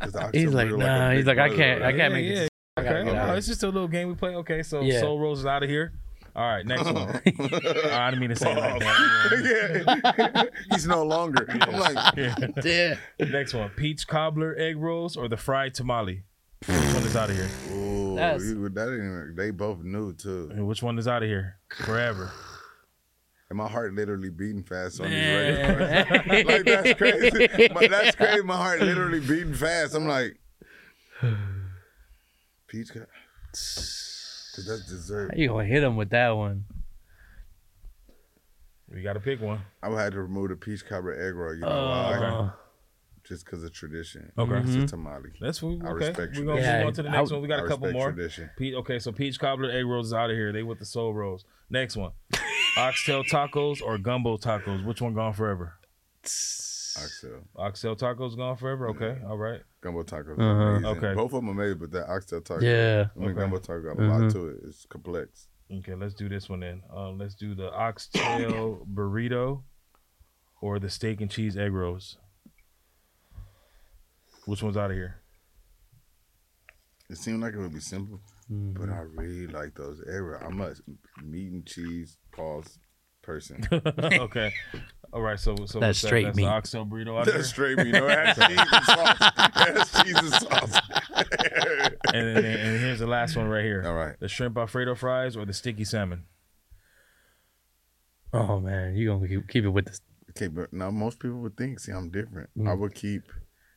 'Cause 0.00 0.12
the 0.12 0.30
He's 0.34 0.52
like, 0.52 0.68
burrito 0.68 0.78
nah. 0.78 1.10
a 1.10 1.14
He's 1.14 1.26
like, 1.26 1.38
I 1.38 1.48
brother, 1.48 1.56
can't. 1.62 1.82
I 1.82 1.84
right? 1.86 1.96
can't 1.96 2.12
Yeah, 2.12 2.20
make 2.20 2.26
yeah. 2.28 2.34
this. 2.34 2.48
I 2.76 2.82
gotta 2.82 2.98
Okay, 3.00 3.04
get 3.12 3.26
no, 3.26 3.34
it's 3.34 3.46
just 3.46 3.62
a 3.62 3.66
little 3.66 3.88
game 3.88 4.08
we 4.08 4.14
play. 4.14 4.34
Okay, 4.36 4.62
so 4.62 4.82
Yeah. 4.82 5.00
Soul 5.00 5.18
rolls 5.18 5.40
is 5.40 5.46
out 5.46 5.62
of 5.62 5.70
here. 5.70 5.92
All 6.40 6.46
right, 6.48 6.64
next 6.64 6.84
one. 6.84 6.94
Oh, 7.40 7.90
I 7.92 8.08
didn't 8.10 8.20
mean 8.20 8.30
to 8.30 8.36
say 8.36 8.50
it 8.50 8.56
like 8.56 8.80
that. 8.80 10.24
yeah. 10.34 10.44
He's 10.74 10.86
no 10.86 11.02
longer. 11.04 11.44
I'm 11.50 11.72
like, 11.78 12.16
Yeah. 12.16 12.34
Yeah. 12.64 12.94
Next 13.26 13.52
one: 13.52 13.68
peach 13.76 14.06
cobbler 14.06 14.54
egg 14.56 14.78
rolls 14.78 15.18
or 15.18 15.28
the 15.28 15.36
fried 15.36 15.74
tamale. 15.74 16.22
Which 16.66 16.76
one 16.94 17.02
is 17.04 17.14
out 17.16 17.28
of 17.28 17.36
here? 17.36 17.48
ooh, 17.72 18.16
That's- 18.16 18.42
you- 18.44 18.68
that 18.70 18.88
ain't 18.88 18.94
even, 18.98 19.34
they 19.36 19.50
both 19.50 19.80
knew 19.82 20.14
too. 20.14 20.48
And 20.54 20.66
which 20.66 20.82
one 20.82 20.98
is 20.98 21.06
out 21.06 21.22
of 21.22 21.28
here 21.28 21.56
forever? 21.84 22.30
And 23.50 23.56
my 23.58 23.68
heart 23.68 23.92
literally 23.92 24.30
beating 24.30 24.62
fast 24.62 25.00
on 25.00 25.10
Man. 25.10 25.54
these 25.54 26.28
regular 26.28 26.44
Like 26.44 26.64
that's 26.64 26.94
crazy. 26.98 27.68
But 27.74 27.90
that's 27.90 28.16
crazy. 28.16 28.42
My 28.42 28.56
heart 28.56 28.80
literally 28.80 29.20
beating 29.20 29.52
fast. 29.54 29.94
I'm 29.94 30.06
like, 30.06 30.38
peach 32.68 32.92
co- 32.94 33.04
Cause 34.54 34.66
that's 34.66 34.86
dessert. 34.88 35.30
How 35.32 35.38
you 35.38 35.48
gonna 35.48 35.64
hit 35.64 35.82
him 35.82 35.96
with 35.96 36.10
that 36.10 36.30
one? 36.30 36.64
We 38.92 39.02
got 39.02 39.12
to 39.12 39.20
pick 39.20 39.40
one. 39.40 39.60
I 39.82 39.88
would 39.88 39.98
have 39.98 40.12
to 40.14 40.22
remove 40.22 40.48
the 40.48 40.56
peach 40.56 40.84
cobbler 40.84 41.12
egg 41.12 41.34
roll. 41.36 41.54
You 41.54 41.60
know 41.60 41.68
why? 41.68 42.18
Oh. 42.20 42.52
Just 43.22 43.44
because 43.44 43.62
of 43.62 43.72
tradition. 43.72 44.32
Okay. 44.36 44.58
It's 44.58 44.70
Mhm. 44.70 44.82
a 44.84 44.86
tamale. 44.88 45.30
That's 45.40 45.62
what, 45.62 45.80
I 45.84 45.90
okay. 45.90 46.08
respect 46.08 46.36
We're 46.36 46.44
gonna 46.44 46.52
tradition. 46.60 46.78
move 46.78 46.86
on 46.88 46.92
to 46.94 47.02
the 47.04 47.10
next 47.10 47.30
I- 47.30 47.34
one. 47.34 47.42
We 47.42 47.48
got 47.48 47.60
I 47.60 47.64
a 47.64 47.68
couple 47.68 47.92
more. 47.92 48.10
tradition. 48.12 48.50
Pe- 48.58 48.74
okay, 48.74 48.98
so 48.98 49.12
peach 49.12 49.38
cobbler 49.38 49.70
egg 49.70 49.84
rolls 49.86 50.06
is 50.08 50.12
out 50.14 50.30
of 50.30 50.36
here. 50.36 50.50
They 50.52 50.64
with 50.64 50.80
the 50.80 50.84
soul 50.86 51.14
rolls. 51.14 51.44
Next 51.68 51.96
one: 51.96 52.12
oxtail 52.76 53.22
tacos 53.22 53.80
or 53.80 53.96
gumbo 53.98 54.36
tacos. 54.38 54.84
Which 54.84 55.00
one 55.00 55.14
gone 55.14 55.34
forever? 55.34 55.74
Oxtail. 56.24 57.44
Oxtail 57.54 57.94
tacos 57.94 58.36
gone 58.36 58.56
forever. 58.56 58.88
Okay, 58.88 59.18
all 59.24 59.38
right. 59.38 59.62
Gumbo 59.82 60.02
tacos. 60.02 60.38
Uh-huh. 60.38 60.88
Okay. 60.90 61.14
Both 61.14 61.32
of 61.32 61.40
them 61.42 61.48
amazing, 61.48 61.78
but 61.78 61.90
that 61.92 62.08
oxtail 62.10 62.42
taco. 62.42 62.64
Yeah. 62.64 63.06
I 63.16 63.18
mean, 63.18 63.30
Okay. 63.30 63.40
gumbo 63.40 63.58
taco 63.58 63.82
got 63.94 63.98
a 63.98 64.06
lot 64.06 64.20
Mhm. 64.22 64.32
to 64.32 64.48
it. 64.48 64.60
It's 64.64 64.84
complex. 64.86 65.48
Okay, 65.72 65.94
let's 65.94 66.14
do 66.14 66.28
this 66.28 66.48
one 66.48 66.60
then. 66.60 66.82
Um, 66.90 67.16
let's 67.18 67.34
do 67.34 67.54
the 67.54 67.72
oxtail 67.72 68.86
burrito 68.92 69.62
or 70.60 70.78
the 70.78 70.90
steak 70.90 71.20
and 71.20 71.30
cheese 71.30 71.56
egg 71.56 71.72
rolls. 71.72 72.18
Which 74.46 74.62
one's 74.62 74.76
out 74.76 74.90
of 74.90 74.96
here? 74.96 75.22
It 77.08 77.16
seemed 77.16 77.40
like 77.40 77.54
it 77.54 77.58
would 77.58 77.72
be 77.72 77.80
simple, 77.80 78.20
Mm. 78.50 78.74
but 78.74 78.88
I 78.88 79.00
really 79.00 79.46
like 79.46 79.74
those 79.74 80.00
egg 80.06 80.20
rolls. 80.22 80.42
I'm 80.44 80.60
a 80.60 80.74
meat 81.24 81.52
and 81.52 81.64
cheese 81.66 82.18
pause 82.32 82.78
person. 83.22 83.66
okay. 83.72 84.52
All 85.12 85.20
right, 85.22 85.38
so 85.40 85.56
so 85.56 85.62
That's 85.62 85.74
what's 85.74 85.80
that? 86.02 86.06
straight 86.06 86.24
That's 86.24 86.36
meat. 86.36 86.44
the 86.44 86.50
oxtail 86.50 86.86
burrito 86.86 87.18
out 87.18 87.26
there. 87.26 87.34
That's 87.38 87.48
straight 87.48 87.76
meat. 87.78 87.90
No, 87.92 88.06
it 88.06 88.16
has 88.16 88.36
cheese 88.46 88.56
and 88.70 88.84
sauce. 88.84 89.16
It 89.20 89.76
has 89.76 90.04
cheese 90.04 90.16
and 90.16 90.28
sauce. 90.32 90.80
and, 92.14 92.36
then, 92.36 92.44
and 92.44 92.80
here's 92.80 93.00
the 93.00 93.08
last 93.08 93.36
one 93.36 93.48
right 93.48 93.64
here. 93.64 93.82
All 93.84 93.94
right. 93.94 94.14
The 94.20 94.28
shrimp 94.28 94.56
alfredo 94.56 94.94
fries 94.94 95.36
or 95.36 95.44
the 95.44 95.52
sticky 95.52 95.84
salmon. 95.84 96.26
Oh 98.32 98.60
man, 98.60 98.94
you 98.94 99.08
gonna 99.08 99.26
keep, 99.26 99.48
keep 99.48 99.64
it 99.64 99.70
with 99.70 99.86
this? 99.86 100.00
Okay, 100.30 100.46
but 100.46 100.72
now 100.72 100.90
most 100.92 101.18
people 101.18 101.38
would 101.40 101.56
think, 101.56 101.80
see, 101.80 101.90
I'm 101.90 102.10
different. 102.10 102.48
Mm. 102.56 102.68
I 102.70 102.74
would 102.74 102.94
keep, 102.94 103.22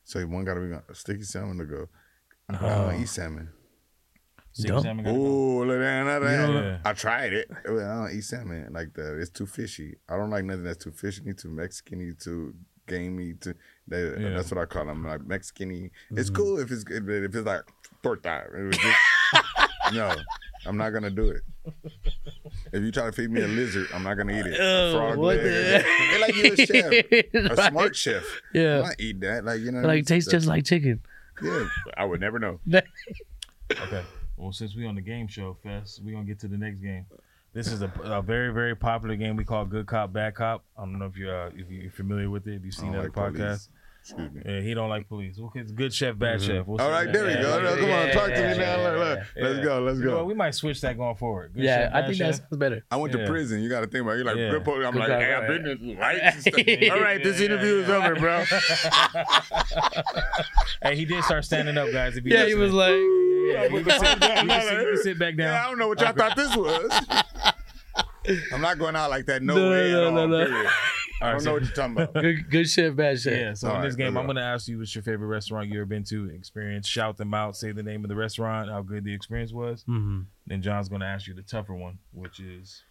so 0.03 0.19
one 0.27 0.45
got 0.45 0.53
to 0.53 0.59
be 0.59 0.71
a 0.71 0.93
sticky 0.93 1.23
salmon 1.23 1.57
to 1.57 1.65
go. 1.65 1.87
I 2.47 2.53
don't 2.53 2.63
Oh. 2.95 2.99
eat 3.01 3.07
salmon. 3.09 3.49
Sticky 4.53 4.69
Dumb. 4.69 4.83
salmon 4.83 5.05
gotta 5.05 5.17
go. 5.17 5.23
Oh, 5.23 5.63
look 5.65 5.77
at 5.81 6.03
that. 6.05 6.21
You 6.21 6.53
know- 6.53 6.61
that. 6.61 6.81
I 6.85 6.93
tried 6.93 7.33
it. 7.33 7.49
I 7.51 7.67
don't 7.67 8.11
eat 8.13 8.23
salmon 8.23 8.67
like 8.71 8.93
that. 8.93 9.17
It's 9.19 9.29
too 9.31 9.45
fishy. 9.47 9.95
I 10.07 10.15
don't 10.15 10.29
like 10.29 10.45
nothing 10.45 10.63
that's 10.63 10.83
too 10.83 10.91
fishy, 10.91 11.21
too 11.33 11.49
Mexican, 11.49 12.15
too 12.19 12.53
gamey. 12.87 13.33
To 13.41 13.55
that, 13.87 14.17
Yeah. 14.19 14.29
That's 14.35 14.51
what 14.51 14.61
I 14.61 14.65
call 14.65 14.85
them. 14.85 15.03
Like 15.05 15.25
Mexican. 15.25 15.89
It's 16.11 16.29
Mhm. 16.29 16.35
cool 16.35 16.59
if 16.59 16.71
it's 16.71 16.83
if 16.89 17.35
it's 17.35 17.45
like 17.47 17.61
torta. 18.03 18.43
It 18.55 18.61
was 18.63 18.77
just, 18.77 18.99
no, 19.93 20.15
I'm 20.67 20.77
not 20.77 20.91
gonna 20.91 21.09
do 21.09 21.29
it. 21.29 21.41
If 22.71 22.83
you 22.83 22.91
try 22.91 23.05
to 23.05 23.11
feed 23.11 23.31
me 23.31 23.41
a 23.41 23.47
lizard, 23.47 23.87
I'm 23.93 24.03
not 24.03 24.15
gonna 24.15 24.33
eat 24.33 24.45
it. 24.45 24.59
A 24.59 24.63
Oh, 24.63 24.93
frog 24.93 25.17
what 25.17 25.37
leg. 25.37 25.43
the- 25.45 25.85
They 26.11 26.21
like 26.21 26.35
you 26.35 26.53
a 26.53 26.55
chef, 26.67 26.93
a 27.49 27.55
Right. 27.55 27.69
smart 27.71 27.95
chef. 27.95 28.41
Yeah. 28.53 28.75
I'm 28.77 28.81
not 28.83 28.95
eat 28.99 29.19
that. 29.21 29.45
Like 29.45 29.61
you 29.61 29.71
know, 29.71 29.81
Like 29.81 30.05
tastes 30.05 30.29
just 30.29 30.45
like 30.45 30.63
chicken. 30.65 31.01
yeah. 31.41 31.67
I 31.97 32.05
would 32.05 32.19
never 32.21 32.37
know. 32.37 32.59
Okay. 33.71 34.03
Well, 34.37 34.51
since 34.51 34.75
we 34.75 34.85
on 34.85 34.95
the 34.95 35.01
game 35.01 35.27
show, 35.27 35.55
Fest, 35.63 36.01
we 36.03 36.11
gonna 36.11 36.25
get 36.25 36.39
to 36.39 36.47
the 36.47 36.57
next 36.57 36.79
game. 36.79 37.05
This 37.53 37.67
is 37.67 37.81
a, 37.83 37.91
a 38.03 38.21
very 38.21 38.51
very 38.51 38.75
popular 38.75 39.15
game 39.15 39.35
we 39.35 39.43
call 39.45 39.65
Good 39.65 39.85
Cop 39.85 40.11
Bad 40.11 40.35
Cop. 40.35 40.63
I 40.77 40.81
don't 40.81 40.97
know 40.99 41.05
if 41.05 41.15
you're 41.17 41.35
uh, 41.47 41.49
if 41.55 41.69
you're 41.69 41.91
familiar 41.91 42.29
with 42.29 42.47
it. 42.47 42.55
If 42.55 42.65
you've 42.65 42.73
seen 42.73 42.91
don't 42.93 43.03
that 43.03 43.15
like 43.17 43.33
podcast. 43.33 43.35
police. 43.35 43.69
Excuse 44.05 44.31
me. 44.33 44.41
Yeah, 44.45 44.59
he 44.59 44.73
don't 44.73 44.89
like 44.89 45.07
police. 45.07 45.39
Okay, 45.39 45.61
it's 45.61 45.71
good 45.71 45.93
chef, 45.93 46.17
bad 46.17 46.41
Mhm. 46.41 46.45
chef. 46.45 46.67
We'll 46.67 46.81
All 46.81 46.87
see 46.87 46.91
right, 46.91 47.05
that. 47.05 47.13
there 47.13 47.23
we 47.23 47.31
Yeah, 47.35 47.41
go. 47.41 47.57
yeah, 47.63 47.75
Come 47.75 47.83
on, 47.83 47.89
yeah, 48.07 48.11
talk 48.11 48.25
to 48.25 48.31
me 48.33 48.37
now. 48.41 48.57
yeah, 48.57 48.75
Look, 48.89 48.97
look. 48.99 49.19
yeah. 49.37 49.43
Let's 49.45 49.59
go. 49.65 49.81
Let's 49.81 49.99
You 49.99 50.05
know 50.05 50.11
go. 50.17 50.25
we 50.25 50.33
might 50.33 50.55
switch 50.55 50.81
that 50.81 50.97
going 50.97 51.15
forward. 51.15 51.53
Good 51.53 51.63
yeah, 51.63 51.85
chef, 51.85 51.93
I 51.95 52.01
think 52.01 52.15
chef. 52.17 52.27
that 52.31 52.35
sounds 52.49 52.57
better. 52.59 52.83
I 52.91 52.97
went 52.97 53.13
Yeah. 53.15 53.21
to 53.21 53.27
prison. 53.31 53.61
You 53.63 53.69
got 53.69 53.79
to 53.79 53.87
think 53.87 54.01
about. 54.01 54.11
it. 54.11 54.15
You're 54.17 54.25
like, 54.25 54.35
Yeah. 54.35 54.49
good. 54.49 54.85
I'm 54.85 54.91
Good 54.91 54.99
like, 54.99 55.09
hey. 55.09 55.33
I've 55.33 55.47
been 55.47 55.67
in 55.67 55.97
lights 55.97 56.19
and 56.21 56.41
stuff. 56.41 56.91
All 56.91 57.01
right, 57.01 57.23
this 57.23 57.39
Yeah, 57.39 57.45
interview 57.45 57.75
is 57.75 57.87
yeah. 57.87 57.95
over, 57.95 58.15
bro. 58.15 58.43
Hey, 60.83 60.97
he 60.97 61.05
did 61.05 61.23
start 61.23 61.45
standing 61.45 61.77
up, 61.77 61.89
guys. 61.93 62.17
If 62.17 62.25
you 62.25 62.33
Yeah, 62.33 62.45
he 62.45 62.55
was 62.55 62.73
like, 62.73 62.91
Yeah, 63.53 63.63
you, 63.65 63.83
can 63.83 63.99
sit, 63.99 64.09
you, 64.13 64.19
can 64.19 64.61
sit, 64.61 64.73
you 64.79 64.85
can 64.93 64.97
sit 65.03 65.19
back 65.19 65.35
down. 65.37 65.47
Yeah, 65.47 65.65
I 65.65 65.69
don't 65.69 65.79
know 65.79 65.87
what 65.87 65.99
y'all 66.01 66.13
thought 66.13 66.35
this 66.35 66.55
was. 66.55 66.91
I'm 68.53 68.61
not 68.61 68.77
going 68.79 68.95
out 68.95 69.09
like 69.09 69.25
that. 69.27 69.41
No, 69.43 69.55
No, 69.57 69.69
way. 69.69 69.91
no, 69.91 70.07
at 70.07 70.13
no, 70.13 70.21
all, 70.21 70.27
no. 70.27 70.45
period. 70.45 70.69
I 71.21 71.27
don't 71.27 71.35
right, 71.35 71.45
know 71.45 71.53
what 71.53 71.63
you're 71.63 71.71
talking 71.71 71.93
about. 71.97 72.13
good, 72.15 72.49
good 72.49 72.69
chef, 72.69 72.95
bad 72.97 73.17
chef. 73.19 73.39
Yeah, 73.39 73.53
so 73.53 73.67
All 73.69 73.75
in 73.75 73.79
right, 73.81 73.87
this 73.87 73.95
game, 73.95 74.17
I'm 74.17 74.25
gonna 74.27 74.41
ask 74.41 74.67
you 74.67 74.77
what's 74.79 74.93
your 74.93 75.03
favorite 75.03 75.27
restaurant 75.27 75.69
you 75.69 75.77
ever 75.79 75.85
been 75.85 76.03
to, 76.05 76.29
experience, 76.29 76.85
shout 76.85 77.15
them 77.17 77.33
out, 77.33 77.55
say 77.55 77.71
the 77.71 77.83
name 77.83 78.03
of 78.03 78.09
the 78.09 78.15
restaurant, 78.15 78.69
how 78.69 78.81
good 78.81 79.05
the 79.05 79.13
experience 79.13 79.53
was. 79.53 79.83
hmm 79.83 80.21
Then 80.47 80.61
John's 80.61 80.89
gonna 80.89 81.05
ask 81.05 81.27
you 81.27 81.33
the 81.33 81.41
tougher 81.41 81.75
one, 81.75 81.99
which 82.11 82.41
is 82.41 82.83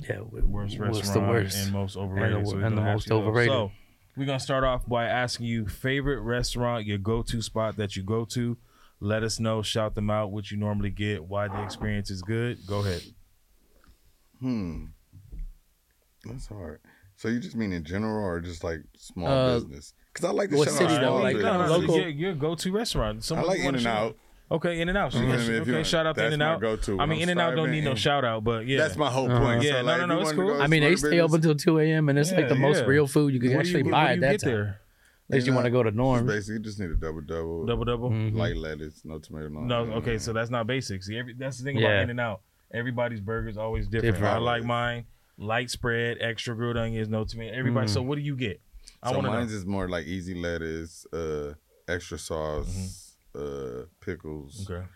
Yeah. 0.00 0.16
wh- 0.16 0.46
worst 0.50 0.78
What's 0.78 0.98
restaurant 0.98 1.14
the 1.14 1.32
worst? 1.32 1.64
and 1.64 1.72
most 1.72 1.96
overrated. 1.96 2.36
And 2.36 2.46
the- 2.46 2.50
so 2.50 2.56
and 2.58 2.76
the 2.76 2.82
most 2.82 3.06
you 3.06 3.10
those. 3.16 3.26
overrated. 3.26 3.52
So 3.52 3.72
We're 4.18 4.26
gonna 4.26 4.38
start 4.40 4.64
off 4.64 4.86
by 4.86 5.06
asking 5.06 5.46
you 5.46 5.66
favorite 5.66 6.20
restaurant, 6.20 6.84
your 6.84 6.98
go-to 6.98 7.40
spot 7.40 7.76
that 7.78 7.96
you 7.96 8.02
go 8.02 8.26
to. 8.26 8.58
Let 9.04 9.22
us 9.22 9.38
know, 9.38 9.60
shout 9.60 9.94
them 9.94 10.08
out, 10.08 10.32
what 10.32 10.50
you 10.50 10.56
normally 10.56 10.88
get, 10.88 11.22
why 11.24 11.46
the 11.46 11.62
experience 11.62 12.10
is 12.10 12.22
good. 12.22 12.56
Go 12.66 12.78
ahead. 12.80 13.02
Hmm. 14.40 14.86
That's 16.24 16.46
hard. 16.46 16.80
So 17.16 17.28
you 17.28 17.38
just 17.38 17.54
mean 17.54 17.72
in 17.72 17.84
general 17.84 18.24
or 18.24 18.40
just 18.40 18.64
like 18.64 18.80
small 18.96 19.28
Uh, 19.28 19.54
business? 19.60 19.92
Because 20.12 20.24
I 20.24 20.32
like 20.32 20.48
to 20.50 20.56
what 20.56 20.68
shout 20.68 20.78
city 20.78 20.94
out 20.94 21.00
though? 21.02 21.06
small 21.08 21.22
Like, 21.22 21.34
business. 21.36 21.52
no, 21.52 21.58
no, 21.58 21.66
no, 21.66 21.76
local- 21.78 21.98
Your, 22.00 22.08
your 22.08 22.34
go-to 22.34 22.72
restaurant. 22.72 23.18
I 23.18 23.20
Someone 23.20 23.46
like 23.46 23.56
you 23.58 23.60
In 23.60 23.66
wanna 23.66 23.76
and 23.76 23.82
shout 23.84 24.02
Out. 24.06 24.16
Okay, 24.52 24.80
In 24.80 24.88
and 24.88 24.96
Out. 24.98 25.12
So 25.12 25.18
you 25.20 25.32
If 25.32 25.48
you 25.48 25.54
okay, 25.60 25.72
want- 25.72 25.86
shout 25.86 26.06
out 26.06 26.14
to 26.14 26.20
that's 26.22 26.34
In 26.34 26.40
and 26.40 26.48
my 26.48 26.54
Out. 26.54 26.60
go-to 26.62 26.92
I 26.98 27.04
mean, 27.06 27.18
I'm 27.18 27.22
In 27.24 27.28
and 27.28 27.40
Out 27.40 27.50
don't 27.50 27.56
starving 27.56 27.72
need 27.72 27.84
no 27.84 27.94
shout 27.94 28.24
out, 28.24 28.42
but 28.42 28.66
yeah. 28.66 28.78
That's 28.78 28.96
my 28.96 29.10
whole 29.10 29.30
Uh-huh. 29.30 29.38
point. 29.38 29.62
Yeah, 29.64 29.70
so 29.72 29.76
no, 29.82 29.84
like, 29.84 29.98
no, 29.98 30.02
if 30.04 30.08
no, 30.08 30.14
you 30.14 30.20
it's 30.20 30.24
wanted 30.28 30.36
to 30.36 30.42
cool. 30.48 30.56
go 30.58 30.62
I 30.62 30.66
mean, 30.66 30.80
they 30.82 30.96
small 30.96 30.96
stay 31.10 31.16
business, 31.18 31.30
open 31.30 31.40
till 31.42 31.54
two 31.56 31.78
a.m. 31.78 32.08
and 32.08 32.18
it's 32.18 32.32
like 32.32 32.48
the 32.48 32.54
Yeah, 32.54 32.60
most 32.60 32.78
yeah. 32.80 32.84
real 32.86 33.06
food 33.06 33.34
you 33.34 33.40
can 33.40 33.50
What 33.50 33.54
do 33.54 33.60
actually 33.60 33.84
you, 33.84 33.90
buy 33.90 34.02
what 34.04 34.10
at 34.10 34.14
do 34.14 34.20
that 34.22 34.30
get 34.32 34.40
time. 34.40 34.50
there? 34.50 34.80
Unless 35.30 35.46
you 35.46 35.52
In 35.52 35.54
want 35.54 35.64
to 35.64 35.70
go 35.70 35.82
to 35.82 35.90
Just 35.90 35.96
Norm. 35.96 36.26
basically, 36.26 36.54
you 36.54 36.60
just 36.60 36.78
need 36.78 36.90
a 36.90 36.96
double 36.96 37.22
double, 37.22 37.64
Double 37.66 37.84
double. 37.84 38.10
Mhm. 38.10 38.34
light 38.36 38.56
lettuce, 38.56 39.02
no 39.04 39.18
tomato, 39.18 39.48
no. 39.48 39.60
No, 39.60 39.80
onion. 39.82 39.98
okay, 39.98 40.18
so 40.18 40.32
that's 40.34 40.50
not 40.50 40.66
basic. 40.66 41.02
See, 41.02 41.16
every, 41.16 41.32
that's 41.32 41.58
the 41.58 41.64
thing 41.64 41.78
Yeah. 41.78 41.88
about 41.88 42.02
In 42.04 42.10
and 42.10 42.20
Out. 42.20 42.42
Everybody's 42.72 43.20
burgers 43.20 43.56
always 43.56 43.86
different. 43.86 44.16
Different. 44.16 44.34
I 44.34 44.38
like 44.38 44.64
mine 44.64 45.06
light 45.38 45.70
spread, 45.70 46.18
extra 46.20 46.54
grilled 46.54 46.76
onions, 46.76 47.08
no 47.08 47.24
tomato. 47.24 47.56
Everybody. 47.56 47.86
Mm. 47.86 47.90
So 47.90 48.02
what 48.02 48.16
do 48.16 48.20
you 48.22 48.36
get? 48.36 48.60
I 49.02 49.10
so 49.10 49.16
want 49.18 49.28
mine's 49.28 49.50
know. 49.52 49.56
is 49.58 49.64
more 49.66 49.88
like 49.88 50.06
easy 50.06 50.34
lettuce, 50.34 51.06
uh, 51.12 51.54
extra 51.88 52.18
sauce, 52.18 53.16
uh, 53.34 53.84
pickles, 54.00 54.68
Okay. 54.70 54.86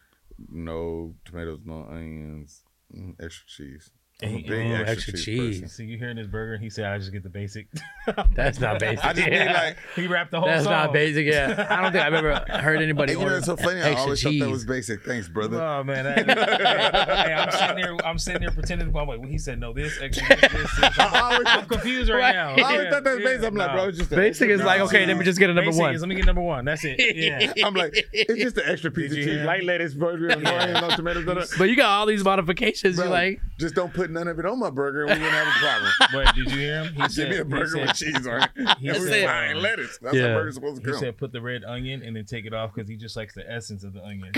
no 0.51 1.15
tomatoes, 1.25 1.61
no 1.65 1.87
onions, 1.91 2.63
mm, 2.95 3.15
extra 3.21 3.47
cheese. 3.49 3.91
I'm 4.21 4.29
a 4.31 4.35
And 4.39 4.47
big 4.49 4.67
Oh, 4.73 4.75
extra, 4.75 4.91
extra 4.91 5.13
cheese. 5.13 5.25
cheese. 5.25 5.61
person. 5.61 5.69
See, 5.69 5.85
you 5.85 5.97
hearing 5.97 6.17
this 6.17 6.27
burger? 6.27 6.55
and 6.55 6.63
He 6.63 6.71
said, 6.71 6.87
"I 6.87 6.99
just 6.99 7.13
get 7.13 7.23
the 7.23 7.29
basic." 7.29 7.69
That's 8.35 8.59
not 8.59 8.81
basic. 8.81 9.05
I 9.05 9.13
just 9.13 9.25
mean 9.29 9.35
Yeah. 9.35 9.53
like 9.53 9.77
he 9.95 10.09
wrapped 10.09 10.33
the 10.33 10.41
whole 10.41 10.49
That's 10.49 10.65
song. 10.65 10.73
not 10.73 10.93
basic. 10.93 11.25
Yeah, 11.27 11.67
I 11.71 11.81
don't 11.81 11.93
think 11.93 12.05
I've 12.05 12.15
ever 12.15 12.35
heard 12.61 12.83
anybody. 12.83 13.13
Hey, 13.15 13.21
you 13.21 13.27
know, 13.27 13.37
it's 13.37 13.47
so 13.47 13.57
funny. 13.57 13.81
I 13.81 13.91
extra 13.91 14.01
always 14.03 14.21
thought 14.23 14.35
that 14.41 14.51
was 14.51 14.65
basic. 14.65 15.05
Thanks, 15.05 15.29
oh, 15.31 15.33
brother. 15.35 15.63
Oh 15.63 15.85
man, 15.85 16.05
that, 16.05 16.27
hey, 16.27 17.29
hey, 17.29 17.33
I'm 17.35 17.51
sitting 17.53 17.77
there. 17.77 17.97
I'm 18.07 18.19
sitting 18.19 18.41
there 18.41 18.51
pretending. 18.51 18.89
I'm 18.89 18.93
like, 18.95 19.07
well, 19.21 19.23
he 19.23 19.39
said 19.39 19.61
no. 19.61 19.73
This 19.73 20.01
extra. 20.03 20.27
This, 20.29 20.41
this, 20.53 20.81
this. 20.81 20.99
I 20.99 21.21
always 21.21 21.47
I'm 21.47 21.67
confused 21.67 22.11
right 22.11 22.19
Right. 22.19 22.35
now. 22.35 22.49
I 22.57 22.63
always 22.73 22.85
Yeah, 22.87 22.91
thought 22.91 23.05
that 23.05 23.11
was 23.15 23.21
yeah, 23.21 23.25
basic. 23.31 23.47
I'm 23.47 23.55
like, 23.55 23.69
nah. 23.69 23.75
bro, 23.75 23.89
it's 23.89 23.99
just 23.99 24.11
Basic 24.11 24.51
is 24.51 24.55
extra 24.61 24.67
like, 24.67 24.81
cheese. 24.81 24.89
okay, 24.89 25.07
let 25.07 25.17
me 25.17 25.25
just 25.25 25.39
get 25.39 25.49
a 25.51 25.55
number 25.55 25.71
Basic 25.71 25.81
one. 25.81 25.95
is 25.95 26.01
let 26.01 26.09
me 26.09 26.17
get 26.17 26.25
number 26.27 26.43
one. 26.43 26.65
That's 26.65 26.85
it. 26.85 26.99
Yeah. 27.17 27.53
I'm 27.65 27.75
like, 27.75 27.95
it's 28.13 28.43
just 28.43 28.57
the 28.57 28.69
extra 28.69 28.91
piece 28.91 29.13
of 29.13 29.19
cheese, 29.19 29.43
light 29.43 29.63
lettuce, 29.63 29.95
burger, 29.95 30.29
no 30.35 30.91
tomatoes. 30.97 31.25
No, 31.25 31.35
no. 31.35 31.45
But 31.57 31.69
you 31.69 31.77
got 31.77 31.91
all 31.91 32.07
these 32.07 32.25
modifications. 32.25 32.97
You're 32.99 33.07
like, 33.07 33.41
just 33.61 33.75
don't 33.77 33.93
put 33.95 34.08
none 34.11 34.29
of 34.29 34.39
it 34.39 34.47
on 34.47 34.59
my 34.59 34.71
burger, 34.71 35.07
we 35.07 35.13
wouldn't 35.13 35.31
have 35.31 35.47
a 35.47 35.51
problem. 35.59 35.93
Wait, 36.15 36.35
did 36.35 36.53
you 36.53 36.59
hear 36.59 36.85
him? 36.85 36.95
He 36.95 37.09
said, 37.09 37.29
Give 37.29 37.31
me 37.31 37.37
a 37.39 37.45
burger 37.45 37.67
said- 37.67 37.87
with 37.87 37.97
cheese 37.97 38.27
on 38.27 38.43
it. 38.43 38.51
he 38.81 38.89
And 38.89 39.03
said- 39.03 39.27
fine 39.27 39.63
lettuce. 39.63 39.99
That's 40.03 40.17
Yeah. 40.17 40.29
how 40.29 40.35
burger's 40.35 40.55
supposed 40.55 40.77
to 40.77 40.83
come. 40.83 40.95
He 40.95 41.01
said 41.01 41.17
put 41.17 41.33
the 41.33 41.41
red 41.41 41.65
onion 41.65 42.03
and 42.03 42.17
then 42.17 42.25
take 42.25 42.45
it 42.47 42.55
off 42.55 42.75
because 42.75 42.89
he 42.89 42.97
just 42.97 43.17
likes 43.17 43.35
the 43.35 43.51
essence 43.51 43.85
of 43.85 43.93
the 43.93 44.05
onion. 44.05 44.31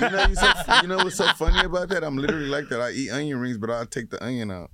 You 0.00 0.10
know, 0.10 0.26
you, 0.28 0.34
so, 0.36 0.52
you 0.82 0.88
know 0.88 0.96
what's 0.98 1.16
so 1.16 1.26
funny 1.34 1.64
about 1.64 1.88
that? 1.88 2.04
I'm 2.04 2.16
literally 2.16 2.46
like 2.46 2.68
that. 2.68 2.80
I 2.80 2.90
eat 2.92 3.10
onion 3.10 3.38
rings, 3.40 3.58
but 3.58 3.70
I 3.70 3.84
take 3.84 4.10
the 4.10 4.22
onion 4.24 4.50
out. 4.50 4.70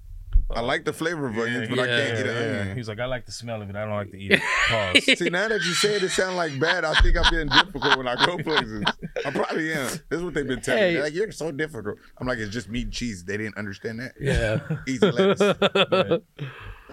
I 0.54 0.60
like 0.60 0.84
the 0.84 0.92
flavor 0.92 1.26
of 1.26 1.36
onions, 1.38 1.68
but 1.68 1.78
I 1.80 1.86
can't 1.86 2.18
eat 2.18 2.26
an 2.26 2.36
onion. 2.60 2.76
He's 2.76 2.88
like, 2.88 3.00
I 3.00 3.06
like 3.06 3.26
the 3.26 3.32
smell 3.32 3.60
of 3.60 3.68
it. 3.68 3.76
I 3.76 3.84
don't 3.84 3.94
like 3.94 4.10
to 4.12 4.16
eat 4.18 4.32
it. 4.32 4.42
Pause. 4.68 5.18
See, 5.18 5.30
now 5.30 5.48
that 5.48 5.62
you 5.64 5.72
say 5.74 5.96
it, 5.96 6.02
it 6.02 6.10
sounds 6.10 6.36
like 6.36 6.58
bad. 6.60 6.84
I 6.84 6.94
think 7.00 7.16
I'm 7.16 7.30
being 7.30 7.48
difficult 7.48 7.96
when 7.98 8.06
I 8.08 8.24
go 8.24 8.38
places. 8.38 8.84
I 9.24 9.30
probably 9.30 9.72
am. 9.72 9.86
This 9.88 10.02
is 10.18 10.22
what 10.22 10.34
they've 10.34 10.46
been 10.46 10.60
telling 10.60 10.80
me. 10.82 10.86
Hey. 10.88 10.94
They're 10.94 11.02
like, 11.04 11.14
you're 11.14 11.32
so 11.32 11.50
difficult. 11.52 11.98
I'm 12.18 12.26
like, 12.26 12.38
it's 12.38 12.52
just 12.52 12.68
meat 12.68 12.84
and 12.84 12.92
cheese. 12.92 13.24
They 13.24 13.36
didn't 13.36 13.56
understand 13.56 14.00
that. 14.00 14.12
yeah. 14.20 14.60
Easy 14.88 15.10
lettuce. 15.10 16.22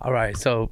all 0.00 0.12
right. 0.12 0.36
So, 0.36 0.70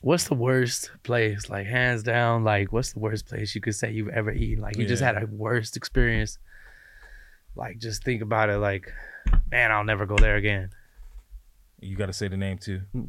what's 0.00 0.24
the 0.24 0.34
worst 0.34 0.90
place? 1.02 1.48
Like 1.50 1.66
hands 1.66 2.02
down. 2.02 2.44
Like, 2.44 2.72
what's 2.72 2.92
the 2.94 3.00
worst 3.00 3.26
place 3.26 3.54
you 3.54 3.60
could 3.60 3.74
say 3.74 3.92
you've 3.92 4.08
ever 4.08 4.30
eaten? 4.32 4.62
Like, 4.62 4.76
you 4.76 4.86
just 4.86 5.02
Yeah. 5.02 5.12
had 5.14 5.22
a 5.22 5.26
worst 5.26 5.76
experience. 5.76 6.38
Like, 7.56 7.78
just 7.78 8.02
think 8.04 8.22
about 8.22 8.48
it. 8.48 8.58
Like, 8.58 8.90
man, 9.50 9.70
I'll 9.72 9.84
never 9.84 10.06
go 10.06 10.16
there 10.16 10.36
again. 10.36 10.70
You 11.80 11.96
got 11.96 12.06
to 12.06 12.12
say 12.12 12.28
the 12.28 12.36
name 12.36 12.58
too. 12.58 12.82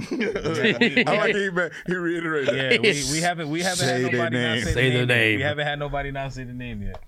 I 0.00 1.16
like 1.16 1.34
he, 1.34 1.50
he 1.86 1.94
reiterated. 1.96 2.54
Yeah, 2.56 2.78
we, 2.80 3.04
we 3.12 3.20
haven't 3.20 3.50
we 3.50 3.60
haven't 3.62 3.78
Say 3.86 4.02
had 4.02 4.12
the 4.12 4.16
nobody 4.16 4.36
not 4.42 4.58
say, 4.58 4.72
Say 4.72 4.90
the 4.90 4.98
the 5.00 5.06
name. 5.06 5.08
yet. 5.08 5.08
name. 5.08 5.36
We 5.38 5.42
haven't 5.42 5.66
had 5.66 5.78
nobody 5.78 6.10
not 6.10 6.32
say 6.32 6.44
the 6.44 6.52
name 6.52 6.82
yet. 6.82 7.02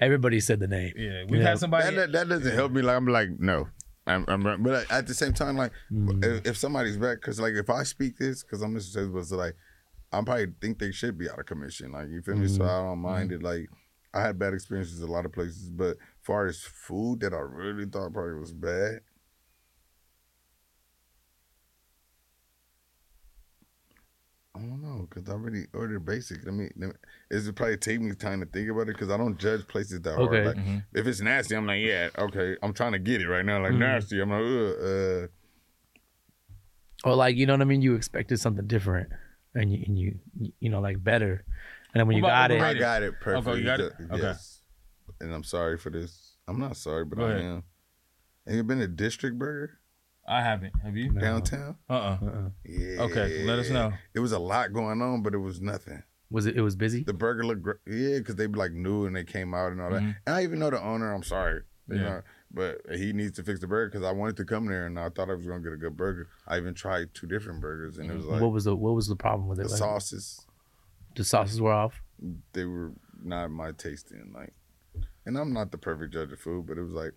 Everybody 0.00 0.40
said 0.40 0.60
the 0.60 0.66
name. 0.68 0.92
Yeah, 0.96 1.24
we've 1.28 1.40
Yeah. 1.40 1.48
had 1.50 1.58
somebody. 1.58 1.94
That, 1.94 2.12
that, 2.12 2.12
that 2.12 2.28
doesn't 2.28 2.54
help 2.54 2.72
me. 2.72 2.82
Like 2.82 2.96
I'm 2.96 3.06
like 3.06 3.28
no, 3.38 3.68
I'm, 4.06 4.24
I'm 4.28 4.62
but 4.62 4.90
at 4.90 5.06
the 5.06 5.14
same 5.14 5.32
time, 5.32 5.56
like 5.56 5.72
Mm. 5.92 6.24
if, 6.24 6.46
if 6.46 6.56
somebody's 6.56 6.96
back, 6.96 7.18
because 7.20 7.40
like 7.40 7.54
if 7.54 7.68
I 7.70 7.82
speak 7.82 8.16
this, 8.18 8.42
because 8.42 8.62
I'm 8.62 8.74
Mr. 8.74 8.94
Taylor, 8.94 9.22
so 9.24 9.36
like 9.36 9.54
I 10.12 10.22
probably 10.22 10.46
think 10.60 10.78
they 10.78 10.92
should 10.92 11.18
be 11.18 11.28
out 11.28 11.38
of 11.38 11.46
commission. 11.46 11.92
Like 11.92 12.08
you 12.08 12.22
feel 12.22 12.36
me? 12.36 12.48
So 12.48 12.64
I 12.64 12.82
don't 12.82 12.98
mind 13.00 13.32
it. 13.32 13.42
Like 13.42 13.68
I 14.14 14.22
had 14.22 14.38
bad 14.38 14.54
experiences 14.54 15.00
a 15.02 15.06
lot 15.06 15.26
of 15.26 15.32
places, 15.32 15.68
but 15.70 15.96
far 16.22 16.46
as 16.46 16.60
food 16.60 17.20
that 17.20 17.32
I 17.34 17.38
really 17.38 17.84
thought 17.86 18.12
probably 18.12 18.38
was 18.40 18.52
bad. 18.52 19.00
I 24.58 24.62
don't 24.62 24.82
know 24.82 25.06
because 25.08 25.28
I 25.28 25.32
already 25.32 25.66
ordered 25.72 26.04
basic. 26.04 26.44
Let 26.44 26.54
me, 26.54 26.68
let 26.76 26.88
me 26.88 26.94
it's 27.30 27.48
probably 27.52 27.76
take 27.76 28.00
me 28.00 28.12
time 28.14 28.40
to 28.40 28.46
think 28.46 28.68
about 28.68 28.82
it 28.82 28.86
because 28.94 29.10
I 29.10 29.16
don't 29.16 29.38
judge 29.38 29.66
places 29.68 30.00
that 30.02 30.16
hard. 30.16 30.28
Okay. 30.28 30.44
Like, 30.46 30.56
Mhm. 30.56 30.84
if 30.94 31.06
it's 31.06 31.20
nasty, 31.20 31.54
I'm 31.54 31.66
like, 31.66 31.80
yeah, 31.80 32.08
okay. 32.18 32.56
I'm 32.62 32.72
trying 32.72 32.92
to 32.92 32.98
get 32.98 33.20
it 33.22 33.28
right 33.28 33.44
now. 33.44 33.62
Like 33.62 33.72
Mhm. 33.72 33.78
nasty, 33.78 34.20
I'm 34.20 34.30
like, 34.30 34.42
Ugh, 34.42 34.82
uh, 34.82 35.28
Or 37.08 37.14
like, 37.14 37.36
you 37.36 37.46
know 37.46 37.52
what 37.52 37.60
I 37.60 37.64
mean? 37.66 37.82
You 37.82 37.94
expected 37.94 38.40
something 38.40 38.66
different, 38.66 39.10
and 39.54 39.72
you 39.72 39.84
and 39.86 39.98
you 39.98 40.18
you 40.58 40.70
know 40.70 40.80
like 40.80 41.02
better, 41.02 41.44
and 41.92 42.00
then 42.00 42.08
when 42.08 42.16
you 42.16 42.22
What 42.22 42.30
about 42.30 42.50
got 42.50 42.56
it, 42.56 42.60
I 42.60 42.74
got 42.74 43.02
it 43.04 43.20
perfectly. 43.20 43.60
you 43.60 43.64
got 43.64 43.80
it? 43.80 43.92
Ju- 43.96 44.04
Okay. 44.10 44.22
Yes. 44.22 44.62
And 45.20 45.32
I'm 45.32 45.44
sorry 45.44 45.78
for 45.78 45.90
this. 45.90 46.36
I'm 46.48 46.58
not 46.58 46.76
sorry, 46.76 47.04
but 47.04 47.18
Go 47.18 47.26
I 47.26 47.30
ahead. 47.30 47.44
am. 47.44 47.62
Have 48.46 48.56
you 48.56 48.64
been 48.64 48.78
to 48.80 48.88
District 48.88 49.38
Burger 49.38 49.78
I 50.28 50.42
haven't. 50.42 50.74
Have 50.84 50.96
you? 50.96 51.10
No. 51.12 51.20
downtown? 51.20 51.76
Uh 51.88 51.92
uh 51.92 52.18
uh-uh. 52.22 52.48
Yeah. 52.64 53.00
Okay, 53.02 53.44
let 53.44 53.58
us 53.58 53.70
know. 53.70 53.92
It 54.14 54.20
was 54.20 54.32
a 54.32 54.38
lot 54.38 54.72
going 54.72 55.00
on, 55.00 55.22
but 55.22 55.34
it 55.34 55.38
was 55.38 55.60
nothing. 55.60 56.02
was 56.30 56.44
it? 56.46 56.56
It 56.56 56.60
was 56.60 56.76
busy. 56.76 57.02
The 57.04 57.14
burger 57.14 57.44
looked 57.44 57.62
great. 57.62 57.78
Yeah, 57.86 58.18
because 58.18 58.36
they 58.36 58.46
like 58.46 58.72
new 58.72 59.06
and 59.06 59.16
they 59.16 59.24
came 59.24 59.54
out 59.54 59.72
and 59.72 59.80
all 59.80 59.90
that. 59.90 60.02
Mhm. 60.02 60.16
And 60.26 60.36
I 60.36 60.42
even 60.42 60.58
know 60.58 60.68
the 60.70 60.82
owner. 60.82 61.12
I'm 61.14 61.22
sorry. 61.22 61.62
You 61.88 61.96
Yeah. 61.96 62.02
know, 62.02 62.22
but 62.50 62.82
he 62.94 63.14
needs 63.14 63.36
to 63.36 63.42
fix 63.42 63.60
the 63.60 63.66
burger 63.66 63.88
because 63.90 64.06
I 64.06 64.12
wanted 64.12 64.36
to 64.36 64.44
come 64.44 64.66
there 64.66 64.84
and 64.84 65.00
I 65.00 65.08
thought 65.08 65.30
I 65.30 65.34
was 65.34 65.46
gonna 65.46 65.62
get 65.64 65.72
a 65.72 65.78
good 65.78 65.96
burger. 65.96 66.28
I 66.46 66.58
even 66.58 66.74
tried 66.74 67.14
two 67.14 67.26
different 67.26 67.62
burgers 67.62 67.96
and 67.96 68.10
it 68.10 68.14
was 68.14 68.26
like 68.26 68.42
what 68.42 68.52
was 68.52 68.64
the 68.64 68.76
What 68.76 68.94
was 68.94 69.06
the 69.08 69.16
problem 69.16 69.48
with 69.48 69.58
it? 69.58 69.62
the 69.64 69.68
Like, 69.70 69.78
sauces. 69.78 70.46
The 71.16 71.24
sauces 71.24 71.60
were 71.62 71.72
off. 71.72 72.02
they 72.52 72.64
were 72.66 72.92
not 73.22 73.50
my 73.50 73.72
tasting. 73.72 74.30
Like, 74.34 74.52
and 75.24 75.38
I'm 75.38 75.52
not 75.54 75.70
the 75.72 75.78
perfect 75.78 76.12
judge 76.12 76.30
of 76.32 76.38
food, 76.40 76.66
but 76.66 76.76
it 76.76 76.82
was 76.82 76.92
like 76.92 77.12
I- 77.12 77.14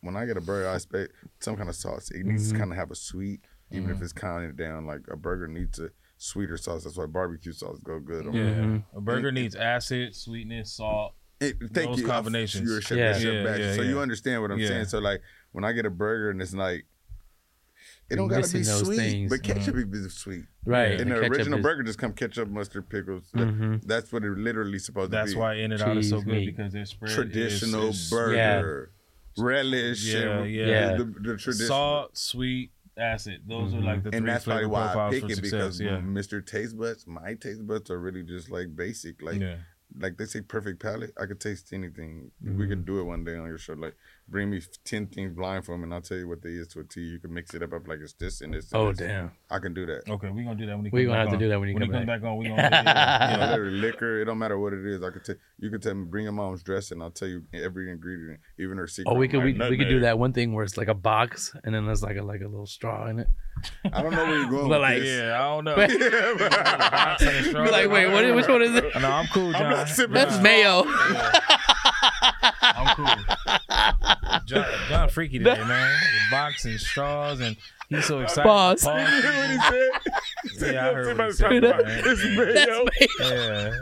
when 0.00 0.16
I 0.16 0.26
get 0.26 0.36
a 0.36 0.40
burger, 0.40 0.68
I 0.68 0.74
expect 0.76 1.12
some 1.40 1.56
kind 1.56 1.68
of 1.68 1.74
sauce. 1.74 2.10
It 2.10 2.24
needs 2.26 2.48
Mhm. 2.48 2.52
to 2.52 2.58
kind 2.58 2.70
of 2.72 2.76
have 2.78 2.90
a 2.90 2.94
sweet, 2.94 3.40
even 3.70 3.88
Mhm. 3.88 3.96
if 3.96 4.02
it's 4.02 4.12
counted 4.12 4.56
down. 4.56 4.86
Like 4.86 5.00
a 5.10 5.16
burger 5.16 5.48
needs 5.48 5.78
a 5.78 5.90
sweeter 6.18 6.56
sauce. 6.56 6.84
That's 6.84 6.96
why 6.96 7.06
barbecue 7.06 7.52
sauce 7.52 7.80
go 7.82 7.98
good. 7.98 8.26
Yeah, 8.26 8.40
it. 8.42 8.56
Mhm. 8.58 8.84
a 8.94 9.00
burger 9.00 9.32
needs 9.32 9.54
acid, 9.56 10.14
sweetness, 10.14 10.72
salt. 10.72 11.14
It- 11.40 11.56
thank 11.72 11.88
Those 11.90 12.00
you. 12.00 12.06
combinations. 12.06 12.68
You're 12.68 12.78
a 12.78 12.82
chef, 12.82 12.98
Yeah. 12.98 13.04
yeah. 13.06 13.12
chef 13.14 13.22
Yeah, 13.32 13.44
back, 13.44 13.58
yeah, 13.58 13.74
so 13.74 13.82
you 13.82 13.98
understand 14.00 14.42
what 14.42 14.50
I'm 14.50 14.58
Yeah. 14.58 14.68
saying. 14.68 14.84
So 14.86 14.98
like 14.98 15.22
when 15.52 15.64
I 15.64 15.72
get 15.72 15.86
a 15.86 15.90
burger 15.90 16.30
and 16.30 16.40
it's 16.42 16.54
like. 16.54 16.84
It 18.10 18.16
don't 18.16 18.26
gotta 18.26 18.42
be 18.52 18.64
sweet, 18.64 18.96
things. 18.96 19.30
but 19.30 19.42
ketchup 19.44 19.76
is 19.76 20.12
sweet. 20.14 20.44
Right. 20.66 21.00
And 21.00 21.12
the, 21.12 21.14
ketchup 21.20 21.30
original 21.30 21.58
is- 21.60 21.62
burger 21.62 21.82
just 21.84 21.98
come 22.00 22.12
ketchup, 22.12 22.48
mustard, 22.48 22.88
pickles. 22.88 23.30
Mhm. 23.32 23.84
That's 23.86 24.12
what 24.12 24.24
it 24.24 24.30
literally 24.36 24.80
supposed 24.80 25.12
That's 25.12 25.30
to 25.30 25.36
be. 25.36 25.40
That's 25.40 25.40
why 25.40 25.54
In 25.54 25.70
and 25.72 25.80
Out 25.80 25.96
is 25.96 26.08
so 26.10 26.18
good 26.18 26.26
meat. 26.26 26.46
because 26.46 26.72
their 26.72 26.84
spread 26.86 27.12
traditional 27.12 27.90
is, 27.90 28.00
is 28.06 28.10
burger, 28.10 28.90
relish, 29.38 30.04
Yeah, 30.04 30.40
and 30.40 30.50
yeah. 30.50 30.66
Yeah. 30.66 30.92
The, 30.96 31.04
the 31.04 31.36
traditional. 31.36 31.68
salt, 31.68 32.16
sweet, 32.18 32.70
acid. 32.96 33.42
Those 33.46 33.74
are 33.74 33.80
like 33.80 34.02
the 34.02 34.10
three 34.10 34.18
and 34.18 34.28
that's 34.28 34.44
probably 34.44 34.66
why 34.66 34.92
I 34.94 35.10
pick 35.10 35.24
it 35.24 35.36
success. 35.36 35.50
because 35.50 35.80
Yeah, 35.80 35.98
Mr. 35.98 36.42
Tastebudz, 36.42 37.06
my 37.06 37.34
taste 37.34 37.66
buds 37.66 37.90
are 37.90 37.98
really 37.98 38.22
just 38.22 38.50
like 38.50 38.74
basic. 38.74 39.22
Like 39.22 39.40
yeah. 39.40 39.56
Like 39.98 40.16
they 40.18 40.24
say 40.24 40.40
perfect 40.40 40.80
palate. 40.80 41.12
I 41.20 41.26
could 41.26 41.40
taste 41.40 41.72
anything. 41.72 42.30
We 42.42 42.50
Mm-hmm. 42.50 42.68
could 42.68 42.86
do 42.86 43.00
it 43.00 43.04
one 43.04 43.24
day 43.24 43.36
on 43.36 43.46
your 43.46 43.58
show. 43.58 43.72
Like 43.74 43.96
bring 44.28 44.50
me 44.50 44.60
ten 44.84 45.06
things 45.06 45.32
blindfold 45.34 45.80
and 45.80 45.92
I'll 45.92 46.00
tell 46.00 46.16
you 46.18 46.28
what 46.28 46.42
they 46.42 46.50
is 46.50 46.68
to 46.68 46.80
a 46.80 46.84
T. 46.84 47.00
You 47.00 47.18
can 47.18 47.34
mix 47.34 47.54
it 47.54 47.62
up, 47.62 47.72
up 47.72 47.88
like 47.88 47.98
it's 48.00 48.12
this 48.12 48.40
and 48.40 48.54
this. 48.54 48.72
And 48.72 48.80
Oh 48.80 48.88
this. 48.92 48.98
damn. 48.98 49.32
I 49.50 49.58
can 49.58 49.74
do 49.74 49.86
that. 49.86 50.08
Okay, 50.08 50.28
we're 50.30 50.44
gonna 50.44 50.54
do 50.54 50.66
that 50.66 50.76
when 50.76 50.84
he 50.84 50.90
We 50.92 51.00
comes 51.04 51.08
gonna 51.08 51.24
back 51.24 51.30
have 51.30 51.38
to 51.38 51.44
do 51.44 51.48
that 51.50 51.58
when 51.58 51.68
he 51.68 51.74
when 51.74 51.82
come 51.82 51.90
he 51.90 51.92
comes 51.98 52.06
back. 52.06 52.20
back 52.22 52.30
on. 52.30 52.36
We 52.38 52.44
gonna 52.48 52.62
do 52.62 52.70
that. 52.70 53.30
You 53.32 53.36
know, 53.38 53.46
literally 53.50 53.78
liquor. 53.78 54.20
It 54.22 54.24
don't 54.26 54.38
matter 54.38 54.58
what 54.58 54.72
it 54.72 54.86
is. 54.86 55.02
I 55.02 55.10
could 55.10 55.24
tell 55.24 55.34
you 55.58 55.70
could 55.70 55.82
tell 55.82 55.94
me 55.94 56.04
bring 56.04 56.24
your 56.24 56.32
mom's 56.32 56.62
dress 56.62 56.90
and 56.92 57.02
I'll 57.02 57.10
tell 57.10 57.28
you 57.28 57.44
every 57.52 57.90
ingredient, 57.90 58.40
even 58.58 58.78
her 58.78 58.86
secret. 58.86 59.10
Oh, 59.12 59.16
we 59.18 59.26
could 59.28 59.42
we, 59.42 59.52
we 59.54 59.76
could 59.76 59.88
do 59.88 60.00
that 60.00 60.18
one 60.18 60.32
thing 60.32 60.52
where 60.52 60.64
it's 60.64 60.76
like 60.76 60.88
a 60.88 60.94
box 60.94 61.52
and 61.64 61.74
then 61.74 61.86
there's 61.86 62.02
like 62.02 62.16
a 62.16 62.22
like 62.22 62.40
a 62.42 62.48
little 62.48 62.66
straw 62.66 63.08
in 63.08 63.18
it. 63.18 63.28
I 63.92 64.02
don't 64.02 64.12
know 64.12 64.24
where 64.24 64.36
you're 64.38 64.50
going. 64.50 64.68
But 64.68 64.80
with 64.80 64.80
like- 64.80 64.98
this. 65.00 65.18
Yeah, 65.20 65.34
I 65.34 65.48
don't 65.48 65.64
know. 65.64 65.74
But- 65.80 65.90
Yeah, 65.90 66.34
but- 66.38 66.50
Box 66.90 67.22
and 67.22 67.36
a 67.36 67.42
straw. 67.48 67.64
Be 67.64 67.70
like, 67.70 67.88
wait, 67.90 68.06
what, 68.12 68.34
which 68.34 68.48
one 68.48 68.62
is 68.62 68.74
it? 68.74 68.84
No, 69.00 69.10
I'm 69.10 69.26
cool, 69.28 69.52
John. 69.52 69.62
I'm 69.66 69.70
not 69.70 69.88
sipping 69.88 70.14
That's 70.14 70.36
Nah. 70.36 70.42
mayo. 70.42 70.84
I'm 72.62 72.96
cool. 72.96 73.06
John, 74.46 74.66
John 74.88 75.08
freaky 75.08 75.38
today, 75.38 75.58
man. 75.64 75.98
The 76.00 76.30
box 76.36 76.64
and 76.64 76.78
straws, 76.80 77.40
and 77.40 77.56
he's 77.88 78.04
so 78.04 78.20
excited. 78.20 78.44
Pause. 78.48 78.84
what 78.86 79.00
he 79.08 79.20
said? 79.22 79.90
He 80.42 80.48
said, 80.50 80.74
Yeah, 80.74 80.88
I 80.90 80.92
heard 80.94 81.18
what 81.18 81.26
he 81.26 81.32
said, 81.32 81.64
about 81.64 81.84
man. 81.86 82.02
this 82.04 82.24
mayo." 82.36 82.86
Yeah. 83.20 83.72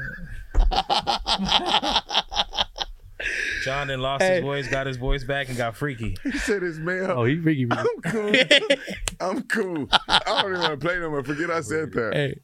John 3.64 3.88
then 3.88 4.00
lost 4.00 4.22
Hey. 4.22 4.34
his 4.36 4.42
voice, 4.42 4.68
got 4.68 4.86
his 4.86 4.96
voice 4.96 5.24
back, 5.24 5.48
and 5.48 5.56
got 5.56 5.76
freaky. 5.76 6.16
He 6.22 6.38
said 6.38 6.62
his 6.62 6.78
mayo. 6.78 7.14
Oh, 7.16 7.24
he 7.24 7.40
freaky. 7.40 7.66
freaky. 7.66 7.78
I'm 8.00 8.12
cool. 8.12 8.68
I'm 9.20 9.42
cool. 9.42 9.88
I 10.08 10.20
don't 10.42 10.50
even 10.52 10.60
want 10.60 10.80
to 10.80 10.86
play 10.86 10.98
no 10.98 11.10
more. 11.10 11.24
Forget 11.24 11.50
I 11.50 11.60
said 11.62 11.92
that. 11.92 12.12
hey, 12.14 12.40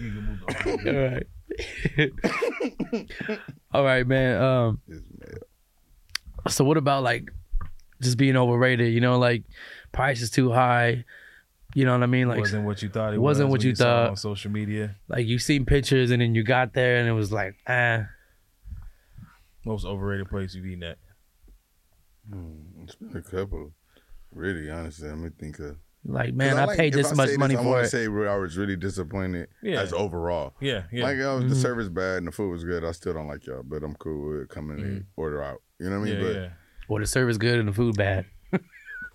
You 0.00 0.10
can 0.12 0.24
move 0.26 0.42
on. 0.88 0.88
all 0.96 1.02
right. 1.10 1.26
all 3.72 3.84
right, 3.84 4.06
man. 4.06 4.40
Um, 4.42 4.80
so 6.48 6.64
what 6.64 6.76
about 6.76 7.02
like 7.02 7.30
just 8.00 8.16
being 8.16 8.36
overrated? 8.36 8.92
You 8.92 9.00
know, 9.00 9.18
like 9.18 9.44
price 9.92 10.22
is 10.22 10.30
too 10.30 10.50
high. 10.52 11.04
You 11.74 11.86
know 11.86 11.92
what 11.92 12.02
I 12.02 12.06
mean? 12.06 12.28
Like, 12.28 12.38
wasn't 12.40 12.66
what 12.66 12.82
you 12.82 12.90
thought 12.90 13.14
it 13.14 13.18
wasn't 13.18 13.48
was 13.48 13.52
what 13.52 13.58
when 13.60 13.68
you 13.68 13.74
thought. 13.74 14.10
on 14.10 14.16
social 14.16 14.50
media. 14.50 14.96
like 15.08 15.26
you 15.26 15.38
seen 15.38 15.64
pictures 15.64 16.10
and 16.10 16.20
then 16.20 16.34
you 16.34 16.42
got 16.42 16.74
there 16.74 16.96
and 16.98 17.08
it 17.08 17.12
was 17.12 17.32
like, 17.32 17.54
ah, 17.66 18.04
Most 19.64 19.84
overrated 19.84 20.28
place 20.28 20.54
you've 20.54 20.66
eaten 20.66 20.82
at. 20.82 20.98
Hmm, 22.28 22.82
It's 22.84 22.94
been 22.94 23.16
a 23.16 23.22
couple. 23.22 23.72
Really, 24.32 24.70
honestly, 24.70 25.08
let 25.08 25.18
me 25.18 25.30
think 25.38 25.58
of. 25.58 25.76
like 26.04 26.34
man, 26.34 26.58
I, 26.58 26.64
like- 26.64 26.78
paid 26.78 26.92
this 26.94 27.12
I 27.12 27.14
much 27.14 27.28
say 27.30 27.36
money 27.36 27.56
I 27.56 27.62
for 27.62 27.68
wanna 27.68 27.82
it. 27.82 27.88
say 27.90 28.08
where 28.08 28.28
I 28.28 28.36
was 28.36 28.56
really 28.56 28.74
disappointed 28.76 29.48
Yeah. 29.62 29.80
as 29.82 29.92
overall. 29.92 30.54
Yeah, 30.60 30.84
yeah. 30.90 31.04
Like 31.04 31.18
uh, 31.18 31.38
the 31.38 31.54
Mhm. 31.54 31.62
service 31.62 31.88
bad 31.88 32.18
and 32.18 32.26
the 32.26 32.32
food 32.32 32.50
was 32.50 32.64
good. 32.64 32.84
I 32.84 32.90
still 32.92 33.12
don't 33.14 33.28
like 33.28 33.46
y'all, 33.46 33.62
but 33.62 33.82
I'm 33.84 33.94
cool 33.96 34.38
with 34.38 34.48
coming 34.48 34.78
Mm-hmm. 34.78 34.86
and 34.86 35.04
order 35.16 35.42
out. 35.42 35.62
You 35.78 35.90
know 35.90 36.00
what 36.00 36.08
I 36.08 36.10
mean? 36.12 36.20
yeah, 36.20 36.26
but 36.26 36.34
yeah. 36.34 36.48
Or 36.88 37.00
the 37.00 37.06
service 37.06 37.36
good 37.38 37.58
and 37.60 37.68
the 37.68 37.72
food 37.72 37.96
bad. 37.96 38.26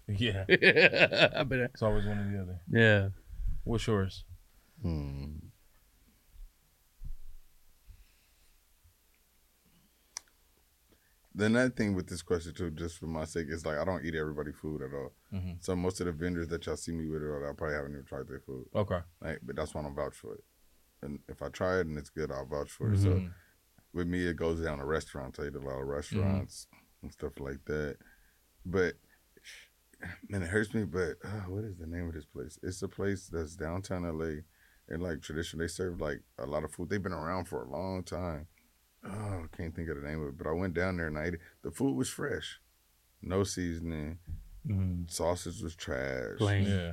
Yeah. 0.10 0.46
I 0.50 1.44
bet. 1.44 1.60
It's 1.74 1.82
always 1.82 2.06
one 2.06 2.18
or 2.18 2.32
the 2.32 2.42
other. 2.42 2.62
Yeah. 2.72 3.10
What's 3.66 3.86
yours? 3.88 4.24
Hmm. 4.82 5.36
The 11.38 11.46
another 11.46 11.70
thing 11.70 11.94
with 11.94 12.08
this 12.08 12.24
question 12.24 12.54
too, 12.56 12.72
just 12.72 12.98
for 12.98 13.06
my 13.06 13.24
sake, 13.26 13.46
is 13.50 13.64
like 13.64 13.78
I 13.78 13.86
don't 13.86 14.04
eat 14.04 14.16
everybody 14.16 14.52
food 14.52 14.82
at 14.82 14.92
all. 14.94 15.14
Mhm. 15.32 15.64
So 15.64 15.76
most 15.76 16.00
of 16.02 16.08
the 16.08 16.12
vendors 16.12 16.48
that 16.48 16.66
y'all 16.66 16.76
see 16.76 16.92
me 16.92 17.08
with, 17.08 17.22
I 17.22 17.54
probably 17.54 17.76
haven't 17.76 17.92
even 17.92 18.06
tried 18.06 18.28
their 18.28 18.40
food. 18.40 18.68
Okay. 18.74 19.00
Like, 19.22 19.40
but 19.44 19.56
that's 19.56 19.74
why 19.76 19.82
I 19.82 19.84
don't 19.84 19.96
vouch 19.96 20.16
for 20.16 20.34
it. 20.34 20.44
And 21.04 21.20
if 21.28 21.44
I 21.44 21.50
try 21.50 21.78
it 21.78 21.86
and 21.86 21.96
it's 21.98 22.10
good, 22.10 22.32
I'll 22.32 22.48
vouch 22.48 22.72
for 22.72 22.92
it. 22.92 22.98
So 22.98 23.10
Mhm. 23.12 23.34
with 23.94 24.08
me, 24.08 24.26
it 24.26 24.36
goes 24.36 24.62
down 24.64 24.80
to 24.80 24.86
restaurants. 24.86 25.38
I 25.40 25.46
eat 25.48 25.56
a 25.56 25.60
lot 25.60 25.80
of 25.80 25.88
restaurants 25.88 26.68
and 27.04 27.14
stuff 27.14 27.40
like 27.40 27.64
that. 27.66 27.98
But 28.66 28.96
man, 30.30 30.42
it 30.42 30.50
hurts 30.50 30.74
me. 30.74 30.86
But 30.86 31.18
uh, 31.24 31.42
what 31.42 31.64
is 31.66 31.78
the 31.78 31.86
name 31.86 32.08
of 32.08 32.16
this 32.16 32.26
place? 32.26 32.58
It's 32.64 32.82
a 32.82 32.88
place 32.88 33.28
that's 33.28 33.56
downtown 33.56 34.06
LA, 34.06 34.42
and 34.90 35.04
like 35.04 35.22
tradition, 35.22 35.60
they 35.60 35.68
serve 35.68 36.02
like 36.02 36.24
a 36.40 36.48
lot 36.48 36.64
of 36.64 36.72
food. 36.72 36.90
They've 36.90 37.02
been 37.04 37.14
around 37.14 37.46
for 37.46 37.64
a 37.64 37.70
long 37.70 38.04
time. 38.04 38.48
Oh, 39.06 39.10
I 39.44 39.56
can't 39.56 39.76
think 39.76 39.90
of 39.90 40.02
the 40.02 40.08
name 40.08 40.22
of 40.22 40.30
it. 40.30 40.38
But 40.38 40.48
I 40.48 40.52
went 40.52 40.74
down 40.74 40.98
there 40.98 41.08
and 41.08 41.18
I 41.18 41.26
ate 41.26 41.34
it. 41.36 41.40
The 41.64 41.72
food 41.72 41.96
was 41.96 42.10
fresh, 42.10 42.60
no 43.22 43.44
seasoning. 43.44 44.18
Mm. 44.68 45.10
Sausage 45.10 45.62
was 45.62 45.76
trash. 45.76 46.38
Plain. 46.38 46.66
Yeah. 46.66 46.92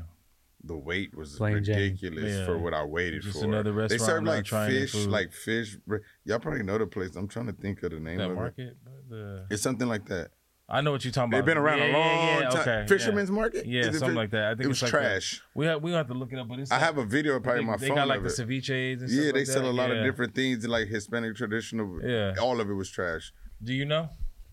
The 0.66 0.76
wait 0.76 1.14
was 1.14 1.36
Plain 1.36 1.54
ridiculous 1.54 2.36
Yeah. 2.36 2.46
for 2.46 2.56
what 2.58 2.72
I 2.72 2.84
waited 2.84 3.22
Just 3.22 3.40
for. 3.40 3.44
another 3.44 3.70
They 3.72 3.76
restaurant 3.76 4.02
serve 4.02 4.22
not 4.22 4.30
like 4.30 4.46
fish, 4.70 4.94
like 4.94 5.32
fish. 5.32 5.76
Y'all 6.24 6.38
probably 6.38 6.62
know 6.62 6.78
the 6.78 6.86
place. 6.86 7.16
I'm 7.16 7.28
trying 7.28 7.46
to 7.46 7.52
think 7.52 7.82
of 7.82 7.90
the 7.90 8.00
name 8.00 8.18
That 8.18 8.26
of 8.26 8.32
it. 8.32 8.34
market? 8.36 8.76
The... 9.10 9.46
It's 9.50 9.62
something 9.62 9.88
like 9.88 10.06
that. 10.06 10.30
I 10.68 10.80
know 10.80 10.92
what 10.92 11.04
you're 11.04 11.12
talking 11.12 11.28
about. 11.28 11.36
They've 11.38 11.44
been 11.46 11.58
around 11.58 11.78
yeah, 11.78 11.84
a 11.84 11.92
long 11.92 12.06
yeah, 12.06 12.40
yeah, 12.40 12.48
time. 12.48 12.60
Okay. 12.60 12.86
Fisherman's 12.88 13.30
Market. 13.30 13.66
Yeah, 13.66 13.82
something 13.82 14.00
fi- 14.00 14.14
like 14.14 14.30
that. 14.30 14.44
I 14.44 14.50
think 14.54 14.64
It 14.64 14.68
was 14.68 14.82
it's 14.82 14.92
like 14.92 15.02
that. 15.02 15.08
trash. 15.08 15.42
We 15.54 15.66
have 15.66 15.82
we 15.82 15.92
have 15.92 16.06
to 16.08 16.14
look 16.14 16.32
it 16.32 16.38
up, 16.38 16.48
but 16.48 16.58
it's. 16.58 16.70
I 16.70 16.78
have 16.78 16.96
a 16.96 17.04
video 17.04 17.38
probably 17.38 17.62
they, 17.62 17.66
my 17.66 17.76
they 17.76 17.88
phone. 17.88 17.96
got 17.96 18.08
like 18.08 18.22
the 18.22 18.30
ceviches 18.30 19.00
and 19.00 19.10
stuff 19.10 19.24
Yeah, 19.24 19.32
they 19.32 19.40
like 19.40 19.46
sell 19.46 19.62
that. 19.62 19.68
a 19.68 19.72
lot 19.72 19.90
of 19.90 20.02
different 20.02 20.34
things 20.34 20.66
like 20.66 20.88
Hispanic 20.88 21.36
traditional. 21.36 22.00
Yeah. 22.02 22.34
All 22.40 22.60
of 22.60 22.70
it 22.70 22.74
was 22.74 22.88
trash. 22.90 23.32
Do 23.62 23.74
you 23.74 23.84
know? 23.84 24.08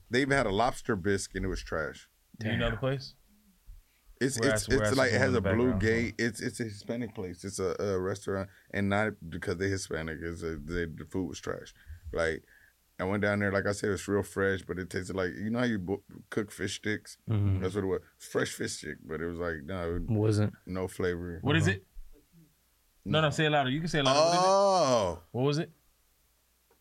They 0.09 0.21
even 0.21 0.35
had 0.35 0.45
a 0.45 0.51
lobster 0.51 0.97
bisque 0.97 1.35
and 1.35 1.45
it 1.45 1.47
was 1.47 1.61
trash. 1.63 2.09
Do 2.39 2.49
you 2.49 2.57
know 2.57 2.71
the 2.71 2.77
place? 2.77 3.13
It's 4.19 4.39
We're 4.39 4.49
it's 4.51 4.67
it's 4.67 4.95
like 4.95 5.13
it 5.13 5.17
has 5.17 5.33
a 5.33 5.41
blue 5.41 5.73
gate. 5.75 6.15
It's 6.19 6.41
it's 6.41 6.59
a 6.59 6.65
Hispanic 6.65 7.15
place. 7.15 7.43
It's 7.43 7.57
a, 7.57 7.75
a 7.79 7.99
restaurant, 7.99 8.49
and 8.71 8.87
not 8.89 9.13
because 9.29 9.57
they're 9.57 9.69
Hispanic. 9.69 10.19
It's 10.21 10.43
a, 10.43 10.57
they, 10.57 10.85
the 10.85 11.05
food 11.09 11.27
was 11.29 11.39
trash. 11.39 11.73
Like 12.13 12.43
I 12.99 13.03
went 13.03 13.23
down 13.23 13.39
there, 13.39 13.51
like 13.51 13.65
I 13.65 13.71
said, 13.71 13.87
it 13.87 13.91
was 13.93 14.07
real 14.07 14.21
fresh, 14.23 14.61
but 14.61 14.77
it 14.77 14.89
tasted 14.89 15.15
like 15.15 15.31
you 15.35 15.49
know 15.49 15.59
how 15.59 15.65
you 15.65 15.79
bo- 15.79 16.03
cook 16.29 16.51
fish 16.51 16.75
sticks. 16.75 17.17
Mhm. 17.29 17.59
That's 17.61 17.73
what 17.75 17.83
it 17.83 17.87
was. 17.87 18.01
Fresh 18.19 18.51
fish 18.53 18.73
stick, 18.73 18.97
but 19.03 19.21
it 19.21 19.25
was 19.25 19.39
like 19.39 19.63
no 19.65 19.99
Wasn't. 20.07 20.53
no 20.67 20.87
flavor. 20.87 21.39
What 21.41 21.55
is 21.55 21.67
it? 21.67 21.83
No, 23.03 23.21
no, 23.21 23.31
say 23.31 23.45
it 23.47 23.49
louder. 23.49 23.71
You 23.71 23.79
can 23.79 23.89
say 23.89 23.99
it 23.99 24.05
louder. 24.05 24.19
What, 24.19 24.29
is 24.29 24.37
it? 24.37 24.39
Oh, 24.45 25.19
what 25.31 25.41
was 25.41 25.57
it? 25.57 25.71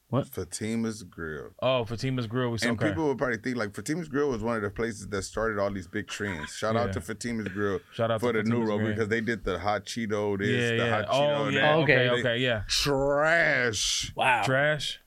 What? 0.08 0.26
Fatima's 0.26 1.04
Grill. 1.04 1.50
Oh, 1.62 1.84
Fatima's 1.84 2.26
Grill. 2.26 2.50
We 2.50 2.58
And 2.64 2.72
okay. 2.72 2.88
people 2.88 3.06
would 3.06 3.16
probably 3.16 3.38
think 3.38 3.56
like 3.56 3.72
Fatima's 3.74 4.08
Grill 4.08 4.28
was 4.28 4.42
one 4.42 4.56
of 4.56 4.62
the 4.62 4.68
places 4.68 5.06
that 5.08 5.22
started 5.22 5.58
all 5.60 5.70
these 5.70 5.86
big 5.86 6.08
trends. 6.08 6.50
Shout 6.52 6.74
Yeah. 6.74 6.82
out 6.82 6.92
to 6.94 7.00
Fatima's 7.00 7.46
Grill 7.48 7.78
Shout 7.94 8.10
out 8.10 8.20
for 8.20 8.32
to 8.32 8.38
the 8.42 8.42
new 8.42 8.50
Fatima's 8.56 8.68
roll 8.68 8.78
Grill. 8.78 8.90
because 8.90 9.08
they 9.08 9.20
did 9.20 9.44
the 9.44 9.58
hot 9.60 9.86
Cheeto 9.86 10.36
this, 10.36 10.48
yeah, 10.48 10.68
the 10.70 10.76
yeah. 10.76 10.90
hot 10.90 11.06
Cheeto 11.06 11.38
Oh, 11.38 11.44
that. 11.46 11.52
yeah. 11.54 11.76
Okay, 11.76 12.08
Okay. 12.10 12.20
okay, 12.20 12.38
yeah. 12.38 12.62
Trash. 12.68 14.12
Wow. 14.16 14.42
Trash. 14.44 15.00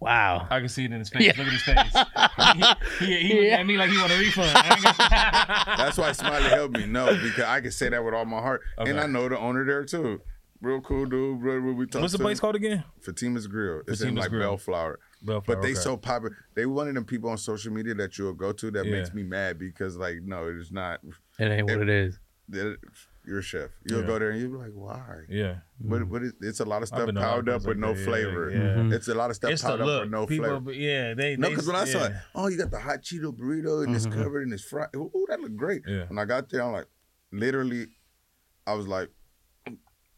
Wow. 0.00 0.46
I 0.50 0.60
can 0.60 0.68
see 0.68 0.84
it 0.86 0.92
in 0.92 0.98
his 0.98 1.10
face. 1.10 1.22
Yeah. 1.22 1.32
Look 1.36 1.46
at 1.46 1.52
his 1.52 1.62
face. 1.62 2.98
he, 3.00 3.06
he, 3.06 3.28
he 3.28 3.34
looked 3.34 3.46
Yeah. 3.48 3.56
at 3.58 3.66
me 3.66 3.76
like 3.76 3.90
he 3.90 3.98
want 3.98 4.12
a 4.12 4.18
refund. 4.18 4.50
I 4.54 4.74
ain't 4.74 4.82
got- 4.82 5.76
That's 5.76 5.98
why 5.98 6.12
Smiley 6.12 6.48
helped 6.48 6.76
me. 6.78 6.86
No, 6.86 7.06
because 7.22 7.44
I 7.44 7.60
can 7.60 7.70
say 7.70 7.88
that 7.90 8.02
with 8.04 8.14
all 8.14 8.24
my 8.24 8.40
heart. 8.40 8.62
Okay. 8.78 8.90
And 8.90 8.98
I 9.00 9.06
know 9.06 9.28
the 9.28 9.38
owner 9.38 9.64
there 9.64 9.84
too. 9.84 10.20
Real 10.62 10.80
cool 10.80 11.06
dude. 11.06 11.40
Bro, 11.40 11.60
we 11.72 11.86
talked 11.86 12.02
What's 12.02 12.12
the 12.12 12.18
to 12.18 12.24
place 12.24 12.38
him. 12.38 12.40
called 12.40 12.56
again? 12.56 12.84
Fatima's 13.02 13.46
Grill. 13.46 13.80
It's 13.88 14.00
in 14.00 14.08
Fatima's 14.08 14.22
like 14.24 14.30
Grill. 14.30 14.42
Bellflower. 14.50 14.98
Bellflower, 15.22 15.56
But 15.56 15.62
they 15.62 15.72
okay. 15.72 15.80
so 15.80 15.96
popular. 15.96 16.36
They 16.54 16.66
one 16.66 16.88
of 16.88 16.94
them 16.94 17.04
people 17.04 17.30
on 17.30 17.38
social 17.38 17.72
media 17.72 17.94
that 17.94 18.18
you'll 18.18 18.34
go 18.34 18.52
to 18.52 18.70
that 18.72 18.84
Yeah. 18.86 18.92
makes 18.92 19.12
me 19.14 19.22
mad 19.22 19.58
because 19.58 19.96
like 19.96 20.16
no, 20.22 20.48
it's 20.48 20.70
not. 20.72 21.00
It 21.38 21.44
ain't 21.46 21.64
what 21.66 21.78
it 21.80 21.88
is. 21.88 22.18
that- 22.50 22.78
You're 23.30 23.42
chef. 23.42 23.70
You'll 23.88 24.00
Yeah. 24.00 24.06
go 24.08 24.18
there 24.18 24.30
and 24.30 24.40
you'll 24.40 24.50
be 24.50 24.56
like, 24.56 24.72
why? 24.74 25.20
Yeah. 25.28 25.58
But, 25.78 26.10
but 26.10 26.22
it, 26.24 26.34
it's 26.40 26.58
a 26.58 26.64
lot 26.64 26.82
of 26.82 26.88
stuff 26.88 27.06
been 27.06 27.14
to 27.14 27.20
a 27.20 27.22
lot 27.22 27.38
of 27.38 27.44
piled 27.46 27.48
up 27.48 27.60
with 27.62 27.76
like 27.76 27.76
no 27.78 27.92
that, 27.94 27.98
yeah, 28.00 28.04
flavor. 28.04 28.50
Yeah. 28.50 28.58
Mhm. 28.58 28.92
It's 28.92 29.06
a 29.06 29.14
lot 29.14 29.30
of 29.30 29.36
stuff 29.36 29.52
It's 29.52 29.62
piled 29.62 29.80
up 29.82 30.00
with 30.02 30.10
no 30.10 30.26
People, 30.26 30.46
flavor. 30.46 30.60
but 30.60 30.74
yeah, 30.74 31.14
they. 31.14 31.36
No, 31.36 31.48
because 31.48 31.66
when 31.68 31.76
I 31.76 31.84
saw 31.84 32.06
it, 32.06 32.12
oh, 32.34 32.48
you 32.48 32.56
got 32.58 32.72
the 32.72 32.80
hot 32.80 33.02
Cheeto 33.02 33.32
burrito 33.32 33.84
and 33.84 33.94
it's 33.94 34.06
Mhm. 34.08 34.14
covered 34.14 34.42
and 34.42 34.52
it's 34.52 34.64
fried. 34.64 34.88
Oh, 34.96 35.26
that 35.28 35.38
looked 35.38 35.56
great. 35.56 35.82
Yeah. 35.86 36.06
When 36.08 36.18
I 36.18 36.24
got 36.24 36.48
there, 36.48 36.64
I'm 36.64 36.72
like, 36.72 36.86
literally, 37.30 37.86
I 38.66 38.74
was 38.74 38.88
like, 38.88 39.10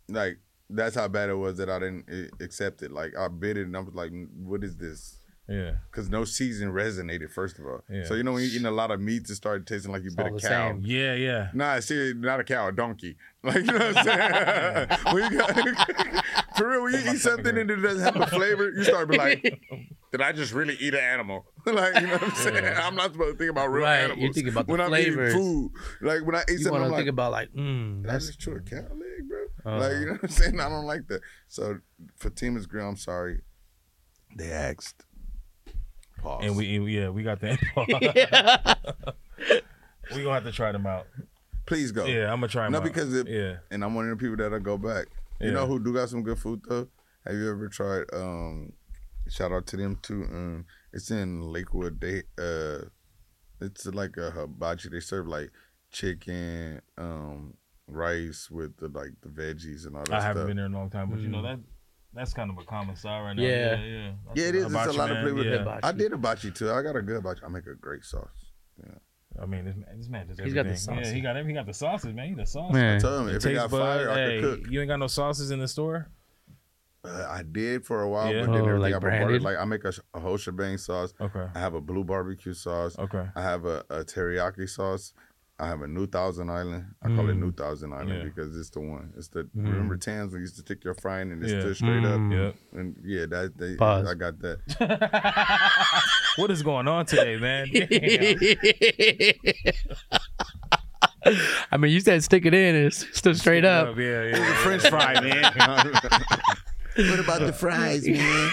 like 0.09 0.39
that's 0.71 0.95
how 0.95 1.07
bad 1.09 1.29
it 1.29 1.35
was 1.35 1.59
that 1.59 1.69
I 1.69 1.79
didn't 1.81 2.07
eh, 2.11 2.29
accept 2.43 2.83
it. 2.83 2.91
Like 2.91 3.13
I 3.15 3.29
bit 3.29 3.59
it 3.59 3.67
and 3.67 3.77
I 3.77 3.81
was 3.81 3.95
like, 3.95 4.11
what 4.35 4.65
is 4.65 4.75
this? 4.77 5.19
Yeah. 5.53 5.73
Because 5.91 6.09
no 6.09 6.25
season 6.25 6.73
resonated. 6.73 7.31
First 7.31 7.59
of 7.59 7.67
all, 7.67 7.83
Yeah. 7.91 8.05
so 8.05 8.15
you 8.15 8.23
know 8.23 8.33
when 8.33 8.43
you're 8.43 8.53
eating 8.53 8.67
a 8.67 8.71
lot 8.71 8.91
of 8.91 9.01
meats, 9.01 9.31
it 9.31 9.35
started 9.37 9.67
tasting 9.67 9.93
like 9.93 10.03
you 10.03 10.09
It's 10.09 10.17
bit 10.17 10.27
a 10.27 10.31
cow. 10.31 10.39
same. 10.73 10.83
Yeah, 10.85 11.15
yeah. 11.15 11.51
Nah, 11.53 11.79
see, 11.81 12.15
not 12.17 12.41
a 12.41 12.45
cow, 12.45 12.69
a 12.69 12.73
donkey. 12.73 13.17
Like 13.45 13.57
you 13.57 13.63
know 13.73 13.79
what 13.79 13.97
I'm 13.97 14.05
saying? 14.05 14.89
when 15.15 15.33
you 15.33 15.39
got, 15.39 15.53
for 16.57 16.69
real, 16.69 16.83
when 16.85 16.93
you 16.93 17.13
eat 17.13 17.19
something 17.19 17.59
and 17.59 17.69
it 17.73 17.75
doesn't 17.77 18.05
have 18.05 18.15
a 18.23 18.27
flavor, 18.29 18.71
you 18.71 18.85
start 18.85 19.09
be 19.11 19.17
like, 19.19 19.43
"Did 20.13 20.21
I 20.21 20.31
just 20.31 20.53
really 20.53 20.77
eat 20.77 20.95
an 20.95 21.01
animal?" 21.01 21.47
like 21.67 21.93
you 21.97 22.07
know 22.07 22.13
what 22.13 22.23
I'm 22.23 22.31
saying? 22.37 22.63
Yeah. 22.63 22.87
I'm 22.87 22.95
not 22.95 23.11
supposed 23.13 23.33
to 23.33 23.39
think 23.39 23.51
about 23.51 23.67
real 23.73 23.83
Right, 23.83 24.03
you're 24.03 24.13
animals. 24.13 24.35
thinking 24.37 24.53
about 24.53 24.67
the 24.67 24.71
when 24.71 24.81
I'm 24.81 24.91
flavors. 24.91 25.35
eating 25.35 25.43
food. 25.43 25.73
Like 26.03 26.25
when 26.25 26.37
I 26.37 26.43
eat 26.43 26.51
You 26.51 26.59
something, 26.59 26.83
I'm 26.83 26.89
to 26.89 26.93
like, 26.93 26.99
think 27.01 27.09
about 27.09 27.33
like, 27.33 27.49
mm, 27.53 28.03
"Did 28.03 28.09
I 28.09 28.13
that's 28.13 28.27
just 28.29 28.39
chew 28.39 28.53
a 28.53 28.61
cow 28.61 28.77
leg, 28.77 29.29
bro?" 29.29 29.73
Uh. 29.75 29.79
Like 29.81 29.93
you 29.99 30.07
know 30.07 30.13
what 30.13 30.23
I'm 30.23 30.29
saying? 30.29 30.61
I 30.61 30.69
don't 30.69 30.87
like 30.87 31.09
that. 31.09 31.21
So 31.49 31.79
Fatima's 32.21 32.67
Grill, 32.67 32.87
I'm 32.89 32.97
sorry. 32.97 33.41
They 34.37 34.53
asked. 34.53 35.05
Pause. 36.23 36.45
And 36.45 36.57
we, 36.57 36.67
yeah, 36.99 37.09
we 37.11 37.23
got 37.23 37.41
that. 37.41 37.59
we 40.15 40.23
gonna 40.23 40.35
have 40.35 40.45
to 40.45 40.53
try 40.53 40.73
them 40.73 40.87
out. 40.87 41.07
please 41.67 41.93
go. 41.93 42.05
Yeah, 42.07 42.33
I'm 42.33 42.41
gonna 42.41 42.49
try 42.49 42.65
them 42.65 42.73
No, 42.73 42.79
out. 42.79 42.85
because 42.85 43.15
it- 43.15 43.29
yeah, 43.29 43.57
and 43.71 43.85
I'm 43.85 43.95
one 43.95 44.09
of 44.09 44.19
the 44.19 44.23
people 44.23 44.37
that'll 44.37 44.61
go 44.61 44.79
back. 44.79 45.07
You 45.41 45.49
Yeah. 45.49 45.55
know 45.55 45.67
who 45.67 45.83
do 45.83 45.93
got 45.93 46.09
some 46.09 46.23
good 46.23 46.39
food 46.39 46.63
though? 46.69 46.89
Have 47.27 47.35
you 47.37 47.51
ever 47.51 47.69
tried? 47.69 48.05
um 48.13 48.73
Shout 49.29 49.53
out 49.53 49.67
to 49.69 49.77
them 49.77 49.99
too. 50.03 50.25
Um, 50.25 50.65
it's 50.93 51.11
in 51.13 51.43
Lakewood. 51.43 52.01
They 52.01 52.23
uh, 52.39 52.87
it's 53.61 53.87
like 53.87 54.17
a 54.17 54.31
hibachi. 54.33 54.89
They 54.89 54.99
serve 55.01 55.29
like 55.29 55.51
chicken, 55.93 56.81
um, 56.99 57.55
rice 57.87 58.51
with 58.51 58.77
the 58.79 58.89
like 58.89 59.13
the 59.23 59.29
veggies 59.29 59.87
and 59.87 59.97
all 59.97 60.03
that 60.05 60.13
I 60.13 60.21
haven't 60.21 60.49
been 60.49 60.57
there 60.57 60.67
in 60.67 60.75
a 60.75 60.79
long 60.79 60.91
time, 60.91 61.09
but 61.11 61.21
you 61.21 61.29
know 61.29 61.39
Mm. 61.39 61.43
that 61.45 61.61
that's 62.15 62.33
kind 62.35 62.51
of 62.51 62.59
a 62.59 62.65
common 62.65 62.97
style 62.97 63.23
right 63.23 63.35
now. 63.37 63.43
Yeah. 63.43 63.75
yeah, 63.77 63.85
yeah. 63.85 64.11
That's 64.27 64.41
Yeah, 64.41 64.47
it 64.49 64.55
is. 64.55 64.65
It's 64.67 64.75
a 64.75 64.79
hibachi, 64.79 64.99
lot 64.99 65.11
of 65.11 65.17
man. 65.17 65.25
flavor. 65.25 65.43
Yeah. 65.49 65.59
Hibachi. 65.59 65.81
I 65.85 65.93
did 65.93 66.13
hibachi 66.13 66.51
too. 66.51 66.71
I 66.71 66.83
got 66.83 66.97
a 66.97 67.03
good 67.03 67.17
hibachi. 67.17 67.41
I 67.45 67.49
make 67.49 67.67
a 67.67 67.75
great 67.75 68.05
sauce. 68.05 68.29
Yeah. 68.79 68.95
I 69.43 69.47
mean, 69.47 69.65
this 69.65 69.77
man, 69.77 69.87
this 69.97 70.09
man 70.09 70.27
does 70.27 70.39
He's 70.39 70.53
got 70.53 70.67
everything. 70.67 70.97
the 70.97 71.03
Yeah, 71.09 71.13
he 71.15 71.21
got 71.23 71.37
every- 71.37 71.53
he 71.53 71.55
got 71.55 71.67
the 71.67 71.73
sauces, 71.75 72.13
man. 72.15 72.29
He 72.29 72.35
the 72.35 72.45
sauce. 72.47 72.73
man. 72.73 73.01
Tell 73.01 73.19
him 73.21 73.27
The 73.27 73.31
if 73.33 73.37
it 73.37 73.41
taste 73.49 73.55
got 73.61 73.71
bud, 73.71 73.79
fire, 73.79 74.11
I 74.11 74.15
hey, 74.15 74.41
could 74.41 74.63
cook. 74.65 74.71
you 74.73 74.81
ain't 74.81 74.89
got 74.89 74.99
no 74.99 75.07
sauces 75.07 75.51
in 75.51 75.59
the 75.59 75.69
store. 75.69 76.09
Uh, 77.05 77.27
I 77.29 77.43
did 77.43 77.85
for 77.85 78.03
a 78.03 78.09
while, 78.09 78.33
Yeah. 78.33 78.43
but 78.47 78.53
then 78.53 78.61
Oh, 78.61 78.67
everything 78.69 78.81
like 78.83 78.95
I 78.95 78.99
branded? 79.01 79.43
like 79.43 79.57
I 79.57 79.65
make 79.65 79.85
a, 79.85 79.91
sh- 79.93 79.99
a 80.15 80.21
whole 80.21 80.37
shebang 80.37 80.79
sauce. 80.79 81.13
Okay. 81.21 81.47
I 81.55 81.59
have 81.59 81.75
a 81.75 81.81
blue 81.81 82.05
barbecue 82.05 82.53
sauce. 82.55 82.97
Okay. 82.99 83.27
I 83.35 83.43
have 83.43 83.65
a, 83.65 83.85
a 83.91 84.05
teriyaki 84.05 84.69
sauce. 84.69 85.13
I 85.63 85.67
have 85.69 85.83
a 85.83 85.87
New 85.87 86.09
Thousand 86.09 86.51
Island. 86.51 86.87
I 87.03 87.07
call 87.07 87.29
it 87.31 87.37
Mm. 87.37 87.41
New 87.41 87.53
Thousand 87.53 87.93
Island 87.93 88.11
Yeah. 88.11 88.25
because 88.25 88.57
it's 88.59 88.71
the 88.71 88.81
one. 88.81 89.13
It's 89.17 89.29
the 89.29 89.45
Mm. 89.45 89.51
remember 89.55 89.97
Tans 89.97 90.33
when 90.33 90.41
you 90.41 90.43
used 90.43 90.57
to 90.57 90.63
stick 90.63 90.83
your 90.83 90.95
frying 90.95 91.31
and 91.31 91.41
it's 91.41 91.53
Yeah. 91.53 91.61
still 91.61 91.75
straight 91.77 92.05
up. 92.05 92.19
Mm. 92.19 92.33
Yep. 92.33 92.57
And 92.73 92.97
yeah, 93.05 93.27
that 93.27 93.57
they, 93.57 93.77
Pause. 93.77 94.09
I 94.09 94.15
got 94.15 94.41
that. 94.41 94.59
what 96.37 96.51
is 96.51 96.65
going 96.65 96.89
on 96.89 97.07
today, 97.07 97.37
man? 97.39 97.69
I 101.71 101.77
mean, 101.77 101.93
you 101.93 102.01
said 102.01 102.25
stick 102.25 102.45
it 102.45 102.55
in 102.55 102.75
and 102.75 102.87
it's 102.87 103.07
still 103.17 103.37
straight 103.37 103.65
up. 103.65 103.97
Yeah, 103.97 104.25
yeah. 104.25 104.55
French 104.65 104.83
fry, 104.89 105.21
man. 105.21 105.45
What 106.97 107.19
about 107.21 107.41
the 107.41 107.53
fries, 107.53 108.07
man? 108.07 108.53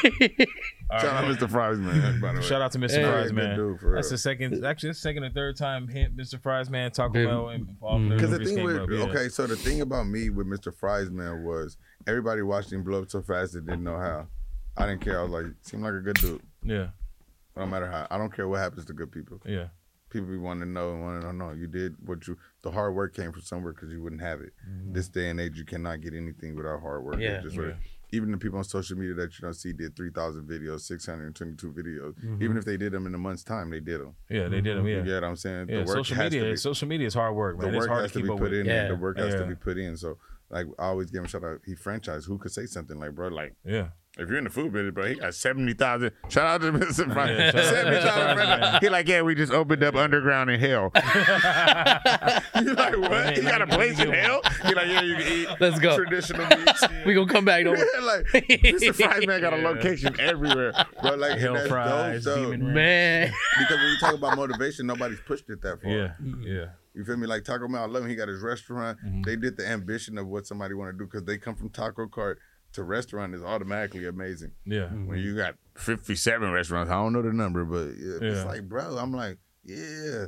All 0.92 1.00
Shout 1.00 1.14
out 1.14 1.24
right. 1.30 1.38
Mr. 1.38 1.50
Fries, 1.50 1.78
man. 1.78 2.20
By 2.20 2.32
the 2.34 2.40
way. 2.40 2.46
Shout 2.46 2.62
out 2.62 2.72
to 2.72 2.80
Mr. 2.80 2.92
Hey. 2.96 3.04
Fries, 3.04 3.28
Good 3.28 3.36
man. 3.36 3.56
dude, 3.56 3.80
for 3.80 3.94
That's 3.94 4.08
real. 4.08 4.12
the 4.12 4.18
second, 4.18 4.66
actually, 4.66 4.90
the 4.90 4.94
second 4.96 5.24
or 5.24 5.30
third 5.30 5.56
time 5.56 5.88
hint, 5.88 6.18
Mr. 6.18 6.42
Fries, 6.42 6.70
man. 6.70 6.92
Taco 6.92 7.14
Big- 7.14 7.28
Bell 7.28 7.50
and 7.50 7.76
all 7.82 8.00
Mhm. 8.00 8.10
Because 8.10 8.32
the 8.32 8.44
thing 8.44 8.64
with 8.64 8.78
up, 8.78 8.90
yeah. 8.90 9.04
okay, 9.04 9.30
so 9.30 9.46
the 9.46 9.56
thing 9.56 9.82
about 9.82 10.08
me 10.08 10.30
with 10.32 10.48
Mr. 10.48 10.74
Fries 10.74 11.12
man 11.12 11.44
was 11.44 11.78
everybody 12.08 12.42
watched 12.42 12.72
him 12.74 12.84
blow 12.84 13.02
up 13.04 13.10
so 13.10 13.22
fast 13.22 13.54
they 13.54 13.60
didn't 13.60 13.84
know 13.84 13.98
how. 13.98 14.28
I 14.78 14.88
didn't 14.88 15.02
care. 15.02 15.20
I 15.20 15.24
was 15.24 15.32
like, 15.32 15.46
seemed 15.62 15.84
like 15.84 15.94
a 15.94 16.00
good 16.00 16.16
dude. 16.16 16.42
Yeah, 16.64 16.88
No 17.56 17.66
matter 17.68 17.86
how. 17.92 18.08
I 18.10 18.18
don't 18.18 18.34
care 18.34 18.48
what 18.48 18.60
happens 18.60 18.86
to 18.86 18.94
good 18.94 19.12
people. 19.12 19.42
yeah, 19.46 19.68
People 20.10 20.30
be 20.30 20.38
wanting 20.38 20.64
to 20.64 20.70
know 20.70 20.94
and 20.94 21.02
want 21.04 21.22
to 21.22 21.34
know. 21.34 21.52
You 21.52 21.68
did 21.68 21.96
what 22.04 22.26
you. 22.28 22.36
The 22.64 22.72
hard 22.72 22.96
work 22.96 23.14
came 23.14 23.32
from 23.32 23.42
somewhere 23.44 23.74
because 23.74 23.92
you 23.92 24.02
wouldn't 24.02 24.22
have 24.22 24.42
it. 24.42 24.54
This 24.92 25.08
day 25.08 25.30
and 25.30 25.40
age, 25.40 25.56
you 25.58 25.66
cannot 25.66 26.02
get 26.02 26.14
anything 26.16 26.56
without 26.56 26.80
hard 26.82 27.04
work. 27.04 27.16
It 27.16 27.22
Yeah. 27.22 27.42
just 27.42 27.56
Yeah. 27.56 27.74
Even 28.12 28.32
the 28.32 28.38
people 28.38 28.58
on 28.58 28.64
social 28.64 28.98
media 28.98 29.14
that 29.16 29.32
you 29.38 29.42
don't 29.44 29.54
see 29.54 29.72
did 29.72 29.96
three 29.96 30.10
thousand 30.10 30.48
videos, 30.50 30.82
six 30.82 31.06
hundred 31.06 31.28
and 31.28 31.36
twenty-two 31.36 31.72
videos. 31.72 32.14
Mhm. 32.26 32.42
Even 32.42 32.58
if 32.58 32.66
they 32.66 32.76
did 32.78 32.92
them 32.92 33.06
in 33.06 33.14
a 33.14 33.18
month's 33.20 33.44
time, 33.44 33.70
they 33.70 33.80
did 33.80 34.02
them. 34.02 34.16
yeah. 34.30 34.48
They 34.48 34.62
did 34.62 34.78
them. 34.78 34.88
Yeah, 34.88 34.98
You 34.98 35.04
get 35.04 35.14
what 35.22 35.24
I'm 35.26 35.36
saying? 35.36 35.70
yeah. 35.70 35.80
The 35.82 35.86
work 35.86 35.98
social 35.98 36.18
media, 36.18 36.44
be, 36.44 36.56
social 36.56 36.88
media 36.88 37.08
is 37.08 37.14
hard 37.14 37.36
work, 37.36 37.58
the 37.60 37.66
man. 37.68 37.76
It's 37.76 37.80
work 37.82 37.90
hard 37.90 38.02
has 38.04 38.12
to 38.14 38.18
to 38.20 38.24
be 38.24 38.30
put 38.30 38.40
with. 38.40 38.54
in. 38.54 38.66
Yeah. 38.66 38.88
The 38.88 38.96
work 38.96 39.18
has 39.20 39.34
Yeah. 39.34 39.40
to 39.42 39.46
be 39.46 39.56
put 39.56 39.78
in. 39.78 39.96
So 39.98 40.18
like 40.50 40.66
I 40.80 40.86
always 40.88 41.12
give 41.12 41.20
him 41.20 41.26
a 41.26 41.28
shout 41.28 41.44
out. 41.44 41.60
He 41.66 41.76
franchised. 41.76 42.26
Who 42.26 42.40
could 42.40 42.52
say 42.52 42.66
something 42.66 42.98
like, 43.00 43.14
bro, 43.14 43.28
like 43.28 43.56
Yeah, 43.64 43.90
if 44.20 44.30
you're 44.30 44.38
in 44.38 44.44
the 44.44 44.50
food 44.50 44.72
business, 44.74 44.94
bro, 44.94 45.06
he 45.08 45.16
got 45.16 45.34
seventy 45.34 45.74
thousand. 45.74 46.12
Shout 46.30 46.46
out 46.46 46.62
to 46.62 46.72
Mr. 46.78 47.12
Fries. 47.14 47.30
Yeah, 47.38 47.52
shout 47.52 47.56
out 47.56 47.62
to 47.62 47.64
seventy 47.70 47.98
Mr. 47.98 48.02
Fries, 48.02 48.36
man. 48.36 48.60
thousand. 48.62 48.80
He 48.82 48.90
like, 48.90 49.08
yeah, 49.08 49.22
we 49.22 49.36
just 49.36 49.52
opened 49.54 49.84
up 49.84 49.96
underground 49.96 50.50
in 50.50 50.60
hell. 50.60 50.92
you 50.96 52.74
like 52.74 52.98
what? 52.98 53.38
He 53.38 53.44
got 53.44 53.62
a 53.62 53.68
place 53.68 54.00
in 54.00 54.12
hell? 54.12 54.42
He 54.66 54.74
like, 54.74 54.88
yeah, 54.88 55.02
you 55.02 55.16
can 55.16 55.28
eat 55.32 55.48
Let's 55.60 55.80
go. 55.80 55.96
traditional 55.98 56.46
meats. 56.48 56.84
We 57.06 57.14
gonna 57.14 57.32
come 57.32 57.46
back. 57.46 57.64
Don't 57.64 57.78
worry. 57.78 58.02
like 58.02 58.26
Mr. 58.50 58.94
Fries 58.94 59.26
man 59.26 59.42
got 59.42 59.54
a 59.54 59.58
Yeah. 59.62 59.68
location 59.70 60.20
everywhere, 60.20 60.74
bro. 61.02 61.16
Like 61.16 61.40
Hell 61.40 61.54
that's 61.54 61.68
fries, 61.68 62.26
dope, 62.26 62.52
though. 62.52 62.58
Man. 62.58 63.32
Because 63.58 63.78
when 63.78 63.88
you 63.88 63.98
talk 64.00 64.14
about 64.16 64.36
motivation, 64.38 64.86
nobody's 64.88 65.20
pushed 65.22 65.50
it 65.50 65.62
that 65.62 65.82
far. 65.82 65.92
yeah, 65.92 66.14
yeah. 66.42 66.66
You 66.94 67.06
feel 67.06 67.18
me? 67.18 67.28
Like 67.28 67.44
Taco 67.46 67.68
Bell, 67.68 67.84
I 67.84 67.86
love 67.86 68.04
him. 68.04 68.10
He 68.10 68.16
got 68.16 68.28
his 68.28 68.42
restaurant. 68.42 68.98
Mhm. 69.06 69.24
They 69.24 69.36
did 69.38 69.56
the 69.58 69.66
ambition 69.68 70.18
of 70.18 70.28
what 70.28 70.46
somebody 70.46 70.74
want 70.74 70.92
to 70.92 70.98
do 70.98 71.06
because 71.06 71.24
they 71.24 71.38
come 71.38 71.56
from 71.56 71.70
taco 71.70 72.08
cart 72.08 72.40
to 72.74 72.84
restaurant 72.84 73.34
is 73.34 73.44
automatically 73.44 74.06
amazing. 74.06 74.52
Yeah, 74.66 74.82
mm-hmm. 74.84 75.08
When 75.08 75.20
you 75.20 75.36
got 75.36 75.56
57 75.78 76.52
restaurants, 76.52 76.92
I 76.92 76.96
don't 76.96 77.14
know 77.14 77.22
the 77.22 77.34
number, 77.34 77.66
but 77.66 77.96
yeah, 77.98 78.18
Yeah. 78.22 78.32
it's 78.38 78.46
like, 78.46 78.68
bro, 78.70 78.98
I'm 78.98 79.12
like, 79.14 79.38
yeah, 79.64 80.26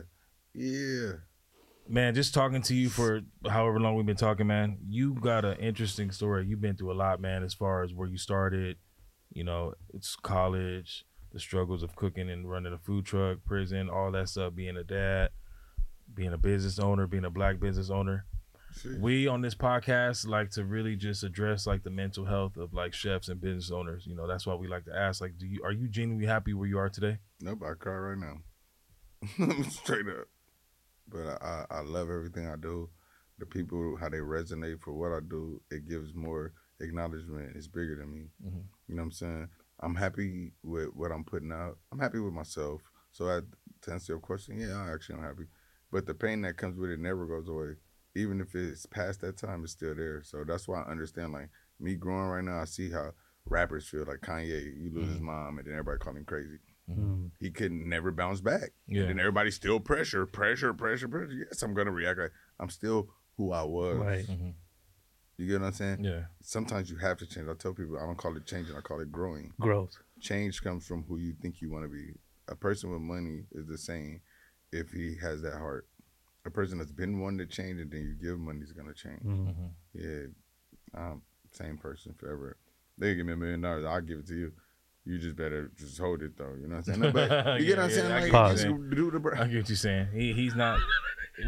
yeah. 0.53 1.11
man. 1.87 2.13
Just 2.15 2.33
talking 2.33 2.61
to 2.63 2.75
you 2.75 2.89
for 2.89 3.21
however 3.49 3.79
long 3.79 3.95
we've 3.95 4.05
been 4.05 4.15
talking, 4.15 4.47
man. 4.47 4.77
You 4.87 5.13
got 5.13 5.45
an 5.45 5.57
interesting 5.57 6.11
story. 6.11 6.45
You've 6.47 6.61
been 6.61 6.75
through 6.75 6.91
a 6.91 6.95
lot, 6.95 7.21
man. 7.21 7.43
As 7.43 7.53
far 7.53 7.83
as 7.83 7.93
where 7.93 8.07
you 8.07 8.17
started, 8.17 8.77
you 9.33 9.43
know, 9.43 9.73
it's 9.93 10.15
college, 10.15 11.05
the 11.31 11.39
struggles 11.39 11.83
of 11.83 11.95
cooking 11.95 12.29
and 12.29 12.49
running 12.49 12.73
a 12.73 12.77
food 12.77 13.05
truck, 13.05 13.39
prison, 13.45 13.89
all 13.89 14.11
that 14.11 14.29
stuff. 14.29 14.53
Being 14.55 14.77
a 14.77 14.83
dad, 14.83 15.29
being 16.13 16.33
a 16.33 16.37
business 16.37 16.79
owner, 16.79 17.07
being 17.07 17.25
a 17.25 17.29
black 17.29 17.59
business 17.59 17.89
owner. 17.89 18.25
Shit. 18.79 18.99
we 18.99 19.27
on 19.27 19.41
this 19.41 19.55
podcast 19.55 20.27
like 20.27 20.51
to 20.51 20.63
really 20.63 20.95
just 20.95 21.23
address 21.23 21.67
like 21.67 21.83
the 21.83 21.89
mental 21.89 22.25
health 22.25 22.57
of 22.57 22.73
like 22.73 22.93
chefs 22.93 23.27
and 23.27 23.41
business 23.41 23.71
owners 23.71 24.05
you 24.07 24.15
know 24.15 24.27
that's 24.27 24.45
why 24.47 24.55
we 24.55 24.67
like 24.67 24.85
to 24.85 24.95
ask 24.95 25.19
like 25.21 25.37
do 25.37 25.45
you 25.45 25.61
are 25.63 25.71
you 25.71 25.87
genuinely 25.87 26.25
happy 26.25 26.53
where 26.53 26.67
you 26.67 26.77
are 26.77 26.89
today 26.89 27.17
Nope, 27.41 27.63
I 27.65 27.73
cry 27.73 27.93
right 27.93 28.17
now. 28.17 28.37
Straight 29.69 30.07
up. 30.07 30.27
But 31.07 31.41
I, 31.41 31.65
I, 31.69 31.81
love 31.81 32.09
everything 32.09 32.47
I 32.47 32.55
do. 32.55 32.89
The 33.39 33.45
people, 33.45 33.97
how 33.99 34.09
they 34.09 34.17
resonate 34.17 34.79
for 34.79 34.93
what 34.93 35.11
I 35.11 35.19
do, 35.27 35.59
it 35.71 35.89
gives 35.89 36.13
more 36.13 36.53
acknowledgement. 36.79 37.55
It's 37.55 37.67
bigger 37.67 37.95
than 37.95 38.11
me. 38.13 38.25
Mhm. 38.45 38.63
You 38.87 38.95
know 38.95 39.01
what 39.01 39.05
I'm 39.07 39.11
saying? 39.11 39.49
I'm 39.79 39.95
happy 39.95 40.51
with 40.63 40.89
what 40.93 41.11
I'm 41.11 41.23
putting 41.23 41.51
out. 41.51 41.77
I'm 41.91 41.99
happy 41.99 42.19
with 42.19 42.33
myself. 42.33 42.81
So 43.11 43.27
I, 43.27 43.39
to 43.81 43.91
answer 43.91 44.13
your 44.13 44.19
question, 44.19 44.59
yeah, 44.59 44.77
I 44.79 44.93
actually 44.93 45.15
am 45.15 45.23
happy. 45.23 45.45
But 45.91 46.05
the 46.05 46.13
pain 46.13 46.41
that 46.43 46.57
comes 46.57 46.77
with 46.77 46.91
it 46.91 46.99
never 46.99 47.25
goes 47.25 47.47
away. 47.49 47.73
Even 48.15 48.41
if 48.41 48.53
it's 48.55 48.85
past 48.85 49.21
that 49.21 49.37
time, 49.37 49.63
it's 49.63 49.71
still 49.73 49.95
there. 49.95 50.21
So 50.23 50.43
that's 50.45 50.67
why 50.67 50.81
I 50.81 50.91
understand, 50.91 51.31
like, 51.33 51.49
me 51.79 51.95
growing 51.95 52.27
right 52.29 52.43
now, 52.43 52.59
I 52.61 52.65
see 52.65 52.91
how 52.91 53.11
rappers 53.45 53.87
feel. 53.87 54.05
Like 54.05 54.19
Kanye, 54.21 54.77
you 54.77 54.91
lose 54.93 55.09
his 55.09 55.19
mom, 55.21 55.57
and 55.57 55.65
then 55.67 55.73
everybody 55.73 55.97
call 55.99 56.15
him 56.15 56.25
crazy 56.25 56.57
Mm. 56.89 57.31
he 57.39 57.51
could 57.51 57.71
never 57.71 58.11
bounce 58.11 58.41
back. 58.41 58.71
Yeah. 58.87 59.01
And 59.01 59.11
then 59.11 59.19
everybody 59.19 59.49
still 59.51 59.79
pressure, 59.79 60.25
pressure, 60.25 60.73
pressure, 60.73 61.07
pressure. 61.07 61.31
Yes, 61.31 61.61
I'm 61.61 61.73
gonna 61.73 61.91
react 61.91 62.19
like 62.19 62.31
I'm 62.59 62.69
still 62.69 63.07
who 63.37 63.53
I 63.53 63.63
was. 63.63 63.97
Right. 63.97 64.25
Mhm. 64.27 64.55
You 65.37 65.47
get 65.47 65.61
what 65.61 65.67
I'm 65.67 65.73
saying? 65.73 66.03
yeah 66.03 66.25
Sometimes 66.41 66.89
you 66.91 66.97
have 66.97 67.17
to 67.19 67.25
change. 67.25 67.47
I 67.47 67.53
tell 67.53 67.73
people 67.73 67.97
I 67.97 68.05
don't 68.05 68.17
call 68.17 68.35
it 68.35 68.45
changing, 68.45 68.75
I 68.75 68.81
call 68.81 68.99
it 68.99 69.11
growing. 69.11 69.53
Growth. 69.59 69.97
Change 70.19 70.61
comes 70.61 70.85
from 70.85 71.03
who 71.03 71.17
you 71.17 71.33
think 71.41 71.61
you 71.61 71.69
want 71.69 71.85
to 71.85 71.89
be. 71.89 72.13
A 72.49 72.55
person 72.55 72.89
with 72.91 72.99
money 73.01 73.45
is 73.53 73.67
the 73.67 73.77
same 73.77 74.19
if 74.73 74.91
he 74.91 75.15
has 75.21 75.41
that 75.43 75.53
heart. 75.53 75.87
A 76.45 76.49
person 76.49 76.77
that's 76.79 76.91
been 76.91 77.19
wanting 77.19 77.37
to 77.39 77.45
change 77.45 77.79
and 77.79 77.91
then 77.91 78.01
you 78.01 78.13
give 78.15 78.39
money 78.39 78.61
is 78.61 78.71
gonna 78.71 78.93
change. 78.93 79.21
Mm. 79.23 79.47
Mhm. 79.53 79.69
Yeah, 79.93 80.99
I'm 80.99 81.21
same 81.51 81.77
person 81.77 82.13
forever. 82.17 82.57
They 82.97 83.13
give 83.15 83.25
me 83.25 83.33
a 83.33 83.37
million 83.37 83.61
dollars, 83.61 83.85
I'll 83.85 84.01
give 84.01 84.19
it 84.19 84.27
to 84.27 84.35
you. 84.35 84.51
You 85.05 85.17
just 85.17 85.35
better 85.35 85.71
just 85.77 85.97
hold 85.99 86.21
it 86.23 86.37
though. 86.37 86.53
You 86.59 86.67
know 86.67 86.77
what 86.77 86.87
I'm 86.87 86.99
saying? 86.99 86.99
No, 86.99 87.11
but 87.11 87.29
you 87.61 87.65
get 87.67 87.67
Yeah, 87.67 87.75
what 87.75 87.83
I'm 87.83 87.89
yeah, 87.89 87.95
saying? 87.95 88.11
I 88.11 88.19
get 88.25 88.33
what 88.33 88.41
you 88.43 88.47
you're 88.49 88.57
saying. 88.57 88.89
do 88.91 89.11
the 89.11 89.19
br- 89.19 89.35
i 89.35 89.47
get 89.47 89.57
what 89.57 89.69
you're 89.69 89.75
saying 89.75 90.07
he, 90.13 90.33
he's 90.33 90.55
not 90.55 90.79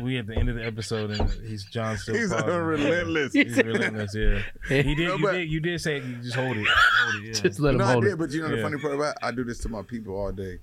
we 0.02 0.18
at 0.18 0.26
the 0.28 0.36
end 0.36 0.50
of 0.50 0.56
the 0.56 0.64
episode 0.66 1.12
and 1.12 1.30
he's 1.46 1.66
john 1.66 1.98
still 1.98 2.16
He's 2.16 2.30
pausing. 2.32 2.48
relentless. 2.56 3.34
he's 3.34 3.56
relentless 3.58 4.16
yeah 4.16 4.41
he 4.70 4.96
did 4.96 5.08
No, 5.08 5.18
you 5.18 5.32
did 5.32 5.50
you 5.52 5.60
did 5.60 5.82
say 5.82 5.98
you 5.98 6.16
just 6.22 6.36
hold 6.36 6.58
it 6.58 6.66
hold 6.68 7.24
it 7.24 7.28
yeah 7.28 7.34
Just 7.41 7.60
let 7.60 7.72
him 7.74 7.80
no, 7.80 7.86
I 7.86 7.91
hold 7.91 8.04
did, 8.06 8.14
it. 8.14 8.18
but 8.20 8.32
you 8.32 8.41
know 8.41 8.48
the 8.50 8.58
Yeah. 8.58 8.64
funny 8.64 8.80
part 8.80 8.96
about 8.96 9.12
it? 9.16 9.18
I 9.22 9.32
do 9.32 9.44
this 9.44 9.60
to 9.60 9.70
my 9.70 9.82
people 9.84 10.16
all 10.16 10.32
day. 10.32 10.60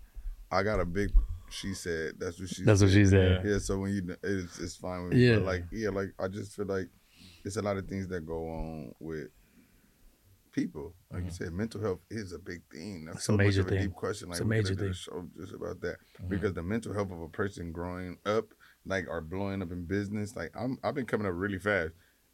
I 0.51 0.63
got 0.65 0.81
a 0.81 0.85
big. 0.85 1.13
She 1.51 1.75
said 1.75 2.15
that's 2.19 2.39
what 2.41 2.49
she. 2.49 2.63
That's 2.65 2.81
said. 2.81 2.87
what 2.87 2.93
she 2.95 3.05
said. 3.07 3.43
Yeah, 3.45 3.59
so 3.59 3.79
when 3.79 3.93
you, 3.93 4.17
it's 4.23 4.59
it's 4.59 4.77
fine 4.77 5.05
with 5.05 5.13
me. 5.15 5.27
Yeah. 5.27 5.37
But 5.37 5.45
like 5.45 5.65
yeah, 5.73 5.91
like 5.91 6.09
I 6.19 6.29
just 6.29 6.55
feel 6.55 6.67
like 6.67 6.89
it's 7.45 7.57
a 7.57 7.63
lot 7.63 7.77
of 7.77 7.87
things 7.89 8.09
that 8.09 8.27
go 8.27 8.49
on 8.49 8.95
with 9.01 9.29
people. 10.53 10.95
Like 11.13 11.25
you 11.25 11.31
said, 11.31 11.53
mental 11.53 11.81
health 11.81 12.01
is 12.11 12.33
a 12.33 12.39
big 12.39 12.63
thing. 12.73 13.05
That's 13.07 13.19
It's 13.19 13.27
so 13.27 13.35
a 13.35 13.37
much 13.37 13.47
major 13.47 13.61
of 13.61 13.67
a 13.67 13.71
thing. 13.71 13.83
deep 13.83 13.93
question. 13.95 14.29
Like 14.29 14.37
It's 14.37 14.41
a 14.45 14.49
major 14.49 14.75
thing. 14.75 14.93
show 14.93 15.27
just 15.39 15.53
about 15.55 15.81
that 15.83 15.97
because 16.29 16.55
the 16.55 16.63
mental 16.63 16.93
health 16.93 17.11
of 17.13 17.21
a 17.21 17.29
person 17.29 17.73
growing 17.73 18.19
up, 18.27 18.47
like 18.85 19.07
or 19.09 19.21
blowing 19.21 19.63
up 19.63 19.71
in 19.73 19.85
business, 19.85 20.35
like 20.37 20.51
I'm 20.59 20.79
I've 20.83 20.95
been 20.95 21.07
coming 21.07 21.27
up 21.27 21.33
really 21.37 21.59
fast. 21.59 21.93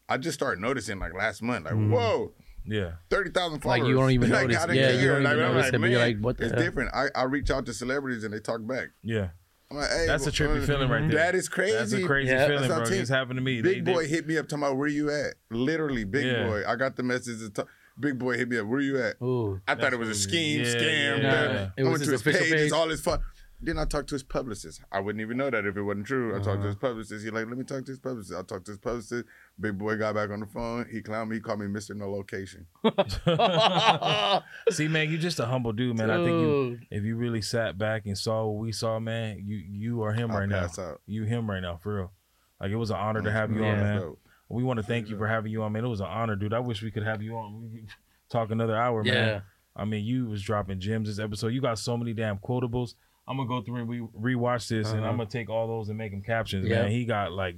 I 0.09 0.19
just 0.19 0.39
started 0.39 0.61
noticing 0.61 0.99
like 0.99 1.15
last 1.15 1.43
month, 1.43 1.65
like 1.65 1.75
Mm. 1.75 1.91
whoa, 1.91 2.33
yeah 2.67 2.93
thirty 3.11 3.31
thousand 3.31 3.61
followers. 3.61 3.81
Like 3.83 3.89
you 3.89 3.95
don't 3.95 4.11
even 4.11 4.31
notice. 4.39 4.57
I 4.57 4.73
Yeah, 4.73 4.91
you 4.91 5.09
don't 5.09 5.23
Like, 5.23 5.33
even 5.37 5.47
notice 5.47 5.65
like, 5.67 5.75
it, 5.75 5.81
but 5.81 5.91
you're 5.91 5.99
man, 6.01 6.09
like, 6.15 6.19
what 6.25 6.37
the 6.39 6.45
It's 6.45 6.53
hell? 6.55 6.63
different. 6.63 6.95
I, 6.95 7.07
I 7.15 7.23
reach 7.25 7.51
out 7.51 7.67
to 7.67 7.73
celebrities 7.75 8.25
and 8.25 8.33
they 8.35 8.41
talk 8.41 8.67
back. 8.67 8.89
yeah 9.03 9.29
I'm 9.71 9.79
like, 9.79 9.91
hey, 9.91 10.07
that's 10.07 10.23
a 10.23 10.27
well, 10.27 10.55
trippy 10.57 10.63
uh, 10.63 10.67
feeling 10.67 10.89
right 10.89 11.01
there 11.11 11.19
That 11.19 11.35
is 11.35 11.49
crazy. 11.49 11.73
that's 11.77 11.93
a 11.93 12.03
crazy 12.05 12.31
Yeah. 12.31 12.47
feeling 12.47 12.61
That's 12.63 12.69
what 12.69 12.77
I'm 12.77 12.83
bro 12.83 12.89
saying. 12.91 13.01
it's 13.03 13.11
happened 13.11 13.39
to 13.39 13.43
me 13.43 13.63
Big 13.63 13.85
They- 13.85 13.93
they- 13.93 13.93
boy 13.95 14.07
hit 14.07 14.27
me 14.27 14.39
up 14.39 14.47
talking 14.49 14.63
about 14.65 14.77
where 14.77 14.87
you 14.89 15.11
at. 15.11 15.35
Literally, 15.51 16.05
big 16.05 16.27
Yeah. 16.27 16.47
boy. 16.47 16.63
I 16.67 16.77
got 16.77 16.95
the 16.97 17.03
message. 17.03 17.39
to 17.41 17.51
talk- 17.51 17.69
Big 17.99 18.19
boy 18.19 18.37
hit 18.37 18.49
me 18.51 18.59
up. 18.59 18.67
Where 18.67 18.81
you 18.81 19.01
at? 19.03 19.17
Ooh. 19.23 19.59
I 19.67 19.75
thought 19.75 19.95
it 19.95 19.99
was 19.99 20.11
a 20.11 20.15
scheme, 20.15 20.61
yeah, 20.61 20.67
scam. 20.67 21.23
yeah, 21.23 21.23
yeah. 21.23 21.69
It 21.79 21.81
I 21.81 21.83
was 21.85 21.93
went 21.93 22.05
to 22.05 22.11
his 22.11 22.11
his 22.11 22.21
official 22.21 22.41
page. 22.43 22.53
page? 22.53 22.61
It's 22.61 22.73
all 22.75 22.89
his 22.91 23.01
fun. 23.01 23.21
Then 23.61 23.79
I 23.79 23.87
talked 23.87 24.09
to 24.11 24.15
his 24.15 24.23
publicist. 24.23 24.83
I 24.93 25.01
wouldn't 25.01 25.23
even 25.23 25.39
know 25.39 25.49
that 25.49 25.65
if 25.65 25.77
it 25.79 25.83
wasn't 25.83 26.07
true. 26.07 26.35
I 26.35 26.39
talked 26.39 26.49
Uh-huh. 26.49 26.63
to 26.63 26.67
his 26.69 26.75
publicist. 26.77 27.25
He 27.25 27.31
like, 27.31 27.47
let 27.49 27.57
me 27.57 27.65
talk 27.65 27.85
to 27.87 27.91
his 27.93 27.99
publicist. 27.99 28.39
I 28.39 28.43
talked 28.43 28.67
to 28.67 28.73
his 28.73 28.79
publicist. 28.79 29.25
Big 29.59 29.79
boy 29.79 29.97
got 29.97 30.15
back 30.15 30.29
on 30.31 30.41
the 30.41 30.47
phone. 30.47 30.87
He 30.93 31.01
clowned 31.01 31.29
me. 31.29 31.37
He 31.37 31.41
called 31.41 31.61
me 31.61 31.67
Mr. 31.67 31.97
No 31.97 32.11
Location. 32.11 32.67
see 34.71 34.89
man 34.89 35.11
you 35.11 35.19
just 35.19 35.41
a 35.41 35.47
humble 35.47 35.73
dude 35.73 35.97
man 35.97 36.11
i 36.11 36.17
think 36.17 36.29
you 36.41 36.79
if 36.91 37.05
you 37.05 37.17
really 37.17 37.41
sat 37.43 37.79
back 37.79 38.07
and 38.07 38.17
saw 38.17 38.45
what 38.47 38.61
we 38.61 38.73
saw 38.73 38.99
man 38.99 39.43
you 39.45 39.57
you 39.57 40.03
are 40.03 40.13
him 40.13 40.31
I 40.31 40.41
right 40.41 40.49
now 40.49 40.67
out. 40.79 41.01
you 41.07 41.25
him 41.25 41.49
right 41.51 41.61
now 41.61 41.77
for 41.77 41.97
real 41.97 42.13
like 42.61 42.71
it 42.71 42.77
was 42.77 42.91
an 42.91 42.97
honor 42.97 43.23
to 43.23 43.31
have 43.31 43.51
you 43.53 43.65
on 43.65 43.79
man 43.79 44.01
Dope. 44.01 44.19
We 44.49 44.63
want 44.63 44.77
to 44.79 44.83
thank 44.85 45.09
you 45.09 45.19
for 45.19 45.27
having 45.27 45.51
you 45.51 45.65
on, 45.65 45.73
man. 45.73 45.85
It 45.85 45.89
was 45.89 45.99
an 45.99 46.07
honor, 46.07 46.37
dude. 46.37 46.55
I 46.55 46.61
wish 46.61 46.81
we 46.81 46.93
could 46.93 47.03
have 47.03 47.21
you 47.21 47.35
on. 47.37 47.63
We 47.73 47.81
could 47.81 47.89
talk 48.31 48.53
another 48.53 48.77
hour, 48.77 49.05
Yeah. 49.05 49.13
man. 49.13 49.43
I 49.75 49.85
mean, 49.85 50.05
you 50.05 50.27
was 50.29 50.41
dropping 50.41 50.79
gems 50.79 51.09
this 51.09 51.19
episode. 51.19 51.49
You 51.49 51.61
got 51.61 51.81
so 51.81 51.97
many 51.97 52.13
damn 52.13 52.39
quotables. 52.39 52.95
I'm 53.29 53.37
gonna 53.37 53.49
go 53.49 53.61
through 53.63 53.77
and 53.77 53.89
re- 53.89 54.35
rewatch 54.37 54.69
this, 54.69 54.91
and 54.91 55.01
Uh-huh. 55.01 55.09
I'm 55.11 55.17
gonna 55.17 55.29
take 55.29 55.49
all 55.51 55.67
those 55.67 55.89
and 55.89 55.99
make 55.99 56.13
them 56.13 56.23
captions, 56.23 56.69
Yeah. 56.69 56.83
man. 56.83 56.91
He 56.93 57.05
got 57.05 57.33
like 57.33 57.57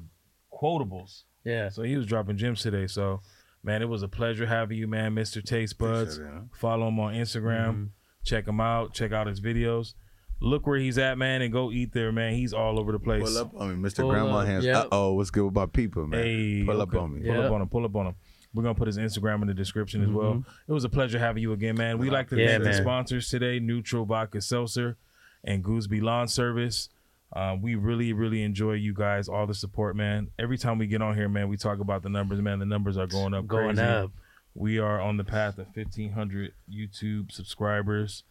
quotables, 0.53 1.25
Yeah. 1.45 1.69
so 1.69 1.83
he 1.83 1.97
was 1.97 2.07
dropping 2.07 2.37
gems 2.37 2.63
today. 2.63 2.87
So, 2.87 3.21
Man, 3.65 3.83
it 3.83 3.89
was 3.89 4.05
a 4.05 4.09
pleasure 4.09 4.47
having 4.47 4.79
you, 4.79 4.87
man, 4.87 5.17
Mr. 5.17 5.43
Tastebudz. 5.43 6.03
Appreciate 6.13 6.25
it, 6.27 6.31
huh? 6.33 6.41
Follow 6.55 6.89
him 6.89 7.01
on 7.01 7.13
Instagram. 7.15 7.89
Check 8.25 8.47
him 8.47 8.61
out. 8.61 8.95
Check 8.95 9.11
out 9.11 9.27
his 9.27 9.41
videos. 9.41 9.95
Look 10.41 10.65
where 10.65 10.79
he's 10.79 10.97
at, 10.97 11.19
man, 11.19 11.43
and 11.43 11.53
go 11.53 11.73
eat 11.73 11.93
there, 11.93 12.13
man. 12.13 12.35
He's 12.35 12.53
all 12.55 12.79
over 12.79 12.93
the 12.93 13.01
place. 13.01 13.25
Pull 13.25 13.37
up 13.37 13.53
on 13.57 13.83
me, 13.83 13.89
Mr. 13.89 14.03
Pull 14.03 14.11
Grandma 14.11 14.39
up, 14.39 14.47
Hands. 14.47 14.65
yep. 14.65 14.77
Uh 14.85 14.89
oh, 14.93 15.15
what's 15.15 15.31
good 15.31 15.45
with 15.45 15.55
my 15.55 15.67
people, 15.67 16.07
man? 16.07 16.23
Hey, 16.23 16.63
Pull 16.65 16.81
up 16.81 16.89
okay. 16.91 16.99
on 16.99 17.15
me. 17.21 17.27
Pull 17.29 17.41
up 17.43 17.51
on 17.53 17.61
him. 17.63 17.69
Pull 17.69 17.85
up 17.85 17.97
on 17.97 18.07
him. 18.07 18.15
We're 18.55 18.63
gonna 18.63 18.77
put 18.77 18.87
his 18.87 18.97
Instagram 18.97 19.43
in 19.43 19.49
the 19.49 19.55
description 19.55 20.03
as 20.05 20.09
well. 20.09 20.45
It 20.69 20.73
was 20.73 20.85
a 20.85 20.89
pleasure 20.89 21.19
having 21.19 21.43
you 21.43 21.53
again, 21.53 21.75
man. 21.77 21.99
We 21.99 22.11
like 22.11 22.29
to 22.29 22.37
Yeah, 22.39 22.53
thank 22.53 22.63
the 22.63 22.75
sponsors 22.75 23.29
today: 23.29 23.59
Nütrl 23.59 24.07
Vodka 24.07 24.41
Seltzer 24.41 24.97
and 25.45 25.63
Goosby 25.65 26.01
Lawn 26.03 26.29
Service. 26.29 26.89
Um, 27.35 27.61
we 27.61 27.75
really, 27.75 28.13
really 28.15 28.43
enjoy 28.43 28.73
you 28.75 28.95
guys, 28.95 29.29
all 29.29 29.47
the 29.47 29.55
support, 29.55 29.97
man. 29.97 30.31
Every 30.39 30.57
time 30.57 30.79
we 30.79 30.87
get 30.87 31.03
on 31.03 31.15
here, 31.15 31.29
man, 31.29 31.49
we 31.49 31.57
talk 31.59 31.79
about 31.79 32.03
the 32.03 32.09
numbers, 32.09 32.41
man. 32.41 32.59
The 32.59 32.65
numbers 32.67 32.97
are 32.97 33.07
going 33.07 33.35
up, 33.35 33.47
Going 33.47 33.77
crazy. 33.77 33.83
up. 33.83 34.11
We 34.55 34.79
are 34.79 35.01
on 35.01 35.19
the 35.19 35.25
path 35.25 35.59
of 35.59 35.67
1,500 35.75 36.53
YouTube 36.73 37.31
subscribers. 37.31 38.25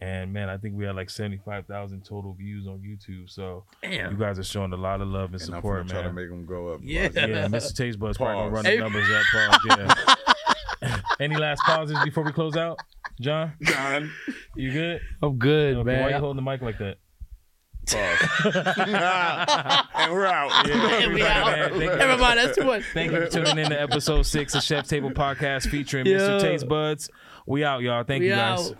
And 0.00 0.32
man, 0.32 0.48
I 0.48 0.56
think 0.56 0.74
we 0.74 0.84
had 0.86 0.96
like 0.96 1.10
75,000 1.10 2.02
total 2.04 2.32
views 2.34 2.66
on 2.66 2.78
YouTube. 2.80 3.28
So 3.30 3.64
you 3.82 4.16
guys 4.18 4.38
are 4.38 4.44
showing 4.44 4.72
a 4.72 4.76
lot 4.76 5.00
of 5.02 5.08
love 5.08 5.32
and, 5.32 5.42
And 5.42 5.54
I'm 5.54 5.58
support, 5.58 5.88
gonna 5.88 6.02
to 6.04 6.12
make 6.14 6.28
them 6.30 6.46
go 6.46 6.68
up. 6.74 6.80
Yeah. 6.82 7.08
yeah, 7.14 7.46
Mr. 7.48 7.72
Tastebudz 7.74 8.16
probably 8.16 8.34
gonna 8.34 8.50
run 8.50 8.64
the 8.64 8.78
numbers 8.78 9.08
up. 9.10 9.22
Pause, 9.32 9.60
yeah. 9.78 10.14
Any 11.22 11.36
last 11.36 11.62
pauses 11.62 11.96
before 12.04 12.24
we 12.24 12.32
close 12.32 12.56
out? 12.56 12.78
John, 13.20 13.52
John. 13.62 14.10
you 14.56 14.72
good? 14.72 15.00
I'm 15.22 15.38
good, 15.38 15.76
Okay, 15.76 16.00
Why 16.02 16.08
you 16.10 16.16
holding 16.16 16.44
the 16.44 16.50
mic 16.50 16.60
like 16.62 16.78
that? 16.78 16.96
and 17.94 20.12
we're 20.12 20.24
out. 20.26 20.66
Yeah, 20.68 21.08
we 21.08 21.22
out. 21.22 21.46
man, 21.46 21.70
thank. 21.70 21.98
Never 21.98 22.16
mind, 22.16 22.38
that's 22.38 22.56
too 22.56 22.64
much. 22.64 22.84
Thank 22.94 23.10
you 23.12 23.20
for 23.22 23.28
tuning 23.28 23.58
in 23.58 23.70
to 23.70 23.80
episode 23.80 24.22
six 24.22 24.54
of 24.54 24.62
Chef 24.62 24.86
Table 24.88 25.10
Podcast 25.10 25.68
featuring 25.68 26.06
Yeah. 26.06 26.18
Mr. 26.18 26.40
Tastebudz. 26.60 27.08
We 27.46 27.64
out, 27.64 27.82
y'all. 27.82 28.04
Thank 28.04 28.20
We 28.22 28.28
you 28.30 28.34
guys. 28.36 28.70
out. 28.70 28.76